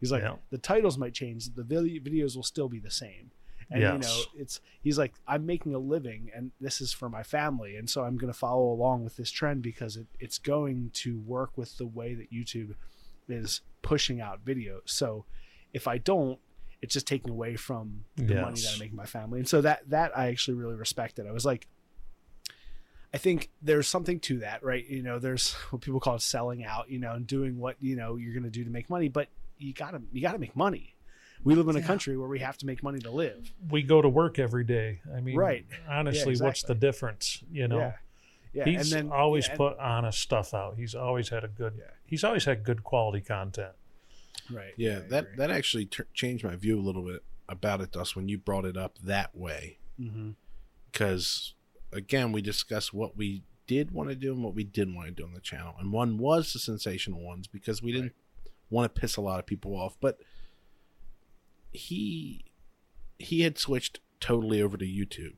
He's 0.00 0.10
like, 0.10 0.22
Yeah. 0.22 0.36
the 0.50 0.58
titles 0.58 0.96
might 0.98 1.12
change, 1.14 1.54
the 1.54 1.62
vid- 1.62 2.02
videos 2.04 2.34
will 2.36 2.42
still 2.42 2.68
be 2.68 2.78
the 2.78 2.90
same. 2.90 3.30
And 3.72 3.82
you 3.92 3.98
know, 4.00 4.20
it's 4.36 4.60
he's 4.82 4.98
like, 4.98 5.14
I'm 5.28 5.46
making 5.46 5.74
a 5.74 5.78
living 5.78 6.30
and 6.34 6.50
this 6.60 6.80
is 6.80 6.92
for 6.92 7.08
my 7.08 7.22
family. 7.22 7.76
And 7.76 7.88
so 7.88 8.02
I'm 8.02 8.16
gonna 8.16 8.32
follow 8.32 8.72
along 8.72 9.04
with 9.04 9.16
this 9.16 9.30
trend 9.30 9.62
because 9.62 9.96
it, 9.96 10.08
it's 10.18 10.38
going 10.38 10.90
to 10.94 11.20
work 11.20 11.56
with 11.56 11.78
the 11.78 11.86
way 11.86 12.14
that 12.14 12.32
YouTube 12.32 12.74
is 13.28 13.60
pushing 13.82 14.20
out 14.20 14.44
videos. 14.44 14.80
So 14.86 15.24
if 15.72 15.86
I 15.86 15.98
don't, 15.98 16.40
it's 16.82 16.94
just 16.94 17.06
taking 17.06 17.30
away 17.30 17.54
from 17.54 18.04
the 18.16 18.34
money 18.42 18.60
that 18.60 18.72
I'm 18.72 18.78
making 18.80 18.96
my 18.96 19.06
family. 19.06 19.38
And 19.38 19.48
so 19.48 19.60
that 19.60 19.88
that 19.90 20.18
I 20.18 20.28
actually 20.28 20.54
really 20.54 20.74
respected. 20.74 21.28
I 21.28 21.32
was 21.32 21.44
like 21.44 21.68
I 23.12 23.18
think 23.18 23.50
there's 23.60 23.88
something 23.88 24.20
to 24.20 24.38
that, 24.40 24.62
right? 24.62 24.86
You 24.88 25.02
know, 25.02 25.18
there's 25.18 25.52
what 25.70 25.82
people 25.82 26.00
call 26.00 26.18
selling 26.18 26.64
out, 26.64 26.90
you 26.90 26.98
know, 26.98 27.12
and 27.12 27.26
doing 27.26 27.58
what, 27.58 27.76
you 27.80 27.96
know, 27.96 28.16
you're 28.16 28.32
going 28.32 28.44
to 28.44 28.50
do 28.50 28.64
to 28.64 28.70
make 28.70 28.88
money, 28.90 29.08
but 29.08 29.28
you 29.60 29.72
got 29.72 29.92
to 29.92 30.02
you 30.12 30.20
got 30.22 30.32
to 30.32 30.38
make 30.38 30.56
money. 30.56 30.94
We 31.42 31.54
live 31.54 31.68
in 31.68 31.76
a 31.76 31.82
country 31.82 32.18
where 32.18 32.28
we 32.28 32.40
have 32.40 32.58
to 32.58 32.66
make 32.66 32.82
money 32.82 32.98
to 33.00 33.10
live. 33.10 33.50
We 33.70 33.82
go 33.82 34.02
to 34.02 34.08
work 34.10 34.38
every 34.38 34.62
day. 34.64 35.00
I 35.14 35.20
mean, 35.20 35.36
Right. 35.36 35.64
honestly, 35.88 36.34
Yeah, 36.34 36.42
what's 36.44 36.62
the 36.62 36.74
difference? 36.74 37.42
You 37.50 37.66
know, 37.68 37.78
Yeah. 37.78 37.96
Yeah, 38.52 38.64
he's 38.64 38.92
and 38.92 39.06
then 39.08 39.12
always 39.12 39.46
yeah, 39.46 39.52
and- 39.52 39.58
put 39.58 39.78
honest 39.78 40.18
stuff 40.18 40.52
out. 40.52 40.76
He's 40.76 40.94
always 40.94 41.28
had 41.28 41.44
a 41.44 41.48
good. 41.48 41.74
Yeah. 41.78 41.84
He's 42.04 42.24
always 42.24 42.44
had 42.44 42.64
good 42.64 42.82
quality 42.84 43.20
content. 43.20 43.72
right. 44.50 44.74
Yeah, 44.76 44.96
I 44.98 45.00
that 45.08 45.36
that 45.36 45.50
actually 45.50 45.86
tur 45.86 46.06
changed 46.12 46.42
my 46.44 46.56
view 46.56 46.76
a 46.78 46.82
little 46.82 47.04
bit 47.06 47.22
about 47.48 47.80
it, 47.80 47.92
Dust, 47.92 48.16
when 48.16 48.28
you 48.28 48.36
brought 48.36 48.64
it 48.64 48.76
up 48.76 48.98
that 48.98 49.34
way. 49.36 49.78
Mhm. 50.00 50.34
Because 50.90 51.54
again, 51.92 52.32
we 52.32 52.42
discussed 52.42 52.92
what 52.92 53.16
we 53.16 53.44
did 53.66 53.92
want 53.92 54.08
to 54.10 54.16
do 54.16 54.32
and 54.32 54.42
what 54.42 54.54
we 54.54 54.64
didn't 54.64 54.94
want 54.96 55.06
to 55.08 55.14
do 55.14 55.24
on 55.24 55.32
the 55.32 55.40
channel, 55.40 55.74
and 55.78 55.92
one 55.92 56.18
was 56.18 56.52
the 56.52 56.58
sensational 56.58 57.20
ones 57.20 57.46
because 57.46 57.80
we 57.82 57.92
didn't 57.92 58.14
want 58.70 58.94
to 58.94 59.00
piss 59.00 59.16
a 59.16 59.20
lot 59.20 59.38
of 59.40 59.46
people 59.46 59.74
off. 59.74 59.96
But 60.00 60.18
he 61.72 62.44
he 63.18 63.42
had 63.42 63.58
switched 63.58 64.00
totally 64.20 64.62
over 64.62 64.76
to 64.76 64.84
YouTube, 64.84 65.34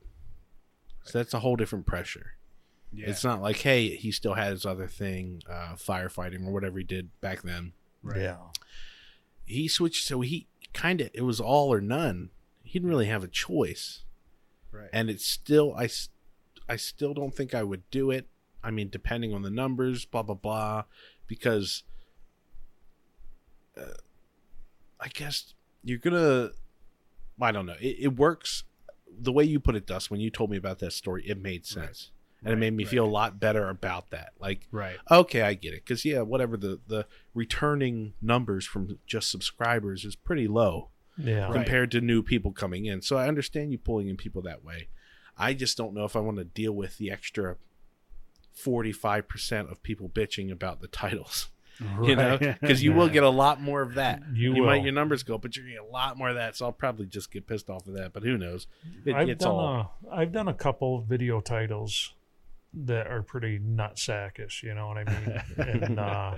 so 1.03 1.17
that's 1.17 1.33
a 1.33 1.39
whole 1.39 1.55
different 1.55 1.85
pressure. 1.85 2.33
Yeah. 2.91 3.09
It's 3.09 3.23
not 3.23 3.41
like 3.41 3.57
hey, 3.57 3.95
he 3.95 4.11
still 4.11 4.35
had 4.35 4.51
his 4.51 4.65
other 4.65 4.87
thing, 4.87 5.41
uh, 5.49 5.73
firefighting 5.75 6.45
or 6.47 6.51
whatever 6.51 6.77
he 6.77 6.83
did 6.83 7.09
back 7.21 7.41
then. 7.41 7.73
Right. 8.03 8.21
Yeah. 8.21 8.37
he 9.45 9.67
switched 9.67 10.05
so 10.05 10.21
he 10.21 10.47
kind 10.73 10.99
of 11.01 11.09
it 11.13 11.21
was 11.21 11.39
all 11.39 11.71
or 11.73 11.79
none 11.79 12.31
he 12.63 12.79
didn't 12.79 12.89
really 12.89 13.05
have 13.05 13.23
a 13.23 13.27
choice 13.27 14.03
right. 14.71 14.89
and 14.91 15.09
it's 15.09 15.25
still 15.25 15.73
I, 15.75 15.87
I 16.67 16.75
still 16.77 17.13
don't 17.13 17.33
think 17.35 17.53
i 17.53 17.61
would 17.63 17.89
do 17.91 18.09
it 18.11 18.27
i 18.63 18.71
mean 18.71 18.89
depending 18.89 19.33
on 19.33 19.41
the 19.43 19.49
numbers 19.49 20.05
blah 20.05 20.23
blah 20.23 20.35
blah 20.35 20.83
because 21.27 21.83
uh, 23.77 23.93
i 24.99 25.07
guess 25.07 25.53
you're 25.83 25.97
gonna 25.97 26.49
i 27.41 27.51
don't 27.51 27.65
know. 27.65 27.75
It, 27.79 27.97
it 27.99 28.15
works 28.15 28.63
the 29.07 29.31
way 29.31 29.43
you 29.43 29.59
put 29.59 29.75
it 29.75 29.85
dust 29.85 30.09
when 30.09 30.19
you 30.19 30.29
told 30.29 30.49
me 30.49 30.57
about 30.57 30.79
that 30.79 30.93
story 30.93 31.23
it 31.27 31.37
made 31.41 31.65
sense. 31.65 32.11
And 32.45 32.51
it 32.51 32.57
made 32.57 32.73
me 32.73 32.83
right. 32.83 32.91
feel 32.91 33.05
a 33.05 33.07
lot 33.07 33.39
better 33.39 33.69
about 33.69 34.09
that. 34.09 34.33
Like 34.39 34.67
right. 34.71 34.97
okay 35.09 35.41
i 35.43 35.53
get 35.53 35.73
it. 35.73 35.85
Because 35.85 36.03
yeah 36.03 36.21
whatever 36.21 36.57
the 36.57 36.79
the 36.87 37.05
returning 37.33 38.13
numbers 38.21 38.65
from 38.65 38.99
just 39.05 39.29
subscribers 39.31 40.03
is 40.03 40.15
pretty 40.15 40.47
low 40.47 40.89
Yeah. 41.17 41.45
Right. 41.45 41.53
compared 41.53 41.91
to 41.91 42.01
new 42.01 42.21
people 42.21 42.51
coming 42.51 42.85
in. 42.85 43.01
So 43.01 43.17
i 43.17 43.27
understand 43.27 43.71
you 43.71 43.77
pulling 43.77 44.07
in 44.09 44.17
people 44.17 44.41
that 44.43 44.63
way. 44.63 44.87
I 45.37 45.53
just 45.53 45.77
don't 45.77 45.93
know 45.93 46.05
if 46.05 46.15
i 46.15 46.19
want 46.19 46.37
to 46.37 46.43
deal 46.43 46.73
with 46.73 46.97
the 46.97 47.11
extra 47.11 47.57
45% 48.55 49.71
of 49.71 49.81
people 49.81 50.09
bitching 50.09 50.51
about 50.51 50.79
the 50.79 50.87
titles 50.87 51.49
you 52.03 52.15
know 52.15 52.37
because 52.37 52.83
you 52.83 52.93
will 52.93 53.09
get 53.09 53.23
a 53.23 53.29
lot 53.29 53.61
more 53.61 53.81
of 53.81 53.95
that 53.95 54.21
You 54.33 54.51
might 54.63 54.77
will. 54.77 54.83
your 54.85 54.93
numbers 54.93 55.23
go 55.23 55.37
but 55.37 55.55
you're 55.55 55.65
gonna 55.65 55.75
get 55.75 55.89
a 55.89 55.91
lot 55.91 56.17
more 56.17 56.29
of 56.29 56.35
that 56.35 56.55
so 56.55 56.65
i'll 56.65 56.71
probably 56.71 57.05
just 57.07 57.31
get 57.31 57.47
pissed 57.47 57.69
off 57.69 57.87
of 57.87 57.93
that 57.95 58.13
but 58.13 58.23
who 58.23 58.37
knows 58.37 58.67
it, 59.05 59.15
I've 59.15 59.37
done 59.37 59.49
all 59.51 59.95
a 60.09 60.15
I've 60.15 60.31
done 60.31 60.47
a 60.47 60.53
couple 60.53 61.01
video 61.01 61.41
titles 61.41 62.13
that 62.73 63.07
are 63.07 63.21
pretty 63.21 63.59
nutsackish. 63.59 64.63
You 64.63 64.73
know 64.73 64.87
what 64.87 64.97
I 64.97 65.03
mean? 65.03 65.41
and 65.83 65.99
uh, 65.99 66.35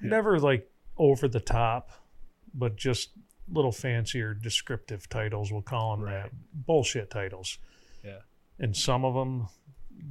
never 0.00 0.38
like 0.40 0.68
over 0.96 1.28
the 1.28 1.40
top, 1.40 1.90
but 2.54 2.76
just 2.76 3.10
little 3.52 3.72
fancier 3.72 4.34
descriptive 4.34 5.08
titles. 5.08 5.52
We'll 5.52 5.62
call 5.62 5.96
them 5.96 6.06
that. 6.06 6.30
Bullshit 6.52 7.10
titles. 7.10 7.58
Yeah. 8.04 8.18
And 8.58 8.76
some 8.76 9.04
of 9.04 9.14
them 9.14 9.48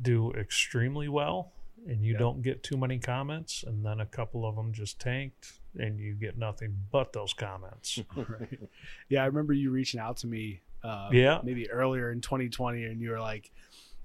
do 0.01 0.32
extremely 0.32 1.07
well, 1.09 1.51
and 1.88 2.03
you 2.03 2.13
Yeah. 2.13 2.19
don't 2.19 2.41
get 2.41 2.63
too 2.63 2.77
many 2.77 2.99
comments. 2.99 3.63
And 3.63 3.86
then 3.86 3.99
a 3.99 4.05
couple 4.05 4.45
of 4.45 4.55
them 4.55 4.73
just 4.73 4.99
tanked, 4.99 5.53
and 5.77 5.99
you 5.99 6.13
get 6.13 6.38
nothing 6.38 6.75
but 6.91 7.13
those 7.13 7.34
comments. 7.34 7.99
right. 8.15 8.59
Yeah, 9.09 9.23
I 9.23 9.25
remember 9.27 9.53
you 9.53 9.71
reaching 9.71 9.99
out 9.99 10.17
to 10.17 10.27
me. 10.27 10.61
Uh, 10.84 11.09
Yeah. 11.11 11.39
maybe 11.43 11.69
earlier 11.69 12.11
in 12.11 12.21
2020, 12.21 12.86
and 12.86 13.01
you 13.01 13.09
were 13.11 13.19
like, 13.19 13.51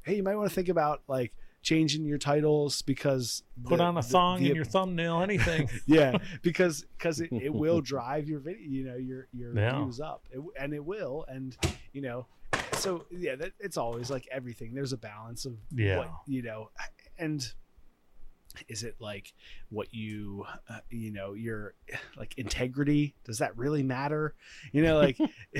"Hey, 0.03 0.17
you 0.17 0.23
might 0.23 0.35
want 0.37 0.49
to 0.49 0.55
think 0.55 0.69
about 0.69 1.03
like 1.09 1.33
changing 1.63 2.05
your 2.05 2.19
titles 2.19 2.83
because 2.83 3.43
Put 3.65 3.79
the- 3.79 3.85
on 3.85 3.97
a 3.97 4.03
the- 4.03 4.09
thong 4.09 4.43
the- 4.43 4.51
in 4.51 4.57
your 4.57 4.65
thumbnail, 4.67 5.23
anything. 5.23 5.69
yeah, 5.87 6.19
because 6.43 6.85
because 6.99 7.21
it, 7.21 7.33
it 7.33 7.55
will 7.55 7.81
drive 7.81 8.29
your 8.29 8.41
video, 8.41 8.67
you 8.69 8.85
know, 8.85 8.97
your 8.97 9.29
your 9.33 9.55
Yeah. 9.57 9.83
views 9.83 10.01
up, 10.01 10.27
it, 10.33 10.41
and 10.59 10.75
it 10.75 10.85
will, 10.85 11.25
and 11.29 11.57
you 11.93 12.03
know, 12.03 12.27
so 12.73 13.07
yeah, 13.11 13.37
that, 13.37 13.53
it's 13.61 13.77
always 13.77 14.11
like 14.11 14.27
everything. 14.33 14.75
There's 14.75 14.93
a 14.93 14.99
balance 14.99 15.45
of 15.47 15.57
Yeah. 15.71 15.99
what 15.99 16.11
you 16.27 16.43
know, 16.43 16.71
and 17.19 17.51
is 18.69 18.83
it 18.85 18.95
like 19.01 19.33
what 19.71 19.93
you 19.93 20.45
uh, 20.69 20.79
you 20.91 21.11
know 21.11 21.33
your 21.35 21.75
like 22.17 22.35
integrity 22.37 23.15
does 23.25 23.39
that 23.39 23.57
really 23.57 23.83
matter 23.83 24.35
you 24.73 24.83
know 24.83 24.99
like 24.99 25.19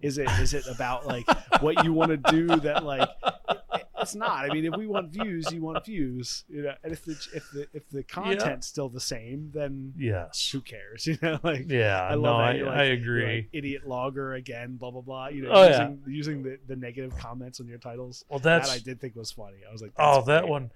is 0.00 0.18
it 0.18 0.28
is 0.40 0.54
it 0.54 0.66
about 0.68 1.06
like 1.06 1.26
what 1.60 1.84
you 1.84 1.92
want 1.92 2.10
to 2.10 2.16
do 2.30 2.46
that 2.60 2.84
like 2.84 3.08
it- 3.24 3.86
it's 4.02 4.14
not 4.14 4.50
i 4.50 4.54
mean 4.54 4.64
if 4.64 4.74
we 4.78 4.86
want 4.86 5.10
views 5.10 5.52
you 5.52 5.60
want 5.60 5.84
views 5.84 6.44
you 6.48 6.62
know 6.62 6.72
and 6.82 6.90
if 6.94 7.04
the 7.04 7.12
if 7.34 7.50
the 7.52 7.66
if 7.74 7.86
the 7.90 8.02
content's 8.02 8.66
still 8.66 8.88
the 8.88 8.98
same 8.98 9.50
then 9.52 9.92
yes. 9.94 10.48
who 10.50 10.60
cares 10.62 11.06
you 11.06 11.18
know 11.20 11.38
like 11.42 11.66
Yeah, 11.68 12.02
I 12.10 12.14
no, 12.14 12.20
love 12.22 12.40
I, 12.40 12.52
that. 12.56 12.64
Like- 12.64 12.76
I 12.78 12.82
agree. 12.84 13.36
like, 13.36 13.48
idiot 13.52 13.86
logger 13.86 14.32
again, 14.34 14.76
blah 14.76 14.90
blah 14.90 15.02
blah. 15.02 15.28
You 15.28 15.42
know, 15.42 15.50
Oh, 15.52 15.64
yeah. 15.64 15.88
using, 15.90 16.02
using 16.06 16.42
the, 16.42 16.58
the 16.66 16.76
negative 16.76 17.14
comments 17.18 17.60
on 17.60 17.66
your 17.68 17.76
titles. 17.78 18.24
well, 18.30 18.38
that's 18.38 18.70
that 18.70 18.74
I 18.74 18.78
did 18.78 19.00
think 19.02 19.16
was 19.16 19.30
funny. 19.32 19.58
I 19.68 19.70
was 19.70 19.82
like, 19.82 19.92
oh, 19.98 20.22
that 20.22 20.40
great. 20.44 20.50
one. 20.50 20.70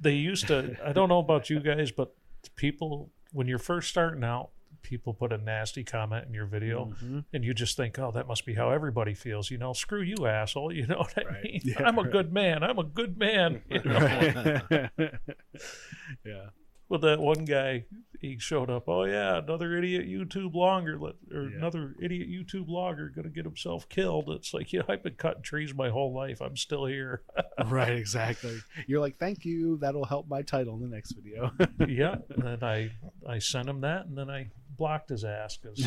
They 0.00 0.14
used 0.14 0.48
to. 0.48 0.76
I 0.84 0.92
don't 0.92 1.08
know 1.08 1.18
about 1.18 1.48
you 1.50 1.60
guys, 1.60 1.90
but 1.90 2.14
people 2.56 3.10
when 3.32 3.46
you're 3.48 3.58
first 3.58 3.88
starting 3.90 4.22
out, 4.24 4.50
people 4.82 5.14
put 5.14 5.32
a 5.32 5.38
nasty 5.38 5.82
comment 5.82 6.26
in 6.26 6.34
your 6.34 6.46
video, 6.46 6.92
Mhm. 7.02 7.24
and 7.32 7.42
you 7.44 7.54
just 7.54 7.76
think, 7.76 7.98
oh, 7.98 8.10
that 8.12 8.26
must 8.28 8.44
be 8.44 8.54
how 8.54 8.70
everybody 8.70 9.14
feels. 9.14 9.50
You 9.50 9.56
know, 9.58 9.72
screw 9.72 10.02
you, 10.02 10.26
asshole. 10.26 10.72
You 10.72 10.86
know 10.86 10.98
what 10.98 11.16
I 11.18 11.22
Right. 11.24 11.42
mean? 11.44 11.60
Yeah, 11.64 11.82
I'm 11.84 11.98
a 11.98 12.02
right. 12.02 12.12
good 12.12 12.32
man. 12.32 12.62
I'm 12.62 12.78
a 12.78 12.84
good 12.84 13.16
man. 13.18 13.62
You 13.70 13.82
know? 13.82 14.88
Yeah. 16.24 16.50
Well, 16.94 17.10
that 17.10 17.20
one 17.20 17.44
guy, 17.44 17.86
he 18.20 18.38
showed 18.38 18.70
up. 18.70 18.84
Oh 18.88 19.02
yeah, 19.02 19.38
another 19.38 19.76
idiot 19.76 20.06
YouTube 20.06 20.54
blogger, 20.54 21.00
let- 21.00 21.16
or 21.36 21.48
Yeah. 21.50 21.56
another 21.56 21.96
idiot 22.00 22.28
YouTube 22.28 22.68
blogger 22.68 23.12
gonna 23.12 23.30
get 23.30 23.44
himself 23.44 23.88
killed. 23.88 24.30
It's 24.30 24.54
like, 24.54 24.72
yeah, 24.72 24.82
I've 24.88 25.02
been 25.02 25.14
cutting 25.14 25.42
trees 25.42 25.74
my 25.74 25.88
whole 25.88 26.14
life. 26.14 26.40
I'm 26.40 26.56
still 26.56 26.86
here. 26.86 27.22
Right. 27.66 27.92
Exactly. 27.96 28.58
You're 28.86 29.00
like, 29.00 29.16
thank 29.16 29.44
you. 29.44 29.76
That'll 29.78 30.04
help 30.04 30.28
my 30.28 30.42
title 30.42 30.74
in 30.74 30.82
the 30.82 30.88
next 30.94 31.12
video. 31.12 31.50
yeah, 31.88 32.16
and 32.30 32.42
then 32.44 32.62
I 32.62 32.90
I 33.26 33.38
sent 33.40 33.68
him 33.68 33.80
that, 33.80 34.06
and 34.06 34.16
then 34.16 34.30
I 34.30 34.50
blocked 34.76 35.08
his 35.08 35.24
ass 35.24 35.56
because 35.56 35.78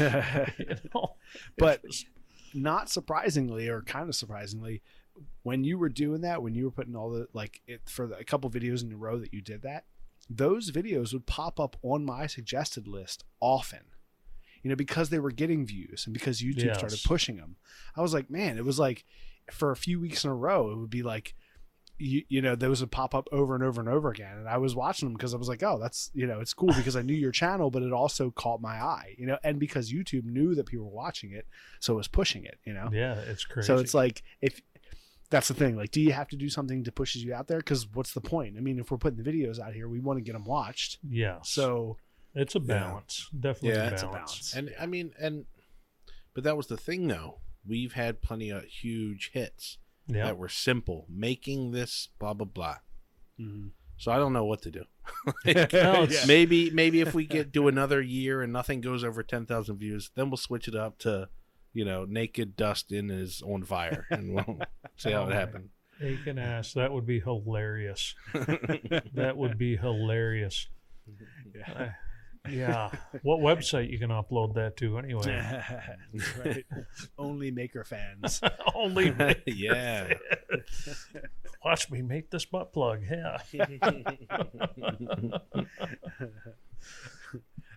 you 0.59 0.75
know. 0.93 1.15
But- 1.57 1.83
was- 1.83 2.05
Not 2.53 2.89
surprisingly, 2.89 3.69
or 3.69 3.81
kind 3.81 4.09
of 4.09 4.15
surprisingly, 4.15 4.81
when 5.43 5.63
you 5.63 5.77
were 5.77 5.89
doing 5.89 6.21
that, 6.21 6.41
when 6.41 6.53
you 6.55 6.65
were 6.65 6.71
putting 6.71 6.95
all 6.95 7.09
the 7.11 7.27
like 7.33 7.61
it 7.65 7.81
for 7.85 8.07
the, 8.07 8.17
a 8.17 8.23
couple 8.25 8.49
videos 8.49 8.83
in 8.83 8.91
a 8.91 8.97
row 8.97 9.19
that 9.19 9.33
you 9.33 9.41
did 9.41 9.61
that, 9.63 9.85
those 10.29 10.71
videos 10.71 11.13
would 11.13 11.25
pop 11.25 11.59
up 11.59 11.77
on 11.81 12.05
my 12.05 12.27
suggested 12.27 12.87
list 12.87 13.23
often. 13.39 13.85
You 14.63 14.69
know, 14.71 14.75
because 14.75 15.09
they 15.09 15.19
were 15.19 15.31
getting 15.31 15.65
views 15.65 16.05
and 16.05 16.13
because 16.13 16.41
YouTube 16.41 16.75
started 16.75 16.99
pushing 17.05 17.37
them. 17.37 17.55
I 17.95 18.01
was 18.01 18.13
like, 18.13 18.29
man, 18.29 18.57
it 18.57 18.65
was 18.65 18.79
like 18.79 19.05
for 19.51 19.71
a 19.71 19.77
few 19.77 19.99
weeks 19.99 20.25
in 20.25 20.29
a 20.29 20.35
row, 20.35 20.71
it 20.71 20.77
would 20.77 20.89
be 20.89 21.03
like 21.03 21.35
you, 21.99 22.23
you 22.29 22.41
know 22.41 22.55
those 22.55 22.81
would 22.81 22.91
pop 22.91 23.15
up 23.15 23.27
over 23.31 23.55
and 23.55 23.63
over 23.63 23.81
and 23.81 23.89
over 23.89 24.09
again 24.09 24.37
and 24.37 24.47
i 24.47 24.57
was 24.57 24.75
watching 24.75 25.07
them 25.07 25.13
because 25.15 25.33
i 25.33 25.37
was 25.37 25.47
like 25.47 25.63
oh 25.63 25.79
that's 25.79 26.11
you 26.13 26.27
know 26.27 26.39
it's 26.39 26.53
cool 26.53 26.71
because 26.73 26.95
i 26.95 27.01
knew 27.01 27.13
your 27.13 27.31
channel 27.31 27.71
but 27.71 27.81
it 27.81 27.91
also 27.91 28.29
caught 28.31 28.61
my 28.61 28.75
eye 28.75 29.15
you 29.17 29.25
know 29.25 29.37
and 29.43 29.59
because 29.59 29.91
youtube 29.91 30.23
knew 30.23 30.53
that 30.53 30.65
people 30.65 30.85
were 30.85 30.91
watching 30.91 31.31
it 31.31 31.47
so 31.79 31.93
it 31.93 31.97
was 31.97 32.07
pushing 32.07 32.45
it 32.45 32.59
you 32.65 32.73
know 32.73 32.89
yeah, 32.91 33.15
it's 33.27 33.45
crazy. 33.45 33.65
so 33.65 33.77
it's 33.77 33.93
like 33.93 34.21
if 34.41 34.61
that's 35.29 35.47
the 35.49 35.53
thing 35.53 35.75
like 35.75 35.91
do 35.91 35.99
you 36.01 36.11
have 36.13 36.27
to 36.27 36.35
do 36.37 36.49
something 36.49 36.83
to 36.83 36.91
pushes 36.91 37.23
you 37.23 37.33
out 37.33 37.47
there 37.47 37.57
because 37.59 37.87
what's 37.93 38.13
the 38.13 38.21
point 38.21 38.55
i 38.57 38.61
mean 38.61 38.79
if 38.79 38.89
we're 38.91 38.97
putting 38.97 39.21
the 39.21 39.29
videos 39.29 39.59
out 39.59 39.73
here 39.73 39.89
we 39.89 39.99
want 39.99 40.17
to 40.17 40.23
get 40.23 40.33
them 40.33 40.45
watched 40.45 40.97
yeah, 41.07 41.39
so 41.43 41.97
it's 42.35 42.53
a 42.55 42.59
balance, 42.59 43.29
definitely 43.39 43.77
Yeah, 43.79 43.87
a 43.87 43.91
it's 43.93 44.03
a 44.03 44.05
balance. 44.05 44.51
balance. 44.51 44.55
And 44.55 44.75
I 44.79 44.85
mean, 44.85 45.11
and 45.19 45.45
but 46.35 46.43
that 46.43 46.55
was 46.55 46.67
the 46.67 46.77
thing, 46.77 47.07
though. 47.07 47.39
We've 47.67 47.93
had 47.93 48.21
plenty 48.21 48.51
of 48.51 48.63
huge 48.65 49.31
hits 49.33 49.79
Yeah, 50.07 50.25
that 50.25 50.37
were 50.37 50.49
simple, 50.49 51.07
making 51.09 51.71
this 51.71 52.09
blah 52.19 52.33
blah 52.35 52.45
blah. 52.45 52.75
mhm. 53.39 53.71
So 53.97 54.11
I 54.11 54.17
don't 54.17 54.33
know 54.33 54.45
what 54.45 54.61
to 54.63 54.71
do. 54.71 54.83
No, 55.73 56.07
maybe 56.27 56.69
maybe 56.69 57.01
if 57.01 57.15
we 57.15 57.25
get 57.25 57.51
do 57.51 57.67
another 57.67 58.01
year 58.01 58.41
and 58.43 58.53
nothing 58.53 58.81
goes 58.81 59.03
over 59.03 59.23
ten 59.23 59.45
thousand 59.47 59.77
views, 59.77 60.11
then 60.13 60.29
we'll 60.29 60.37
switch 60.37 60.67
it 60.67 60.75
up 60.75 60.99
to, 60.99 61.29
you 61.77 61.85
know, 61.85 62.05
naked 62.05 62.55
Dustin 62.55 63.11
is 63.11 63.43
on 63.43 63.61
fire, 63.63 64.07
and 64.09 64.33
we'll 64.33 64.57
see 64.97 65.11
how 65.11 65.25
Oh, 65.25 65.29
it 65.29 65.33
happened. 65.33 65.69
Aiken 66.01 66.39
ass. 66.39 66.73
That 66.73 66.91
would 66.91 67.05
be 67.05 67.19
hilarious. 67.19 68.15
that 68.33 69.33
would 69.35 69.59
be 69.59 69.77
hilarious. 69.77 70.69
Yeah. 71.55 71.71
Uh, 71.77 71.89
yeah. 72.49 72.89
What 73.21 73.41
website 73.41 73.91
you 73.91 73.99
can 73.99 74.09
upload 74.09 74.55
that 74.55 74.75
to 74.77 74.97
anyway? 74.97 75.61
Right. 76.43 76.65
Only 77.19 77.51
Maker 77.51 77.83
fans. 77.83 78.41
Only 78.73 79.13
yeah. 79.45 80.13
watch 81.63 81.91
me 81.91 82.01
make 82.01 82.31
this 82.31 82.45
butt 82.45 82.73
plug. 82.73 83.01
Yeah. 83.07 83.37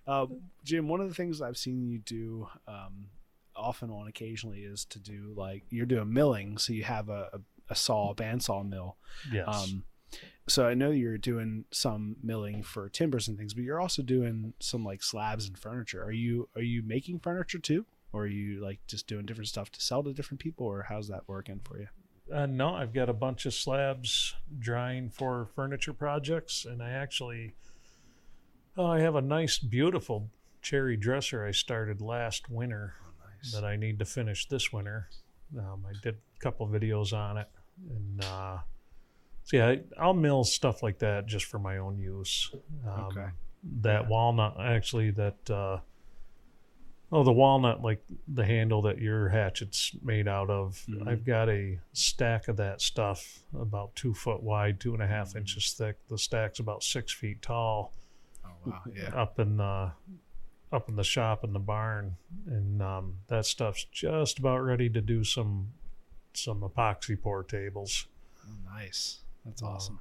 Um, 0.06 0.40
Jim, 0.64 0.88
one 0.88 1.00
of 1.00 1.08
the 1.08 1.14
things 1.14 1.40
I've 1.42 1.56
seen 1.58 1.82
you 1.82 1.98
do 1.98 2.48
um, 2.66 3.06
off 3.60 3.82
and 3.82 3.92
on 3.92 4.08
occasionally 4.08 4.60
is 4.60 4.84
to 4.86 4.98
do 4.98 5.32
like 5.36 5.64
you're 5.70 5.86
doing 5.86 6.12
milling, 6.12 6.58
so 6.58 6.72
you 6.72 6.84
have 6.84 7.08
a, 7.08 7.28
a, 7.32 7.40
a 7.70 7.74
saw, 7.74 8.10
a 8.10 8.14
bandsaw 8.14 8.68
mill. 8.68 8.96
Yes. 9.32 9.46
Um, 9.46 9.84
so 10.48 10.66
I 10.66 10.74
know 10.74 10.90
you're 10.90 11.18
doing 11.18 11.64
some 11.70 12.16
milling 12.22 12.62
for 12.62 12.88
timbers 12.88 13.28
and 13.28 13.38
things, 13.38 13.54
but 13.54 13.62
you're 13.62 13.80
also 13.80 14.02
doing 14.02 14.54
some 14.58 14.84
like 14.84 15.02
slabs 15.02 15.46
and 15.46 15.56
furniture. 15.56 16.02
Are 16.02 16.12
you 16.12 16.48
are 16.56 16.62
you 16.62 16.82
making 16.82 17.20
furniture 17.20 17.58
too, 17.58 17.86
or 18.12 18.22
are 18.22 18.26
you 18.26 18.60
like 18.60 18.80
just 18.86 19.06
doing 19.06 19.26
different 19.26 19.48
stuff 19.48 19.70
to 19.72 19.80
sell 19.80 20.02
to 20.02 20.12
different 20.12 20.40
people, 20.40 20.66
or 20.66 20.86
how's 20.88 21.08
that 21.08 21.28
working 21.28 21.60
for 21.62 21.78
you? 21.78 21.86
Uh, 22.32 22.46
no, 22.46 22.74
I've 22.74 22.92
got 22.92 23.08
a 23.08 23.12
bunch 23.12 23.46
of 23.46 23.54
slabs 23.54 24.34
drying 24.58 25.10
for 25.10 25.48
furniture 25.54 25.92
projects, 25.92 26.64
and 26.64 26.82
I 26.82 26.90
actually, 26.90 27.54
oh, 28.76 28.86
I 28.86 29.00
have 29.00 29.16
a 29.16 29.20
nice, 29.20 29.58
beautiful 29.58 30.30
cherry 30.62 30.96
dresser 30.96 31.44
I 31.44 31.52
started 31.52 32.00
last 32.00 32.50
winter 32.50 32.94
that 33.52 33.64
I 33.64 33.76
need 33.76 33.98
to 33.98 34.04
finish 34.04 34.48
this 34.48 34.72
winter. 34.72 35.08
Um, 35.58 35.84
I 35.88 35.92
did 36.02 36.14
a 36.14 36.40
couple 36.40 36.66
videos 36.68 37.12
on 37.12 37.36
it, 37.38 37.48
and 37.90 38.24
uh, 38.24 38.58
so 39.44 39.56
yeah, 39.56 39.66
I, 39.68 39.80
I'll 39.98 40.14
mill 40.14 40.44
stuff 40.44 40.82
like 40.82 40.98
that 41.00 41.26
just 41.26 41.46
for 41.46 41.58
my 41.58 41.78
own 41.78 41.98
use. 41.98 42.50
Um, 42.86 43.00
Okay. 43.10 43.26
That 43.82 44.08
walnut, 44.08 44.56
actually, 44.60 45.10
that. 45.12 45.50
Uh, 45.50 45.78
Oh, 47.12 47.24
the 47.24 47.32
walnut, 47.32 47.82
like 47.82 48.04
the 48.28 48.44
handle 48.46 48.82
that 48.82 48.98
your 48.98 49.28
hatchet's 49.28 49.96
made 50.00 50.28
out 50.28 50.48
of. 50.48 50.86
Mhm. 50.88 51.08
I've 51.08 51.24
got 51.24 51.48
a 51.48 51.76
stack 51.92 52.46
of 52.46 52.56
that 52.58 52.80
stuff 52.80 53.40
about 53.52 53.96
two 53.96 54.14
foot 54.14 54.44
wide, 54.44 54.78
two 54.78 54.94
and 54.94 55.02
a 55.02 55.08
half 55.08 55.34
inches 55.34 55.72
thick. 55.72 55.96
The 56.06 56.16
stack's 56.16 56.60
about 56.60 56.84
six 56.84 57.12
feet 57.12 57.42
tall 57.42 57.92
Oh 58.44 58.50
wow, 58.64 58.82
yeah. 58.94 59.08
up 59.12 59.40
in 59.40 59.56
the 59.56 59.90
up 60.72 60.88
in 60.88 60.96
the 60.96 61.04
shop 61.04 61.42
in 61.44 61.52
the 61.52 61.58
barn, 61.58 62.16
and 62.46 62.80
um, 62.82 63.14
that 63.28 63.44
stuff's 63.46 63.84
just 63.92 64.38
about 64.38 64.58
ready 64.58 64.88
to 64.90 65.00
do 65.00 65.24
some 65.24 65.68
some 66.32 66.60
epoxy 66.60 67.20
pour 67.20 67.42
tables. 67.42 68.06
Oh, 68.46 68.54
nice. 68.74 69.18
That's 69.44 69.62
Oh. 69.62 69.66
awesome. 69.66 70.00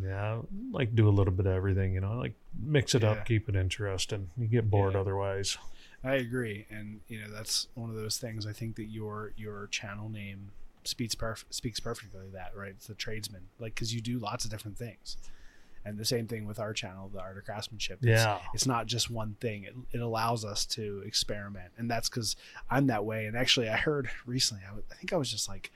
Yeah, 0.00 0.36
I 0.36 0.40
like 0.72 0.94
do 0.94 1.06
a 1.08 1.10
little 1.10 1.32
bit 1.34 1.46
of 1.46 1.52
everything, 1.52 1.92
you 1.94 2.00
know, 2.00 2.14
like 2.18 2.34
mix 2.58 2.94
it 2.94 3.02
Yeah. 3.02 3.10
up, 3.10 3.26
keep 3.26 3.48
it 3.48 3.54
interesting. 3.54 4.30
You 4.38 4.46
get 4.48 4.70
bored 4.70 4.94
Yeah. 4.94 5.00
otherwise. 5.00 5.58
I 6.02 6.14
agree, 6.14 6.66
and 6.70 7.00
you 7.08 7.20
know 7.20 7.30
that's 7.30 7.68
one 7.74 7.90
of 7.90 7.94
those 7.96 8.18
things. 8.18 8.44
I 8.46 8.52
think 8.52 8.74
that 8.76 8.86
your 8.86 9.32
your 9.36 9.66
channel 9.68 10.08
name 10.08 10.50
speaks 10.84 11.14
perf- 11.14 11.44
speaks 11.50 11.78
perfectly 11.78 12.28
that, 12.32 12.56
right? 12.56 12.70
It's 12.70 12.88
the 12.88 12.94
tradesman, 12.94 13.50
like 13.60 13.74
because 13.76 13.94
you 13.94 14.00
do 14.00 14.18
lots 14.18 14.44
of 14.44 14.50
different 14.50 14.76
things, 14.78 15.16
and 15.84 15.98
the 15.98 16.04
same 16.04 16.26
thing 16.28 16.46
with 16.46 16.58
our 16.60 16.72
channel, 16.72 17.08
the 17.12 17.20
art 17.20 17.36
of 17.38 17.44
craftsmanship. 17.44 17.98
It's, 18.02 18.08
Yeah. 18.22 18.38
it's 18.54 18.66
not 18.66 18.86
just 18.86 19.10
one 19.10 19.36
thing. 19.40 19.64
It, 19.64 19.74
it 19.92 20.00
allows 20.00 20.44
us 20.44 20.64
to 20.66 21.02
experiment, 21.04 21.72
and 21.76 21.90
that's 21.90 22.08
because 22.08 22.36
I'm 22.70 22.86
that 22.86 23.04
way. 23.04 23.26
And 23.26 23.36
actually, 23.36 23.68
I 23.68 23.76
heard 23.76 24.08
recently, 24.26 24.62
I 24.64 24.68
w- 24.68 24.84
I 24.90 24.94
think 24.94 25.12
I 25.12 25.16
was 25.16 25.30
just 25.30 25.48
like 25.48 25.72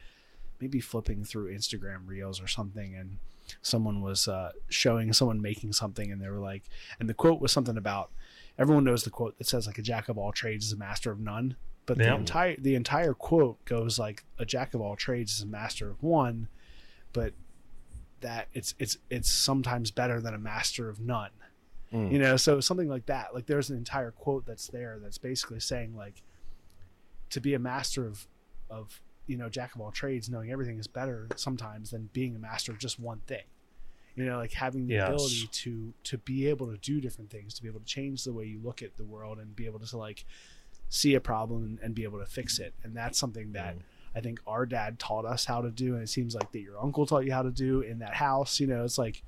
maybe 0.61 0.81
flipping 0.81 1.25
through 1.25 1.53
Instagram 1.55 2.07
reels 2.07 2.41
or 2.41 2.47
something, 2.47 2.95
and 2.95 3.19
someone 3.63 4.01
was 4.01 4.27
uh, 4.29 4.53
showing 4.69 5.13
someone 5.13 5.41
making 5.43 5.73
something, 5.73 6.11
and 6.13 6.21
they 6.23 6.29
were 6.29 6.39
like, 6.39 6.63
and 7.01 7.09
the 7.09 7.15
quote 7.15 7.41
was 7.41 7.53
something 7.53 7.77
about 7.77 8.11
everyone 8.59 8.85
knows 8.85 9.03
the 9.05 9.11
quote 9.11 9.37
that 9.39 9.47
says 9.47 9.67
like 9.67 9.77
a 9.79 9.83
jack 9.83 10.09
of 10.09 10.17
all 10.17 10.33
trades 10.33 10.65
is 10.67 10.73
a 10.73 10.77
master 10.79 11.11
of 11.11 11.21
none 11.21 11.55
but 11.85 11.99
the 11.99 12.05
entire 12.21 12.57
the 12.59 12.75
entire 12.75 13.13
quote 13.13 13.63
goes 13.67 13.99
like 13.99 14.25
a 14.39 14.47
jack 14.47 14.73
of 14.73 14.81
all 14.81 14.97
trades 14.97 15.35
is 15.35 15.43
a 15.43 15.47
master 15.47 15.91
of 15.91 16.03
one 16.03 16.49
but 17.13 17.35
that 18.21 18.49
it's 18.53 18.75
it's 18.79 18.99
it's 19.11 19.31
sometimes 19.31 19.91
better 19.91 20.21
than 20.21 20.35
a 20.35 20.39
master 20.39 20.89
of 20.89 21.01
none 21.01 21.31
Mm. 21.93 22.11
you 22.11 22.19
know 22.19 22.37
so 22.37 22.59
something 22.59 22.89
like 22.89 23.07
that 23.07 23.33
like 23.33 23.47
there's 23.47 23.71
an 23.71 23.77
entire 23.77 24.11
quote 24.11 24.45
that's 24.45 24.67
there 24.67 24.99
that's 25.01 25.19
basically 25.19 25.61
saying 25.61 25.95
like 25.95 26.21
to 27.31 27.41
be 27.41 27.55
a 27.55 27.59
master 27.61 28.07
of 28.07 28.27
of 28.69 29.01
you 29.29 29.37
know 29.37 29.49
jack 29.49 29.73
of 29.75 29.81
all 29.81 29.93
trades 29.93 30.29
knowing 30.29 30.51
everything 30.51 30.79
is 30.79 30.89
better 30.89 31.29
sometimes 31.37 31.91
than 31.91 32.11
being 32.13 32.35
a 32.35 32.39
master 32.41 32.73
of 32.73 32.79
just 32.79 32.99
one 32.99 33.21
thing 33.29 33.45
you 34.17 34.25
know 34.25 34.37
like 34.37 34.53
having 34.53 34.87
the 34.89 34.95
Yes. 34.95 35.09
ability 35.09 35.49
to 35.53 35.95
to 36.03 36.19
be 36.19 36.49
able 36.49 36.67
to 36.73 36.77
do 36.79 37.01
different 37.01 37.31
things 37.31 37.55
to 37.55 37.63
be 37.63 37.69
able 37.69 37.81
to 37.81 37.87
change 37.87 38.25
the 38.25 38.33
way 38.33 38.45
you 38.47 38.59
look 38.61 38.83
at 38.83 38.97
the 38.97 39.05
world 39.05 39.39
and 39.39 39.55
be 39.55 39.67
able 39.67 39.79
to 39.79 39.97
like 39.97 40.25
see 40.89 41.15
a 41.15 41.21
problem 41.21 41.65
and, 41.65 41.79
and 41.81 41.95
be 41.95 42.03
able 42.03 42.19
to 42.19 42.27
fix 42.27 42.59
it 42.59 42.75
and 42.83 42.97
that's 42.97 43.17
something 43.19 43.53
that 43.53 43.77
i 44.17 44.21
think 44.21 44.41
our 44.47 44.67
dad 44.67 44.99
taught 44.99 45.25
us 45.25 45.45
how 45.45 45.61
to 45.61 45.71
do 45.71 45.95
and 45.95 46.03
it 46.03 46.09
seems 46.09 46.35
like 46.35 46.51
that 46.53 46.61
your 46.61 46.81
uncle 46.83 47.07
taught 47.07 47.25
you 47.25 47.33
how 47.33 47.43
to 47.43 47.51
do 47.51 47.83
in 47.83 47.99
that 48.01 48.15
house 48.15 48.59
you 48.59 48.67
know 48.67 48.83
it's 48.85 48.99
like 48.99 49.23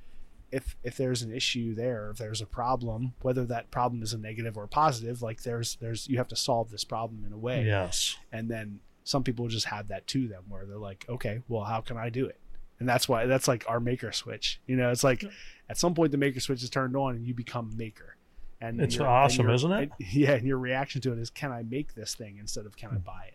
if 0.51 0.77
if 0.83 0.97
there's 0.97 1.21
an 1.23 1.31
issue 1.33 1.75
there 1.75 2.11
if 2.11 2.17
there's 2.19 2.41
a 2.41 2.47
problem 2.47 3.13
whether 3.21 3.45
that 3.45 3.71
problem 3.71 4.03
is 4.03 4.15
a 4.15 4.19
negative 4.19 4.57
or 4.57 4.65
a 4.65 4.69
positive 4.69 5.21
like 5.21 5.43
there's 5.43 5.77
there's 5.81 6.09
you 6.09 6.17
have 6.17 6.29
to 6.29 6.37
solve 6.37 6.71
this 6.71 6.85
problem 6.85 7.23
in 7.27 7.33
a 7.33 7.39
way 7.39 7.65
Yes. 7.67 8.17
and 8.33 8.51
then 8.51 8.81
some 9.05 9.23
people 9.23 9.47
just 9.49 9.67
have 9.67 9.89
that 9.89 10.07
to 10.09 10.27
them 10.27 10.45
where 10.49 10.65
they're 10.65 10.79
like 10.79 11.05
okay 11.09 11.43
well 11.49 11.65
how 11.65 11.81
can 11.83 11.97
i 11.99 12.09
do 12.09 12.25
it 12.27 12.41
and 12.81 12.89
that's 12.89 13.09
why 13.09 13.27
that's 13.27 13.47
like 13.49 13.65
our 13.69 13.81
maker 13.81 14.11
switch 14.13 14.61
you 14.67 14.75
know 14.77 14.91
it's 14.91 15.05
like 15.05 15.23
at 15.69 15.77
some 15.77 15.95
point 15.95 16.13
the 16.13 16.19
maker 16.19 16.41
switch 16.41 16.63
is 16.63 16.71
turned 16.71 16.97
on 16.97 17.15
and 17.17 17.27
you 17.27 17.35
become 17.35 17.71
maker 17.77 18.17
and 18.61 18.81
It's 18.81 18.97
and 18.97 19.07
awesome, 19.07 19.47
your- 19.47 19.55
isn't 19.55 19.71
it? 19.73 19.91
and- 20.01 20.13
yeah 20.15 20.33
and 20.33 20.47
your 20.47 20.59
reaction 20.59 21.01
to 21.03 21.13
it 21.13 21.19
is 21.19 21.29
can 21.31 21.53
i 21.53 21.63
make 21.63 21.95
this 21.95 22.15
thing 22.15 22.39
instead 22.39 22.65
of 22.67 22.73
Hmm. 22.75 22.79
can 22.81 22.91
i 22.93 22.99
buy 22.99 23.25
it 23.29 23.35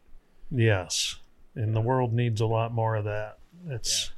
Yes. 0.56 1.16
And 1.56 1.76
the 1.76 1.82
world 1.82 2.14
needs 2.14 2.42
a 2.42 2.46
lot 2.46 2.74
more 2.74 2.96
of 2.96 3.06
that. 3.06 3.38
It's 3.70 4.12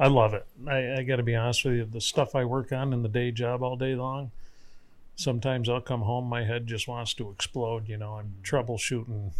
I 0.00 0.08
love 0.08 0.34
it. 0.34 0.46
I, 0.66 0.98
I 0.98 1.02
gotta 1.02 1.22
be 1.22 1.36
honest 1.36 1.64
with 1.64 1.74
you, 1.74 1.84
the 1.84 2.00
stuff 2.00 2.34
I 2.34 2.44
work 2.44 2.72
on 2.72 2.92
in 2.92 3.02
the 3.02 3.08
day 3.08 3.30
job 3.30 3.62
all 3.62 3.76
day 3.76 3.94
long, 3.94 4.32
sometimes 5.14 5.68
I'll 5.68 5.80
come 5.80 6.00
home, 6.02 6.24
my 6.28 6.44
head 6.44 6.66
just 6.66 6.88
wants 6.88 7.14
to 7.14 7.30
explode, 7.30 7.88
you 7.88 7.96
know, 7.96 8.14
I'm 8.14 8.34
troubleshooting 8.42 9.30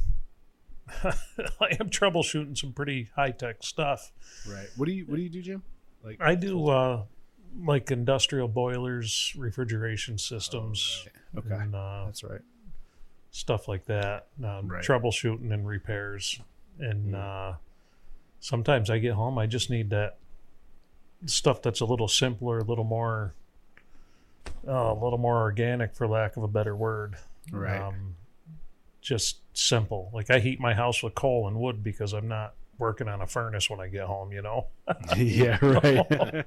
I 1.05 1.77
am 1.81 1.91
troubleshooting 1.91 2.57
some 2.59 2.73
pretty 2.73 3.09
high 3.17 3.31
tech 3.31 3.63
stuff. 3.63 4.13
right 4.49 4.69
what 4.77 4.87
do 4.87 4.93
you 4.93 5.05
what 5.07 5.17
do 5.17 5.23
you 5.23 5.29
do 5.29 5.41
jim 5.41 5.63
like 6.05 6.21
I 6.21 6.35
do 6.35 6.69
uh 6.69 7.03
like 7.65 7.91
industrial 7.91 8.49
boilers, 8.49 9.35
refrigeration 9.37 10.19
systems, 10.19 11.07
okay 11.37 11.55
and 11.55 11.75
uh, 11.75 12.05
that's 12.07 12.25
right 12.25 12.41
stuff 13.31 13.67
like 13.67 13.85
that. 13.87 14.27
Um, 14.45 14.69
Right. 14.69 14.85
Troubleshooting 14.85 15.53
and 15.53 15.67
repairs, 15.67 16.41
and 16.79 17.15
uh, 17.15 17.55
sometimes 18.41 18.91
I 18.91 18.99
get 18.99 19.15
home, 19.15 19.39
I 19.39 19.47
just 19.47 19.71
need 19.71 19.91
that 19.91 20.17
stuff 21.27 21.63
that's 21.63 21.81
a 21.81 21.85
little 21.85 22.09
simpler, 22.09 22.59
a 22.59 22.65
little 22.65 22.85
more, 22.85 23.35
uh, 24.67 24.93
a 24.93 24.95
little 24.95 25.19
more 25.19 25.41
organic, 25.41 25.95
for 25.95 26.07
lack 26.09 26.37
of 26.37 26.43
a 26.43 26.49
better 26.49 26.75
word. 26.75 27.17
Right. 27.51 27.81
Um, 27.81 28.17
just 29.01 29.39
simple. 29.53 30.11
Like 30.13 30.31
I 30.31 30.39
heat 30.39 30.61
my 30.61 30.75
house 30.75 31.03
with 31.03 31.15
coal 31.15 31.49
and 31.49 31.57
wood 31.59 31.83
because 31.83 32.13
I'm 32.13 32.29
not 32.29 32.55
working 32.79 33.09
on 33.09 33.21
a 33.21 33.27
furnace 33.27 33.69
when 33.69 33.81
I 33.81 33.89
get 33.89 34.05
home. 34.05 34.33
You 34.33 34.43
know. 34.43 34.67
yeah 35.17 35.59
right 35.61 36.47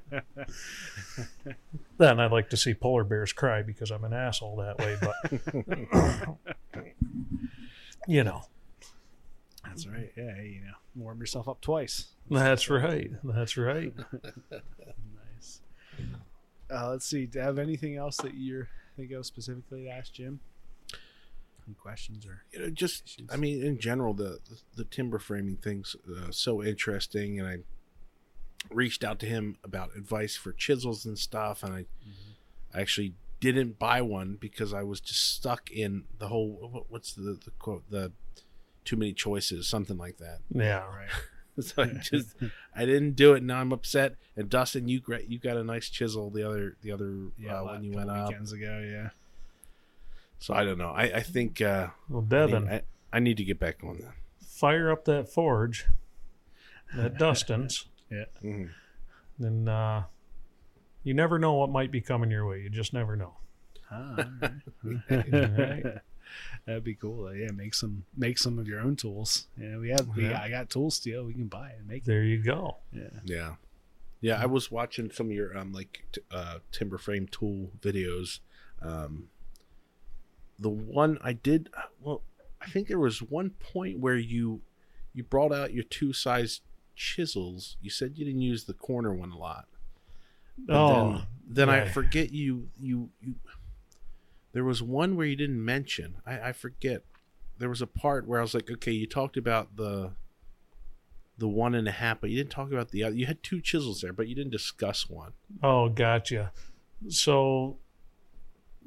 Then 1.98 2.20
I'd 2.20 2.32
like 2.32 2.50
to 2.50 2.56
see 2.56 2.74
polar 2.74 3.04
bears 3.04 3.32
cry 3.32 3.62
because 3.62 3.90
I'm 3.90 4.04
an 4.04 4.12
asshole 4.12 4.56
that 4.56 4.78
way, 4.78 4.96
but 5.00 5.14
you 8.06 8.24
know. 8.24 8.42
That's 9.84 9.86
right. 9.86 10.12
Yeah 10.16 10.40
you 10.42 10.60
know 10.62 10.74
warm 10.94 11.20
yourself 11.20 11.48
up 11.48 11.60
twice. 11.60 12.06
That's 12.30 12.68
right. 12.70 13.10
That's 13.22 13.56
right. 13.56 13.94
nice. 14.50 15.60
Uh, 16.70 16.90
let's 16.90 17.06
see. 17.06 17.26
Do 17.26 17.38
you 17.38 17.44
have 17.44 17.58
anything 17.58 17.96
else 17.96 18.16
that 18.18 18.34
you're 18.34 18.68
think 18.96 19.12
of 19.12 19.26
specifically 19.26 19.84
to 19.84 19.90
ask 19.90 20.12
jim? 20.12 20.40
Any 21.66 21.74
questions 21.74 22.24
or 22.24 22.44
you 22.52 22.60
know 22.60 22.70
just 22.70 23.20
i 23.30 23.36
mean 23.36 23.60
in 23.62 23.78
general 23.80 24.14
the 24.14 24.38
the 24.76 24.84
timber 24.84 25.18
framing 25.18 25.56
thing's 25.56 25.96
uh, 26.08 26.30
so 26.30 26.62
interesting 26.62 27.40
and 27.40 27.48
i 27.48 27.56
reached 28.72 29.02
out 29.02 29.18
to 29.18 29.26
him 29.26 29.56
about 29.64 29.90
advice 29.96 30.36
for 30.36 30.52
chisels 30.52 31.04
and 31.04 31.18
stuff 31.18 31.64
and 31.64 31.74
i 31.74 31.84
i 32.72 32.80
actually 32.80 33.14
didn't 33.40 33.80
buy 33.80 34.00
one 34.00 34.38
because 34.40 34.72
i 34.72 34.84
was 34.84 35.00
just 35.00 35.34
stuck 35.34 35.68
in 35.72 36.04
the 36.20 36.28
whole 36.28 36.86
what's 36.88 37.12
the 37.14 37.36
the 37.44 37.50
quote 37.58 37.82
the 37.90 38.12
too 38.86 38.96
many 38.96 39.12
choices 39.12 39.66
something 39.68 39.98
like 39.98 40.16
that 40.18 40.38
Yeah. 40.54 40.84
right 40.86 41.08
so 41.60 41.82
i 41.82 41.86
just 42.02 42.34
i 42.74 42.84
didn't 42.84 43.12
do 43.12 43.32
it 43.34 43.42
now 43.42 43.60
i'm 43.60 43.72
upset 43.72 44.14
and 44.36 44.48
dustin 44.50 44.88
you 44.88 45.00
you 45.26 45.38
got 45.38 45.56
a 45.56 45.64
nice 45.64 45.88
chisel 45.88 46.30
the 46.30 46.42
other 46.42 46.76
the 46.82 46.92
other 46.92 47.16
yeah 47.38 47.60
uh, 47.60 47.64
when 47.64 47.82
you 47.84 47.92
went 47.92 48.10
up 48.10 48.28
weekends 48.28 48.52
ago 48.52 48.80
yeah 48.86 49.08
so 50.38 50.52
i 50.54 50.64
don't 50.64 50.78
know 50.78 50.90
i 50.90 51.04
i 51.04 51.20
think 51.22 51.60
uh 51.60 51.88
Well, 52.08 52.22
I, 52.22 52.28
Devin, 52.28 52.68
I, 52.68 52.82
I 53.12 53.20
need 53.20 53.36
to 53.38 53.44
get 53.44 53.58
back 53.58 53.78
on 53.82 53.96
that. 53.98 54.12
fire 54.46 54.90
up 54.92 55.04
that 55.06 55.28
forge, 55.32 55.86
that 56.94 57.16
Dustin's, 57.18 57.86
Yeah. 58.10 58.24
Mhm. 58.44 58.70
then 59.38 59.68
uh, 59.68 60.04
you 61.02 61.14
never 61.14 61.38
know 61.38 61.54
what 61.54 61.70
might 61.70 61.90
be 61.90 62.00
coming 62.00 62.30
your 62.30 62.46
way. 62.46 62.60
You 62.60 62.68
just 62.70 62.92
never 62.92 63.16
know. 63.16 63.34
Ah, 63.90 64.16
all 64.18 64.92
Right. 65.08 65.58
right. 65.58 65.98
That'd 66.66 66.84
be 66.84 66.94
cool. 66.94 67.34
Yeah, 67.34 67.50
make 67.52 67.74
some 67.74 68.04
make 68.16 68.38
some 68.38 68.58
of 68.58 68.66
your 68.68 68.80
own 68.80 68.96
tools. 68.96 69.46
Yeah, 69.60 69.76
we 69.78 69.90
have 69.90 70.08
we 70.16 70.32
I 70.32 70.50
got 70.50 70.70
tool 70.70 70.90
steel. 70.90 71.24
We 71.24 71.34
can 71.34 71.46
buy 71.48 71.68
it 71.70 71.78
and 71.78 71.88
make 71.88 72.02
it. 72.02 72.06
There 72.06 72.22
you 72.24 72.42
go. 72.42 72.78
Yeah. 72.92 73.08
Yeah, 73.24 73.54
yeah. 74.20 74.42
I 74.42 74.46
was 74.46 74.70
watching 74.70 75.10
some 75.10 75.26
of 75.26 75.32
your 75.32 75.56
um 75.56 75.72
like 75.72 76.04
t- 76.12 76.20
uh, 76.30 76.58
timber 76.72 76.98
frame 76.98 77.28
tool 77.30 77.70
videos. 77.80 78.40
Um, 78.82 79.28
the 80.58 80.70
one 80.70 81.18
I 81.22 81.32
did, 81.34 81.68
well, 82.00 82.22
I 82.60 82.66
think 82.66 82.88
there 82.88 82.98
was 82.98 83.20
one 83.22 83.50
point 83.50 83.98
where 84.00 84.16
you 84.16 84.62
you 85.14 85.22
brought 85.22 85.52
out 85.52 85.72
your 85.72 85.84
two 85.84 86.12
size 86.12 86.60
chisels. 86.94 87.76
You 87.80 87.90
said 87.90 88.12
you 88.16 88.24
didn't 88.24 88.40
use 88.42 88.64
the 88.64 88.74
corner 88.74 89.14
one 89.14 89.30
a 89.32 89.38
lot. 89.38 89.66
But 90.58 90.74
Oh, 90.76 91.10
then, 91.46 91.68
then 91.68 91.68
I 91.70 91.88
forget 91.88 92.32
you 92.32 92.68
you 92.80 93.10
you. 93.20 93.34
There 94.56 94.64
was 94.64 94.82
one 94.82 95.16
where 95.16 95.26
you 95.26 95.36
didn't 95.36 95.62
mention. 95.62 96.14
I, 96.24 96.40
I 96.48 96.52
forget. 96.52 97.02
There 97.58 97.68
was 97.68 97.82
a 97.82 97.86
part 97.86 98.26
where 98.26 98.38
I 98.38 98.42
was 98.42 98.54
like, 98.54 98.70
okay, 98.70 98.90
you 98.90 99.06
talked 99.06 99.36
about 99.36 99.76
the 99.76 100.12
the 101.36 101.46
one 101.46 101.74
and 101.74 101.86
a 101.86 101.90
half, 101.90 102.22
but 102.22 102.30
you 102.30 102.38
didn't 102.38 102.52
talk 102.52 102.72
about 102.72 102.90
the 102.90 103.04
other. 103.04 103.14
You 103.14 103.26
had 103.26 103.42
two 103.42 103.60
chisels 103.60 104.00
there, 104.00 104.14
but 104.14 104.28
you 104.28 104.34
didn't 104.34 104.52
discuss 104.52 105.10
one. 105.10 105.32
Oh, 105.62 105.90
gotcha. 105.90 106.52
So 107.08 107.76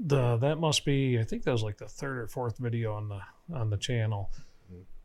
the 0.03 0.37
that 0.37 0.57
must 0.57 0.85
be 0.85 1.19
I 1.19 1.23
think 1.23 1.43
that 1.43 1.51
was 1.51 1.61
like 1.61 1.77
the 1.77 1.87
third 1.87 2.17
or 2.17 2.27
fourth 2.27 2.57
video 2.57 2.95
on 2.95 3.07
the 3.07 3.19
on 3.53 3.69
the 3.69 3.77
channel. 3.77 4.31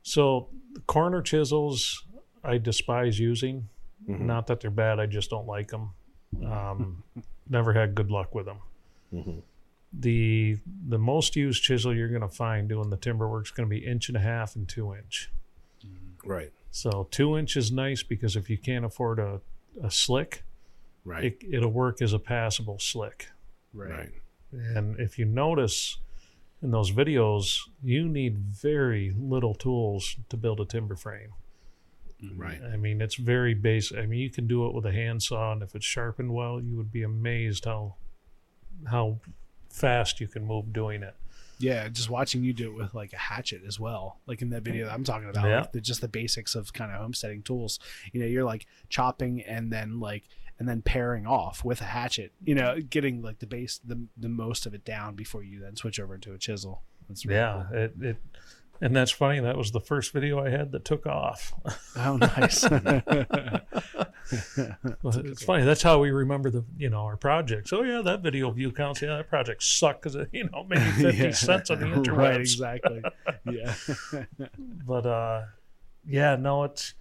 So 0.01 0.49
the 0.73 0.81
corner 0.81 1.21
chisels 1.21 2.07
I 2.43 2.57
despise 2.57 3.19
using. 3.19 3.69
Mm-hmm. 4.09 4.27
Not 4.27 4.47
that 4.47 4.61
they're 4.61 4.71
bad, 4.71 4.99
I 4.99 5.05
just 5.05 5.29
don't 5.29 5.47
like 5.47 5.69
them. 5.69 5.91
Um, 6.43 7.03
never 7.51 7.75
had 7.75 7.95
good 7.95 8.11
luck 8.11 8.35
with 8.35 8.47
them. 8.47 8.61
Mhm. 9.13 9.43
The 10.01 10.59
the 10.89 10.99
most 10.99 11.37
used 11.37 11.63
chisel 11.63 11.95
you're 11.95 12.09
going 12.09 12.21
to 12.23 12.29
find 12.29 12.69
doing 12.69 12.91
the 12.91 12.97
timber 12.97 13.29
work 13.29 13.47
is 13.47 13.51
going 13.51 13.69
to 13.69 13.75
be 13.75 13.85
inch 13.85 14.09
and 14.09 14.17
a 14.17 14.21
half 14.21 14.57
and 14.57 14.69
two 14.69 14.95
inch. 14.95 15.31
Mm-hmm. 15.87 16.29
Right, 16.29 16.53
So 16.71 17.07
two 17.11 17.37
inch 17.37 17.57
is 17.57 17.71
nice 17.71 18.03
because 18.03 18.35
if 18.37 18.49
you 18.49 18.59
can't 18.59 18.85
afford 18.85 19.19
a, 19.19 19.41
a 19.83 19.91
slick, 19.91 20.43
right, 21.05 21.25
it, 21.25 21.45
it'll 21.51 21.71
work 21.71 22.03
as 22.03 22.13
a 22.13 22.19
passable 22.19 22.79
slick. 22.79 23.29
right. 24.53 24.77
And 24.77 24.99
if 25.01 25.19
you 25.19 25.25
notice 25.25 25.99
in 26.63 26.71
those 26.71 26.91
videos, 26.91 27.59
you 27.83 28.09
need 28.09 28.39
very 28.39 29.13
little 29.19 29.55
tools 29.55 30.17
to 30.31 30.37
build 30.37 30.61
a 30.61 30.65
timber 30.65 30.97
frame. 30.97 31.35
Mm-hmm. 32.23 32.41
Right. 32.41 32.61
I 32.73 32.77
mean, 32.77 33.01
it's 33.03 33.17
very 33.17 33.55
basic. 33.55 33.99
I 33.99 34.07
mean, 34.07 34.21
you 34.21 34.31
can 34.31 34.47
do 34.47 34.67
it 34.67 34.75
with 34.75 34.87
a 34.87 34.93
handsaw, 34.93 35.53
and 35.53 35.63
if 35.63 35.75
it's 35.75 35.85
sharpened 35.85 36.33
well, 36.33 36.61
you 36.61 36.77
would 36.77 36.91
be 36.91 37.03
amazed 37.03 37.67
how 37.67 37.97
how 38.87 39.19
fast 39.75 40.21
you 40.21 40.29
can 40.29 40.47
move 40.47 40.73
doing 40.73 41.03
it. 41.03 41.15
Yeah, 41.59 41.89
just 41.89 42.11
watching 42.11 42.43
you 42.43 42.53
do 42.53 42.71
it 42.71 42.77
with 42.77 42.95
like 42.95 43.13
a 43.13 43.17
hatchet 43.19 43.63
as 43.67 43.79
well, 43.79 44.19
like 44.27 44.43
in 44.43 44.51
that 44.51 44.63
video 44.63 44.87
that 44.87 44.93
I'm 44.95 45.05
talking 45.05 45.29
about, 45.29 45.47
Yeah. 45.49 45.61
like 45.61 45.73
the, 45.73 45.81
just 45.81 46.01
the 46.01 46.09
basics 46.09 46.55
of 46.55 46.73
kind 46.73 46.91
of 46.93 47.01
homesteading 47.01 47.43
tools. 47.43 47.79
You 48.13 48.21
know, 48.21 48.27
you're 48.27 48.45
like 48.45 48.67
chopping 48.89 49.41
and 49.43 49.73
then 49.73 50.01
like 50.01 50.25
and 50.59 50.69
then 50.69 50.83
paring 50.83 51.27
off 51.27 51.65
with 51.65 51.81
a 51.81 51.85
hatchet. 51.85 52.33
You 52.45 52.55
know, 52.57 52.81
getting 52.81 53.23
like 53.23 53.39
the 53.39 53.47
base 53.47 53.81
the 53.85 54.05
the 54.17 54.29
most 54.29 54.67
of 54.67 54.75
it 54.75 54.85
down 54.85 55.15
before 55.15 55.43
you 55.43 55.61
then 55.61 55.77
switch 55.77 56.01
over 56.01 56.19
to 56.19 56.33
a 56.35 56.39
chisel. 56.39 56.83
That's 57.09 57.25
really 57.25 57.37
Yeah, 57.39 57.71
it, 57.73 57.95
it 58.01 58.17
and 58.81 58.95
that's 58.95 59.11
funny. 59.11 59.41
That 59.41 59.57
was 59.57 59.71
the 59.73 59.81
first 59.81 60.13
video 60.13 60.45
I 60.45 60.51
had 60.51 60.73
that 60.73 60.85
took 60.85 61.07
off. 61.07 61.53
Oh, 61.97 62.17
nice. 62.17 62.65
Well, 65.03 65.19
it's 65.19 65.45
funny. 65.45 65.65
That's 65.65 65.83
how 65.83 65.99
we 66.01 66.11
remember 66.11 66.51
the 66.51 66.65
you 66.79 66.89
know 66.89 67.01
our 67.03 67.17
projects. 67.17 67.73
Oh 67.75 67.83
yeah, 67.83 68.01
that 68.03 68.23
video 68.23 68.51
view 68.51 68.73
counts. 68.73 69.03
Yeah, 69.03 69.17
that 69.19 69.29
project 69.29 69.63
sucked 69.63 70.01
because 70.03 70.15
it 70.17 70.29
you 70.33 70.49
know 70.51 70.65
maybe 70.67 70.81
fifty 70.93 71.19
Yeah. 71.25 71.31
cents 71.33 71.71
on 71.71 71.81
the 71.81 71.87
interwebs. 71.87 72.17
right, 72.17 72.41
exactly. 72.41 73.03
Yeah. 73.51 73.75
But 74.87 75.07
uh, 75.07 75.43
yeah, 76.07 76.37
no, 76.37 76.65
it's 76.65 76.95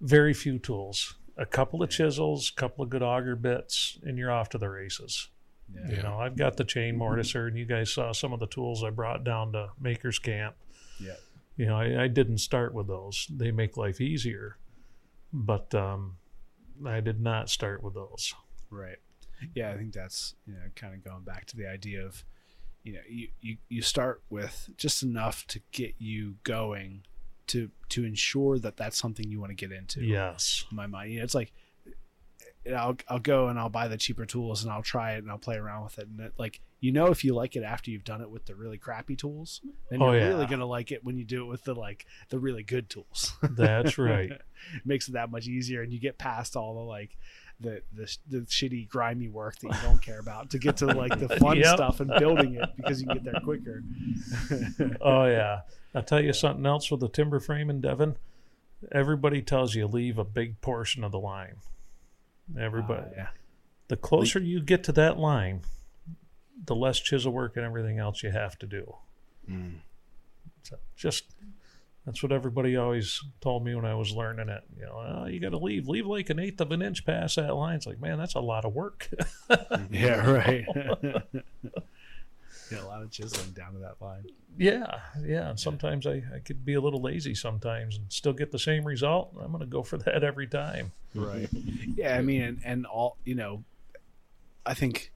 very 0.00 0.32
few 0.32 0.58
tools. 0.58 1.14
A 1.36 1.44
couple 1.46 1.82
of 1.82 1.90
chisels, 1.90 2.50
a 2.56 2.58
couple 2.60 2.82
of 2.82 2.90
good 2.90 3.02
auger 3.02 3.36
bits, 3.36 3.98
and 4.02 4.16
you're 4.16 4.30
off 4.32 4.48
to 4.50 4.58
the 4.58 4.68
races. 4.70 5.28
Yeah. 5.74 5.96
You 5.96 6.02
know, 6.02 6.18
I've 6.18 6.36
got 6.36 6.56
the 6.56 6.64
chain 6.64 6.98
mortiser, 6.98 7.48
and 7.48 7.56
you 7.56 7.64
guys 7.66 7.90
saw 7.92 8.12
some 8.12 8.32
of 8.32 8.40
the 8.40 8.46
tools 8.46 8.82
I 8.82 8.90
brought 8.90 9.24
down 9.24 9.52
to 9.52 9.68
Maker's 9.80 10.18
Camp. 10.18 10.54
Yeah. 11.02 11.16
You 11.56 11.66
know, 11.66 11.76
I, 11.76 12.04
I 12.04 12.08
didn't 12.08 12.38
start 12.38 12.74
with 12.74 12.86
those. 12.86 13.26
They 13.30 13.50
make 13.50 13.76
life 13.76 14.00
easier, 14.00 14.56
but 15.32 15.74
um, 15.74 16.16
I 16.86 17.00
did 17.00 17.20
not 17.20 17.50
start 17.50 17.82
with 17.82 17.94
those. 17.94 18.34
Right. 18.70 18.96
Yeah, 19.54 19.70
I 19.70 19.76
think 19.76 19.92
that's 19.92 20.34
you 20.46 20.54
know 20.54 20.60
kind 20.76 20.94
of 20.94 21.04
going 21.04 21.24
back 21.24 21.46
to 21.46 21.56
the 21.56 21.68
idea 21.68 22.04
of 22.04 22.24
you 22.84 22.94
know 22.94 23.00
you, 23.08 23.28
you 23.40 23.56
you 23.68 23.82
start 23.82 24.22
with 24.30 24.70
just 24.76 25.02
enough 25.02 25.46
to 25.48 25.60
get 25.72 25.94
you 25.98 26.36
going 26.44 27.02
to 27.48 27.70
to 27.90 28.04
ensure 28.04 28.58
that 28.58 28.76
that's 28.76 28.96
something 28.96 29.28
you 29.28 29.40
want 29.40 29.50
to 29.50 29.56
get 29.56 29.76
into. 29.76 30.02
Yes. 30.02 30.64
In 30.70 30.76
my 30.76 30.86
mind, 30.86 31.12
you 31.12 31.18
know, 31.18 31.24
it's 31.24 31.34
like 31.34 31.52
I'll 32.76 32.96
I'll 33.08 33.18
go 33.18 33.48
and 33.48 33.58
I'll 33.58 33.68
buy 33.68 33.88
the 33.88 33.96
cheaper 33.96 34.24
tools 34.26 34.62
and 34.62 34.72
I'll 34.72 34.82
try 34.82 35.12
it 35.14 35.18
and 35.18 35.30
I'll 35.30 35.38
play 35.38 35.56
around 35.56 35.84
with 35.84 35.98
it 35.98 36.06
and 36.08 36.20
it, 36.20 36.32
like 36.38 36.60
you 36.80 36.92
know 36.92 37.06
if 37.06 37.24
you 37.24 37.34
like 37.34 37.56
it 37.56 37.62
after 37.62 37.90
you've 37.90 38.04
done 38.04 38.20
it 38.20 38.30
with 38.30 38.44
the 38.46 38.54
really 38.54 38.78
crappy 38.78 39.16
tools, 39.16 39.60
then 39.90 40.00
Oh, 40.02 40.12
you're 40.12 40.20
yeah. 40.20 40.28
really 40.28 40.46
gonna 40.46 40.66
like 40.66 40.92
it 40.92 41.04
when 41.04 41.16
you 41.16 41.24
do 41.24 41.42
it 41.44 41.48
with 41.48 41.64
the 41.64 41.74
like 41.74 42.06
the 42.28 42.38
really 42.38 42.62
good 42.62 42.88
tools. 42.90 43.32
That's 43.42 43.98
right. 43.98 44.30
it 44.30 44.42
makes 44.84 45.08
it 45.08 45.12
that 45.12 45.30
much 45.30 45.46
easier 45.48 45.82
and 45.82 45.92
you 45.92 45.98
get 46.00 46.18
past 46.18 46.56
all 46.56 46.74
the 46.74 46.80
like 46.80 47.16
the, 47.60 47.82
the 47.92 48.16
the 48.28 48.38
shitty 48.46 48.88
grimy 48.88 49.28
work 49.28 49.56
that 49.60 49.68
you 49.68 49.82
don't 49.82 50.02
care 50.02 50.18
about 50.18 50.50
to 50.50 50.58
get 50.58 50.78
to 50.78 50.86
like 50.86 51.16
the 51.18 51.28
fun 51.38 51.56
Yep. 51.58 51.66
stuff 51.76 52.00
and 52.00 52.10
building 52.18 52.54
it 52.54 52.68
because 52.76 53.00
you 53.00 53.06
can 53.06 53.16
get 53.18 53.24
there 53.24 53.40
quicker 53.44 53.82
Oh 55.00 55.26
yeah. 55.26 55.60
I'll 55.94 56.02
tell 56.02 56.20
you 56.22 56.32
something 56.32 56.64
else 56.66 56.90
with 56.90 57.00
the 57.00 57.08
timber 57.08 57.38
frame 57.40 57.70
in 57.70 57.80
Devin. 57.80 58.16
Everybody 58.90 59.42
tells 59.42 59.74
you 59.74 59.86
leave 59.86 60.18
a 60.18 60.24
big 60.24 60.60
portion 60.60 61.04
of 61.04 61.12
the 61.12 61.18
line. 61.20 61.56
Everybody. 62.58 63.06
Uh, 63.06 63.16
yeah 63.16 63.28
The 63.88 63.96
closer 63.96 64.38
you 64.38 64.60
get 64.60 64.84
to 64.84 64.92
that 64.92 65.18
line, 65.18 65.62
the 66.64 66.74
less 66.74 66.98
chisel 67.00 67.32
work 67.32 67.56
and 67.56 67.64
everything 67.64 67.98
else 67.98 68.22
you 68.22 68.30
have 68.30 68.58
to 68.58 68.66
do. 68.66 68.94
Mm. 69.50 69.80
So 70.62 70.76
just 70.96 71.24
that's 72.06 72.22
what 72.22 72.32
everybody 72.32 72.76
always 72.76 73.20
told 73.40 73.64
me 73.64 73.74
when 73.74 73.84
I 73.84 73.94
was 73.94 74.12
learning 74.12 74.48
it. 74.48 74.62
You 74.76 74.86
know, 74.86 75.22
oh, 75.22 75.26
you 75.26 75.38
got 75.38 75.50
to 75.50 75.58
leave, 75.58 75.88
leave 75.88 76.06
like 76.06 76.30
an 76.30 76.40
eighth 76.40 76.60
of 76.60 76.72
an 76.72 76.82
inch 76.82 77.06
past 77.06 77.36
that 77.36 77.54
line. 77.54 77.76
It's 77.76 77.86
like, 77.86 78.00
man, 78.00 78.18
that's 78.18 78.34
a 78.34 78.40
lot 78.40 78.64
of 78.64 78.74
work. 78.74 79.08
yeah 79.90 80.28
right 80.28 80.66
yeah 82.70 82.82
a 82.82 82.86
lot 82.86 83.02
of 83.02 83.10
chiseling 83.10 83.50
down 83.52 83.72
to 83.72 83.78
that 83.78 83.96
line 84.00 84.24
yeah, 84.58 85.00
yeah. 85.24 85.48
And 85.48 85.58
sometimes 85.58 86.06
I, 86.06 86.22
I 86.34 86.38
could 86.44 86.62
be 86.62 86.74
a 86.74 86.80
little 86.82 87.00
lazy 87.00 87.34
sometimes 87.34 87.96
and 87.96 88.04
still 88.12 88.34
get 88.34 88.52
the 88.52 88.58
same 88.58 88.84
result. 88.84 89.34
I'm 89.40 89.48
going 89.50 89.60
to 89.60 89.66
go 89.66 89.82
for 89.82 89.96
that 90.04 90.22
every 90.22 90.46
time. 90.46 90.92
right 91.14 91.48
yeah 91.96 92.16
i 92.18 92.20
mean 92.20 92.42
and, 92.42 92.60
and 92.62 92.84
all 92.86 93.16
you 93.24 93.34
know 93.34 93.64
i 94.66 94.74
think 94.74 95.10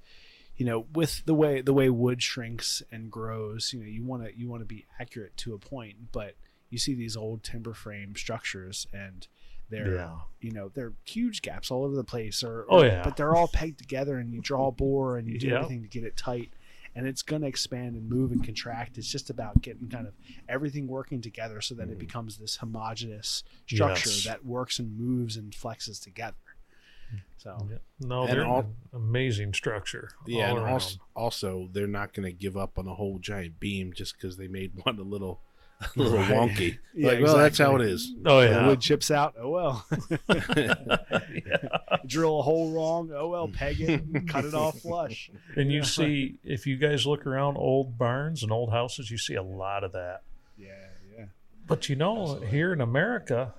you 0.57 0.65
know 0.65 0.87
with 0.95 1.23
the 1.27 1.35
way 1.35 1.61
the 1.61 1.73
way 1.75 1.91
wood 1.91 2.23
shrinks 2.23 2.83
and 2.91 3.11
grows 3.11 3.73
you 3.75 3.81
know 3.81 3.87
you 3.87 4.03
want 4.05 4.25
to 4.25 4.37
you 4.39 4.49
want 4.49 4.63
to 4.63 4.67
be 4.67 4.87
accurate 4.99 5.37
to 5.37 5.53
a 5.55 5.59
point 5.59 6.11
but 6.13 6.35
you 6.71 6.79
see 6.79 6.95
these 6.95 7.17
old 7.17 7.43
timber 7.45 7.75
frame 7.75 8.15
structures 8.17 8.87
and 8.93 9.29
they're 9.69 9.97
Yeah. 9.97 10.17
you 10.41 10.53
know 10.53 10.71
they're 10.73 10.93
huge 11.05 11.43
gaps 11.43 11.71
all 11.71 11.85
over 11.85 11.95
the 11.95 12.05
place 12.05 12.43
or, 12.43 12.65
Oh, 12.71 12.83
yeah. 12.85 13.03
but 13.05 13.17
they're 13.17 13.35
all 13.35 13.49
pegged 13.49 13.79
together 13.79 14.17
and 14.19 14.33
you 14.33 14.41
draw 14.41 14.69
a 14.69 14.73
bore 14.73 15.19
and 15.19 15.29
you 15.29 15.39
do 15.39 15.49
Yep. 15.49 15.57
everything 15.57 15.83
to 15.83 15.89
get 15.89 16.05
it 16.05 16.17
tight 16.17 16.51
and 16.97 17.07
it's 17.07 17.23
going 17.23 17.43
to 17.43 17.49
expand 17.49 17.95
and 17.95 18.09
move 18.09 18.33
and 18.33 18.43
contract 18.43 18.99
it's 18.99 19.07
just 19.07 19.31
about 19.31 19.61
getting 19.63 19.89
kind 19.89 20.07
of 20.07 20.15
everything 20.49 20.89
working 20.89 21.21
together 21.21 21.61
so 21.61 21.75
that 21.75 21.85
it 21.85 21.91
mm-hmm. 21.91 21.99
becomes 22.01 22.39
this 22.39 22.57
homogeneous 22.57 23.45
structure 23.67 24.09
Yes. 24.09 24.25
that 24.25 24.45
works 24.45 24.79
and 24.79 24.99
moves 24.99 25.37
and 25.37 25.53
flexes 25.53 26.03
together 26.03 26.37
mm. 27.15 27.21
so 27.37 27.69
Yeah. 27.71 27.77
No, 28.01 28.27
they're 28.27 28.45
all- 28.45 28.73
amazing 28.93 29.55
structure. 29.55 30.11
Yeah, 30.27 30.51
all 30.51 30.59
and 30.59 30.67
also, 30.67 30.99
also 31.15 31.69
they're 31.73 31.87
not 31.87 32.13
going 32.13 32.27
to 32.27 32.33
give 32.33 32.57
up 32.57 32.79
on 32.79 32.87
a 32.87 32.95
whole 32.95 33.19
giant 33.19 33.59
beam 33.61 33.93
just 33.95 34.17
because 34.17 34.37
they 34.37 34.49
made 34.49 34.73
one 34.85 34.99
a 34.99 35.03
little, 35.03 35.41
a 35.97 35.99
little 35.99 36.19
Right. 36.19 36.31
wonky. 36.31 36.79
Yeah, 36.95 37.09
like, 37.09 37.21
well, 37.23 37.37
that's 37.37 37.59
how 37.59 37.77
it 37.77 37.83
is. 37.83 38.05
exactly. 38.11 38.21
is. 38.21 38.27
oh 38.27 38.41
the 38.41 38.47
yeah, 38.49 38.67
wood 38.67 38.81
chips 38.81 39.11
out 39.11 39.35
oh 39.39 39.49
well 39.51 39.87
drill 42.07 42.41
a 42.41 42.43
hole 42.43 42.71
wrong 42.73 43.11
oh 43.15 43.29
well 43.29 43.49
peg 43.49 43.81
it 43.81 44.27
cut 44.29 44.45
it 44.45 44.55
off 44.55 44.79
flush 44.81 45.31
and 45.57 45.71
you 45.71 45.83
see 45.83 46.37
if 46.45 46.67
you 46.67 46.77
guys 46.77 47.07
look 47.07 47.27
around 47.27 47.57
old 47.57 47.99
barns 47.99 48.43
and 48.43 48.51
old 48.53 48.71
houses, 48.71 49.11
you 49.11 49.19
see 49.19 49.35
a 49.35 49.43
lot 49.43 49.85
of 49.85 49.93
that. 49.93 50.23
yeah 50.57 50.69
yeah 51.19 51.25
But 51.67 51.89
you 51.89 51.97
know, 51.97 52.37
here 52.41 52.73
in 52.73 52.81
America, 52.81 53.53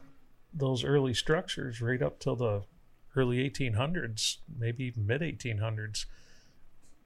those 0.53 0.83
early 0.83 1.13
structures, 1.13 1.81
right 1.81 2.01
up 2.01 2.19
till 2.19 2.35
the 2.35 2.63
early 3.15 3.37
1800s, 3.49 4.37
maybe 4.57 4.85
even 4.85 5.05
mid 5.05 5.21
1800s, 5.21 6.05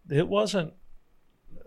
it 0.10 0.28
wasn't. 0.28 0.74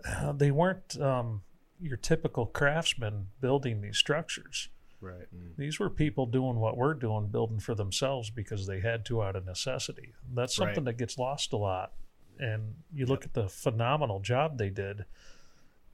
Uh, 0.07 0.31
they 0.31 0.51
weren't 0.51 0.99
um, 1.01 1.41
your 1.81 1.97
typical 1.97 2.45
craftsman 2.45 3.27
building 3.41 3.81
these 3.81 3.97
structures. 3.97 4.69
Right. 5.01 5.27
Mm. 5.35 5.55
These 5.57 5.79
were 5.79 5.89
people 5.89 6.25
doing 6.25 6.55
what 6.59 6.77
we're 6.77 6.93
doing, 6.93 7.27
building 7.27 7.59
for 7.59 7.75
themselves 7.75 8.29
because 8.29 8.65
they 8.65 8.79
had 8.79 9.05
to 9.05 9.21
out 9.21 9.35
of 9.35 9.45
necessity. 9.45 10.13
That's 10.33 10.55
something 10.55 10.77
Right. 10.77 10.85
that 10.85 10.97
gets 10.97 11.17
lost 11.17 11.53
a 11.53 11.57
lot. 11.57 11.93
And 12.39 12.75
you 12.93 13.05
look 13.05 13.23
at 13.25 13.33
the 13.33 13.47
phenomenal 13.47 14.19
job 14.19 14.57
they 14.57 14.69
did 14.69 15.05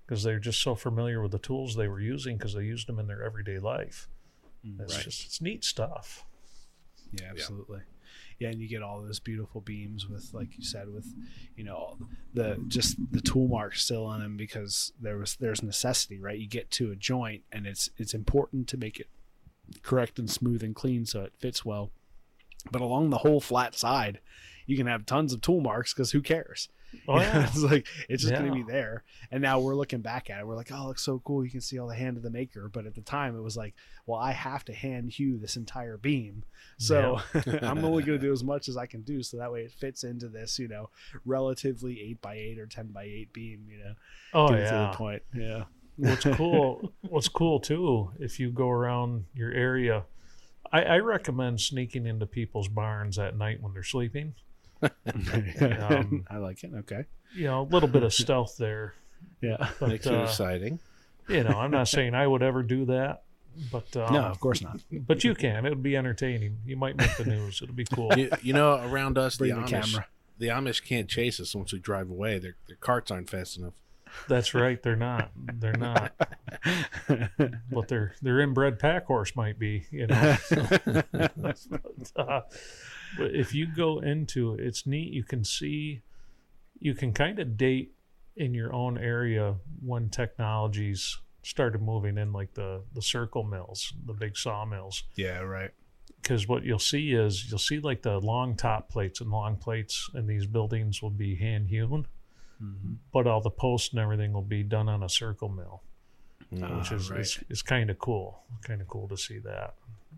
because 0.06 0.24
they're 0.24 0.40
just 0.40 0.62
so 0.62 0.76
familiar 0.76 1.22
with 1.22 1.32
the 1.32 1.40
tools 1.40 1.76
they 1.76 1.88
were 1.88 2.00
using 2.00 2.38
because 2.38 2.54
they 2.54 2.64
used 2.64 2.88
them 2.88 3.00
in 3.00 3.08
their 3.08 3.24
everyday 3.24 3.60
life. 3.60 4.08
Mm. 4.66 4.80
It's 4.82 4.96
Right. 4.96 5.04
just 5.04 5.26
it's 5.26 5.42
neat 5.42 5.64
stuff. 5.64 6.26
Yeah, 7.12 7.30
absolutely. 7.32 7.80
Yeah, 7.80 8.01
and 8.42 8.60
you 8.60 8.68
get 8.68 8.82
all 8.82 9.02
those 9.02 9.20
beautiful 9.20 9.62
beams 9.62 10.08
with, 10.08 10.34
like 10.34 10.58
you 10.58 10.64
said, 10.64 10.90
with 10.90 11.14
you 11.56 11.64
know 11.64 11.98
the 12.34 12.58
just 12.68 12.98
the 13.12 13.22
tool 13.22 13.48
marks 13.48 13.84
still 13.84 14.06
on 14.06 14.20
them 14.20 14.38
because 14.38 14.94
there 15.00 15.18
was 15.18 15.36
there's 15.36 15.64
necessity, 15.64 16.20
right? 16.20 16.40
You 16.40 16.48
get 16.48 16.72
to 16.72 16.92
a 16.92 16.96
joint, 16.96 17.44
and 17.52 17.66
it's 17.66 17.90
it's 17.98 18.14
important 18.14 18.68
to 18.70 18.78
make 18.78 19.00
it 19.00 19.08
correct 19.84 20.20
and 20.20 20.30
smooth 20.30 20.64
and 20.64 20.76
clean 20.76 21.06
so 21.06 21.22
it 21.22 21.34
fits 21.38 21.64
well. 21.64 21.92
But 22.72 22.82
along 22.82 23.10
the 23.10 23.20
whole 23.20 23.42
flat 23.42 23.76
side, 23.76 24.20
you 24.66 24.78
can 24.78 24.88
have 24.88 25.06
tons 25.06 25.34
of 25.34 25.42
tool 25.42 25.62
marks 25.62 25.94
because 25.94 26.12
who 26.12 26.22
cares? 26.22 26.70
Oh 27.08 27.20
yeah. 27.20 27.48
it's 27.48 27.62
like 27.62 27.88
it's 28.10 28.24
just 28.24 28.34
gonna 28.34 28.54
be 28.54 28.64
there. 28.64 29.04
And 29.32 29.42
now 29.42 29.60
we're 29.60 29.76
looking 29.76 30.02
back 30.02 30.30
at 30.30 30.40
it. 30.40 30.48
We're 30.48 30.56
like, 30.56 30.72
oh, 30.72 30.84
it 30.84 30.88
looks 30.88 31.04
so 31.04 31.22
cool. 31.26 31.44
You 31.44 31.52
can 31.52 31.62
see 31.62 31.80
all 31.80 31.88
the 31.88 31.96
hand 31.96 32.18
of 32.18 32.24
the 32.24 32.30
maker. 32.30 32.70
But 32.72 32.86
at 32.86 32.96
the 32.96 33.02
time, 33.02 33.36
it 33.36 33.42
was 33.42 33.56
like, 33.58 33.76
well, 34.06 34.20
I 34.20 34.32
have 34.32 34.66
to 34.66 34.74
hand 34.74 35.12
hew 35.12 35.38
this 35.38 35.56
entire 35.56 35.98
beam. 35.98 36.44
So 36.78 37.20
I'm 37.62 37.84
only 37.86 38.04
going 38.04 38.20
to 38.20 38.26
do 38.26 38.32
as 38.32 38.44
much 38.44 38.68
as 38.68 38.78
I 38.78 38.86
can 38.86 39.02
do. 39.02 39.24
So 39.24 39.38
that 39.38 39.52
way 39.52 39.62
it 39.62 39.72
fits 39.72 40.04
into 40.04 40.28
this, 40.28 40.60
you 40.60 40.68
know, 40.68 40.90
relatively 41.26 42.02
eight 42.02 42.22
by 42.22 42.36
eight 42.36 42.60
or 42.60 42.66
ten 42.68 42.88
by 42.88 43.04
eight 43.04 43.32
beam. 43.34 43.68
You 43.70 43.78
know, 43.80 43.94
Oh 44.34 44.48
it 44.48 44.58
to 44.58 44.64
yeah. 44.64 44.92
the 44.92 44.98
point. 44.98 45.22
Yeah. 45.34 45.64
what's 45.98 46.26
cool 46.36 46.92
what's 47.02 47.28
cool 47.28 47.60
too 47.60 48.12
if 48.20 48.40
you 48.40 48.50
go 48.50 48.70
around 48.70 49.26
your 49.34 49.52
area 49.52 50.04
I, 50.72 50.84
I 50.84 50.98
recommend 51.00 51.60
sneaking 51.60 52.06
into 52.08 52.26
people's 52.26 52.70
barns 52.70 53.20
at 53.20 53.38
night 53.38 53.62
when 53.62 53.74
they're 53.74 53.84
sleeping 53.84 54.34
Um, 55.62 56.26
I 56.30 56.38
like 56.38 56.64
it. 56.64 56.72
Okay. 56.80 57.06
you 57.36 57.46
know 57.46 57.62
a 57.62 57.68
little 57.70 57.90
bit 57.90 58.04
of 58.04 58.14
stealth 58.24 58.56
there 58.58 58.94
Yeah. 59.42 59.70
but 59.80 59.90
Makes 59.90 60.06
it 60.08 60.14
uh, 60.14 60.24
exciting. 60.24 60.80
you 61.30 61.44
know 61.44 61.58
i'm 61.60 61.72
not 61.72 61.88
saying 61.88 62.14
i 62.16 62.26
would 62.26 62.42
ever 62.44 62.64
do 62.64 62.86
that 62.86 63.24
but 63.72 63.96
um, 63.98 64.14
no, 64.14 64.22
of 64.24 64.40
course 64.40 64.62
not. 64.62 64.80
but 64.92 65.24
you 65.24 65.36
can 65.36 65.66
it 65.66 65.70
would 65.70 65.84
be 65.84 65.96
entertaining 65.98 66.58
you 66.66 66.76
might 66.78 66.96
make 66.98 67.16
the 67.18 67.26
news 67.26 67.62
it'll 67.62 67.76
be 67.76 67.86
cool 67.86 68.12
You, 68.18 68.30
you 68.42 68.54
know, 68.54 68.76
around 68.90 69.18
us, 69.18 69.38
the 69.38 69.46
the 69.46 69.52
Amish, 69.52 69.68
camera. 69.70 70.06
the 70.40 70.48
Amish 70.48 70.84
can't 70.84 71.08
chase 71.10 71.40
us 71.40 71.54
once 71.54 71.72
we 71.74 71.80
drive 71.80 72.10
away. 72.10 72.40
Their 72.40 72.56
their 72.68 72.78
carts 72.78 73.12
aren't 73.12 73.30
fast 73.30 73.58
enough. 73.58 73.74
that's 74.28 74.54
right 74.54 74.82
they're 74.84 74.96
not 74.98 75.32
they're 75.54 75.72
not 75.74 76.12
but 77.72 77.88
their 77.88 78.14
their 78.22 78.40
inbred 78.42 78.78
pack 78.80 79.06
horse 79.06 79.36
might 79.38 79.58
be 79.60 79.86
you 79.92 80.08
know 80.08 80.38
but, 80.52 81.68
uh, 82.18 82.42
but 83.18 83.34
if 83.36 83.54
you 83.54 83.68
go 83.68 84.00
into 84.00 84.54
it, 84.54 84.60
it's 84.60 84.86
neat. 84.86 85.12
You 85.14 85.24
can 85.24 85.44
see, 85.44 86.02
you 86.80 86.94
can 86.94 87.14
kind 87.14 87.40
of 87.40 87.58
date 87.58 87.94
in 88.36 88.54
your 88.54 88.74
own 88.74 88.98
area 88.98 89.56
when 89.86 90.10
technologies 90.10 91.18
started 91.44 91.82
moving 91.82 92.18
in, 92.18 92.32
like 92.34 92.54
the 92.54 92.82
the 92.94 93.02
circle 93.02 93.44
mills, 93.44 93.94
the 94.06 94.14
big 94.14 94.38
sawmills. 94.38 95.04
yeah. 95.16 95.40
Right. 95.40 95.72
Because 96.22 96.48
what 96.48 96.64
you'll 96.64 96.78
see 96.78 97.14
is 97.14 97.50
you'll 97.50 97.58
see 97.58 97.80
like 97.80 98.04
the 98.04 98.20
long 98.20 98.56
top 98.56 98.90
plates 98.90 99.22
and 99.22 99.32
long 99.32 99.56
plates 99.58 100.08
and 100.14 100.28
these 100.30 100.46
buildings 100.46 101.02
will 101.02 101.10
be 101.10 101.36
hand 101.36 101.68
hewn, 101.70 102.06
Mm-hmm. 102.64 102.94
but 103.12 103.26
all 103.26 103.42
the 103.42 103.50
posts 103.50 103.90
and 103.90 104.00
everything 104.00 104.34
will 104.34 104.44
be 104.44 104.62
done 104.62 104.88
on 104.88 105.02
a 105.02 105.10
circle 105.10 105.50
mill, 105.50 105.82
which 106.52 106.62
Ah, 106.64 106.94
is 106.94 107.10
right. 107.10 107.22
is, 107.22 107.40
is 107.50 107.62
kind 107.64 107.90
of 107.90 107.98
cool. 107.98 108.44
Kind 108.62 108.82
of 108.82 108.88
cool 108.88 109.08
to 109.08 109.18
see 109.18 109.40
that. 109.40 109.74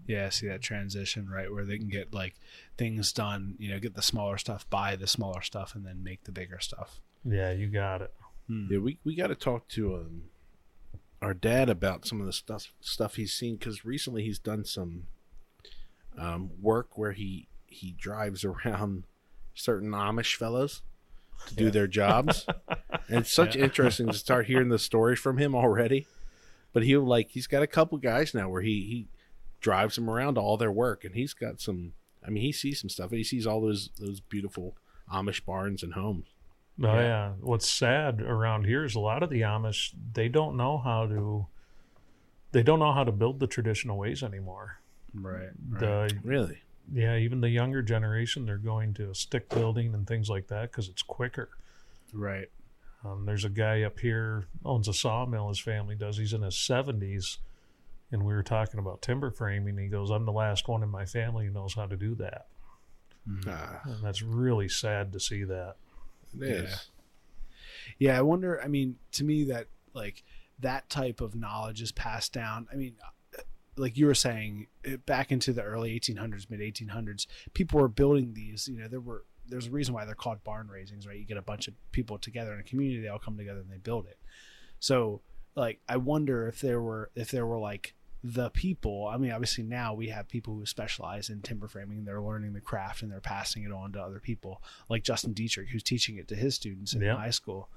Yeah, 0.07 0.27
see 0.27 0.47
that 0.49 0.61
transition, 0.61 1.29
right? 1.29 1.49
Where 1.49 1.63
they 1.63 1.77
can 1.77 1.87
get 1.87 2.13
like 2.13 2.35
things 2.77 3.13
done, 3.13 3.55
you 3.59 3.69
know, 3.69 3.79
get 3.79 3.95
the 3.95 4.01
smaller 4.01 4.37
stuff, 4.37 4.69
buy 4.69 4.95
the 4.95 5.07
smaller 5.07 5.41
stuff, 5.41 5.75
and 5.75 5.85
then 5.85 6.03
make 6.03 6.23
the 6.23 6.31
bigger 6.31 6.59
stuff. 6.59 7.01
Yeah, 7.23 7.51
you 7.51 7.67
got 7.67 8.01
it. 8.01 8.13
Yeah, 8.69 8.79
we 8.79 8.99
we 9.03 9.15
got 9.15 9.27
to 9.27 9.35
talk 9.35 9.67
to 9.69 9.95
um, 9.95 10.23
our 11.21 11.33
dad 11.33 11.69
about 11.69 12.05
some 12.05 12.19
of 12.19 12.25
the 12.25 12.33
stuff 12.33 12.73
stuff 12.81 13.15
he's 13.15 13.33
seen 13.33 13.55
because 13.55 13.85
recently 13.85 14.23
he's 14.23 14.39
done 14.39 14.65
some 14.65 15.07
um, 16.17 16.51
work 16.61 16.97
where 16.97 17.13
he 17.13 17.47
he 17.65 17.95
drives 17.97 18.43
around 18.45 19.05
certain 19.53 19.91
Amish 19.91 20.35
fellows 20.35 20.81
to 21.47 21.55
do 21.55 21.71
their 21.71 21.87
jobs, 21.87 22.45
and 23.07 23.19
it's 23.19 23.33
such 23.33 23.55
interesting 23.55 24.07
to 24.07 24.13
start 24.13 24.47
hearing 24.47 24.69
the 24.69 24.79
stories 24.79 25.19
from 25.19 25.37
him 25.37 25.55
already. 25.55 26.05
But 26.73 26.83
he'll 26.83 27.05
like 27.05 27.29
he's 27.29 27.47
got 27.47 27.63
a 27.63 27.67
couple 27.67 27.97
guys 27.99 28.33
now 28.33 28.49
where 28.49 28.61
he 28.61 28.81
he 28.81 29.07
drives 29.61 29.95
them 29.95 30.09
around 30.09 30.35
to 30.35 30.41
all 30.41 30.57
their 30.57 30.71
work, 30.71 31.03
and 31.03 31.15
he's 31.15 31.33
got 31.33 31.61
some. 31.61 31.93
I 32.25 32.29
mean, 32.29 32.43
he 32.43 32.51
sees 32.51 32.79
some 32.79 32.89
stuff. 32.89 33.11
He 33.11 33.23
sees 33.23 33.45
all 33.45 33.61
those 33.61 33.89
those 33.99 34.19
beautiful 34.19 34.75
Amish 35.11 35.43
barns 35.45 35.83
and 35.83 35.93
homes. 35.93 36.27
Oh 36.81 36.99
yeah. 36.99 37.33
What's 37.41 37.69
sad 37.69 38.21
around 38.21 38.65
here 38.65 38.83
is 38.83 38.95
a 38.95 38.99
lot 38.99 39.21
of 39.21 39.29
the 39.29 39.41
Amish 39.41 39.93
they 40.13 40.27
don't 40.27 40.57
know 40.57 40.77
how 40.79 41.05
to 41.07 41.45
they 42.51 42.63
don't 42.63 42.79
know 42.79 42.93
how 42.93 43.03
to 43.03 43.11
build 43.11 43.39
the 43.39 43.47
traditional 43.47 43.97
ways 43.97 44.23
anymore. 44.23 44.79
Right. 45.13 45.49
The 45.79 46.11
Really. 46.23 46.61
yeah, 46.91 47.17
even 47.17 47.41
the 47.41 47.49
younger 47.49 47.81
generation 47.83 48.45
they're 48.45 48.57
going 48.57 48.93
to 48.95 49.13
stick 49.13 49.49
building 49.49 49.93
and 49.93 50.07
things 50.07 50.29
like 50.29 50.47
that 50.47 50.71
because 50.71 50.89
it's 50.89 51.03
quicker. 51.03 51.49
Right. 52.11 52.49
Um, 53.05 53.25
there's 53.25 53.45
a 53.45 53.49
guy 53.49 53.81
up 53.83 53.99
here 53.99 54.45
owns 54.63 54.87
a 54.87 54.93
sawmill. 54.93 55.49
His 55.49 55.59
family 55.59 55.95
does. 55.95 56.17
He's 56.17 56.33
in 56.33 56.41
his 56.41 56.57
seventies, 56.57 57.37
and 58.13 58.23
we 58.23 58.33
were 58.33 58.43
talking 58.43 58.79
about 58.79 59.01
timber 59.01 59.31
framing. 59.31 59.77
He 59.77 59.87
goes, 59.87 60.09
"I'm 60.09 60.25
the 60.25 60.31
last 60.31 60.67
one 60.67 60.83
in 60.83 60.89
my 60.89 61.05
family 61.05 61.47
who 61.47 61.51
knows 61.51 61.73
how 61.73 61.87
to 61.87 61.97
do 61.97 62.15
that," 62.15 62.47
Ah, 63.47 63.81
and 63.83 64.03
that's 64.03 64.21
really 64.21 64.69
sad 64.69 65.11
to 65.13 65.19
see 65.19 65.43
that. 65.43 65.75
it 66.39 66.43
is. 66.43 66.89
Yeah, 67.97 68.17
I 68.17 68.21
wonder. 68.21 68.61
I 68.61 68.67
mean, 68.67 68.97
to 69.13 69.23
me, 69.23 69.43
that 69.45 69.67
like 69.93 70.23
that 70.59 70.89
type 70.89 71.19
of 71.21 71.35
knowledge 71.35 71.81
is 71.81 71.91
passed 71.91 72.31
down. 72.31 72.67
I 72.71 72.75
mean, 72.75 72.95
uh, 73.37 73.41
like 73.75 73.97
you 73.97 74.05
were 74.05 74.15
saying, 74.15 74.67
eh, 74.85 74.97
back 75.05 75.31
into 75.31 75.51
the 75.51 75.63
early 75.63 75.99
1800s, 75.99 76.49
mid 76.49 76.59
1800s, 76.61 77.27
people 77.53 77.79
were 77.79 77.87
building 77.87 78.33
these. 78.33 78.67
You 78.67 78.79
know, 78.79 78.87
there 78.87 79.01
were 79.01 79.25
there's 79.47 79.67
a 79.67 79.71
reason 79.71 79.93
why 79.93 80.05
they're 80.05 80.15
called 80.15 80.43
barn 80.43 80.67
raisings, 80.67 81.05
right? 81.05 81.17
You 81.17 81.25
get 81.25 81.37
a 81.37 81.41
bunch 81.41 81.67
of 81.67 81.73
people 81.91 82.17
together 82.17 82.53
in 82.53 82.59
a 82.59 82.63
community, 82.63 83.01
they 83.01 83.09
all 83.09 83.19
come 83.19 83.37
together 83.37 83.59
and 83.59 83.69
they 83.69 83.77
build 83.77 84.05
it. 84.07 84.17
So, 84.79 85.21
like, 85.55 85.79
I 85.87 85.97
wonder 85.97 86.47
if 86.47 86.61
there 86.61 86.81
were 86.81 87.09
if 87.15 87.31
there 87.31 87.45
were 87.45 87.59
like 87.59 87.93
the 88.23 88.49
people. 88.51 89.07
I 89.07 89.17
mean, 89.17 89.31
obviously 89.31 89.63
now 89.65 89.93
we 89.93 90.07
have 90.07 90.29
people 90.29 90.55
who 90.55 90.65
specialize 90.65 91.29
in 91.29 91.41
timber 91.41 91.67
framing. 91.67 92.05
They're 92.05 92.21
learning 92.21 92.53
the 92.53 92.61
craft 92.61 93.01
and 93.01 93.11
they're 93.11 93.19
passing 93.19 93.63
it 93.63 93.71
on 93.71 93.91
to 93.93 94.01
other 94.01 94.19
people, 94.19 94.61
like 94.89 95.03
Justin 95.03 95.33
Dietrich, 95.33 95.69
who's 95.69 95.83
teaching 95.83 96.17
it 96.17 96.27
to 96.29 96.35
his 96.35 96.55
students 96.55 96.93
in 96.93 97.01
Yeah. 97.01 97.17
high 97.17 97.31
school. 97.31 97.69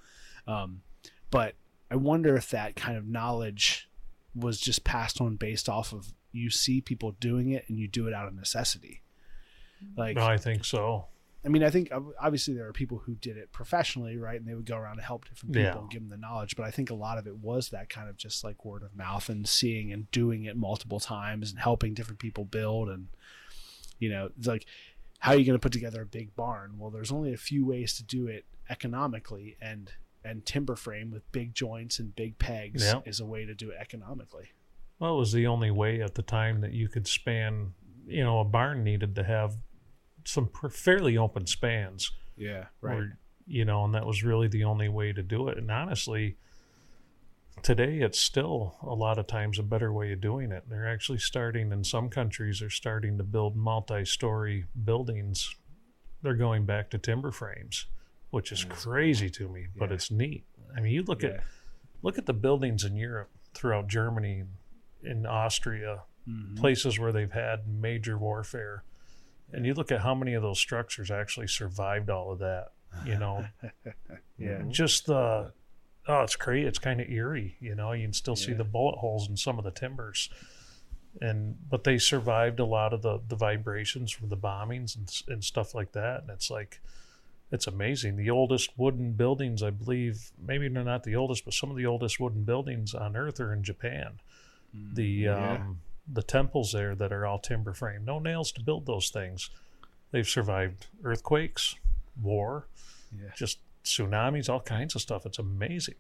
Um, 0.47 0.83
but 1.31 1.57
I 1.91 1.97
wonder 1.97 2.37
if 2.37 2.51
that 2.51 2.77
kind 2.77 2.97
of 2.97 3.07
knowledge 3.07 3.89
was 4.35 4.61
just 4.61 4.85
passed 4.85 5.21
on 5.21 5.35
based 5.37 5.69
off 5.69 5.93
of 5.93 6.13
you 6.31 6.51
see 6.51 6.81
people 6.81 7.13
doing 7.13 7.51
it 7.51 7.65
and 7.69 7.79
you 7.79 7.89
do 7.89 8.07
it 8.07 8.15
out 8.15 8.29
of 8.29 8.35
necessity. 8.35 9.03
Like, 9.97 10.15
No, 10.17 10.27
I 10.27 10.37
think 10.37 10.65
so. 10.65 11.07
I 11.47 11.49
mean, 11.49 11.63
I 11.63 11.71
think 11.71 11.91
obviously 12.21 12.55
there 12.55 12.67
are 12.67 12.73
people 12.73 12.99
who 12.99 13.15
did 13.15 13.37
it 13.37 13.53
professionally, 13.53 14.17
right? 14.19 14.39
And 14.39 14.49
they 14.49 14.55
would 14.55 14.67
go 14.67 14.77
around 14.77 14.95
and 14.95 15.03
help 15.03 15.29
different 15.29 15.55
people 15.55 15.63
Yeah. 15.71 15.79
and 15.79 15.89
give 15.91 16.01
them 16.03 16.11
the 16.11 16.17
knowledge. 16.17 16.57
But 16.57 16.67
I 16.67 16.73
think 16.73 16.91
a 16.91 16.95
lot 16.95 17.19
of 17.19 17.27
it 17.29 17.37
was 17.39 17.69
that 17.71 17.89
kind 17.89 18.09
of 18.09 18.17
just 18.17 18.43
like 18.43 18.65
word 18.65 18.83
of 18.83 18.97
mouth 18.97 19.29
and 19.29 19.49
seeing 19.49 19.93
and 19.93 20.11
doing 20.11 20.45
it 20.45 20.57
multiple 20.57 20.99
times 20.99 21.51
and 21.53 21.61
helping 21.61 21.95
different 21.95 22.19
people 22.19 22.45
build. 22.45 22.89
And, 22.89 23.09
you 24.01 24.09
know, 24.09 24.31
it's 24.37 24.49
like, 24.49 24.67
how 25.21 25.33
are 25.33 25.37
you 25.37 25.45
going 25.45 25.59
to 25.59 25.63
put 25.63 25.73
together 25.73 26.03
a 26.03 26.07
big 26.07 26.35
barn? 26.35 26.79
Well, 26.79 26.91
there's 26.91 27.13
only 27.13 27.33
a 27.33 27.37
few 27.39 27.65
ways 27.65 27.95
to 27.99 28.03
do 28.03 28.27
it 28.27 28.45
economically. 28.69 29.57
And, 29.63 29.93
and 30.25 30.45
timber 30.45 30.75
frame 30.75 31.13
with 31.13 31.31
big 31.31 31.55
joints 31.55 32.01
and 32.01 32.15
big 32.17 32.39
pegs 32.39 32.83
Yeah. 32.83 33.01
is 33.07 33.21
a 33.21 33.25
way 33.25 33.45
to 33.45 33.55
do 33.55 33.71
it 33.71 33.77
economically. 33.81 34.51
Well, 34.99 35.15
it 35.15 35.19
was 35.19 35.33
the 35.33 35.47
only 35.47 35.71
way 35.71 36.01
at 36.03 36.17
the 36.17 36.23
time 36.23 36.61
that 36.63 36.73
you 36.73 36.89
could 36.89 37.07
span. 37.07 37.75
You 38.07 38.25
know, 38.25 38.41
a 38.41 38.45
barn 38.45 38.83
needed 38.83 39.15
to 39.17 39.23
have 39.25 39.57
some 40.27 40.49
pr- 40.49 40.69
fairly 40.69 41.17
open 41.17 41.47
spans. 41.47 42.13
Yeah. 42.37 42.67
Or, 42.83 43.19
you 43.47 43.65
know, 43.65 43.85
and 43.85 43.95
that 43.95 44.05
was 44.07 44.23
really 44.25 44.49
the 44.49 44.65
only 44.65 44.89
way 44.89 45.13
to 45.13 45.23
do 45.23 45.49
it. 45.49 45.57
And 45.57 45.71
honestly, 45.71 46.37
today 47.63 47.99
it's 48.01 48.21
still 48.21 48.77
a 48.83 48.95
lot 48.95 49.19
of 49.19 49.27
times 49.27 49.59
a 49.59 49.63
better 49.63 49.93
way 49.93 50.13
of 50.13 50.21
doing 50.21 50.53
it. 50.53 50.65
They're 50.69 50.89
actually 50.89 51.19
starting 51.19 51.73
in 51.73 51.85
some 51.85 52.09
countries. 52.11 52.61
They're 52.61 52.71
starting 52.71 53.17
to 53.19 53.25
build 53.25 53.57
multi-story 53.57 54.67
buildings. 54.85 55.55
They're 56.23 56.35
going 56.35 56.67
back 56.67 56.91
to 56.91 56.99
timber 56.99 57.31
frames, 57.31 57.87
which 58.31 58.53
is 58.53 58.65
crazy 58.65 59.31
to 59.31 59.49
me, 59.49 59.69
but 59.77 59.93
it's 59.93 60.11
neat. 60.11 60.45
I 60.77 60.81
mean, 60.81 60.93
you 60.93 61.03
look 61.03 61.23
Yeah. 61.23 61.31
at 61.31 61.45
look 62.03 62.19
at 62.19 62.27
the 62.27 62.35
buildings 62.35 62.85
in 62.85 62.95
Europe, 62.95 63.31
throughout 63.55 63.89
Germany, 63.89 64.45
in 65.03 65.25
Austria, 65.27 66.03
Mhm. 66.29 66.57
places 66.57 66.99
where 66.99 67.11
they've 67.11 67.33
had 67.33 67.67
major 67.67 68.19
warfare. 68.19 68.85
And 69.53 69.65
you 69.65 69.75
look 69.75 69.93
at 69.93 70.01
how 70.01 70.15
many 70.15 70.35
of 70.35 70.43
those 70.43 70.59
structures 70.59 71.11
actually 71.11 71.47
survived 71.49 72.11
all 72.11 72.33
of 72.33 72.39
that. 72.41 72.73
You 73.05 73.19
know, 73.19 73.47
Yeah. 74.39 74.63
just 74.69 75.07
the 75.07 75.53
oh, 76.09 76.23
it's 76.23 76.37
crazy. 76.37 76.67
It's 76.67 76.79
kind 76.79 77.01
of 77.01 77.09
eerie. 77.11 77.57
You 77.61 77.75
know, 77.75 77.93
you 77.93 78.05
can 78.05 78.13
still 78.13 78.37
see 78.37 78.53
the 78.55 78.65
bullet 78.65 78.97
holes 78.99 79.29
in 79.29 79.37
some 79.37 79.59
of 79.59 79.65
the 79.65 79.71
timbers, 79.71 80.31
and 81.21 81.57
but 81.69 81.85
they 81.85 81.99
survived 81.99 82.59
a 82.61 82.65
lot 82.65 82.93
of 82.93 83.03
the 83.03 83.21
the 83.29 83.37
vibrations 83.37 84.11
from 84.13 84.29
the 84.29 84.37
bombings 84.37 84.97
and 84.97 85.11
and 85.29 85.45
stuff 85.45 85.75
like 85.75 85.93
that. 85.93 86.23
And 86.23 86.31
it's 86.31 86.51
like, 86.51 86.81
it's 87.51 87.67
amazing. 87.67 88.17
The 88.17 88.31
oldest 88.31 88.71
wooden 88.79 89.13
buildings, 89.13 89.63
I 89.63 89.71
believe, 89.71 90.31
maybe 90.43 90.69
they're 90.69 90.85
not 90.85 91.05
the 91.05 91.17
oldest, 91.17 91.45
but 91.45 91.55
some 91.55 91.71
of 91.71 91.77
the 91.77 91.87
oldest 91.87 92.19
wooden 92.19 92.45
buildings 92.45 92.95
on 92.95 93.17
Earth 93.17 93.41
are 93.41 93.53
in 93.53 93.63
Japan. 93.63 94.21
The 94.73 95.29
um, 95.29 95.39
yeah. 95.39 95.65
The 96.11 96.23
temples 96.23 96.73
there 96.73 96.95
that 96.95 97.13
are 97.13 97.27
all 97.27 97.39
timber 97.39 97.73
frame, 97.73 98.05
no 98.05 98.19
nails 98.19 98.53
to 98.53 98.63
build 98.63 98.87
those 98.87 99.11
things. 99.11 99.51
They've 100.13 100.29
survived 100.29 100.87
earthquakes, 101.05 101.75
war, 102.23 102.67
Yeah. 103.13 103.31
just 103.37 103.59
tsunamis, 103.85 104.49
all 104.49 104.61
kinds 104.61 104.95
of 104.95 105.03
stuff. 105.03 105.27
It's 105.27 105.39
amazing. 105.39 105.97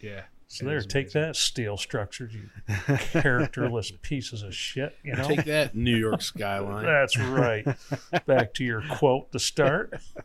Yeah. 0.00 0.22
So 0.50 0.64
there, 0.64 0.80
take 0.80 1.06
amazing. 1.06 1.20
that 1.22 1.36
steel 1.36 1.76
structure, 1.76 2.30
you 2.32 2.48
characterless 2.96 3.92
pieces 4.00 4.42
of 4.42 4.54
shit. 4.54 4.96
You 5.02 5.14
know, 5.14 5.28
Take 5.28 5.44
that, 5.44 5.74
New 5.74 5.94
York 5.96 6.22
skyline. 6.32 6.86
that's 6.86 7.18
right. 7.18 7.66
Back 8.24 8.54
to 8.54 8.64
your 8.64 8.82
quote 8.92 9.30
to 9.32 9.38
start. 9.38 10.00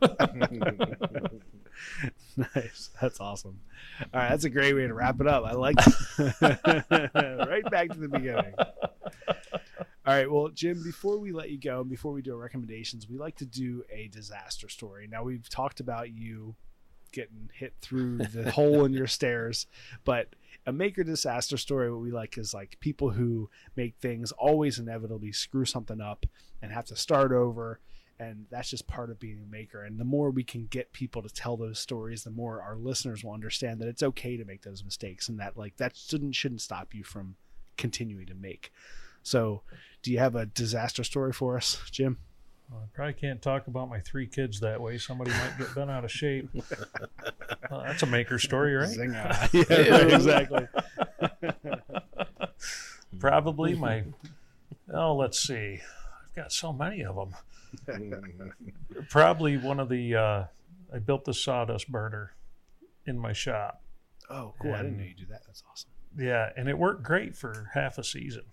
nice. 2.54 2.90
That's 3.00 3.20
awesome. 3.20 3.60
All 4.12 4.20
right, 4.20 4.30
that's 4.30 4.44
a 4.44 4.50
great 4.50 4.74
way 4.74 4.86
to 4.86 4.94
wrap 4.94 5.20
it 5.20 5.26
up. 5.26 5.44
I 5.44 5.52
like 5.52 5.76
right 6.18 7.70
back 7.70 7.90
to 7.90 7.98
the 7.98 8.08
beginning. 8.08 8.54
All 10.06 10.12
right, 10.12 10.30
well, 10.30 10.48
Jim, 10.48 10.82
before 10.82 11.18
we 11.18 11.32
let 11.32 11.50
you 11.50 11.58
go, 11.58 11.80
and 11.80 11.88
before 11.88 12.12
we 12.12 12.20
do 12.20 12.34
our 12.34 12.40
recommendations, 12.40 13.08
we 13.08 13.16
like 13.16 13.36
to 13.36 13.46
do 13.46 13.84
a 13.90 14.08
disaster 14.08 14.68
story. 14.68 15.06
Now, 15.10 15.22
we've 15.22 15.48
talked 15.48 15.80
about 15.80 16.12
you 16.12 16.56
getting 17.12 17.48
hit 17.54 17.72
through 17.80 18.18
the 18.18 18.50
hole 18.50 18.84
in 18.84 18.92
your 18.92 19.06
stairs, 19.06 19.66
but 20.04 20.34
a 20.66 20.72
maker 20.72 21.04
disaster 21.04 21.56
story, 21.56 21.90
what 21.90 22.00
we 22.00 22.10
like 22.10 22.36
is 22.36 22.52
like 22.52 22.76
people 22.80 23.10
who 23.10 23.48
make 23.76 23.94
things 23.96 24.32
always 24.32 24.78
inevitably 24.78 25.32
screw 25.32 25.64
something 25.64 26.00
up 26.00 26.26
and 26.60 26.72
have 26.72 26.86
to 26.86 26.96
start 26.96 27.32
over 27.32 27.80
and 28.18 28.46
that's 28.50 28.70
just 28.70 28.86
part 28.86 29.10
of 29.10 29.18
being 29.18 29.40
a 29.42 29.50
maker 29.50 29.82
and 29.82 29.98
the 29.98 30.04
more 30.04 30.30
we 30.30 30.44
can 30.44 30.66
get 30.66 30.92
people 30.92 31.22
to 31.22 31.28
tell 31.28 31.56
those 31.56 31.78
stories 31.78 32.24
the 32.24 32.30
more 32.30 32.62
our 32.62 32.76
listeners 32.76 33.24
will 33.24 33.32
understand 33.32 33.80
that 33.80 33.88
it's 33.88 34.02
okay 34.02 34.36
to 34.36 34.44
make 34.44 34.62
those 34.62 34.84
mistakes 34.84 35.28
and 35.28 35.38
that 35.38 35.56
like 35.56 35.76
that 35.76 35.96
shouldn't 35.96 36.34
shouldn't 36.34 36.60
stop 36.60 36.94
you 36.94 37.02
from 37.02 37.34
continuing 37.76 38.26
to 38.26 38.34
make 38.34 38.72
so 39.22 39.62
do 40.02 40.12
you 40.12 40.18
have 40.18 40.36
a 40.36 40.46
disaster 40.46 41.02
story 41.02 41.32
for 41.32 41.56
us 41.56 41.80
jim 41.90 42.18
I 42.72 42.86
probably 42.94 43.12
can't 43.12 43.42
talk 43.42 43.66
about 43.66 43.90
my 43.90 44.00
three 44.00 44.26
kids 44.26 44.60
that 44.60 44.80
way. 44.80 44.96
Somebody 44.96 45.30
might 45.32 45.58
get 45.58 45.74
bent 45.74 45.90
out 45.90 46.02
of 46.02 46.10
shape. 46.10 46.48
Well, 47.70 47.82
that's 47.86 48.02
a 48.02 48.06
maker 48.06 48.38
story, 48.38 48.74
right? 48.74 48.88
Zinga. 48.88 49.68
yeah, 49.68 49.96
right, 49.96 50.12
exactly 50.12 50.68
Probably 53.18 53.74
my. 53.74 54.04
Oh, 54.92 55.16
let's 55.16 55.40
see. 55.40 55.80
I've 56.24 56.34
got 56.34 56.52
so 56.52 56.72
many 56.72 57.04
of 57.04 57.16
them. 57.16 57.34
Probably 59.10 59.56
one 59.56 59.80
of 59.80 59.88
the. 59.88 60.14
Uh, 60.14 60.44
I 60.92 60.98
built 60.98 61.24
the 61.24 61.34
sawdust 61.34 61.90
burner 61.90 62.32
in 63.06 63.18
my 63.18 63.32
shop. 63.32 63.82
oh 64.30 64.54
cool 64.60 64.72
i 64.72 64.78
didn't 64.78 64.96
know 64.96 65.04
you 65.04 65.14
do 65.14 65.26
that 65.26 65.42
that's 65.46 65.62
awesome 65.70 65.90
Yeah, 66.16 66.50
and 66.56 66.68
it 66.68 66.78
worked 66.78 67.02
great 67.02 67.36
for 67.36 67.70
half 67.74 67.98
a 67.98 68.04
season. 68.04 68.44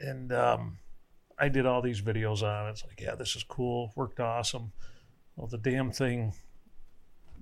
And 0.00 0.32
um, 0.32 0.78
I 1.38 1.48
did 1.48 1.64
all 1.64 1.80
these 1.80 2.00
videos 2.02 2.42
on 2.42 2.66
it. 2.66 2.70
It's 2.70 2.84
like, 2.84 3.00
yeah, 3.00 3.14
this 3.14 3.36
is 3.36 3.44
cool. 3.44 3.92
Worked 3.96 4.20
awesome. 4.20 4.72
Well, 5.36 5.46
the 5.46 5.58
damn 5.58 5.92
thing 5.92 6.34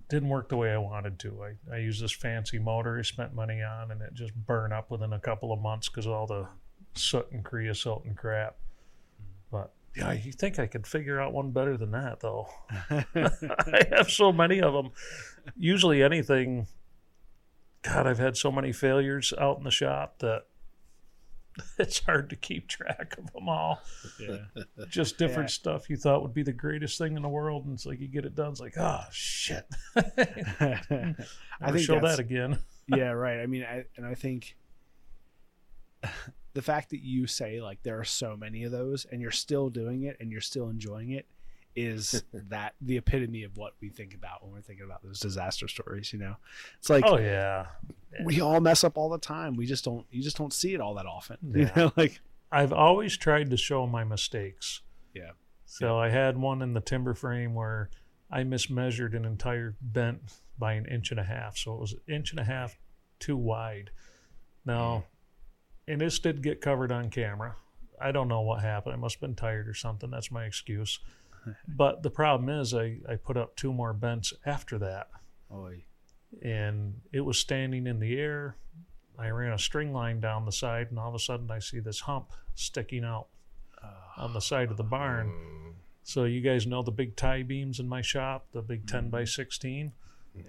didn't 0.09 0.29
work 0.29 0.49
the 0.49 0.57
way 0.57 0.73
I 0.73 0.79
wanted 0.79 1.19
to. 1.21 1.43
I, 1.43 1.75
I 1.75 1.79
used 1.79 2.03
this 2.03 2.13
fancy 2.13 2.59
motor 2.59 2.99
I 2.99 3.03
spent 3.03 3.35
money 3.35 3.63
on, 3.63 3.91
and 3.91 4.03
it 4.03 4.13
just 4.15 4.35
burned 4.35 4.73
up 4.73 4.91
within 4.91 5.13
a 5.13 5.19
couple 5.21 5.53
of 5.53 5.61
months 5.61 5.89
because 5.89 6.07
all 6.07 6.27
the 6.27 6.47
soot 6.95 7.27
and 7.33 7.45
creosote 7.45 8.05
and 8.05 8.17
crap. 8.17 8.57
But 9.51 9.73
yeah, 9.97 10.13
you 10.13 10.33
think 10.33 10.59
I 10.59 10.67
could 10.67 10.87
figure 10.87 11.21
out 11.21 11.33
one 11.33 11.51
better 11.51 11.77
than 11.77 11.91
that, 11.93 12.21
though? 12.21 12.49
I 12.91 13.83
have 13.93 14.11
so 14.11 14.33
many 14.33 14.61
of 14.61 14.73
them. 14.73 14.91
Usually 15.57 16.03
anything. 16.03 16.67
God, 17.83 18.07
I've 18.07 18.19
had 18.19 18.37
so 18.37 18.53
many 18.53 18.73
failures 18.73 19.33
out 19.39 19.59
in 19.59 19.65
the 19.65 19.71
shop 19.71 20.19
that 20.19 20.43
it's 21.79 21.99
hard 22.01 22.31
to 22.31 22.37
keep 22.37 22.69
track 22.69 23.17
of 23.19 23.33
them 23.33 23.49
all. 23.49 23.81
yeah 24.21 24.37
Just 24.89 25.19
different 25.19 25.49
Yeah. 25.49 25.55
stuff 25.55 25.91
you 25.91 25.97
thought 25.97 26.23
would 26.23 26.35
be 26.35 26.43
the 26.43 26.53
greatest 26.53 26.99
thing 26.99 27.17
in 27.17 27.23
the 27.23 27.29
world, 27.29 27.65
and 27.65 27.75
it's 27.75 27.87
like 27.87 27.99
you 28.01 28.07
get 28.09 28.25
it 28.27 28.35
done. 28.35 28.51
It's 28.53 28.61
like, 28.61 28.77
oh 28.79 29.01
shit, 29.11 29.67
i 29.97 30.03
Never 30.91 31.17
think 31.73 31.79
show 31.81 32.01
that 32.01 32.19
again. 32.19 32.59
yeah 32.87 33.11
right 33.11 33.41
i 33.41 33.47
mean 33.47 33.65
I, 33.65 33.85
and 33.97 34.05
i 34.07 34.15
think 34.15 34.57
the 36.55 36.63
fact 36.63 36.91
that 36.91 37.01
you 37.01 37.27
say 37.27 37.61
like 37.61 37.83
there 37.83 37.99
are 37.99 38.05
so 38.05 38.37
many 38.37 38.65
of 38.65 38.73
those 38.73 39.07
and 39.11 39.21
you're 39.21 39.31
still 39.31 39.69
doing 39.69 40.03
it 40.05 40.17
and 40.21 40.33
you're 40.33 40.41
still 40.41 40.69
enjoying 40.69 41.11
it 41.11 41.27
is 41.77 42.25
that 42.33 42.75
the 42.81 42.97
epitome 42.97 43.45
of 43.45 43.57
what 43.57 43.75
we 43.81 43.89
think 43.89 44.15
about 44.15 44.43
when 44.43 44.53
we're 44.53 44.61
thinking 44.61 44.85
about 44.85 45.03
those 45.03 45.21
disaster 45.21 45.69
stories 45.69 46.13
you 46.13 46.19
know 46.19 46.37
it's 46.79 46.91
like 46.91 47.05
oh 47.07 47.19
yeah, 47.19 47.67
we 48.25 48.41
all 48.41 48.61
mess 48.61 48.83
up 48.83 48.99
all 48.99 49.09
the 49.09 49.19
time 49.19 49.57
we 49.57 49.67
just 49.67 49.85
don't 49.85 50.05
you 50.11 50.23
just 50.23 50.37
don't 50.37 50.53
see 50.53 50.75
it 50.75 50.81
all 50.81 50.95
that 50.95 51.07
often 51.07 51.39
you 51.55 51.71
know 51.77 51.93
like 51.97 52.21
I've 52.53 52.73
always 52.73 53.17
tried 53.17 53.51
to 53.51 53.57
show 53.57 53.87
my 53.87 54.05
mistakes. 54.05 54.83
Yeah. 55.15 55.31
So 55.67 55.99
I 55.99 56.09
had 56.09 56.37
one 56.37 56.63
in 56.63 56.75
the 56.75 56.81
timber 56.81 57.15
frame 57.15 57.55
where 57.55 57.91
I 58.31 58.43
mismeasured 58.43 59.15
an 59.15 59.25
entire 59.25 59.77
bent 59.81 60.21
by 60.59 60.73
an 60.73 60.87
inch 60.87 61.11
and 61.13 61.21
a 61.21 61.25
half. 61.25 61.57
So 61.57 61.75
it 61.75 61.81
was 61.81 61.93
an 61.93 62.15
inch 62.15 62.33
and 62.33 62.41
a 62.41 62.45
half 62.45 62.77
too 63.21 63.37
wide. 63.37 63.91
Now, 64.65 65.05
mm. 65.05 65.05
And 65.91 66.01
this 66.01 66.19
did 66.19 66.43
get 66.43 66.61
covered 66.61 66.93
on 66.93 67.11
camera. 67.11 67.57
I 68.01 68.13
don't 68.13 68.29
know 68.29 68.41
what 68.41 68.63
happened. 68.63 68.95
I 68.95 68.99
must 68.99 69.17
have 69.17 69.21
been 69.21 69.35
tired 69.35 69.69
or 69.69 69.75
something. 69.75 70.11
That's 70.11 70.31
my 70.31 70.45
excuse. 70.45 71.01
but 71.69 72.03
the 72.03 72.11
problem 72.11 72.49
is, 72.49 72.75
I, 72.75 72.99
I 73.09 73.17
put 73.17 73.37
up 73.37 73.57
two 73.57 73.73
more 73.73 73.93
bents 73.93 74.33
after 74.47 74.79
that 74.79 75.09
oh 75.51 75.71
and 76.43 77.01
it 77.13 77.21
was 77.21 77.39
standing 77.39 77.87
in 77.87 77.99
the 77.99 78.19
air. 78.19 78.57
I 79.19 79.29
ran 79.31 79.53
a 79.53 79.59
string 79.59 79.93
line 79.93 80.21
down 80.21 80.47
the 80.47 80.53
side, 80.53 80.87
and 80.91 80.99
all 80.99 81.09
of 81.09 81.15
a 81.15 81.19
sudden 81.19 81.51
I 81.51 81.59
see 81.59 81.81
this 81.81 82.01
hump 82.01 82.33
sticking 82.55 83.05
out 83.05 83.27
on 84.17 84.33
the 84.33 84.41
side 84.41 84.71
of 84.71 84.77
the 84.77 84.85
barn. 84.85 85.29
Uh-huh. 85.29 85.73
So 86.03 86.25
you 86.25 86.41
guys 86.41 86.67
know 86.67 86.83
the 86.83 86.91
big 86.91 87.17
tie 87.17 87.43
beams 87.43 87.81
in 87.81 87.89
my 87.89 88.03
shop, 88.03 88.47
the 88.53 88.63
big 88.63 88.87
10 88.87 89.03
mm-hmm. 89.03 89.11
by 89.11 89.25
16. 89.25 89.93
Yeah. 90.35 90.43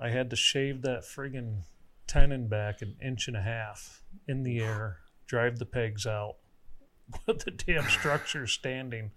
I 0.00 0.10
had 0.10 0.30
to 0.30 0.36
shave 0.36 0.82
that 0.82 1.02
friggin' 1.02 1.62
tenon 2.08 2.48
back 2.48 2.82
an 2.82 2.96
inch 3.04 3.28
and 3.28 3.36
a 3.36 3.42
half 3.42 4.02
in 4.26 4.42
the 4.42 4.60
air, 4.60 4.98
drive 5.26 5.58
the 5.58 5.66
pegs 5.66 6.06
out 6.06 6.36
with 7.26 7.44
the 7.44 7.50
damn 7.52 7.88
structure 7.88 8.46
standing. 8.46 9.12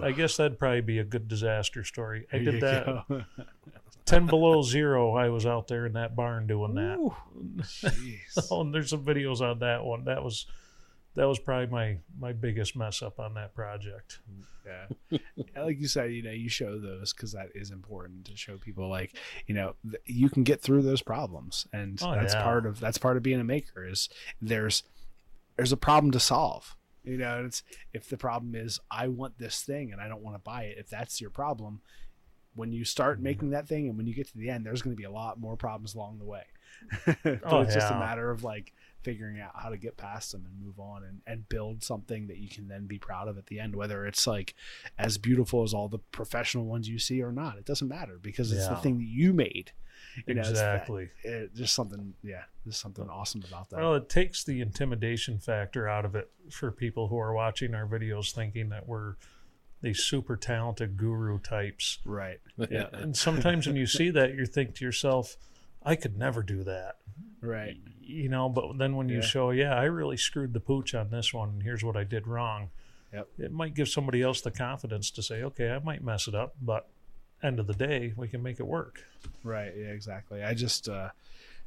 I 0.00 0.12
guess 0.12 0.36
that'd 0.36 0.60
probably 0.60 0.80
be 0.80 1.00
a 1.00 1.04
good 1.04 1.26
disaster 1.26 1.82
story. 1.82 2.26
I 2.32 2.38
did 2.38 2.60
that 2.60 3.04
10 4.04 4.26
below 4.26 4.62
zero. 4.62 5.14
I 5.14 5.28
was 5.28 5.44
out 5.44 5.66
there 5.66 5.86
in 5.86 5.94
that 5.94 6.14
barn 6.14 6.46
doing 6.46 6.74
that. 6.74 6.98
Ooh. 6.98 7.16
Oh, 8.50 8.60
and 8.60 8.74
there's 8.74 8.90
some 8.90 9.04
videos 9.04 9.40
on 9.40 9.58
that 9.58 9.84
one. 9.84 10.04
That 10.04 10.22
was 10.22 10.46
that 11.14 11.26
was 11.26 11.38
probably 11.38 11.66
my 11.66 11.98
my 12.18 12.32
biggest 12.32 12.76
mess 12.76 13.02
up 13.02 13.18
on 13.20 13.34
that 13.34 13.54
project. 13.54 14.20
yeah 14.64 15.18
like 15.56 15.78
you 15.80 15.88
said 15.88 16.12
you 16.12 16.22
know 16.22 16.30
you 16.30 16.48
show 16.48 16.78
those 16.78 17.12
because 17.12 17.32
that 17.32 17.48
is 17.54 17.70
important 17.72 18.24
to 18.24 18.36
show 18.36 18.56
people 18.58 18.88
like 18.88 19.16
you 19.46 19.54
know 19.54 19.74
th- 19.82 20.02
you 20.06 20.28
can 20.30 20.44
get 20.44 20.60
through 20.60 20.82
those 20.82 21.02
problems 21.02 21.66
and 21.72 21.98
Oh, 22.02 22.14
that's 22.14 22.32
yeah. 22.34 22.42
part 22.44 22.64
of 22.66 22.78
that's 22.78 22.96
part 22.98 23.16
of 23.16 23.22
being 23.24 23.40
a 23.40 23.44
maker 23.44 23.84
is 23.86 24.08
there's 24.40 24.84
there's 25.56 25.72
a 25.72 25.76
problem 25.76 26.12
to 26.12 26.20
solve 26.20 26.76
you 27.02 27.18
know 27.18 27.44
it's 27.44 27.64
if 27.92 28.08
the 28.08 28.16
problem 28.16 28.54
is 28.54 28.78
i 28.88 29.08
want 29.08 29.36
this 29.38 29.62
thing 29.62 29.90
and 29.92 30.00
i 30.00 30.06
don't 30.06 30.22
want 30.22 30.36
to 30.36 30.42
buy 30.42 30.62
it 30.62 30.78
if 30.78 30.88
that's 30.88 31.20
your 31.20 31.30
problem 31.30 31.80
when 32.54 32.70
you 32.72 32.84
start 32.84 33.16
Mm-hmm. 33.16 33.24
making 33.24 33.50
that 33.50 33.66
thing 33.66 33.88
and 33.88 33.96
when 33.96 34.06
you 34.06 34.14
get 34.14 34.28
to 34.28 34.38
the 34.38 34.48
end 34.48 34.64
there's 34.64 34.80
going 34.82 34.94
to 34.94 35.00
be 35.00 35.04
a 35.04 35.10
lot 35.10 35.40
more 35.40 35.56
problems 35.56 35.94
along 35.96 36.18
the 36.20 36.24
way 36.24 36.44
but 37.24 37.40
Oh, 37.44 37.60
it's 37.62 37.74
just 37.74 37.90
a 37.90 37.98
matter 37.98 38.30
of 38.30 38.44
like 38.44 38.72
figuring 39.02 39.40
out 39.40 39.52
how 39.54 39.68
to 39.68 39.76
get 39.76 39.96
past 39.96 40.32
them 40.32 40.46
and 40.46 40.64
move 40.64 40.78
on 40.78 41.02
and, 41.04 41.20
and 41.26 41.48
build 41.48 41.82
something 41.82 42.26
that 42.26 42.38
you 42.38 42.48
can 42.48 42.68
then 42.68 42.86
be 42.86 42.98
proud 42.98 43.28
of 43.28 43.36
at 43.38 43.46
the 43.46 43.58
end 43.60 43.74
whether 43.76 44.06
it's 44.06 44.26
like 44.26 44.54
as 44.98 45.18
beautiful 45.18 45.62
as 45.62 45.74
all 45.74 45.88
the 45.88 45.98
professional 45.98 46.64
ones 46.64 46.88
you 46.88 46.98
see 46.98 47.22
or 47.22 47.32
not 47.32 47.56
it 47.58 47.64
doesn't 47.64 47.88
matter 47.88 48.18
because 48.20 48.52
it's 48.52 48.68
the 48.68 48.76
thing 48.76 48.98
that 48.98 49.04
you 49.04 49.32
made 49.32 49.72
you 50.26 50.34
know, 50.34 50.42
that- 50.42 50.50
exactly. 50.50 51.08
it, 51.24 51.54
just 51.54 51.74
something 51.74 52.14
yeah 52.22 52.42
there's 52.64 52.76
something 52.76 53.08
awesome 53.08 53.42
about 53.48 53.70
that 53.70 53.80
Well, 53.80 53.94
it 53.94 54.08
takes 54.08 54.44
the 54.44 54.60
intimidation 54.60 55.38
factor 55.38 55.88
out 55.88 56.04
of 56.04 56.14
it 56.14 56.30
for 56.50 56.70
people 56.70 57.08
who 57.08 57.18
are 57.18 57.32
watching 57.32 57.74
our 57.74 57.86
videos, 57.86 58.32
thinking 58.32 58.68
that 58.68 58.86
we're 58.86 59.14
these 59.80 59.98
super 60.04 60.36
talented 60.36 60.96
guru 60.96 61.40
types. 61.40 61.98
right 62.04 62.38
Yeah. 62.56 62.86
And 62.92 63.16
sometimes 63.16 63.66
when 63.66 63.74
you 63.74 63.86
see 63.86 64.10
that, 64.10 64.34
you 64.34 64.46
think 64.46 64.76
to 64.76 64.84
yourself, 64.84 65.36
"I 65.84 65.96
could 65.96 66.16
never 66.16 66.42
do 66.42 66.64
that." 66.64 66.96
right 67.40 67.76
You 68.00 68.28
know. 68.28 68.48
But 68.48 68.78
then 68.78 68.94
when 68.96 69.08
you 69.08 69.16
Yeah. 69.16 69.22
show, 69.22 69.50
"Yeah, 69.50 69.74
I 69.74 69.84
really 69.84 70.16
screwed 70.16 70.52
the 70.52 70.60
pooch 70.60 70.94
on 70.94 71.10
this 71.10 71.32
one, 71.32 71.48
and 71.50 71.62
here's 71.62 71.82
what 71.82 71.96
I 71.96 72.04
did 72.04 72.26
wrong," 72.26 72.70
Yep. 73.12 73.28
it 73.38 73.52
might 73.52 73.74
give 73.74 73.88
somebody 73.88 74.22
else 74.22 74.40
the 74.40 74.50
confidence 74.50 75.10
to 75.12 75.22
say, 75.22 75.42
"Okay, 75.42 75.70
I 75.70 75.78
might 75.78 76.02
mess 76.04 76.28
it 76.28 76.34
up, 76.34 76.54
but 76.60 76.88
end 77.42 77.58
of 77.58 77.66
the 77.66 77.74
day, 77.74 78.12
we 78.16 78.28
can 78.28 78.42
make 78.42 78.60
it 78.60 78.66
work. 78.66 79.04
Right. 79.42 79.72
Yeah. 79.76 79.86
Exactly. 79.88 80.42
I 80.44 80.54
just 80.54 80.88
uh, 80.88 81.10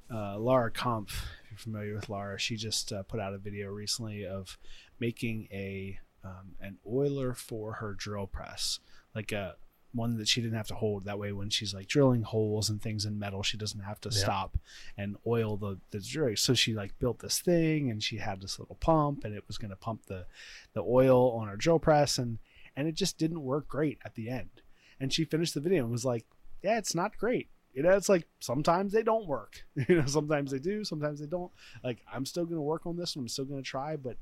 uh, 0.09 0.37
Laura 0.37 0.71
Kampf, 0.71 1.25
if 1.43 1.51
you're 1.51 1.57
familiar 1.57 1.95
with 1.95 2.07
Laura, 2.09 2.37
she 2.39 2.55
just 2.55 2.93
uh, 2.93 3.03
put 3.03 3.19
out 3.19 3.33
a 3.33 3.37
video 3.37 3.69
recently 3.71 4.25
of 4.25 4.57
making 4.99 5.47
a 5.51 5.99
um, 6.23 6.55
an 6.61 6.77
oiler 6.87 7.33
for 7.33 7.73
her 7.73 7.93
drill 7.93 8.27
press, 8.27 8.79
like 9.13 9.31
a 9.31 9.55
one 9.95 10.17
that 10.17 10.27
she 10.27 10.41
didn't 10.41 10.57
have 10.57 10.67
to 10.67 10.75
hold. 10.75 11.05
That 11.05 11.17
way, 11.17 11.31
when 11.31 11.49
she's 11.49 11.73
like 11.73 11.87
drilling 11.87 12.23
holes 12.23 12.69
and 12.69 12.81
things 12.81 13.05
in 13.05 13.17
metal, 13.17 13.41
she 13.43 13.57
doesn't 13.57 13.79
have 13.79 13.99
to 14.01 14.09
Yeah. 14.09 14.17
stop 14.19 14.57
and 14.97 15.15
oil 15.25 15.57
the 15.57 15.79
the 15.91 15.99
drill. 15.99 16.35
So 16.35 16.53
she 16.53 16.73
like 16.73 16.99
built 16.99 17.19
this 17.19 17.39
thing, 17.39 17.89
and 17.89 18.03
she 18.03 18.17
had 18.17 18.41
this 18.41 18.59
little 18.59 18.75
pump, 18.75 19.23
and 19.23 19.33
it 19.33 19.45
was 19.47 19.57
going 19.57 19.71
to 19.71 19.75
pump 19.77 20.05
the 20.07 20.25
the 20.73 20.81
oil 20.83 21.31
on 21.31 21.47
her 21.47 21.55
drill 21.57 21.79
press, 21.79 22.17
and 22.17 22.39
and 22.75 22.87
it 22.87 22.95
just 22.95 23.17
didn't 23.17 23.41
work 23.41 23.67
great 23.67 23.99
at 24.03 24.15
the 24.15 24.29
end. 24.29 24.61
And 24.99 25.11
she 25.13 25.23
finished 25.25 25.53
the 25.53 25.61
video 25.61 25.83
and 25.83 25.91
was 25.91 26.05
like, 26.05 26.25
"Yeah, 26.61 26.77
it's 26.77 26.93
not 26.95 27.17
great." 27.17 27.49
You 27.73 27.83
know, 27.83 27.91
it's 27.91 28.07
like 28.09 28.25
sometimes 28.39 28.93
they 28.93 29.03
don't 29.03 29.27
work. 29.27 29.65
You 29.89 29.97
know, 30.01 30.05
sometimes 30.05 30.51
they 30.51 30.59
do, 30.59 30.83
sometimes 30.85 31.19
they 31.19 31.25
don't. 31.27 31.51
Like 31.83 31.99
I'm 32.11 32.25
still 32.25 32.45
going 32.45 32.55
to 32.57 32.61
work 32.61 32.85
on 32.85 32.95
this 32.97 33.15
one. 33.15 33.23
I'm 33.25 33.29
still 33.29 33.45
going 33.45 33.61
to 33.63 33.69
try, 33.69 33.95
but 33.97 34.17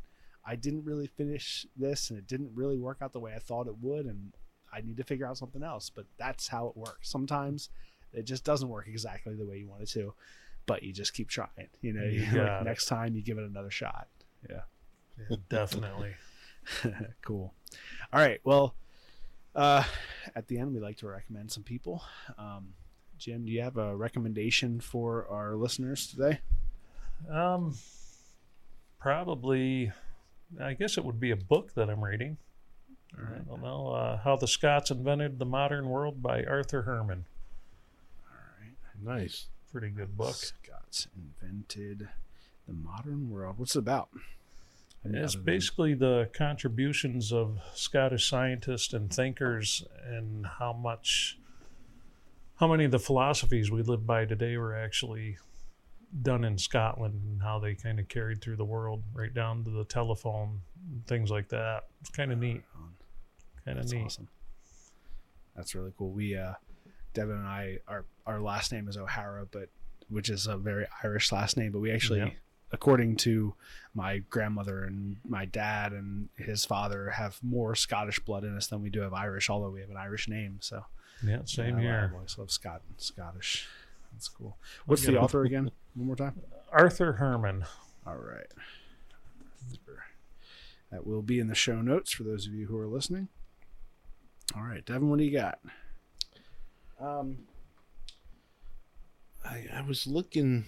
I 0.45 0.55
didn't 0.55 0.83
really 0.85 1.07
finish 1.07 1.65
this, 1.77 2.09
and 2.09 2.17
it 2.19 2.27
didn't 2.27 2.51
really 2.55 2.77
work 2.77 2.97
out 3.01 3.13
the 3.13 3.19
way 3.19 3.33
I 3.35 3.39
thought 3.39 3.67
it 3.67 3.77
would, 3.79 4.05
and 4.05 4.33
I 4.73 4.81
need 4.81 4.97
to 4.97 5.03
figure 5.03 5.27
out 5.27 5.37
something 5.37 5.63
else. 5.63 5.89
But 5.89 6.05
that's 6.17 6.47
how 6.47 6.67
it 6.67 6.77
works. 6.77 7.09
Sometimes 7.09 7.69
it 8.13 8.23
just 8.23 8.43
doesn't 8.43 8.69
work 8.69 8.87
exactly 8.87 9.35
the 9.35 9.45
way 9.45 9.57
you 9.57 9.67
want 9.67 9.83
it 9.83 9.89
to, 9.89 10.13
but 10.65 10.83
you 10.83 10.93
just 10.93 11.13
keep 11.13 11.29
trying. 11.29 11.49
You 11.81 11.93
know, 11.93 12.03
You 12.03 12.21
you 12.21 12.37
like, 12.41 12.63
next 12.63 12.85
time 12.85 13.15
you 13.15 13.21
give 13.21 13.37
it 13.37 13.43
another 13.43 13.71
shot. 13.71 14.07
Yeah. 14.49 15.35
Definitely. 15.49 16.15
cool. 17.21 17.53
All 18.11 18.19
right. 18.19 18.39
Well, 18.43 18.75
uh, 19.55 19.83
at 20.35 20.47
the 20.47 20.57
end, 20.57 20.73
we 20.73 20.79
like 20.79 20.97
to 20.97 21.07
recommend 21.07 21.51
some 21.51 21.63
people. 21.63 22.03
Um, 22.37 22.73
Jim, 23.17 23.45
do 23.45 23.51
you 23.51 23.61
have 23.61 23.77
a 23.77 23.95
recommendation 23.95 24.79
for 24.79 25.27
our 25.29 25.55
listeners 25.55 26.07
today? 26.07 26.39
Um, 27.29 27.75
probably, 28.99 29.91
I 30.59 30.73
guess 30.73 30.97
it 30.97 31.05
would 31.05 31.19
be 31.19 31.31
a 31.31 31.35
book 31.35 31.73
that 31.75 31.89
I'm 31.89 32.03
reading. 32.03 32.37
All 33.17 33.25
right. 33.25 33.41
I 33.41 33.49
don't 33.49 33.61
know. 33.61 33.87
Uh, 33.89 34.17
How 34.17 34.35
the 34.35 34.47
Scots 34.47 34.91
Invented 34.91 35.39
the 35.39 35.45
Modern 35.45 35.89
World 35.89 36.21
by 36.21 36.43
Arthur 36.43 36.83
Herman. 36.83 37.25
All 38.25 38.37
right. 38.59 39.19
Nice. 39.21 39.47
Pretty 39.71 39.89
good 39.89 40.17
book. 40.17 40.35
Scots 40.35 41.07
invented 41.15 42.07
the 42.67 42.73
modern 42.73 43.29
world. 43.29 43.55
What's 43.57 43.75
it 43.75 43.79
about? 43.79 44.09
Any 45.05 45.19
It's 45.19 45.35
basically 45.35 45.95
the 45.95 46.29
contributions 46.33 47.33
of 47.33 47.59
Scottish 47.73 48.29
scientists 48.29 48.93
and 48.93 49.11
thinkers 49.11 49.83
and 50.05 50.45
how 50.45 50.73
much, 50.73 51.37
how 52.55 52.67
many 52.67 52.85
of 52.85 52.91
the 52.91 52.99
philosophies 52.99 53.69
we 53.69 53.81
live 53.81 54.07
by 54.07 54.25
today 54.25 54.55
were 54.57 54.75
actually 54.75 55.37
done 56.21 56.43
in 56.43 56.57
Scotland 56.57 57.19
and 57.23 57.41
how 57.41 57.59
they 57.59 57.73
kind 57.73 57.99
of 57.99 58.07
carried 58.07 58.41
through 58.41 58.55
the 58.55 58.65
world, 58.65 59.03
right 59.13 59.33
down 59.33 59.63
to 59.63 59.71
the 59.71 59.83
telephone, 59.83 60.61
things 61.07 61.31
like 61.31 61.49
that. 61.49 61.85
It's 62.01 62.09
kind 62.11 62.31
of 62.31 62.37
neat. 62.37 62.61
Kind 63.65 63.77
of 63.79 63.83
That's 63.85 63.93
neat. 63.93 64.03
awesome. 64.05 64.27
That's 65.55 65.75
really 65.75 65.93
cool. 65.97 66.11
We, 66.11 66.35
uh, 66.35 66.53
Devin 67.13 67.35
and 67.37 67.47
I, 67.47 67.79
our 67.87 68.05
our 68.25 68.39
last 68.41 68.71
name 68.71 68.87
is 68.87 68.97
O'Hara, 68.97 69.45
but 69.49 69.69
which 70.09 70.29
is 70.29 70.47
a 70.47 70.57
very 70.57 70.85
Irish 71.03 71.31
last 71.31 71.57
name. 71.57 71.71
But 71.71 71.79
we 71.79 71.91
actually, 71.91 72.19
Yeah. 72.19 72.31
according 72.71 73.17
to 73.17 73.53
my 73.93 74.19
grandmother 74.29 74.83
and 74.83 75.17
my 75.27 75.45
dad 75.45 75.91
and 75.93 76.29
his 76.37 76.65
father, 76.65 77.11
have 77.11 77.37
more 77.43 77.75
Scottish 77.75 78.19
blood 78.19 78.43
in 78.43 78.55
us 78.57 78.67
than 78.67 78.81
we 78.81 78.89
do 78.89 79.01
have 79.01 79.13
Irish. 79.13 79.49
Although 79.49 79.69
we 79.69 79.81
have 79.81 79.89
an 79.91 79.97
Irish 79.97 80.27
name, 80.27 80.57
so 80.61 80.85
Yeah, 81.23 81.41
same 81.45 81.79
yeah, 81.79 82.07
I 82.11 82.13
always 82.15 82.37
love 82.37 82.49
Scott 82.51 82.81
Scottish. 82.97 83.67
That's 84.11 84.27
cool. 84.27 84.57
What's 84.85 85.05
the 85.05 85.17
author 85.19 85.43
again? 85.43 85.71
One 85.95 86.07
more 86.07 86.15
time. 86.15 86.41
Arthur 86.71 87.13
Herman. 87.13 87.65
All 88.07 88.15
right. 88.17 88.47
That 90.91 91.07
will 91.07 91.21
be 91.23 91.39
in 91.39 91.47
the 91.47 91.55
show 91.55 91.81
notes 91.81 92.11
for 92.11 92.23
those 92.23 92.45
of 92.45 92.53
you 92.53 92.67
who 92.67 92.77
are 92.77 92.85
listening. 92.87 93.29
All 94.55 94.61
right, 94.63 94.85
Devin, 94.85 95.09
what 95.09 95.17
do 95.17 95.25
you 95.25 95.35
got? 95.35 95.59
Um, 96.99 97.39
I 99.43 99.65
I 99.73 99.81
was 99.81 100.05
looking 100.05 100.65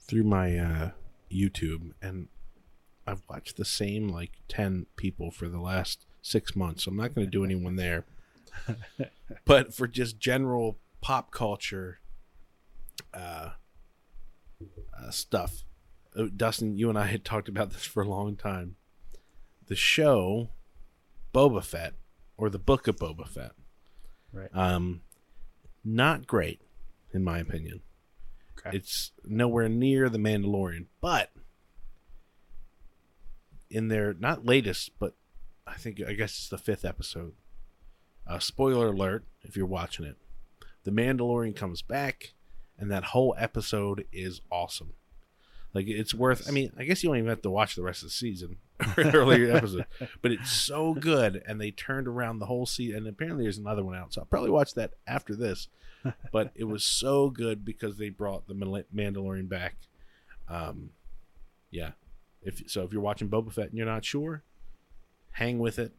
through 0.00 0.24
my 0.24 0.56
uh, 0.56 0.90
YouTube, 1.30 1.92
and 2.00 2.28
I've 3.06 3.22
watched 3.28 3.58
the 3.58 3.66
same 3.66 4.08
like 4.08 4.40
ten 4.48 4.86
people 4.96 5.30
for 5.30 5.48
the 5.48 5.60
last 5.60 6.06
six 6.22 6.56
months. 6.56 6.84
So 6.84 6.90
I'm 6.90 6.96
not 6.96 7.14
going 7.14 7.26
to 7.26 7.30
do 7.30 7.44
anyone 7.44 7.76
there, 7.76 8.04
but 9.44 9.74
for 9.74 9.86
just 9.86 10.18
general 10.18 10.78
pop 11.02 11.30
culture 11.30 12.00
uh, 13.12 13.50
uh, 14.98 15.10
stuff, 15.10 15.64
uh, 16.16 16.24
Dustin, 16.34 16.78
you 16.78 16.88
and 16.88 16.98
I 16.98 17.06
had 17.06 17.22
talked 17.22 17.50
about 17.50 17.70
this 17.70 17.84
for 17.84 18.02
a 18.02 18.08
long 18.08 18.34
time. 18.34 18.76
The 19.66 19.76
show 19.76 20.48
Boba 21.32 21.64
Fett, 21.64 21.94
or 22.36 22.50
the 22.50 22.58
Book 22.58 22.88
of 22.88 22.96
Boba 22.96 23.28
Fett. 23.28 23.52
Right. 24.32 24.48
Um, 24.52 25.02
not 25.84 26.26
great, 26.26 26.60
in 27.12 27.24
my 27.24 27.38
opinion. 27.38 27.82
Okay. 28.58 28.76
It's 28.76 29.12
nowhere 29.24 29.68
near 29.68 30.08
the 30.08 30.18
Mandalorian, 30.18 30.86
but 31.00 31.30
in 33.70 33.88
their 33.88 34.14
not 34.14 34.46
latest, 34.46 34.90
but 34.98 35.14
I 35.66 35.74
think 35.74 36.00
I 36.06 36.12
guess 36.12 36.32
it's 36.32 36.48
the 36.48 36.58
fifth 36.58 36.84
episode. 36.84 37.32
Uh, 38.26 38.38
spoiler 38.38 38.88
alert: 38.88 39.24
if 39.42 39.56
you're 39.56 39.66
watching 39.66 40.04
it, 40.04 40.16
the 40.84 40.90
Mandalorian 40.90 41.56
comes 41.56 41.82
back, 41.82 42.34
and 42.78 42.90
that 42.90 43.04
whole 43.04 43.34
episode 43.38 44.04
is 44.12 44.40
awesome. 44.50 44.92
Like 45.74 45.88
it's 45.88 46.14
worth. 46.14 46.46
I 46.48 46.52
mean, 46.52 46.72
I 46.78 46.84
guess 46.84 47.02
you 47.02 47.08
don't 47.08 47.18
even 47.18 47.30
have 47.30 47.42
to 47.42 47.50
watch 47.50 47.74
the 47.74 47.82
rest 47.82 48.02
of 48.02 48.08
the 48.08 48.12
season 48.12 48.58
earlier 48.98 49.52
episode, 49.56 49.86
but 50.20 50.32
it's 50.32 50.50
so 50.50 50.94
good, 50.94 51.42
and 51.46 51.60
they 51.60 51.70
turned 51.70 52.08
around 52.08 52.38
the 52.38 52.46
whole 52.46 52.66
season. 52.66 52.98
And 52.98 53.08
apparently, 53.08 53.44
there's 53.44 53.58
another 53.58 53.84
one 53.84 53.96
out, 53.96 54.12
so 54.12 54.20
I'll 54.20 54.26
probably 54.26 54.50
watch 54.50 54.74
that 54.74 54.92
after 55.06 55.34
this. 55.34 55.68
But 56.32 56.50
it 56.54 56.64
was 56.64 56.84
so 57.00 57.30
good 57.30 57.64
because 57.64 57.96
they 57.96 58.08
brought 58.08 58.48
the 58.48 58.54
Mandalorian 58.54 59.48
back. 59.48 59.76
Um, 60.48 60.90
yeah. 61.70 61.92
If 62.42 62.62
so, 62.66 62.82
if 62.82 62.92
you're 62.92 63.02
watching 63.02 63.28
Boba 63.28 63.52
Fett 63.52 63.68
and 63.68 63.74
you're 63.76 63.86
not 63.86 64.04
sure, 64.04 64.42
hang 65.32 65.58
with 65.58 65.78
it. 65.78 65.92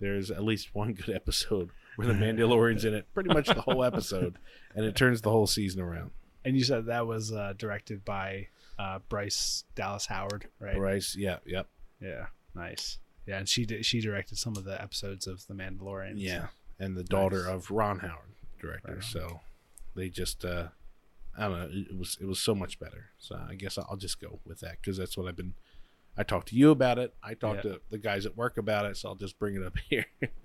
There's 0.00 0.30
at 0.30 0.42
least 0.42 0.74
one 0.74 0.92
good 0.92 1.14
episode 1.14 1.70
where 1.96 2.08
the 2.08 2.14
Mandalorian's 2.14 2.84
in 2.84 2.92
it, 2.94 3.06
pretty 3.14 3.32
much 3.32 3.46
the 3.46 3.60
whole 3.60 3.84
episode, 3.84 4.36
and 4.74 4.84
it 4.84 4.96
turns 4.96 5.20
the 5.20 5.30
whole 5.30 5.46
season 5.46 5.80
around. 5.80 6.10
And 6.44 6.56
you 6.56 6.64
said 6.64 6.86
that 6.86 7.06
was 7.06 7.32
uh, 7.32 7.54
directed 7.56 8.04
by 8.04 8.48
uh, 8.78 8.98
Bryce 9.08 9.64
Dallas 9.74 10.06
Howard, 10.06 10.48
right? 10.58 10.76
Bryce, 10.76 11.14
yeah, 11.16 11.36
yep, 11.46 11.68
Yeah. 12.02 12.26
Nice. 12.54 12.98
Yeah, 13.26 13.38
and 13.38 13.48
she 13.48 13.64
did, 13.64 13.86
she 13.86 14.00
directed 14.00 14.36
some 14.38 14.56
of 14.56 14.64
the 14.64 14.80
episodes 14.82 15.26
of 15.26 15.46
The 15.46 15.54
Mandalorian. 15.54 16.14
yeah, 16.16 16.48
and 16.80 16.96
the 16.96 17.04
daughter 17.04 17.44
Nice. 17.44 17.54
of 17.54 17.70
Ron 17.70 18.00
Howard, 18.00 18.34
director. 18.60 18.94
Right. 18.94 19.04
So 19.04 19.40
they 19.94 20.08
just, 20.08 20.44
uh, 20.44 20.68
I 21.38 21.42
don't 21.48 21.58
know, 21.58 21.68
it 21.72 21.96
was 21.96 22.18
it 22.20 22.26
was 22.26 22.40
so 22.40 22.54
much 22.54 22.78
better. 22.80 23.10
So 23.18 23.38
I 23.48 23.54
guess 23.54 23.78
I'll 23.78 23.96
just 23.96 24.20
go 24.20 24.40
with 24.44 24.60
that 24.60 24.78
because 24.80 24.96
that's 24.98 25.16
what 25.16 25.28
I've 25.28 25.36
been. 25.36 25.54
I 26.16 26.24
talked 26.24 26.48
to 26.48 26.56
you 26.56 26.70
about 26.72 26.98
it. 26.98 27.14
I 27.22 27.32
talked 27.34 27.62
to 27.62 27.80
the 27.90 27.96
guys 27.96 28.26
at 28.26 28.36
work 28.36 28.58
about 28.58 28.84
it, 28.84 28.96
so 28.98 29.08
I'll 29.08 29.14
just 29.14 29.38
bring 29.38 29.54
it 29.54 29.62
up 29.62 29.76
here. 29.88 30.04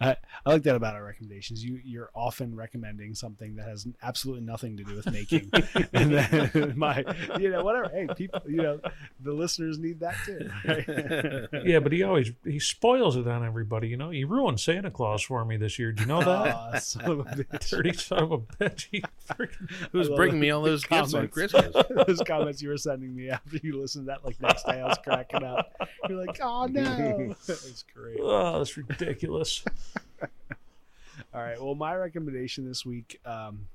I, 0.00 0.16
I 0.44 0.50
like 0.50 0.62
that 0.64 0.76
about 0.76 0.94
our 0.94 1.04
recommendations. 1.04 1.64
You 1.64 1.80
you're 1.84 2.10
often 2.14 2.54
recommending 2.54 3.14
something 3.14 3.56
that 3.56 3.68
has 3.68 3.86
absolutely 4.02 4.44
nothing 4.44 4.76
to 4.76 4.84
do 4.84 4.94
with 4.96 5.10
making, 5.10 5.50
and 5.92 6.12
then 6.12 6.74
my 6.76 7.04
you 7.38 7.50
know 7.50 7.64
whatever. 7.64 7.88
Hey, 7.88 8.08
people, 8.14 8.40
you 8.46 8.62
know 8.62 8.80
the 9.20 9.32
listeners 9.32 9.78
need 9.78 10.00
that 10.00 10.14
too. 10.24 10.50
Right? 10.66 11.64
Yeah, 11.66 11.80
but 11.80 11.92
he 11.92 12.02
always 12.02 12.32
he 12.44 12.58
spoils 12.58 13.16
it 13.16 13.26
on 13.26 13.44
everybody. 13.44 13.88
You 13.88 13.96
know, 13.96 14.10
he 14.10 14.24
ruined 14.24 14.60
Santa 14.60 14.90
Claus 14.90 15.22
for 15.22 15.44
me 15.44 15.56
this 15.56 15.78
year. 15.78 15.92
Do 15.92 16.02
you 16.02 16.08
know 16.08 16.20
that? 16.20 16.54
Aw, 16.54 16.78
son 16.78 17.04
of 17.04 17.20
a 17.20 17.24
bitch. 17.24 17.70
Dirty 17.70 17.92
son 17.92 18.22
of 18.22 18.32
a 18.32 18.38
bitch. 18.38 18.88
He 18.90 19.02
freaking 19.28 19.70
Who's 19.92 20.08
bringing 20.08 20.40
me 20.40 20.50
all 20.50 20.62
the 20.62 20.70
those 20.70 20.84
gifts 20.84 21.14
on 21.14 21.28
comments. 21.28 21.34
Christmas? 21.34 21.76
Those 22.06 22.22
comments 22.26 22.62
you 22.62 22.68
were 22.68 22.76
sending 22.76 23.14
me 23.14 23.30
after 23.30 23.58
you 23.62 23.80
listened 23.80 24.06
to 24.06 24.12
that, 24.12 24.24
like 24.24 24.40
next 24.40 24.64
day, 24.64 24.80
I 24.80 24.86
was 24.86 24.98
cracking 25.02 25.44
up. 25.44 25.72
You're 26.08 26.24
like, 26.24 26.40
oh 26.42 26.66
no, 26.66 27.34
that's 27.46 27.84
great. 27.94 28.18
oh, 28.20 28.58
that's 28.58 28.76
ridiculous. 28.76 29.64
All 31.34 31.42
right. 31.42 31.60
Well, 31.60 31.74
my 31.74 31.94
recommendation 31.94 32.66
this 32.66 32.84
week 32.84 33.20
um, 33.24 33.68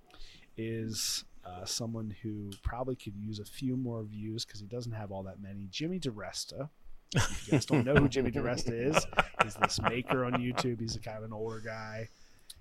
is 0.58 1.24
uh, 1.46 1.66
someone 1.66 2.16
who 2.22 2.52
probably 2.64 2.96
could 2.96 3.16
use 3.16 3.40
a 3.40 3.46
few 3.46 3.78
more 3.78 4.04
views 4.04 4.46
because 4.46 4.60
he 4.60 4.68
doesn't 4.68 4.92
have 4.92 5.12
all 5.12 5.24
that 5.24 5.42
many. 5.42 5.68
Jimmy 5.70 6.00
Diresta. 6.00 6.70
If 7.14 7.48
you 7.48 7.52
guys 7.52 7.66
don't 7.66 7.86
know 7.86 7.96
who 7.96 8.10
Jimmy 8.10 8.32
Diresta 8.32 8.74
is, 8.74 9.06
he's 9.44 9.56
this 9.56 9.80
maker 9.82 10.26
on 10.26 10.34
YouTube. 10.34 10.82
He's 10.82 10.96
a 10.96 11.00
kind 11.00 11.18
of 11.18 11.24
an 11.24 11.34
older 11.34 11.62
guy. 11.64 12.10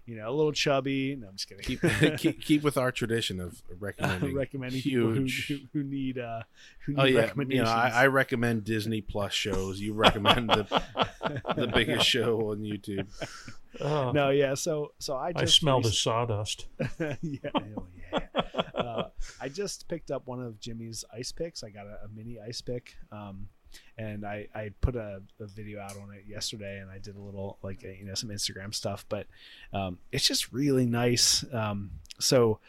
You 0.07 0.17
know, 0.17 0.29
a 0.29 0.33
little 0.33 0.53
chubby. 0.53 1.17
No, 1.17 1.29
I'm 1.29 1.37
just 1.37 1.49
kidding. 1.49 1.65
Keep, 1.65 1.81
keep 2.19 2.41
keep 2.41 2.63
with 2.63 2.77
our 2.77 2.93
tradition 2.93 3.41
of 3.41 3.63
recommending, 3.79 4.35
recommending 4.37 4.81
huge. 4.81 5.49
people 5.49 5.57
who, 5.57 5.79
who, 5.79 5.83
who 5.83 5.89
need 5.89 6.19
uh 6.19 6.43
who 6.85 6.93
need 6.93 7.01
oh 7.01 7.05
yeah, 7.05 7.33
you 7.49 7.63
know, 7.63 7.71
I, 7.71 7.89
I 7.89 8.07
recommend 8.09 8.65
Disney 8.65 9.01
Plus 9.01 9.33
shows. 9.33 9.81
You 9.81 9.95
recommend 9.95 10.51
the 10.51 10.83
the 11.57 11.67
biggest 11.69 12.07
show 12.07 12.51
on 12.51 12.59
YouTube. 12.59 13.07
Oh, 13.81 14.13
no, 14.13 14.31
yeah. 14.31 14.55
So 14.55 14.93
so 14.99 15.17
I 15.17 15.33
just 15.33 15.43
I 15.43 15.47
smelled 15.47 15.85
rec- 15.85 15.93
his 15.93 16.01
sawdust. 16.01 16.67
yeah, 17.01 17.39
oh, 17.55 17.87
yeah. 18.13 18.19
Uh, 18.75 19.09
I 19.41 19.49
just 19.49 19.89
picked 19.89 20.11
up 20.11 20.27
one 20.27 20.41
of 20.43 20.61
Jimmy's 20.61 21.05
ice 21.13 21.33
picks. 21.33 21.65
I 21.65 21.71
got 21.71 21.87
a, 21.87 22.05
a 22.05 22.09
mini 22.15 22.39
ice 22.39 22.61
pick, 22.61 22.97
um, 23.11 23.49
and 23.97 24.25
I, 24.25 24.49
I 24.55 24.71
put 24.81 24.97
a, 24.97 25.23
a 25.41 25.47
video 25.47 25.81
out 25.81 25.97
on 25.97 26.13
it 26.15 26.25
yesterday, 26.27 26.79
and 26.81 26.91
I 26.91 26.99
did 26.99 27.17
a 27.17 27.21
little 27.21 27.59
like 27.63 27.83
you 27.83 28.05
know 28.05 28.15
some 28.15 28.31
Instagram 28.31 28.75
stuff. 28.75 29.05
But 29.09 29.27
um, 29.73 29.99
it's 30.13 30.27
just 30.27 30.53
really 30.53 30.87
nice. 30.87 31.45
Um, 31.53 31.93
so 32.19 32.61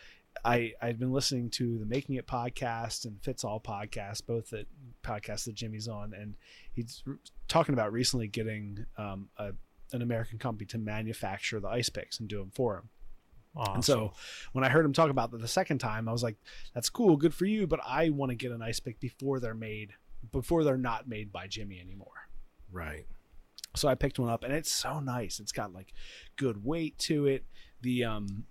I 0.43 0.73
I've 0.81 0.99
been 0.99 1.11
listening 1.11 1.49
to 1.51 1.77
the 1.79 1.85
Making 1.85 2.15
It 2.15 2.27
podcast 2.27 3.05
and 3.05 3.21
Fits 3.21 3.43
All 3.43 3.59
podcast, 3.59 4.25
both 4.25 4.49
the 4.49 4.65
podcasts 5.03 5.45
that 5.45 5.55
Jimmy's 5.55 5.87
on, 5.87 6.13
and 6.13 6.35
he's 6.73 7.03
r- 7.07 7.19
talking 7.47 7.73
about 7.73 7.91
recently 7.91 8.27
getting 8.27 8.85
um, 8.97 9.29
a, 9.37 9.53
an 9.93 10.01
American 10.01 10.37
company 10.37 10.65
to 10.67 10.77
manufacture 10.77 11.59
the 11.59 11.67
ice 11.67 11.89
picks 11.89 12.19
and 12.19 12.27
do 12.27 12.39
them 12.39 12.51
for 12.53 12.77
him. 12.77 12.89
Awesome. 13.55 13.75
And 13.75 13.85
so 13.85 14.13
when 14.51 14.63
I 14.65 14.69
heard 14.69 14.85
him 14.85 14.93
talk 14.93 15.09
about 15.09 15.31
that 15.31 15.41
the 15.41 15.47
second 15.47 15.77
time, 15.77 16.09
I 16.09 16.11
was 16.11 16.23
like, 16.23 16.35
that's 16.73 16.89
cool, 16.89 17.15
good 17.15 17.33
for 17.33 17.45
you, 17.45 17.67
but 17.67 17.79
I 17.85 18.09
want 18.09 18.31
to 18.31 18.35
get 18.35 18.51
an 18.51 18.61
ice 18.61 18.79
pick 18.79 18.99
before 18.99 19.39
they're 19.39 19.53
made, 19.53 19.93
before 20.31 20.63
they're 20.63 20.77
not 20.77 21.07
made 21.07 21.31
by 21.31 21.47
Jimmy 21.47 21.79
anymore. 21.79 22.27
Right. 22.71 23.05
So 23.75 23.87
I 23.87 23.95
picked 23.95 24.19
one 24.19 24.29
up 24.29 24.43
and 24.43 24.53
it's 24.53 24.71
so 24.71 24.99
nice. 24.99 25.39
It's 25.39 25.51
got 25.51 25.73
like 25.73 25.93
good 26.37 26.63
weight 26.63 26.97
to 26.99 27.25
it. 27.27 27.43
The 27.81 28.05
um 28.05 28.45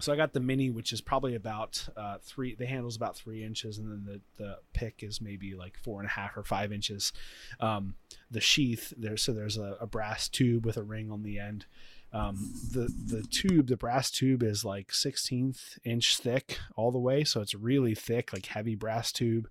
so 0.00 0.12
I 0.12 0.16
got 0.16 0.32
the 0.32 0.40
mini, 0.40 0.70
which 0.70 0.92
is 0.92 1.00
probably 1.00 1.34
about 1.34 1.88
uh, 1.96 2.18
three. 2.20 2.54
The 2.54 2.66
handle's 2.66 2.96
about 2.96 3.16
three 3.16 3.44
inches, 3.44 3.78
and 3.78 3.90
then 3.90 4.04
the 4.04 4.42
the 4.42 4.58
pick 4.72 5.02
is 5.02 5.20
maybe 5.20 5.54
like 5.54 5.78
four 5.78 6.00
and 6.00 6.06
a 6.06 6.12
half 6.12 6.36
or 6.36 6.42
five 6.42 6.72
inches. 6.72 7.12
Um, 7.60 7.94
the 8.30 8.40
sheath 8.40 8.92
there, 8.96 9.16
so 9.16 9.32
there's 9.32 9.56
a, 9.56 9.76
a 9.80 9.86
brass 9.86 10.28
tube 10.28 10.66
with 10.66 10.76
a 10.76 10.82
ring 10.82 11.10
on 11.10 11.22
the 11.22 11.38
end. 11.38 11.66
Um, 12.12 12.54
the 12.70 12.92
the 13.06 13.22
tube, 13.22 13.68
the 13.68 13.76
brass 13.76 14.10
tube, 14.10 14.42
is 14.42 14.64
like 14.64 14.88
16th 14.88 15.78
inch 15.84 16.16
thick 16.18 16.58
all 16.76 16.90
the 16.90 16.98
way, 16.98 17.24
so 17.24 17.40
it's 17.40 17.54
really 17.54 17.94
thick, 17.94 18.32
like 18.32 18.46
heavy 18.46 18.74
brass 18.74 19.10
tube. 19.10 19.48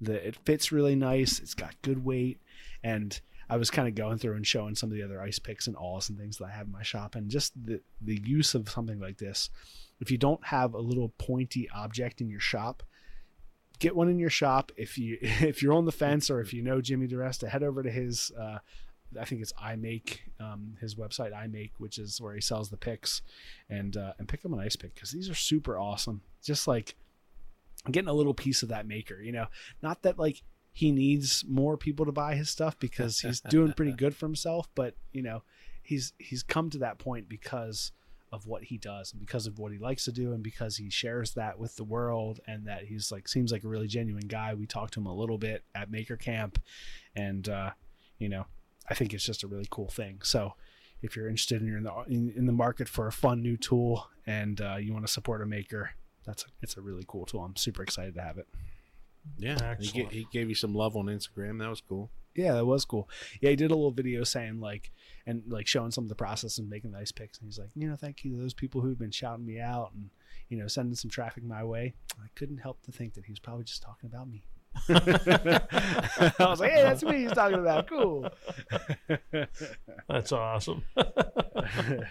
The 0.00 0.26
it 0.26 0.36
fits 0.44 0.72
really 0.72 0.94
nice. 0.94 1.38
It's 1.38 1.54
got 1.54 1.80
good 1.82 2.04
weight, 2.04 2.40
and 2.82 3.18
I 3.48 3.56
was 3.56 3.70
kind 3.70 3.86
of 3.88 3.94
going 3.94 4.18
through 4.18 4.34
and 4.34 4.46
showing 4.46 4.74
some 4.74 4.90
of 4.90 4.96
the 4.96 5.02
other 5.02 5.20
ice 5.20 5.38
picks 5.38 5.66
and 5.66 5.76
awls 5.76 6.08
and 6.08 6.18
things 6.18 6.38
that 6.38 6.46
I 6.46 6.50
have 6.50 6.66
in 6.66 6.72
my 6.72 6.82
shop, 6.82 7.14
and 7.14 7.30
just 7.30 7.52
the 7.64 7.80
the 8.00 8.20
use 8.24 8.54
of 8.54 8.68
something 8.68 9.00
like 9.00 9.18
this. 9.18 9.50
If 10.00 10.10
you 10.10 10.18
don't 10.18 10.44
have 10.46 10.74
a 10.74 10.80
little 10.80 11.10
pointy 11.18 11.68
object 11.74 12.20
in 12.20 12.28
your 12.28 12.40
shop, 12.40 12.82
get 13.78 13.94
one 13.94 14.08
in 14.08 14.18
your 14.18 14.30
shop. 14.30 14.72
If 14.76 14.98
you 14.98 15.18
if 15.22 15.62
you're 15.62 15.74
on 15.74 15.84
the 15.84 15.92
fence 15.92 16.30
or 16.30 16.40
if 16.40 16.52
you 16.52 16.62
know 16.62 16.80
Jimmy 16.80 17.06
Diresta, 17.06 17.48
head 17.48 17.62
over 17.62 17.82
to 17.82 17.90
his. 17.90 18.32
Uh, 18.38 18.58
I 19.18 19.24
think 19.24 19.40
it's 19.40 19.52
iMake, 19.52 20.18
um, 20.40 20.76
his 20.80 20.96
website 20.96 21.34
I 21.34 21.46
Make, 21.46 21.72
which 21.78 21.96
is 21.96 22.20
where 22.20 22.34
he 22.34 22.40
sells 22.40 22.70
the 22.70 22.76
picks, 22.76 23.22
and 23.70 23.96
uh, 23.96 24.12
and 24.18 24.28
pick 24.28 24.44
him 24.44 24.52
an 24.52 24.58
ice 24.58 24.76
pick 24.76 24.94
because 24.94 25.12
these 25.12 25.30
are 25.30 25.34
super 25.34 25.78
awesome. 25.78 26.22
Just 26.42 26.66
like 26.66 26.96
getting 27.92 28.08
a 28.08 28.14
little 28.14 28.34
piece 28.34 28.62
of 28.62 28.68
that 28.70 28.86
maker, 28.86 29.20
you 29.20 29.32
know. 29.32 29.46
Not 29.82 30.02
that 30.02 30.18
like 30.18 30.42
he 30.72 30.92
needs 30.92 31.44
more 31.48 31.76
people 31.76 32.06
to 32.06 32.12
buy 32.12 32.34
his 32.34 32.50
stuff 32.50 32.78
because 32.78 33.20
he's 33.20 33.40
doing 33.40 33.72
pretty 33.72 33.92
good 33.96 34.14
for 34.14 34.26
himself, 34.26 34.68
but 34.74 34.94
you 35.12 35.22
know, 35.22 35.42
he's 35.82 36.12
he's 36.18 36.42
come 36.42 36.70
to 36.70 36.78
that 36.78 36.98
point 36.98 37.28
because 37.28 37.92
of 38.32 38.46
what 38.46 38.64
he 38.64 38.76
does 38.76 39.12
and 39.12 39.20
because 39.20 39.46
of 39.46 39.58
what 39.58 39.72
he 39.72 39.78
likes 39.78 40.04
to 40.04 40.12
do 40.12 40.32
and 40.32 40.42
because 40.42 40.76
he 40.76 40.90
shares 40.90 41.32
that 41.34 41.58
with 41.58 41.76
the 41.76 41.84
world 41.84 42.40
and 42.46 42.66
that 42.66 42.84
he's 42.84 43.12
like 43.12 43.28
seems 43.28 43.52
like 43.52 43.64
a 43.64 43.68
really 43.68 43.86
genuine 43.86 44.26
guy. 44.26 44.52
We 44.54 44.66
talked 44.66 44.94
to 44.94 45.00
him 45.00 45.06
a 45.06 45.14
little 45.14 45.38
bit 45.38 45.64
at 45.74 45.90
Maker 45.90 46.16
Camp 46.16 46.60
and 47.14 47.48
uh, 47.48 47.70
you 48.18 48.28
know, 48.28 48.46
I 48.88 48.94
think 48.94 49.14
it's 49.14 49.24
just 49.24 49.42
a 49.42 49.46
really 49.46 49.68
cool 49.70 49.88
thing. 49.88 50.20
So 50.22 50.54
if 51.02 51.16
you're 51.16 51.28
interested 51.28 51.60
and 51.60 51.68
you're 51.68 51.78
in 51.78 51.84
the 51.84 52.04
in, 52.08 52.32
in 52.36 52.46
the 52.46 52.52
market 52.52 52.88
for 52.88 53.06
a 53.06 53.12
fun 53.12 53.42
new 53.42 53.56
tool 53.56 54.08
and 54.26 54.60
uh, 54.60 54.76
you 54.76 54.92
want 54.92 55.06
to 55.06 55.12
support 55.12 55.40
a 55.40 55.46
maker, 55.46 55.92
that's 56.26 56.42
a, 56.44 56.46
it's 56.62 56.76
a 56.76 56.80
really 56.80 57.04
cool 57.06 57.24
tool. 57.26 57.42
I'm 57.44 57.56
super 57.56 57.82
excited 57.82 58.14
to 58.14 58.22
have 58.22 58.38
it. 58.38 58.48
Yeah. 59.38 59.56
He, 59.80 59.86
Excellent. 59.86 60.10
ga- 60.10 60.14
he 60.16 60.26
gave 60.32 60.48
you 60.48 60.54
some 60.54 60.74
love 60.74 60.96
on 60.96 61.06
Instagram. 61.06 61.58
That 61.60 61.70
was 61.70 61.80
cool. 61.80 62.10
Yeah, 62.34 62.52
that 62.52 62.66
was 62.66 62.84
cool. 62.84 63.08
Yeah, 63.40 63.50
he 63.50 63.56
did 63.56 63.70
a 63.70 63.74
little 63.74 63.90
video 63.90 64.22
saying 64.22 64.60
like 64.60 64.90
and 65.26 65.42
like 65.48 65.66
showing 65.66 65.90
some 65.90 66.04
of 66.04 66.08
the 66.10 66.14
process 66.14 66.58
and 66.58 66.68
making 66.68 66.90
the 66.92 66.98
ice 66.98 67.10
picks. 67.10 67.38
And 67.38 67.46
he's 67.48 67.58
like, 67.58 67.70
you 67.74 67.88
know, 67.88 67.96
thank 67.96 68.24
you 68.24 68.32
to 68.32 68.36
those 68.38 68.52
people 68.52 68.82
who've 68.82 68.98
been 68.98 69.10
shouting 69.10 69.46
me 69.46 69.58
out 69.58 69.92
and 69.94 70.10
you 70.50 70.58
know 70.58 70.66
sending 70.68 70.94
some 70.94 71.10
traffic 71.10 71.42
my 71.44 71.64
way. 71.64 71.94
I 72.22 72.26
couldn't 72.34 72.58
help 72.58 72.82
to 72.82 72.92
think 72.92 73.14
that 73.14 73.24
he 73.24 73.32
was 73.32 73.38
probably 73.40 73.64
just 73.64 73.82
talking 73.82 74.10
about 74.12 74.28
me. 74.28 74.44
I 74.90 76.34
was 76.40 76.60
like, 76.60 76.70
hey, 76.72 76.82
that's 76.82 77.02
me 77.02 77.22
he's 77.22 77.32
talking 77.32 77.58
about. 77.58 77.88
Cool. 77.88 78.28
That's 80.08 80.32
awesome. 80.32 80.82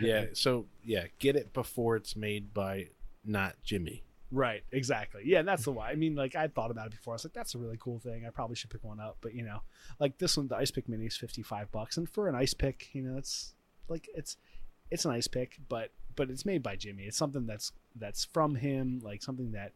Yeah. 0.02 0.26
So 0.34 0.66
yeah, 0.84 1.06
get 1.20 1.36
it 1.36 1.54
before 1.54 1.96
it's 1.96 2.16
made 2.16 2.54
by 2.54 2.88
not 3.26 3.56
Jimmy. 3.64 4.04
Right, 4.32 4.64
exactly. 4.72 5.22
Yeah, 5.26 5.40
and 5.40 5.48
that's 5.48 5.64
the 5.64 5.72
why. 5.72 5.92
I 5.92 5.96
mean, 5.96 6.16
like 6.16 6.36
I 6.36 6.48
thought 6.48 6.72
about 6.72 6.88
it 6.88 6.92
before. 6.92 7.14
I 7.14 7.16
was 7.16 7.26
like, 7.26 7.34
that's 7.34 7.56
a 7.56 7.58
really 7.58 7.78
cool 7.80 8.00
thing. 8.00 8.26
I 8.26 8.32
probably 8.32 8.56
should 8.56 8.70
pick 8.70 8.84
one 8.84 9.00
up. 9.00 9.18
But 9.22 9.34
you 9.36 9.44
know, 9.44 9.62
like 10.00 10.18
this 10.18 10.36
one, 10.36 10.48
the 10.48 10.56
ice 10.56 10.72
pick 10.72 10.90
mini 10.90 11.06
is 11.06 11.16
fifty 11.16 11.42
five 11.42 11.72
bucks, 11.72 11.98
and 11.98 12.10
for 12.10 12.28
an 12.28 12.36
ice 12.36 12.54
pick, 12.54 12.90
you 12.94 13.04
know, 13.04 13.18
it's 13.18 13.54
like 13.88 14.10
it's 14.14 14.38
it's 14.92 15.06
an 15.06 15.12
ice 15.12 15.28
pick, 15.28 15.60
but 15.70 15.92
but 16.16 16.30
it's 16.30 16.46
made 16.46 16.64
by 16.64 16.76
Jimmy. 16.76 17.04
It's 17.04 17.18
something 17.18 17.46
that's 17.46 17.72
that's 17.96 18.26
from 18.26 18.56
him, 18.56 19.00
like 19.04 19.22
something 19.22 19.52
that 19.52 19.74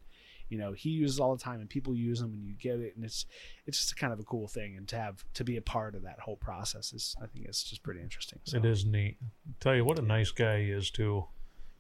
you 0.50 0.58
know 0.58 0.74
he 0.74 0.90
uses 0.90 1.20
all 1.20 1.36
the 1.36 1.44
time, 1.44 1.60
and 1.60 1.70
people 1.70 1.96
use 1.96 2.20
them 2.20 2.32
when 2.32 2.44
you 2.44 2.54
get 2.54 2.80
it, 2.80 2.96
and 2.96 3.06
it's 3.06 3.28
it's 3.66 3.78
just 3.78 3.92
a 3.92 3.96
kind 3.96 4.12
of 4.12 4.20
a 4.20 4.24
cool 4.24 4.48
thing, 4.48 4.76
and 4.78 4.88
to 4.90 4.98
have 4.98 5.24
to 5.36 5.44
be 5.44 5.58
a 5.58 5.62
part 5.62 5.96
of 5.96 6.04
that 6.04 6.20
whole 6.20 6.38
process 6.38 6.92
is, 6.92 7.16
I 7.22 7.28
think, 7.28 7.46
it's 7.46 7.64
just 7.64 7.84
pretty 7.84 8.02
interesting. 8.02 8.40
So. 8.44 8.58
It 8.58 8.66
is 8.66 8.86
neat. 8.86 9.18
Tell 9.60 9.76
you 9.76 9.86
what 9.86 10.00
a 10.00 10.02
nice 10.02 10.32
guy 10.32 10.64
he 10.64 10.72
is 10.72 10.90
too. 10.90 11.26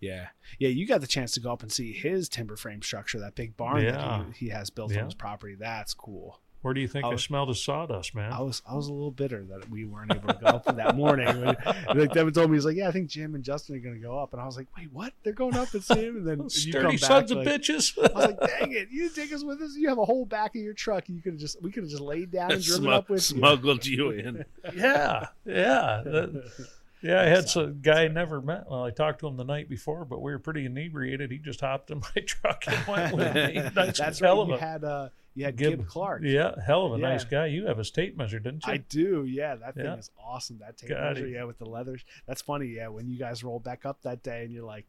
Yeah, 0.01 0.27
yeah. 0.59 0.69
You 0.69 0.87
got 0.87 1.01
the 1.01 1.07
chance 1.07 1.31
to 1.33 1.39
go 1.39 1.51
up 1.51 1.61
and 1.61 1.71
see 1.71 1.91
his 1.93 2.29
timber 2.29 2.55
frame 2.55 2.81
structure, 2.81 3.19
that 3.19 3.35
big 3.35 3.57
barn 3.57 3.83
Yeah. 3.83 3.91
that 3.91 4.25
he, 4.35 4.45
he 4.45 4.51
has 4.51 4.69
built 4.69 4.91
Yeah. 4.93 4.99
on 4.99 5.05
his 5.05 5.13
property. 5.13 5.55
That's 5.59 5.93
cool. 5.93 6.39
Where 6.61 6.73
do 6.73 6.81
you 6.81 6.89
think 6.89 7.05
I 7.05 7.07
I, 7.07 7.11
was- 7.13 7.23
smelled 7.23 7.47
his 7.47 7.63
sawdust, 7.63 8.13
man? 8.13 8.33
I 8.33 8.41
was 8.41 8.61
I 8.69 8.75
was 8.75 8.87
a 8.87 8.93
little 8.93 9.11
bitter 9.11 9.45
that 9.45 9.69
we 9.69 9.85
weren't 9.85 10.13
able 10.13 10.27
to 10.27 10.39
go 10.41 10.47
up 10.47 10.65
that 10.75 10.93
morning. 10.97 11.27
Like 11.95 12.11
Devin 12.13 12.33
told 12.33 12.51
me, 12.51 12.57
he's 12.57 12.65
like, 12.65 12.75
"Yeah, 12.75 12.89
I 12.89 12.91
think 12.91 13.09
Jim 13.09 13.33
and 13.33 13.43
Justin 13.45 13.77
are 13.77 13.79
going 13.79 13.95
to 13.95 14.01
go 14.01 14.19
up," 14.19 14.33
and 14.33 14.41
I 14.41 14.45
was 14.45 14.57
like, 14.57 14.67
"Wait, 14.77 14.91
what? 14.91 15.13
They're 15.23 15.31
going 15.33 15.55
up 15.55 15.73
and 15.73 15.81
see 15.81 16.05
him?" 16.05 16.17
And 16.17 16.27
then 16.27 16.37
you 16.37 16.41
come 16.43 16.49
Sturdy 16.49 16.97
back, 16.97 16.99
sons 16.99 17.31
of 17.31 17.37
like- 17.37 17.47
bitches. 17.47 17.97
I 17.97 18.01
was 18.01 18.13
like, 18.13 18.39
"Dang 18.59 18.71
it! 18.73 18.89
You 18.91 19.09
take 19.09 19.31
us 19.31 19.41
with 19.43 19.61
us. 19.61 19.75
You 19.77 19.87
have 19.87 19.97
a 19.99 20.05
whole 20.05 20.25
back 20.25 20.53
of 20.55 20.61
your 20.61 20.73
truck. 20.73 21.07
You 21.07 21.21
could 21.21 21.33
have 21.33 21.39
just 21.39 21.61
we 21.61 21.71
could 21.71 21.83
have 21.83 21.89
just 21.89 22.01
laid 22.03 22.29
down 22.31 22.51
and 22.51 22.61
driven 22.63 22.83
Smug- 22.83 22.93
up 22.93 23.09
with 23.09 23.23
smuggled 23.23 23.85
you 23.85 24.09
in. 24.11 24.43
yeah, 24.75 25.27
yeah, 25.45 26.01
that- 26.05 26.69
yeah. 27.01 27.21
I 27.21 27.25
had 27.25 27.49
some 27.49 27.79
guy 27.81 28.03
I 28.03 28.07
never 28.07 28.41
met. 28.41 28.65
Well, 28.69 28.83
I 28.83 28.91
talked 28.91 29.19
to 29.21 29.27
him 29.27 29.37
the 29.37 29.43
night 29.43 29.69
before, 29.69 30.05
but 30.05 30.21
we 30.21 30.31
were 30.31 30.39
pretty 30.39 30.65
inebriated. 30.65 31.31
He 31.31 31.37
just 31.37 31.61
hopped 31.61 31.91
in 31.91 31.99
my 32.15 32.21
truck 32.25 32.63
and 32.67 32.87
went 32.87 33.15
with 33.15 33.33
me. 33.35 33.53
Nice, 33.75 33.97
That's 33.97 34.19
hell 34.19 34.37
right. 34.37 34.41
of 34.43 34.47
You 34.49 34.53
a 34.55 34.59
had 34.59 34.83
uh, 34.83 35.09
you 35.35 35.45
had 35.45 35.55
Gib- 35.55 35.77
Gib, 35.79 35.87
Clark. 35.87 36.21
Yeah, 36.25 36.55
hell 36.65 36.85
of 36.87 36.93
a 36.93 36.97
nice 36.97 37.23
guy. 37.23 37.45
You 37.47 37.67
have 37.67 37.77
his 37.77 37.91
tape 37.91 38.17
measure, 38.17 38.39
didn't 38.39 38.65
you? 38.67 38.73
I 38.73 38.77
do, 38.77 39.25
yeah. 39.25 39.55
That 39.55 39.75
thing 39.75 39.85
Yeah. 39.85 39.95
is 39.97 40.09
awesome. 40.21 40.57
That 40.59 40.77
tape 40.77 40.89
Got 40.89 41.13
measure, 41.13 41.27
it. 41.27 41.31
yeah, 41.33 41.43
with 41.45 41.57
the 41.59 41.65
leathers. 41.69 42.03
That's 42.27 42.41
funny, 42.41 42.67
yeah. 42.67 42.87
When 42.89 43.07
you 43.07 43.17
guys 43.17 43.43
rolled 43.43 43.63
back 43.63 43.85
up 43.85 44.01
that 44.01 44.23
day, 44.23 44.43
and 44.43 44.51
you're 44.51 44.65
like, 44.65 44.85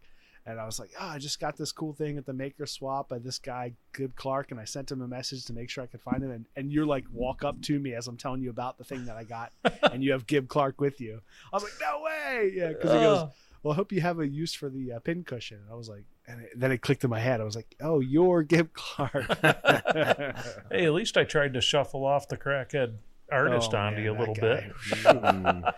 and 0.46 0.58
I 0.58 0.66
was 0.66 0.78
like, 0.78 0.90
oh, 0.98 1.06
I 1.06 1.18
just 1.18 1.40
got 1.40 1.56
this 1.56 1.72
cool 1.72 1.92
thing 1.92 2.18
at 2.18 2.26
the 2.26 2.32
Maker 2.32 2.66
Swap 2.66 3.08
by 3.08 3.18
this 3.18 3.38
guy, 3.38 3.74
Gib 3.92 4.16
Clark, 4.16 4.50
and 4.50 4.60
I 4.60 4.64
sent 4.64 4.90
him 4.90 5.02
a 5.02 5.08
message 5.08 5.44
to 5.46 5.52
make 5.52 5.70
sure 5.70 5.84
I 5.84 5.86
could 5.86 6.00
find 6.00 6.22
him, 6.22 6.30
and 6.30 6.46
and 6.56 6.72
you're 6.72 6.86
like, 6.86 7.04
walk 7.12 7.44
up 7.44 7.60
to 7.62 7.78
me 7.78 7.94
as 7.94 8.06
I'm 8.06 8.16
telling 8.16 8.42
you 8.42 8.50
about 8.50 8.78
the 8.78 8.84
thing 8.84 9.06
that 9.06 9.16
I 9.16 9.24
got, 9.24 9.52
and 9.92 10.02
you 10.02 10.12
have 10.12 10.26
Gib 10.26 10.48
Clark 10.48 10.80
with 10.80 11.00
you. 11.00 11.20
I 11.52 11.56
was 11.56 11.62
like, 11.62 11.72
no 11.80 12.02
way, 12.02 12.52
yeah, 12.54 12.68
because 12.68 12.92
he 12.92 12.98
goes, 12.98 13.18
Oh, 13.18 13.32
well, 13.62 13.72
I 13.72 13.76
hope 13.76 13.92
you 13.92 14.00
have 14.00 14.20
a 14.20 14.26
use 14.26 14.54
for 14.54 14.70
the 14.70 14.92
uh, 14.92 14.98
pin 15.00 15.22
cushion. 15.22 15.58
And 15.58 15.70
I 15.70 15.74
was 15.74 15.88
like, 15.88 16.04
and 16.26 16.42
it, 16.42 16.50
then 16.56 16.72
it 16.72 16.80
clicked 16.80 17.04
in 17.04 17.10
my 17.10 17.20
head. 17.20 17.40
I 17.40 17.44
was 17.44 17.56
like, 17.56 17.74
oh, 17.80 18.00
you're 18.00 18.42
Gib 18.42 18.72
Clark. 18.72 19.26
hey, 19.42 20.86
at 20.86 20.92
least 20.92 21.16
I 21.16 21.24
tried 21.24 21.54
to 21.54 21.60
shuffle 21.60 22.06
off 22.06 22.28
the 22.28 22.38
crackhead 22.38 22.96
artist 23.32 23.70
Oh, 23.74 23.78
onto 23.78 23.96
man, 23.96 24.04
you 24.04 24.12
a 24.12 24.18
little 24.18 24.34
bit. 24.34 24.64
Mm. 25.04 25.74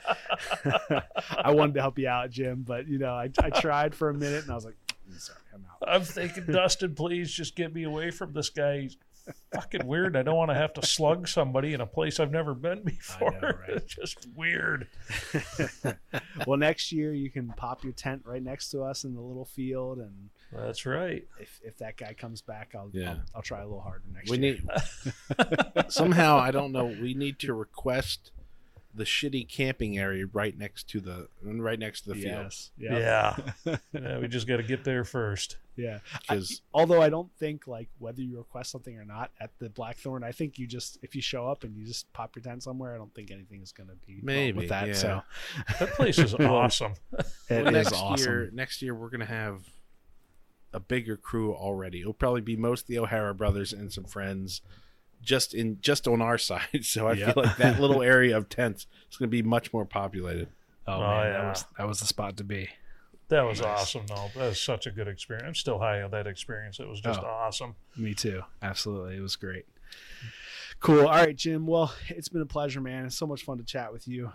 I 1.44 1.50
wanted 1.50 1.74
to 1.74 1.80
help 1.80 1.98
you 1.98 2.08
out, 2.08 2.30
Jim, 2.30 2.64
but 2.66 2.86
you 2.88 2.98
know, 2.98 3.14
I, 3.14 3.30
I 3.40 3.50
tried 3.50 3.94
for 3.94 4.10
a 4.10 4.14
minute 4.14 4.42
and 4.42 4.50
I 4.50 4.54
was 4.54 4.64
like, 4.64 4.76
"I'm 5.10 5.18
sorry, 5.18 5.38
I'm 5.54 5.64
out. 5.70 5.88
I'm 5.88 6.02
thinking, 6.04 6.46
Dustin, 6.46 6.94
please 6.94 7.30
just 7.30 7.56
get 7.56 7.74
me 7.74 7.84
away 7.84 8.10
from 8.10 8.32
this 8.32 8.50
guy. 8.50 8.80
He's 8.82 8.96
fucking 9.54 9.86
weird. 9.86 10.16
I 10.16 10.22
don't 10.22 10.36
want 10.36 10.50
to 10.50 10.54
have 10.54 10.72
to 10.74 10.84
slug 10.84 11.28
somebody 11.28 11.74
in 11.74 11.80
a 11.80 11.86
place 11.86 12.18
I've 12.18 12.32
never 12.32 12.54
been 12.54 12.82
before. 12.82 13.30
right? 13.42 13.76
It's 13.76 13.94
just 13.94 14.26
weird. 14.34 14.88
Well, 16.46 16.58
next 16.58 16.90
year 16.90 17.12
you 17.12 17.30
can 17.30 17.48
pop 17.56 17.84
your 17.84 17.92
tent 17.92 18.22
right 18.24 18.42
next 18.42 18.70
to 18.70 18.82
us 18.82 19.04
in 19.04 19.14
the 19.14 19.20
little 19.20 19.44
field, 19.44 19.98
and 19.98 20.30
That's 20.52 20.84
right. 20.86 21.26
if, 21.40 21.60
if 21.64 21.78
that 21.78 21.96
guy 21.96 22.14
comes 22.14 22.42
back, 22.42 22.74
I'll, 22.74 22.90
Yeah. 22.92 23.10
I'll 23.10 23.20
I'll 23.36 23.42
try 23.42 23.60
a 23.60 23.64
little 23.64 23.80
harder 23.80 24.04
next 24.12 24.30
year. 24.30 24.38
we 24.38 24.46
year. 24.46 24.58
need 25.76 25.84
somehow 25.92 26.38
I 26.38 26.50
don't 26.50 26.72
know. 26.72 26.86
We 26.86 27.14
need 27.14 27.38
to 27.40 27.54
request 27.54 28.30
the 28.94 29.04
shitty 29.04 29.48
camping 29.48 29.96
area 29.98 30.26
right 30.34 30.56
next 30.58 30.86
to 30.90 31.00
the 31.00 31.26
right 31.42 31.78
next 31.78 32.02
to 32.02 32.10
the 32.10 32.14
field. 32.16 32.44
Yes. 32.44 32.70
Yeah. 32.76 33.36
yeah, 33.94 34.18
we 34.18 34.28
just 34.28 34.46
got 34.46 34.58
to 34.58 34.62
get 34.62 34.84
there 34.84 35.02
first. 35.04 35.56
Yeah. 35.76 36.00
'Cause- 36.28 36.60
although 36.74 37.00
I 37.00 37.08
don't 37.08 37.32
think 37.38 37.66
like 37.66 37.88
whether 37.98 38.20
you 38.20 38.36
request 38.36 38.70
something 38.70 38.94
or 38.98 39.06
not 39.06 39.30
at 39.40 39.50
the 39.58 39.70
Blackthorn, 39.70 40.22
I 40.22 40.32
think 40.32 40.58
you 40.58 40.66
just 40.66 40.98
if 41.00 41.16
you 41.16 41.22
show 41.22 41.48
up 41.48 41.64
and 41.64 41.74
you 41.74 41.86
just 41.86 42.12
pop 42.12 42.36
your 42.36 42.42
tent 42.42 42.62
somewhere, 42.62 42.94
I 42.94 42.98
don't 42.98 43.14
think 43.14 43.30
anything 43.30 43.62
is 43.62 43.72
going 43.72 43.88
to 43.88 43.96
be 44.06 44.16
wrong 44.16 44.20
Maybe, 44.26 44.58
with 44.58 44.68
that. 44.68 44.88
yeah. 44.88 44.92
So 44.92 45.22
That 45.80 45.92
place 45.92 46.18
is 46.18 46.34
awesome. 46.34 46.92
it 47.18 47.24
Well, 47.48 47.66
is 47.68 47.72
next 47.72 47.92
awesome. 47.94 48.30
year, 48.30 48.50
next 48.52 48.82
year 48.82 48.94
we're 48.94 49.08
gonna 49.08 49.24
have 49.24 49.62
a 50.72 50.80
bigger 50.80 51.16
crew 51.16 51.54
already. 51.54 52.00
It'll 52.00 52.12
probably 52.14 52.40
be 52.40 52.56
most 52.56 52.82
of 52.82 52.86
the 52.88 52.98
O'Hara 52.98 53.34
brothers 53.34 53.72
and 53.72 53.92
some 53.92 54.04
friends, 54.04 54.62
just 55.20 55.54
in 55.54 55.78
just 55.80 56.06
on 56.08 56.20
our 56.22 56.38
side. 56.50 56.84
So 56.84 57.08
I 57.08 57.12
Yep. 57.14 57.34
feel 57.34 57.44
like 57.44 57.56
that 57.58 57.80
little 57.80 58.02
area 58.14 58.36
of 58.36 58.48
tents 58.48 58.86
is 59.10 59.16
gonna 59.16 59.28
be 59.28 59.42
much 59.42 59.72
more 59.72 59.84
populated. 59.84 60.48
Oh, 60.86 60.94
Oh, 60.94 61.00
man, 61.00 61.26
yeah. 61.26 61.32
that 61.32 61.48
was 61.48 61.64
that 61.78 61.86
was 61.88 62.00
the 62.00 62.06
spot 62.06 62.36
to 62.38 62.44
be. 62.44 62.68
That 63.28 63.42
was 63.42 63.62
awesome, 63.62 64.06
though. 64.08 64.30
That 64.34 64.48
was 64.48 64.60
such 64.60 64.86
a 64.86 64.90
good 64.90 65.08
experience. 65.08 65.46
I'm 65.46 65.54
still 65.54 65.78
high 65.78 66.02
on 66.02 66.10
that 66.10 66.26
experience. 66.26 66.80
It 66.80 66.86
was 66.88 67.00
just 67.00 67.20
Oh. 67.20 67.26
awesome. 67.26 67.76
Me 67.96 68.12
too. 68.14 68.42
Absolutely. 68.60 69.16
It 69.16 69.20
was 69.20 69.36
great. 69.36 69.64
Cool. 70.80 71.00
All 71.06 71.14
right, 71.14 71.36
Jim. 71.36 71.66
Well, 71.66 71.94
it's 72.08 72.28
been 72.28 72.42
a 72.42 72.46
pleasure, 72.46 72.80
man. 72.80 73.06
It's 73.06 73.16
so 73.16 73.26
much 73.26 73.44
fun 73.44 73.58
to 73.58 73.64
chat 73.64 73.92
with 73.92 74.06
you. 74.08 74.26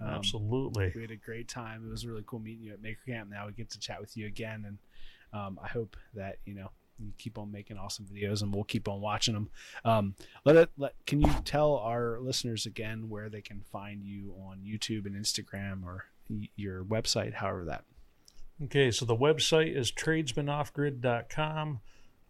Um, 0.00 0.08
Absolutely. 0.08 0.92
We 0.94 1.02
had 1.02 1.10
a 1.10 1.16
great 1.16 1.48
time. 1.48 1.84
It 1.86 1.90
was 1.90 2.06
really 2.06 2.22
cool 2.26 2.38
meeting 2.38 2.64
you 2.64 2.72
at 2.72 2.80
Maker 2.80 3.00
Camp. 3.06 3.28
Now 3.30 3.46
we 3.46 3.52
get 3.52 3.70
to 3.70 3.78
chat 3.78 4.00
with 4.00 4.16
you 4.16 4.26
again, 4.26 4.64
and 4.66 4.78
um, 5.32 5.58
I 5.62 5.68
hope 5.68 5.96
that 6.14 6.38
you 6.44 6.54
know 6.54 6.70
you 6.98 7.12
keep 7.18 7.38
on 7.38 7.52
making 7.52 7.76
awesome 7.76 8.06
videos, 8.06 8.42
and 8.42 8.54
we'll 8.54 8.64
keep 8.64 8.88
on 8.88 9.00
watching 9.00 9.34
them. 9.34 9.50
Um, 9.84 10.14
let 10.44 10.56
it. 10.56 10.70
Let 10.76 10.94
can 11.06 11.20
you 11.20 11.32
tell 11.44 11.76
our 11.76 12.18
listeners 12.20 12.66
again 12.66 13.08
where 13.08 13.28
they 13.28 13.42
can 13.42 13.62
find 13.72 14.04
you 14.04 14.34
on 14.46 14.58
YouTube 14.58 15.06
and 15.06 15.14
Instagram 15.14 15.84
or 15.84 16.06
y- 16.28 16.48
your 16.56 16.84
website, 16.84 17.34
however 17.34 17.64
that. 17.66 17.84
Okay, 18.64 18.90
so 18.90 19.04
the 19.04 19.16
website 19.16 19.76
is 19.76 19.92
tradesmanoffgrid.com. 19.92 21.80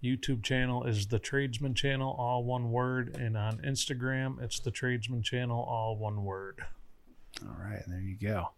YouTube 0.03 0.43
channel 0.43 0.85
is 0.85 1.07
the 1.07 1.19
Tradesman 1.19 1.75
channel, 1.75 2.15
all 2.19 2.45
one 2.45 2.71
word. 2.71 3.17
And 3.17 3.37
on 3.37 3.59
Instagram, 3.59 4.43
it's 4.43 4.61
the 4.61 4.71
Tradesman 4.71 5.23
channel, 5.23 5.63
all 5.63 5.97
one 5.97 6.25
word. 6.25 6.61
All 7.43 7.57
right, 7.59 7.83
there 7.87 8.01
you 8.01 8.17
go. 8.17 8.49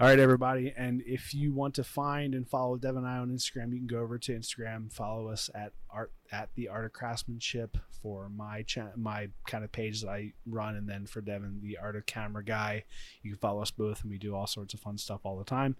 All 0.00 0.06
right, 0.06 0.18
everybody. 0.18 0.72
And 0.74 1.02
if 1.04 1.34
you 1.34 1.52
want 1.52 1.74
to 1.74 1.84
find 1.84 2.34
and 2.34 2.48
follow 2.48 2.78
Devin 2.78 3.04
and 3.04 3.06
I 3.06 3.18
on 3.18 3.28
Instagram, 3.28 3.74
you 3.74 3.80
can 3.80 3.86
go 3.86 3.98
over 3.98 4.16
to 4.16 4.32
Instagram, 4.32 4.90
follow 4.90 5.28
us 5.28 5.50
at 5.54 5.74
art 5.90 6.10
at 6.32 6.48
the 6.54 6.68
art 6.68 6.86
of 6.86 6.94
craftsmanship 6.94 7.76
for 8.02 8.30
my 8.30 8.62
cha- 8.62 8.92
my 8.96 9.28
kind 9.46 9.62
of 9.62 9.70
page 9.72 10.00
that 10.00 10.08
I 10.08 10.32
run, 10.46 10.76
and 10.76 10.88
then 10.88 11.04
for 11.04 11.20
Devin, 11.20 11.60
the 11.62 11.76
art 11.76 11.96
of 11.96 12.06
camera 12.06 12.42
guy. 12.42 12.84
You 13.22 13.32
can 13.32 13.40
follow 13.40 13.60
us 13.60 13.70
both, 13.70 14.00
and 14.00 14.10
we 14.10 14.16
do 14.16 14.34
all 14.34 14.46
sorts 14.46 14.72
of 14.72 14.80
fun 14.80 14.96
stuff 14.96 15.20
all 15.22 15.36
the 15.36 15.44
time. 15.44 15.76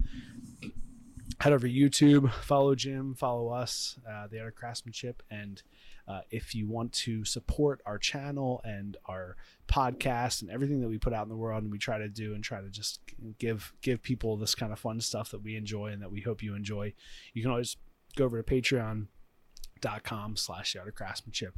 Head 1.40 1.54
over 1.54 1.66
to 1.66 1.72
YouTube, 1.72 2.30
follow 2.44 2.74
Jim, 2.74 3.14
follow 3.14 3.48
us, 3.48 3.98
uh, 4.06 4.26
the 4.30 4.40
art 4.40 4.48
of 4.48 4.54
craftsmanship, 4.54 5.22
and 5.30 5.62
uh, 6.08 6.20
if 6.30 6.54
you 6.54 6.68
want 6.68 6.92
to 6.92 7.24
support 7.24 7.80
our 7.86 7.98
channel 7.98 8.60
and 8.64 8.96
our 9.06 9.36
podcast 9.68 10.42
and 10.42 10.50
everything 10.50 10.80
that 10.80 10.88
we 10.88 10.98
put 10.98 11.12
out 11.12 11.22
in 11.22 11.28
the 11.28 11.36
world 11.36 11.62
and 11.62 11.70
we 11.70 11.78
try 11.78 11.98
to 11.98 12.08
do 12.08 12.34
and 12.34 12.42
try 12.42 12.60
to 12.60 12.68
just 12.68 13.00
give 13.38 13.72
give 13.82 14.02
people 14.02 14.36
this 14.36 14.54
kind 14.54 14.72
of 14.72 14.78
fun 14.78 15.00
stuff 15.00 15.30
that 15.30 15.42
we 15.42 15.56
enjoy 15.56 15.86
and 15.86 16.02
that 16.02 16.10
we 16.10 16.20
hope 16.20 16.42
you 16.42 16.54
enjoy 16.54 16.92
you 17.32 17.42
can 17.42 17.50
always 17.50 17.76
go 18.16 18.24
over 18.24 18.42
to 18.42 18.54
patreon.com 18.54 20.36
slash 20.36 20.72
the 20.72 20.78
art 20.78 20.88
of 20.88 20.94
craftsmanship 20.94 21.54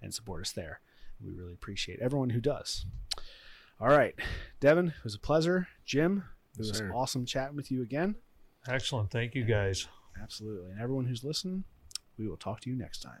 and 0.00 0.14
support 0.14 0.42
us 0.42 0.52
there. 0.52 0.80
We 1.20 1.32
really 1.32 1.54
appreciate 1.54 1.98
everyone 2.00 2.30
who 2.30 2.40
does. 2.40 2.86
All 3.80 3.88
right. 3.88 4.14
Devin 4.60 4.88
it 4.88 5.04
was 5.04 5.14
a 5.14 5.18
pleasure. 5.18 5.68
Jim 5.84 6.24
it 6.54 6.60
was 6.60 6.78
sir. 6.78 6.92
awesome 6.94 7.26
chatting 7.26 7.56
with 7.56 7.70
you 7.70 7.82
again. 7.82 8.14
Excellent. 8.68 9.10
Thank 9.10 9.34
you, 9.34 9.44
guys. 9.44 9.88
absolutely. 10.20 10.70
And 10.70 10.80
everyone 10.80 11.06
who's 11.06 11.24
listening 11.24 11.64
we 12.18 12.28
will 12.28 12.36
talk 12.36 12.60
to 12.60 12.70
you 12.70 12.76
next 12.76 13.00
time 13.00 13.20